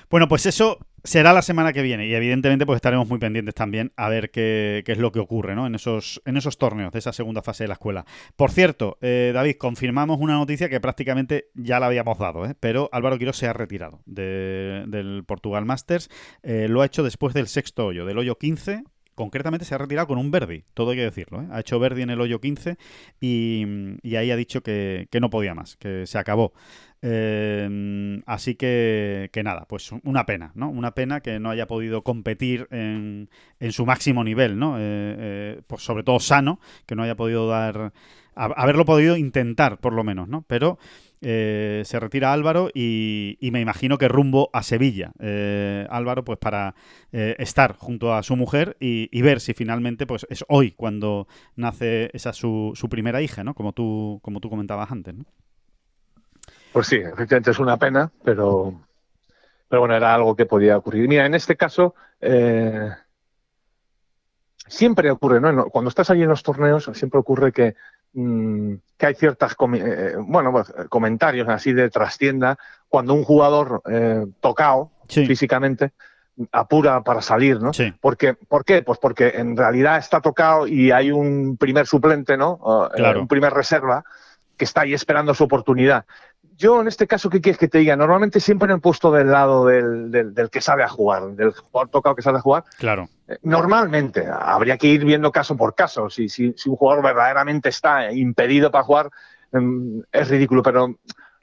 bueno, 0.09 0.29
pues 0.29 0.45
eso 0.45 0.79
será 1.03 1.33
la 1.33 1.41
semana 1.41 1.73
que 1.73 1.81
viene 1.81 2.07
y 2.07 2.15
evidentemente 2.15 2.65
pues 2.65 2.77
estaremos 2.77 3.05
muy 3.09 3.19
pendientes 3.19 3.53
también 3.53 3.91
a 3.97 4.07
ver 4.07 4.31
qué, 4.31 4.81
qué 4.85 4.93
es 4.93 4.97
lo 4.97 5.11
que 5.11 5.19
ocurre 5.19 5.55
¿no? 5.55 5.67
en, 5.67 5.75
esos, 5.75 6.21
en 6.25 6.37
esos 6.37 6.57
torneos 6.57 6.93
de 6.93 6.99
esa 6.99 7.11
segunda 7.11 7.41
fase 7.41 7.65
de 7.65 7.67
la 7.67 7.73
escuela. 7.73 8.05
Por 8.37 8.49
cierto, 8.49 8.97
eh, 9.01 9.31
David, 9.33 9.57
confirmamos 9.59 10.17
una 10.21 10.35
noticia 10.35 10.69
que 10.69 10.79
prácticamente 10.79 11.49
ya 11.53 11.81
la 11.81 11.87
habíamos 11.87 12.17
dado, 12.17 12.45
¿eh? 12.45 12.55
pero 12.57 12.87
Álvaro 12.93 13.17
Quiro 13.17 13.33
se 13.33 13.45
ha 13.47 13.51
retirado 13.53 13.99
de- 14.05 14.85
del 14.87 15.25
Portugal 15.27 15.65
Masters. 15.65 16.09
Eh, 16.43 16.67
lo 16.69 16.81
ha 16.81 16.85
hecho 16.85 17.03
después 17.03 17.33
del 17.33 17.47
sexto 17.47 17.87
hoyo, 17.87 18.05
del 18.05 18.17
hoyo 18.17 18.37
15. 18.37 18.83
Concretamente 19.15 19.65
se 19.65 19.73
ha 19.73 19.77
retirado 19.77 20.07
con 20.07 20.17
un 20.17 20.29
Verdi, 20.29 20.65
todo 20.73 20.91
hay 20.91 20.97
que 20.97 21.03
decirlo. 21.03 21.41
¿eh? 21.41 21.47
Ha 21.51 21.61
hecho 21.61 21.79
Verdi 21.79 22.01
en 22.01 22.09
el 22.09 22.19
hoyo 22.19 22.41
15 22.41 22.77
y, 23.19 23.65
y 24.03 24.15
ahí 24.17 24.29
ha 24.29 24.35
dicho 24.35 24.61
que, 24.61 25.07
no 25.19 25.29
podía 25.29 25.55
más, 25.55 25.77
que 25.77 26.05
se 26.05 26.17
acabó. 26.17 26.53
Eh, 27.01 28.21
así 28.25 28.55
que, 28.55 29.29
que 29.31 29.43
nada, 29.43 29.65
pues 29.69 29.91
una 30.03 30.25
pena, 30.25 30.51
¿no? 30.55 30.69
Una 30.69 30.91
pena 30.91 31.21
que 31.21 31.39
no 31.39 31.49
haya 31.49 31.67
podido 31.67 32.03
competir 32.03 32.67
en, 32.71 33.29
en 33.59 33.71
su 33.71 33.85
máximo 33.85 34.23
nivel, 34.23 34.57
¿no? 34.59 34.77
Eh, 34.77 34.81
eh, 34.81 35.61
pues 35.67 35.83
sobre 35.83 36.03
todo 36.03 36.19
sano, 36.19 36.59
que 36.85 36.95
no 36.95 37.03
haya 37.03 37.15
podido 37.15 37.47
dar, 37.47 37.93
haberlo 38.35 38.85
podido 38.85 39.17
intentar 39.17 39.79
por 39.79 39.93
lo 39.93 40.03
menos, 40.03 40.27
¿no? 40.27 40.43
Pero 40.47 40.77
eh, 41.27 41.81
se 41.85 41.99
retira 41.99 42.31
Álvaro 42.31 42.69
y, 42.71 43.39
me 43.51 43.59
imagino 43.59 43.97
que 43.97 44.07
rumbo 44.07 44.51
a 44.53 44.61
Sevilla. 44.61 45.11
Eh, 45.19 45.87
Álvaro, 45.89 46.23
pues 46.23 46.37
para 46.37 46.75
eh, 47.11 47.35
estar 47.39 47.75
junto 47.77 48.13
a 48.13 48.21
su 48.21 48.35
mujer 48.35 48.77
y, 48.79 49.21
ver 49.23 49.39
si 49.39 49.55
finalmente, 49.55 50.05
pues 50.05 50.27
es 50.29 50.45
hoy 50.49 50.73
cuando 50.73 51.27
nace 51.55 52.11
esa 52.13 52.31
su, 52.31 52.75
primera 52.91 53.23
hija, 53.23 53.43
¿no? 53.43 53.55
Como 53.55 53.73
tú, 53.73 54.19
como 54.21 54.39
tú 54.39 54.51
comentabas 54.51 54.91
antes. 54.91 55.15
Pues 56.71 56.85
sí, 56.85 56.97
efectivamente 56.97 57.49
es 57.49 57.57
una 57.57 57.77
pena, 57.77 58.11
pero, 58.23 58.79
pero 59.67 59.79
bueno, 59.79 59.95
era 59.95 60.13
algo 60.13 60.35
que 60.35 60.45
podía 60.45 60.77
ocurrir. 60.77 61.07
Mira, 61.07 61.25
en 61.25 61.33
este 61.33 61.55
caso, 61.55 61.95
siempre 64.67 65.09
ocurre, 65.09 65.41
¿no? 65.41 65.69
Cuando 65.69 65.89
estás 65.89 66.11
allí 66.11 66.21
en 66.21 66.29
los 66.29 66.43
torneos, 66.43 66.87
siempre 66.93 67.19
ocurre 67.19 67.51
que, 67.51 67.73
mm, 68.15 68.73
que 68.97 69.05
hay 69.05 69.13
ciertas, 69.15 69.55
comi- 69.55 69.81
eh, 69.83 70.15
bueno, 70.17 70.51
pues, 70.51 70.73
comentarios 70.89 71.47
así 71.49 71.71
de 71.73 71.89
trastienda, 71.89 72.57
cuando 72.89 73.13
un 73.13 73.23
jugador 73.23 73.81
eh, 73.89 74.25
tocado 74.39 74.91
Sí. 75.07 75.25
físicamente 75.27 75.91
apura 76.51 77.01
para 77.03 77.21
salir, 77.21 77.61
¿no? 77.61 77.71
Sí. 77.73 77.93
Porque, 78.01 78.33
¿Por 78.33 78.65
qué? 78.65 78.81
Pues 78.81 78.99
porque 78.99 79.29
en 79.35 79.55
realidad 79.55 79.97
está 79.97 80.19
tocado 80.19 80.65
y 80.67 80.91
hay 80.91 81.11
un 81.11 81.55
primer 81.57 81.85
suplente, 81.87 82.35
¿no? 82.37 82.59
Eh, 82.93 82.97
Claro. 82.97 83.21
un 83.21 83.27
primer 83.27 83.53
reserva 83.53 84.03
que 84.57 84.65
está 84.65 84.81
ahí 84.81 84.93
esperando 84.93 85.33
su 85.33 85.43
oportunidad. 85.43 86.05
Yo, 86.57 86.79
en 86.81 86.87
este 86.87 87.05
caso, 87.07 87.29
¿qué 87.29 87.41
quieres 87.41 87.57
que 87.59 87.67
te 87.67 87.79
diga? 87.79 87.95
Normalmente 87.95 88.39
siempre 88.39 88.67
me 88.69 88.75
he 88.75 88.77
puesto 88.79 89.11
del 89.11 89.29
lado 89.31 89.65
del, 89.65 90.09
del- 90.11 90.33
del 90.33 90.49
que 90.49 90.61
sabe 90.61 90.83
a 90.83 90.87
jugar, 90.87 91.23
del 91.31 91.51
jugador 91.51 91.89
tocado 91.89 92.15
que 92.15 92.21
sabe 92.21 92.37
a 92.37 92.41
jugar. 92.41 92.63
Claro. 92.77 93.09
Eh, 93.27 93.37
Normalmente, 93.43 94.25
habría 94.27 94.77
que 94.77 94.87
ir 94.87 95.03
viendo 95.03 95.31
caso 95.31 95.57
por 95.57 95.75
caso. 95.75 96.09
Si, 96.09 96.29
si, 96.29 96.53
si 96.55 96.69
un 96.69 96.75
jugador 96.77 97.03
verdaderamente 97.03 97.69
está 97.69 98.11
impedido 98.11 98.71
para 98.71 98.83
jugar, 98.85 99.09
em, 99.51 100.01
es 100.11 100.29
ridículo, 100.29 100.63
pero 100.63 100.95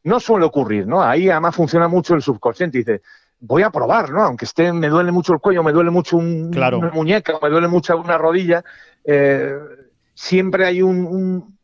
no 0.04 0.18
suele 0.20 0.46
ocurrir, 0.46 0.86
¿no? 0.86 1.02
Ahí 1.02 1.28
además 1.28 1.54
funciona 1.56 1.88
mucho 1.88 2.14
el 2.14 2.22
subconsciente. 2.22 2.78
Dice, 2.78 3.02
voy 3.40 3.62
a 3.64 3.70
probar, 3.70 4.10
¿no? 4.10 4.22
Aunque 4.22 4.46
esté, 4.46 4.72
me 4.72 4.88
duele 4.88 5.12
mucho 5.12 5.32
el 5.34 5.40
cuello, 5.40 5.62
me 5.62 5.72
duele 5.72 5.90
mucho 5.90 6.16
un- 6.16 6.50
Claro. 6.50 6.78
una 6.78 6.90
muñeca, 6.90 7.34
me 7.42 7.50
duele 7.50 7.68
mucho 7.68 7.96
una 7.98 8.16
rodilla. 8.18 8.64
eh, 9.04 9.52
siempre 10.14 10.64
hay 10.64 10.80
un- 10.80 11.58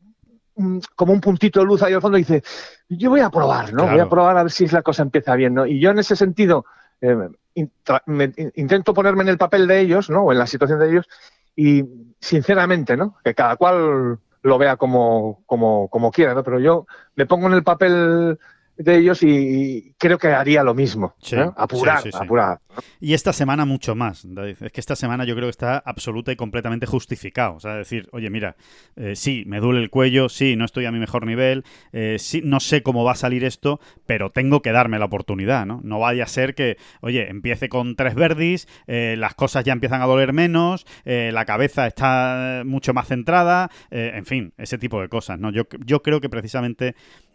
como 0.97 1.13
un 1.13 1.21
puntito 1.21 1.61
de 1.61 1.67
luz 1.67 1.83
ahí 1.83 1.93
al 1.93 2.01
fondo 2.01 2.19
y 2.19 2.23
dice, 2.23 2.43
yo 2.89 3.11
voy 3.11 3.21
a 3.21 3.31
probar, 3.31 3.73
¿no? 3.73 3.85
Voy 3.93 4.01
a 4.01 4.09
probar 4.09 4.37
a 4.39 4.43
ver 4.43 4.53
si 4.53 4.67
la 4.69 4.83
cosa 4.83 5.03
empieza 5.03 5.35
bien, 5.37 5.55
¿no? 5.55 5.67
Y 5.67 5.81
yo 5.81 5.91
en 5.91 5.99
ese 5.99 6.17
sentido 6.17 6.65
eh, 7.01 7.17
intra- 7.55 8.03
me- 8.07 8.33
in- 8.37 8.53
intento 8.57 8.93
ponerme 8.93 9.23
en 9.23 9.29
el 9.29 9.39
papel 9.39 9.67
de 9.67 9.81
ellos, 9.81 10.11
¿no? 10.11 10.23
O 10.25 10.33
en 10.33 10.39
la 10.39 10.47
situación 10.47 10.79
de 10.81 10.91
ellos 10.91 11.09
y 11.55 11.85
sinceramente, 12.21 12.97
¿no? 12.97 13.17
Que 13.25 13.35
cada 13.35 13.57
cual 13.57 14.19
lo 14.43 14.59
vea 14.59 14.77
como, 14.77 15.43
como, 15.47 15.89
como 15.89 16.11
quiera, 16.11 16.35
¿no? 16.35 16.43
Pero 16.45 16.59
yo 16.61 16.87
me 17.17 17.27
pongo 17.27 17.47
en 17.49 17.55
el 17.55 17.63
papel 17.65 18.39
de 18.79 18.97
ellos 18.97 19.23
y 19.23 19.95
creo 19.99 20.19
que 20.19 20.29
haría 20.29 20.63
lo 20.63 20.73
mismo. 20.75 21.15
Sí. 21.21 21.37
Apurar, 21.57 21.99
sí, 21.99 22.11
sí, 22.11 22.17
sí. 22.17 22.25
apurar. 22.25 22.61
Y 23.01 23.15
esta 23.15 23.33
semana 23.33 23.65
mucho 23.65 23.95
más, 23.95 24.23
David. 24.25 24.57
Es 24.61 24.73
que 24.73 24.81
esta 24.81 24.95
semana 24.95 25.25
yo 25.25 25.35
creo 25.35 25.47
que 25.47 25.51
está 25.51 25.79
absoluta 25.79 26.31
y 26.31 26.37
completamente 26.37 26.87
justificado. 26.87 27.57
O 27.57 27.61
sea, 27.61 27.75
decir, 27.75 28.09
oye, 28.13 28.31
mira, 28.31 28.57
eh, 28.97 29.17
sí, 29.17 29.43
me 29.47 29.59
duele 29.59 29.81
el 29.81 29.91
cuello, 29.91 30.29
sí, 30.29 30.55
no 30.55 30.65
estoy 30.65 30.85
a 30.85 30.93
mi 30.93 31.01
mejor 31.01 31.27
nivel, 31.27 31.65
eh, 31.93 32.17
sí, 32.21 32.41
no 32.45 32.61
sé 32.61 32.83
cómo 32.83 33.05
va 33.05 33.13
a 33.13 33.17
salir 33.17 33.45
esto, 33.45 33.81
pero 34.07 34.31
tengo 34.31 34.63
que 34.63 34.71
darme 34.71 34.99
la 35.01 35.07
oportunidad, 35.07 35.67
¿no? 35.67 35.81
No 35.83 35.99
vaya 35.99 36.23
a 36.25 36.29
ser 36.29 36.55
que, 36.55 36.77
oye, 37.01 37.29
empiece 37.29 37.69
con 37.69 37.97
tres 37.97 38.15
verdis, 38.15 38.69
eh, 38.87 39.17
las 39.19 39.35
cosas 39.35 39.65
ya 39.65 39.73
empiezan 39.73 40.03
a 40.03 40.07
doler 40.07 40.33
menos, 40.33 40.87
la 41.05 41.45
cabeza 41.45 41.87
está 41.87 42.63
mucho 42.65 42.93
más 42.95 43.09
centrada, 43.09 43.71
en 43.91 44.25
fin, 44.27 44.53
ese 44.59 44.79
tipo 44.79 45.01
de 45.01 45.09
cosas, 45.09 45.39
¿no? 45.39 45.51
Yo, 45.51 45.65
yo 45.85 46.03
creo 46.03 46.21
que 46.21 46.29
precisamente 46.29 46.95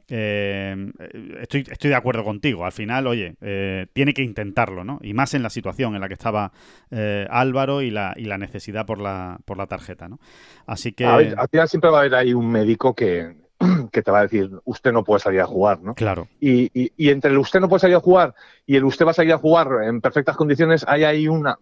eh, 0.10 0.92
estoy, 1.40 1.66
estoy 1.70 1.90
de 1.90 1.96
acuerdo 1.96 2.24
contigo. 2.24 2.66
Al 2.66 2.72
final, 2.72 3.08
oye, 3.08 3.36
eh, 3.42 3.88
tiene 3.94 4.14
que 4.14 4.24
intentarlo, 4.24 4.84
¿no? 4.84 5.00
Y 5.02 5.14
más 5.14 5.34
en 5.34 5.44
la 5.44 5.50
situación 5.50 5.96
en 5.96 6.02
la 6.02 6.08
que 6.08 6.14
estaba 6.16 6.52
eh, 6.92 7.28
Álvaro 7.30 7.82
y 7.82 7.92
la, 7.92 8.14
y 8.16 8.26
la 8.26 8.38
necesidad 8.38 8.86
por 8.86 9.00
la, 9.00 9.40
por 9.46 9.58
la 9.58 9.68
tarjeta, 9.68 10.08
¿no? 10.10 10.20
Así 10.66 10.92
que. 10.94 11.06
Ver, 11.06 11.36
al 11.38 11.48
final 11.50 11.68
siempre 11.70 11.90
va 11.90 11.98
a 11.98 12.00
haber 12.02 12.16
ahí 12.16 12.34
un 12.34 12.50
médico 12.52 12.94
que, 12.94 13.36
que 13.92 14.02
te 14.02 14.12
va 14.12 14.20
a 14.20 14.24
decir, 14.24 14.50
usted 14.66 14.92
no 14.92 15.04
puede 15.04 15.20
salir 15.20 15.42
a 15.42 15.46
jugar, 15.46 15.82
¿no? 15.82 15.96
Claro, 15.96 16.28
Y, 16.40 16.70
y- 16.74 16.92
y 16.98 17.10
entre 17.10 17.32
el 17.32 17.38
usted 17.38 17.60
no 17.60 17.70
puede 17.70 17.82
salir 17.82 17.96
a 17.96 18.00
jugar 18.00 18.34
y 18.66 18.76
el 18.76 18.84
usted 18.86 19.06
va 19.06 19.12
a 19.12 19.14
salir 19.14 19.34
a 19.34 19.38
jugar 19.38 19.68
en 19.86 20.02
perfectas 20.02 20.36
condiciones, 20.38 20.86
hay 20.88 21.04
ahí 21.04 21.28
una, 21.28 21.58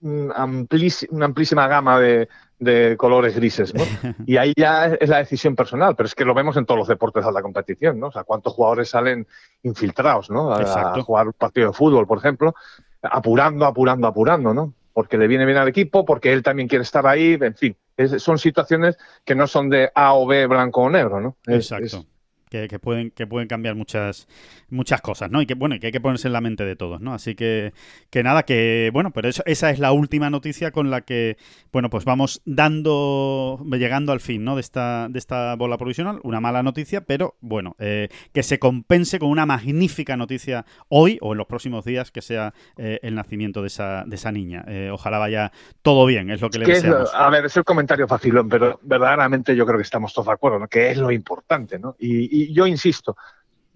un 0.00 0.30
amplís- 0.30 1.06
una 1.10 1.26
amplísima 1.26 1.66
gama 1.66 1.98
de, 1.98 2.28
de 2.64 2.96
colores 2.96 3.36
grises, 3.36 3.72
¿no? 3.74 3.84
Y 4.26 4.36
ahí 4.38 4.52
ya 4.56 4.86
es 4.86 5.08
la 5.08 5.18
decisión 5.18 5.54
personal, 5.54 5.94
pero 5.94 6.06
es 6.06 6.14
que 6.14 6.24
lo 6.24 6.34
vemos 6.34 6.56
en 6.56 6.66
todos 6.66 6.78
los 6.78 6.88
deportes 6.88 7.24
de 7.24 7.30
la 7.32 7.42
competición, 7.42 8.00
¿no? 8.00 8.08
O 8.08 8.12
sea, 8.12 8.24
cuántos 8.24 8.54
jugadores 8.54 8.88
salen 8.88 9.26
infiltrados, 9.62 10.30
¿no? 10.30 10.52
A, 10.52 10.62
Exacto. 10.62 11.02
jugar 11.04 11.26
un 11.28 11.32
partido 11.34 11.68
de 11.68 11.72
fútbol, 11.74 12.06
por 12.06 12.18
ejemplo, 12.18 12.54
apurando, 13.02 13.66
apurando, 13.66 14.06
apurando, 14.08 14.54
¿no? 14.54 14.74
Porque 14.92 15.18
le 15.18 15.26
viene 15.26 15.44
bien 15.44 15.58
al 15.58 15.68
equipo, 15.68 16.04
porque 16.04 16.32
él 16.32 16.42
también 16.42 16.68
quiere 16.68 16.82
estar 16.82 17.06
ahí, 17.06 17.36
en 17.40 17.54
fin. 17.54 17.76
Es- 17.96 18.22
son 18.22 18.38
situaciones 18.38 18.96
que 19.24 19.34
no 19.34 19.46
son 19.46 19.68
de 19.70 19.90
A 19.94 20.14
o 20.14 20.26
B, 20.26 20.46
blanco 20.46 20.82
o 20.82 20.90
negro, 20.90 21.20
¿no? 21.20 21.36
Es- 21.46 21.70
Exacto. 21.70 21.84
es- 21.98 22.06
Que, 22.54 22.68
que 22.68 22.78
pueden, 22.78 23.10
que 23.10 23.26
pueden 23.26 23.48
cambiar 23.48 23.74
muchas, 23.74 24.28
muchas 24.70 25.00
cosas, 25.00 25.28
¿no? 25.28 25.42
Y 25.42 25.46
que 25.46 25.54
bueno, 25.54 25.74
y 25.74 25.80
que 25.80 25.86
hay 25.88 25.92
que 25.92 26.00
ponerse 26.00 26.28
en 26.28 26.34
la 26.34 26.40
mente 26.40 26.64
de 26.64 26.76
todos, 26.76 27.00
¿no? 27.00 27.12
Así 27.12 27.34
que, 27.34 27.72
que 28.10 28.22
nada, 28.22 28.44
que 28.44 28.90
bueno, 28.92 29.10
pero 29.10 29.28
eso, 29.28 29.42
esa 29.44 29.70
es 29.70 29.80
la 29.80 29.90
última 29.90 30.30
noticia 30.30 30.70
con 30.70 30.88
la 30.88 31.00
que, 31.00 31.36
bueno, 31.72 31.90
pues 31.90 32.04
vamos 32.04 32.42
dando, 32.44 33.60
llegando 33.72 34.12
al 34.12 34.20
fin, 34.20 34.44
¿no? 34.44 34.54
De 34.54 34.60
esta, 34.60 35.08
de 35.10 35.18
esta 35.18 35.56
bola 35.56 35.78
provisional. 35.78 36.20
Una 36.22 36.40
mala 36.40 36.62
noticia, 36.62 37.00
pero 37.00 37.34
bueno, 37.40 37.74
eh, 37.80 38.08
que 38.32 38.44
se 38.44 38.60
compense 38.60 39.18
con 39.18 39.30
una 39.30 39.46
magnífica 39.46 40.16
noticia 40.16 40.64
hoy 40.88 41.18
o 41.22 41.32
en 41.32 41.38
los 41.38 41.48
próximos 41.48 41.84
días, 41.84 42.12
que 42.12 42.22
sea 42.22 42.54
eh, 42.76 43.00
el 43.02 43.16
nacimiento 43.16 43.62
de 43.62 43.66
esa, 43.66 44.04
de 44.06 44.14
esa 44.14 44.30
niña. 44.30 44.64
Eh, 44.68 44.90
ojalá 44.92 45.18
vaya 45.18 45.50
todo 45.82 46.06
bien, 46.06 46.30
es 46.30 46.40
lo 46.40 46.50
que 46.50 46.60
le 46.60 46.66
que 46.66 46.72
es, 46.72 46.82
deseamos. 46.84 47.12
a 47.12 47.28
ver, 47.30 47.46
es 47.46 47.56
el 47.56 47.64
comentario 47.64 48.06
facilón, 48.06 48.48
pero 48.48 48.78
verdaderamente 48.82 49.56
yo 49.56 49.66
creo 49.66 49.78
que 49.78 49.82
estamos 49.82 50.14
todos 50.14 50.28
de 50.28 50.34
acuerdo, 50.34 50.60
¿no? 50.60 50.68
Que 50.68 50.92
es 50.92 50.98
lo 50.98 51.10
importante, 51.10 51.80
¿no? 51.80 51.96
Y, 51.98 52.43
y 52.43 52.43
yo 52.52 52.66
insisto, 52.66 53.16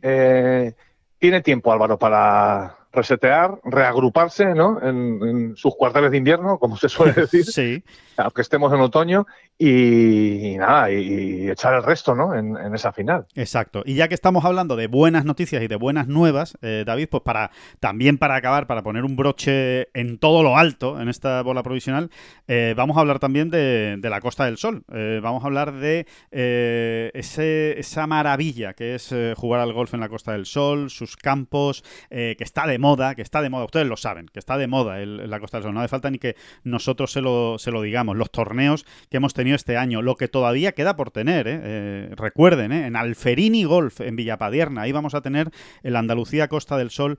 eh, 0.03 0.75
tiene 1.19 1.43
tiempo 1.43 1.73
Álvaro 1.73 1.99
para 1.99 2.77
resetear, 2.93 3.61
reagruparse, 3.65 4.55
¿no? 4.55 4.81
En, 4.83 5.21
en 5.23 5.57
sus 5.57 5.75
cuarteles 5.77 6.11
de 6.11 6.17
invierno, 6.17 6.59
como 6.59 6.77
se 6.77 6.89
suele 6.89 7.13
decir, 7.17 7.45
Sí, 7.45 7.83
aunque 8.17 8.43
estemos 8.43 8.73
en 8.73 8.81
otoño, 8.81 9.27
y, 9.61 10.57
nada, 10.57 10.91
y, 10.91 11.51
echar 11.51 11.75
el 11.75 11.83
resto, 11.83 12.15
¿no? 12.15 12.35
En, 12.35 12.57
esa 12.75 12.93
final. 12.93 13.27
Exacto. 13.35 13.83
Y 13.85 13.95
ya 13.95 14.07
que 14.07 14.15
estamos 14.15 14.45
hablando 14.45 14.77
de 14.77 14.87
buenas 14.87 15.25
noticias 15.25 15.63
y 15.63 15.67
de 15.69 15.75
buenas 15.77 16.07
nuevas, 16.07 16.57
eh, 16.63 16.85
David, 16.87 17.09
pues 17.11 17.23
para 17.25 17.51
también 17.81 18.19
para 18.19 18.37
acabar, 18.37 18.67
para 18.69 18.83
poner 18.83 19.05
un 19.05 19.17
broche 19.17 19.89
en 19.99 20.19
todo 20.19 20.43
lo 20.45 20.57
alto 20.57 21.01
en 21.01 21.09
esta 21.09 21.43
bola 21.43 21.63
provisional, 21.65 22.11
eh, 22.47 22.75
vamos 22.77 22.97
a 22.97 23.01
hablar 23.01 23.19
también 23.19 23.51
de, 23.51 23.99
la 24.03 24.21
Costa 24.21 24.45
del 24.45 24.59
Sol. 24.59 24.85
Eh, 24.93 25.19
vamos 25.23 25.43
a 25.43 25.47
hablar 25.47 25.73
de 25.73 26.07
eh, 26.31 27.11
ese- 27.15 27.79
esa 27.81 28.07
maravilla 28.07 28.75
que 28.75 28.95
es 28.95 29.11
eh, 29.13 29.35
jugar 29.37 29.61
al 29.61 29.73
golf 29.73 29.93
en 29.95 30.01
la 30.01 30.09
Costa 30.09 30.33
del 30.33 30.47
Sol, 30.47 30.89
sus 30.91 31.17
campos, 31.17 31.83
que 32.11 32.37
está 32.39 32.67
de 32.67 32.79
moda, 32.79 33.15
que 33.15 33.23
está 33.23 33.43
de 33.43 33.51
moda. 33.51 33.65
Ustedes 33.65 33.87
lo 33.87 33.97
saben, 33.97 34.27
que 34.33 34.39
está 34.39 34.57
de 34.57 34.67
moda 34.69 35.01
el- 35.01 35.29
la 35.29 35.41
Costa 35.41 35.57
del 35.57 35.65
Sol. 35.65 35.75
No 35.75 35.81
hace 35.81 35.89
falta 35.89 36.11
ni 36.11 36.19
que 36.19 36.37
nosotros 36.63 37.11
se 37.13 37.21
lo, 37.21 37.59
se 37.59 37.71
lo 37.71 37.83
digamos. 37.83 38.17
Los 38.17 38.31
torneos 38.31 38.85
que 39.11 39.17
hemos 39.17 39.35
tenido 39.35 39.48
este 39.55 39.77
año, 39.77 40.03
lo 40.03 40.17
que 40.17 40.29
todavía 40.29 40.73
queda 40.73 40.97
por 40.97 41.11
tener, 41.11 41.49
¿eh? 41.49 41.61
Eh, 41.63 42.11
recuerden, 42.17 42.73
¿eh? 42.73 42.87
en 42.87 42.97
Alferini 42.97 43.65
Golf, 43.65 44.01
en 44.01 44.17
Villapadierna, 44.17 44.83
ahí 44.83 44.93
vamos 44.93 45.15
a 45.15 45.21
tener 45.21 45.51
el 45.83 45.97
Andalucía 45.97 46.49
Costa 46.49 46.77
del 46.77 46.91
Sol 46.91 47.19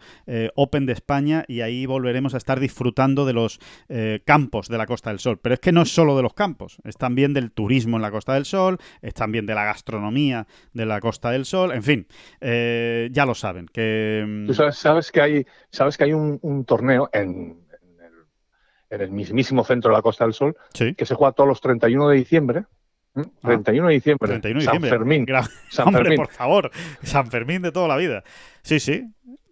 Open 0.55 0.85
de 0.85 0.93
España 0.93 1.45
y 1.47 1.61
ahí 1.61 1.85
volveremos 1.85 2.33
a 2.33 2.37
estar 2.37 2.59
disfrutando 2.59 3.25
de 3.25 3.33
los 3.33 3.59
campos 4.25 4.67
de 4.67 4.77
la 4.77 4.85
Costa 4.85 5.09
del 5.09 5.19
Sol. 5.19 5.39
Pero 5.41 5.53
es 5.53 5.59
que 5.59 5.71
no 5.71 5.81
es 5.81 5.93
solo 5.93 6.15
de 6.15 6.23
los 6.23 6.33
campos, 6.33 6.77
es 6.83 6.97
también 6.97 7.33
del 7.33 7.51
turismo 7.51 7.97
en 7.97 8.01
la 8.01 8.11
Costa 8.11 8.33
del 8.33 8.45
Sol, 8.45 8.77
es 9.01 9.13
también 9.13 9.45
de 9.45 9.55
la 9.55 9.65
gastronomía 9.65 10.47
de 10.73 10.85
la 10.85 10.99
Costa 10.99 11.31
del 11.31 11.45
Sol, 11.45 11.71
en 11.71 11.83
fin, 11.83 12.07
ya 12.41 13.25
lo 13.25 13.35
saben, 13.35 13.67
que... 13.67 14.23
mm, 14.27 14.51
sabes, 14.71 15.11
que 15.11 15.21
hay, 15.21 16.13
un, 16.13 16.65
torneo 16.65 17.09
en, 17.13 17.57
en 18.89 19.01
el 19.01 19.11
mismísimo 19.11 19.63
centro 19.63 19.91
de 19.91 19.97
la 19.97 20.01
Costa 20.01 20.25
del 20.25 20.33
Sol 20.33 20.55
Sí. 20.73 20.95
que 20.95 21.05
se 21.05 21.15
juega 21.15 21.31
todos 21.33 21.47
los 21.47 21.61
31 21.61 22.09
de 22.09 22.17
diciembre. 22.17 22.63
¿m? 23.15 23.25
31 23.41 23.87
de 23.87 23.93
diciembre. 23.93 24.27
31 24.29 24.59
de 24.59 24.65
San 24.65 24.73
diciembre. 24.75 24.89
Fermín. 24.89 25.25
Gra- 25.25 25.49
San 25.69 25.87
Hombre, 25.89 26.01
Fermín. 26.03 26.17
por 26.17 26.27
favor, 26.29 26.71
San 27.03 27.29
Fermín 27.31 27.61
de 27.61 27.71
toda 27.71 27.87
la 27.87 27.97
vida. 27.97 28.23
Sí, 28.61 28.79
sí, 28.79 29.03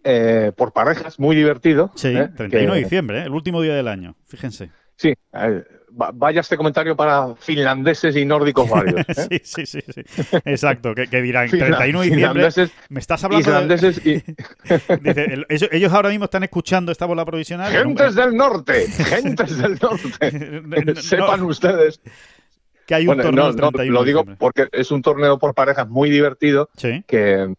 eh, 0.04 0.52
por 0.56 0.72
parejas, 0.72 1.18
muy 1.18 1.34
divertido. 1.36 1.90
sí, 1.96 2.08
¿eh? 2.08 2.28
31 2.36 2.74
de 2.74 2.78
Que- 2.80 2.84
diciembre, 2.84 3.18
¿eh? 3.20 3.22
el 3.24 3.32
último 3.32 3.60
día 3.62 3.74
del 3.74 3.88
año, 3.88 4.16
fíjense. 4.26 4.70
Sí, 4.96 5.12
eh, 5.34 5.64
vaya 5.90 6.40
este 6.40 6.56
comentario 6.56 6.94
para 6.96 7.34
finlandeses 7.36 8.14
y 8.16 8.24
nórdicos 8.24 8.68
varios. 8.70 9.00
¿eh? 9.08 9.40
Sí, 9.44 9.64
sí, 9.64 9.66
sí, 9.66 9.92
sí. 9.92 10.02
Exacto, 10.44 10.94
que, 10.94 11.06
que 11.08 11.22
dirán 11.22 11.48
31 11.48 12.00
de 12.00 12.06
diciembre. 12.06 12.50
Finlandeses, 12.50 12.70
Me 12.88 13.00
estás 13.00 13.22
hablando 13.24 13.50
de... 13.50 13.56
islandeses 13.56 14.06
y 14.06 14.12
Dice, 15.02 15.24
el- 15.24 15.46
ellos, 15.48 15.68
ellos 15.72 15.92
ahora 15.92 16.10
mismo 16.10 16.24
están 16.26 16.44
escuchando 16.44 16.92
esta 16.92 17.06
bola 17.06 17.24
provisional. 17.24 17.72
gentes 17.72 18.14
del 18.14 18.36
norte, 18.36 18.86
gentes 18.88 19.58
del 19.58 19.78
norte. 19.80 20.28
No, 20.68 20.94
Sepan 21.00 21.42
ustedes. 21.42 22.00
Que 22.88 22.94
hay 22.94 23.02
un 23.02 23.08
Bueno, 23.08 23.22
torneo 23.24 23.44
no, 23.44 23.50
el 23.50 23.56
no, 23.56 23.70
31 23.70 23.92
lo 23.92 24.02
digo 24.04 24.24
porque 24.38 24.66
es 24.72 24.90
un 24.90 25.02
torneo 25.02 25.38
por 25.38 25.52
parejas 25.54 25.86
muy 25.90 26.08
divertido 26.08 26.70
Sí, 26.74 27.04
que 27.06 27.52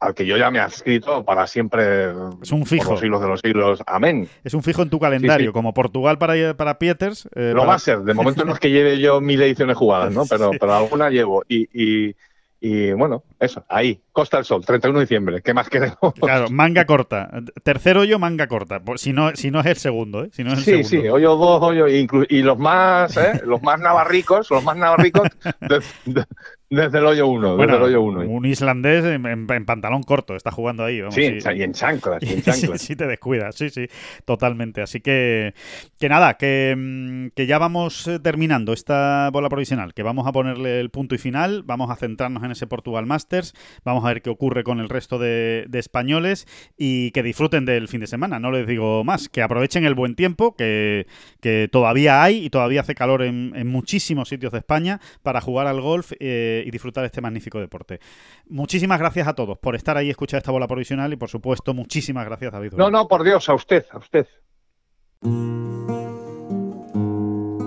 al 0.00 0.14
que 0.14 0.24
yo 0.24 0.38
ya 0.38 0.50
me 0.50 0.56
he 0.58 0.62
adscrito 0.62 1.22
para 1.22 1.46
siempre 1.46 2.06
Es 2.42 2.50
un 2.50 2.64
fijo. 2.64 2.84
por 2.84 2.92
los 2.94 3.00
siglos 3.00 3.20
de 3.20 3.28
los 3.28 3.40
siglos. 3.40 3.82
Amén. 3.86 4.26
es 4.42 4.54
un 4.54 4.62
fijo 4.62 4.80
en 4.80 4.88
tu 4.88 4.98
calendario, 4.98 5.48
Sí, 5.48 5.50
sí. 5.50 5.52
como 5.52 5.74
Portugal 5.74 6.16
para, 6.16 6.54
para 6.54 6.78
Pieters. 6.78 7.26
eh, 7.34 7.50
Lo 7.54 7.58
para- 7.60 7.68
va 7.68 7.74
a 7.74 7.78
ser. 7.78 7.98
De 8.00 8.14
momento 8.14 8.42
no 8.46 8.54
es 8.54 8.58
que 8.58 8.70
lleve 8.70 8.98
yo 8.98 9.20
mil 9.20 9.40
ediciones 9.42 9.76
jugadas, 9.76 10.14
¿no? 10.14 10.24
Pero, 10.30 10.50
pero 10.58 10.72
alguna 10.74 11.10
llevo. 11.10 11.44
Y, 11.46 11.68
y, 11.74 12.16
y, 12.60 12.92
bueno, 12.92 13.24
eso, 13.38 13.64
ahí. 13.68 14.00
Costa 14.12 14.36
del 14.36 14.44
Sol, 14.44 14.64
31 14.64 14.98
de 14.98 15.04
diciembre. 15.04 15.40
¿Qué 15.42 15.54
más 15.54 15.68
queremos? 15.68 15.96
Claro, 16.20 16.50
manga 16.50 16.84
corta. 16.84 17.30
Tercer 17.62 17.96
hoyo, 17.96 18.18
manga 18.18 18.46
corta. 18.48 18.80
Por- 18.80 18.98
Si 18.98 19.12
no, 19.12 19.34
si 19.34 19.50
no 19.50 19.60
es 19.60 19.66
el 19.66 19.76
segundo, 19.76 20.24
¿eh? 20.24 20.30
Si 20.32 20.44
no 20.44 20.52
es 20.52 20.58
el 20.58 20.64
Sí, 20.64 20.70
segundo. 20.84 20.88
sí, 20.90 21.08
hoyo 21.08 21.36
dos, 21.36 21.62
hoyo, 21.62 21.86
y 21.88 22.42
los 22.42 22.58
más, 22.58 23.16
¿eh? 23.16 23.40
los 23.44 23.62
más 23.62 23.80
navarricos, 23.80 24.50
los 24.50 24.62
más 24.62 24.76
navarricos 24.76 25.28
de- 25.60 25.80
de- 26.04 26.24
desde 26.70 26.98
el 26.98 27.06
hoyo 27.06 27.26
uno, 27.26 27.56
Bueno, 27.56 27.72
desde 27.74 27.86
el 27.88 27.90
hoyo 27.96 28.02
uno. 28.02 28.20
un 28.20 28.44
islandés 28.46 29.04
en, 29.04 29.26
en- 29.26 29.46
en 29.50 29.64
pantalón 29.66 30.04
corto 30.04 30.36
está 30.36 30.52
jugando 30.52 30.84
ahí. 30.84 31.00
Vamos, 31.00 31.16
Sí, 31.16 31.22
y 31.22 31.62
en 31.62 31.72
chanclas, 31.72 32.22
y 32.22 32.32
en 32.32 32.42
chanclas. 32.42 32.80
sí 32.80 32.94
te 32.94 33.06
descuidas, 33.08 33.56
sí, 33.56 33.70
sí, 33.70 33.86
totalmente. 34.24 34.80
Así 34.80 35.00
que, 35.00 35.54
que 35.98 36.08
nada, 36.08 36.34
que, 36.34 37.30
que 37.34 37.46
ya 37.46 37.58
vamos 37.58 38.06
eh, 38.06 38.20
terminando 38.20 38.72
esta 38.72 39.30
bola 39.32 39.48
provisional, 39.48 39.94
que 39.94 40.02
vamos 40.04 40.26
a 40.28 40.32
ponerle 40.32 40.78
el 40.80 40.90
punto 40.90 41.14
y 41.16 41.18
final, 41.18 41.62
vamos 41.64 41.90
a 41.90 41.96
centrarnos 41.96 42.44
en 42.44 42.52
ese 42.52 42.68
Portugal 42.68 43.04
Masters, 43.04 43.52
vamos 43.84 44.04
a 44.04 44.08
ver 44.08 44.22
qué 44.22 44.30
ocurre 44.30 44.62
con 44.62 44.78
el 44.78 44.88
resto 44.88 45.18
de, 45.18 45.64
de 45.68 45.78
españoles 45.80 46.46
y 46.78 47.10
que 47.10 47.24
disfruten 47.24 47.64
del 47.64 47.88
fin 47.88 48.00
de 48.00 48.06
semana, 48.06 48.38
no 48.38 48.52
les 48.52 48.66
digo 48.68 49.02
más, 49.02 49.28
que 49.28 49.42
aprovechen 49.42 49.84
el 49.84 49.94
buen 49.94 50.14
tiempo, 50.14 50.54
que, 50.54 51.06
que 51.40 51.68
todavía 51.70 52.22
hay 52.22 52.44
y 52.44 52.50
todavía 52.50 52.82
hace 52.82 52.94
calor 52.94 53.22
en, 53.22 53.52
en 53.56 53.66
muchísimos 53.66 54.28
sitios 54.28 54.52
de 54.52 54.58
España 54.58 55.00
para 55.24 55.40
jugar 55.40 55.66
al 55.66 55.80
golf 55.80 56.12
eh, 56.20 56.59
y 56.64 56.70
disfrutar 56.70 57.04
este 57.04 57.20
magnífico 57.20 57.58
deporte. 57.58 58.00
Muchísimas 58.48 58.98
gracias 58.98 59.26
a 59.28 59.34
todos 59.34 59.58
por 59.58 59.74
estar 59.76 59.96
ahí 59.96 60.08
y 60.08 60.10
escuchar 60.10 60.38
esta 60.38 60.52
bola 60.52 60.66
provisional 60.66 61.12
y 61.12 61.16
por 61.16 61.28
supuesto 61.28 61.74
muchísimas 61.74 62.24
gracias 62.26 62.52
David. 62.52 62.72
No, 62.72 62.90
no, 62.90 63.06
por 63.08 63.24
Dios, 63.24 63.48
a 63.48 63.54
usted, 63.54 63.86
a 63.90 63.98
usted. 63.98 64.26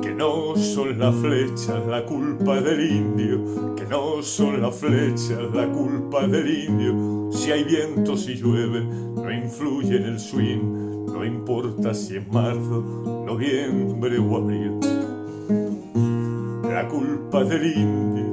Que 0.01 0.11
no 0.11 0.55
son 0.55 0.99
las 0.99 1.15
flechas 1.15 1.85
la 1.87 2.03
culpa 2.05 2.59
del 2.61 2.91
indio, 2.91 3.75
que 3.75 3.85
no 3.85 4.21
son 4.21 4.61
las 4.61 4.75
flechas 4.75 5.39
la 5.53 5.67
culpa 5.71 6.27
del 6.27 6.49
indio. 6.49 7.31
Si 7.31 7.51
hay 7.51 7.63
viento, 7.63 8.17
si 8.17 8.35
llueve, 8.35 8.83
no 8.83 9.31
influye 9.31 9.97
en 9.97 10.03
el 10.03 10.19
swing, 10.19 11.05
no 11.07 11.23
importa 11.23 11.93
si 11.93 12.17
es 12.17 12.27
marzo, 12.27 13.23
noviembre 13.25 14.17
o 14.17 14.37
abril. 14.37 14.79
La 16.63 16.87
culpa 16.87 17.43
del 17.43 17.65
indio, 17.65 18.32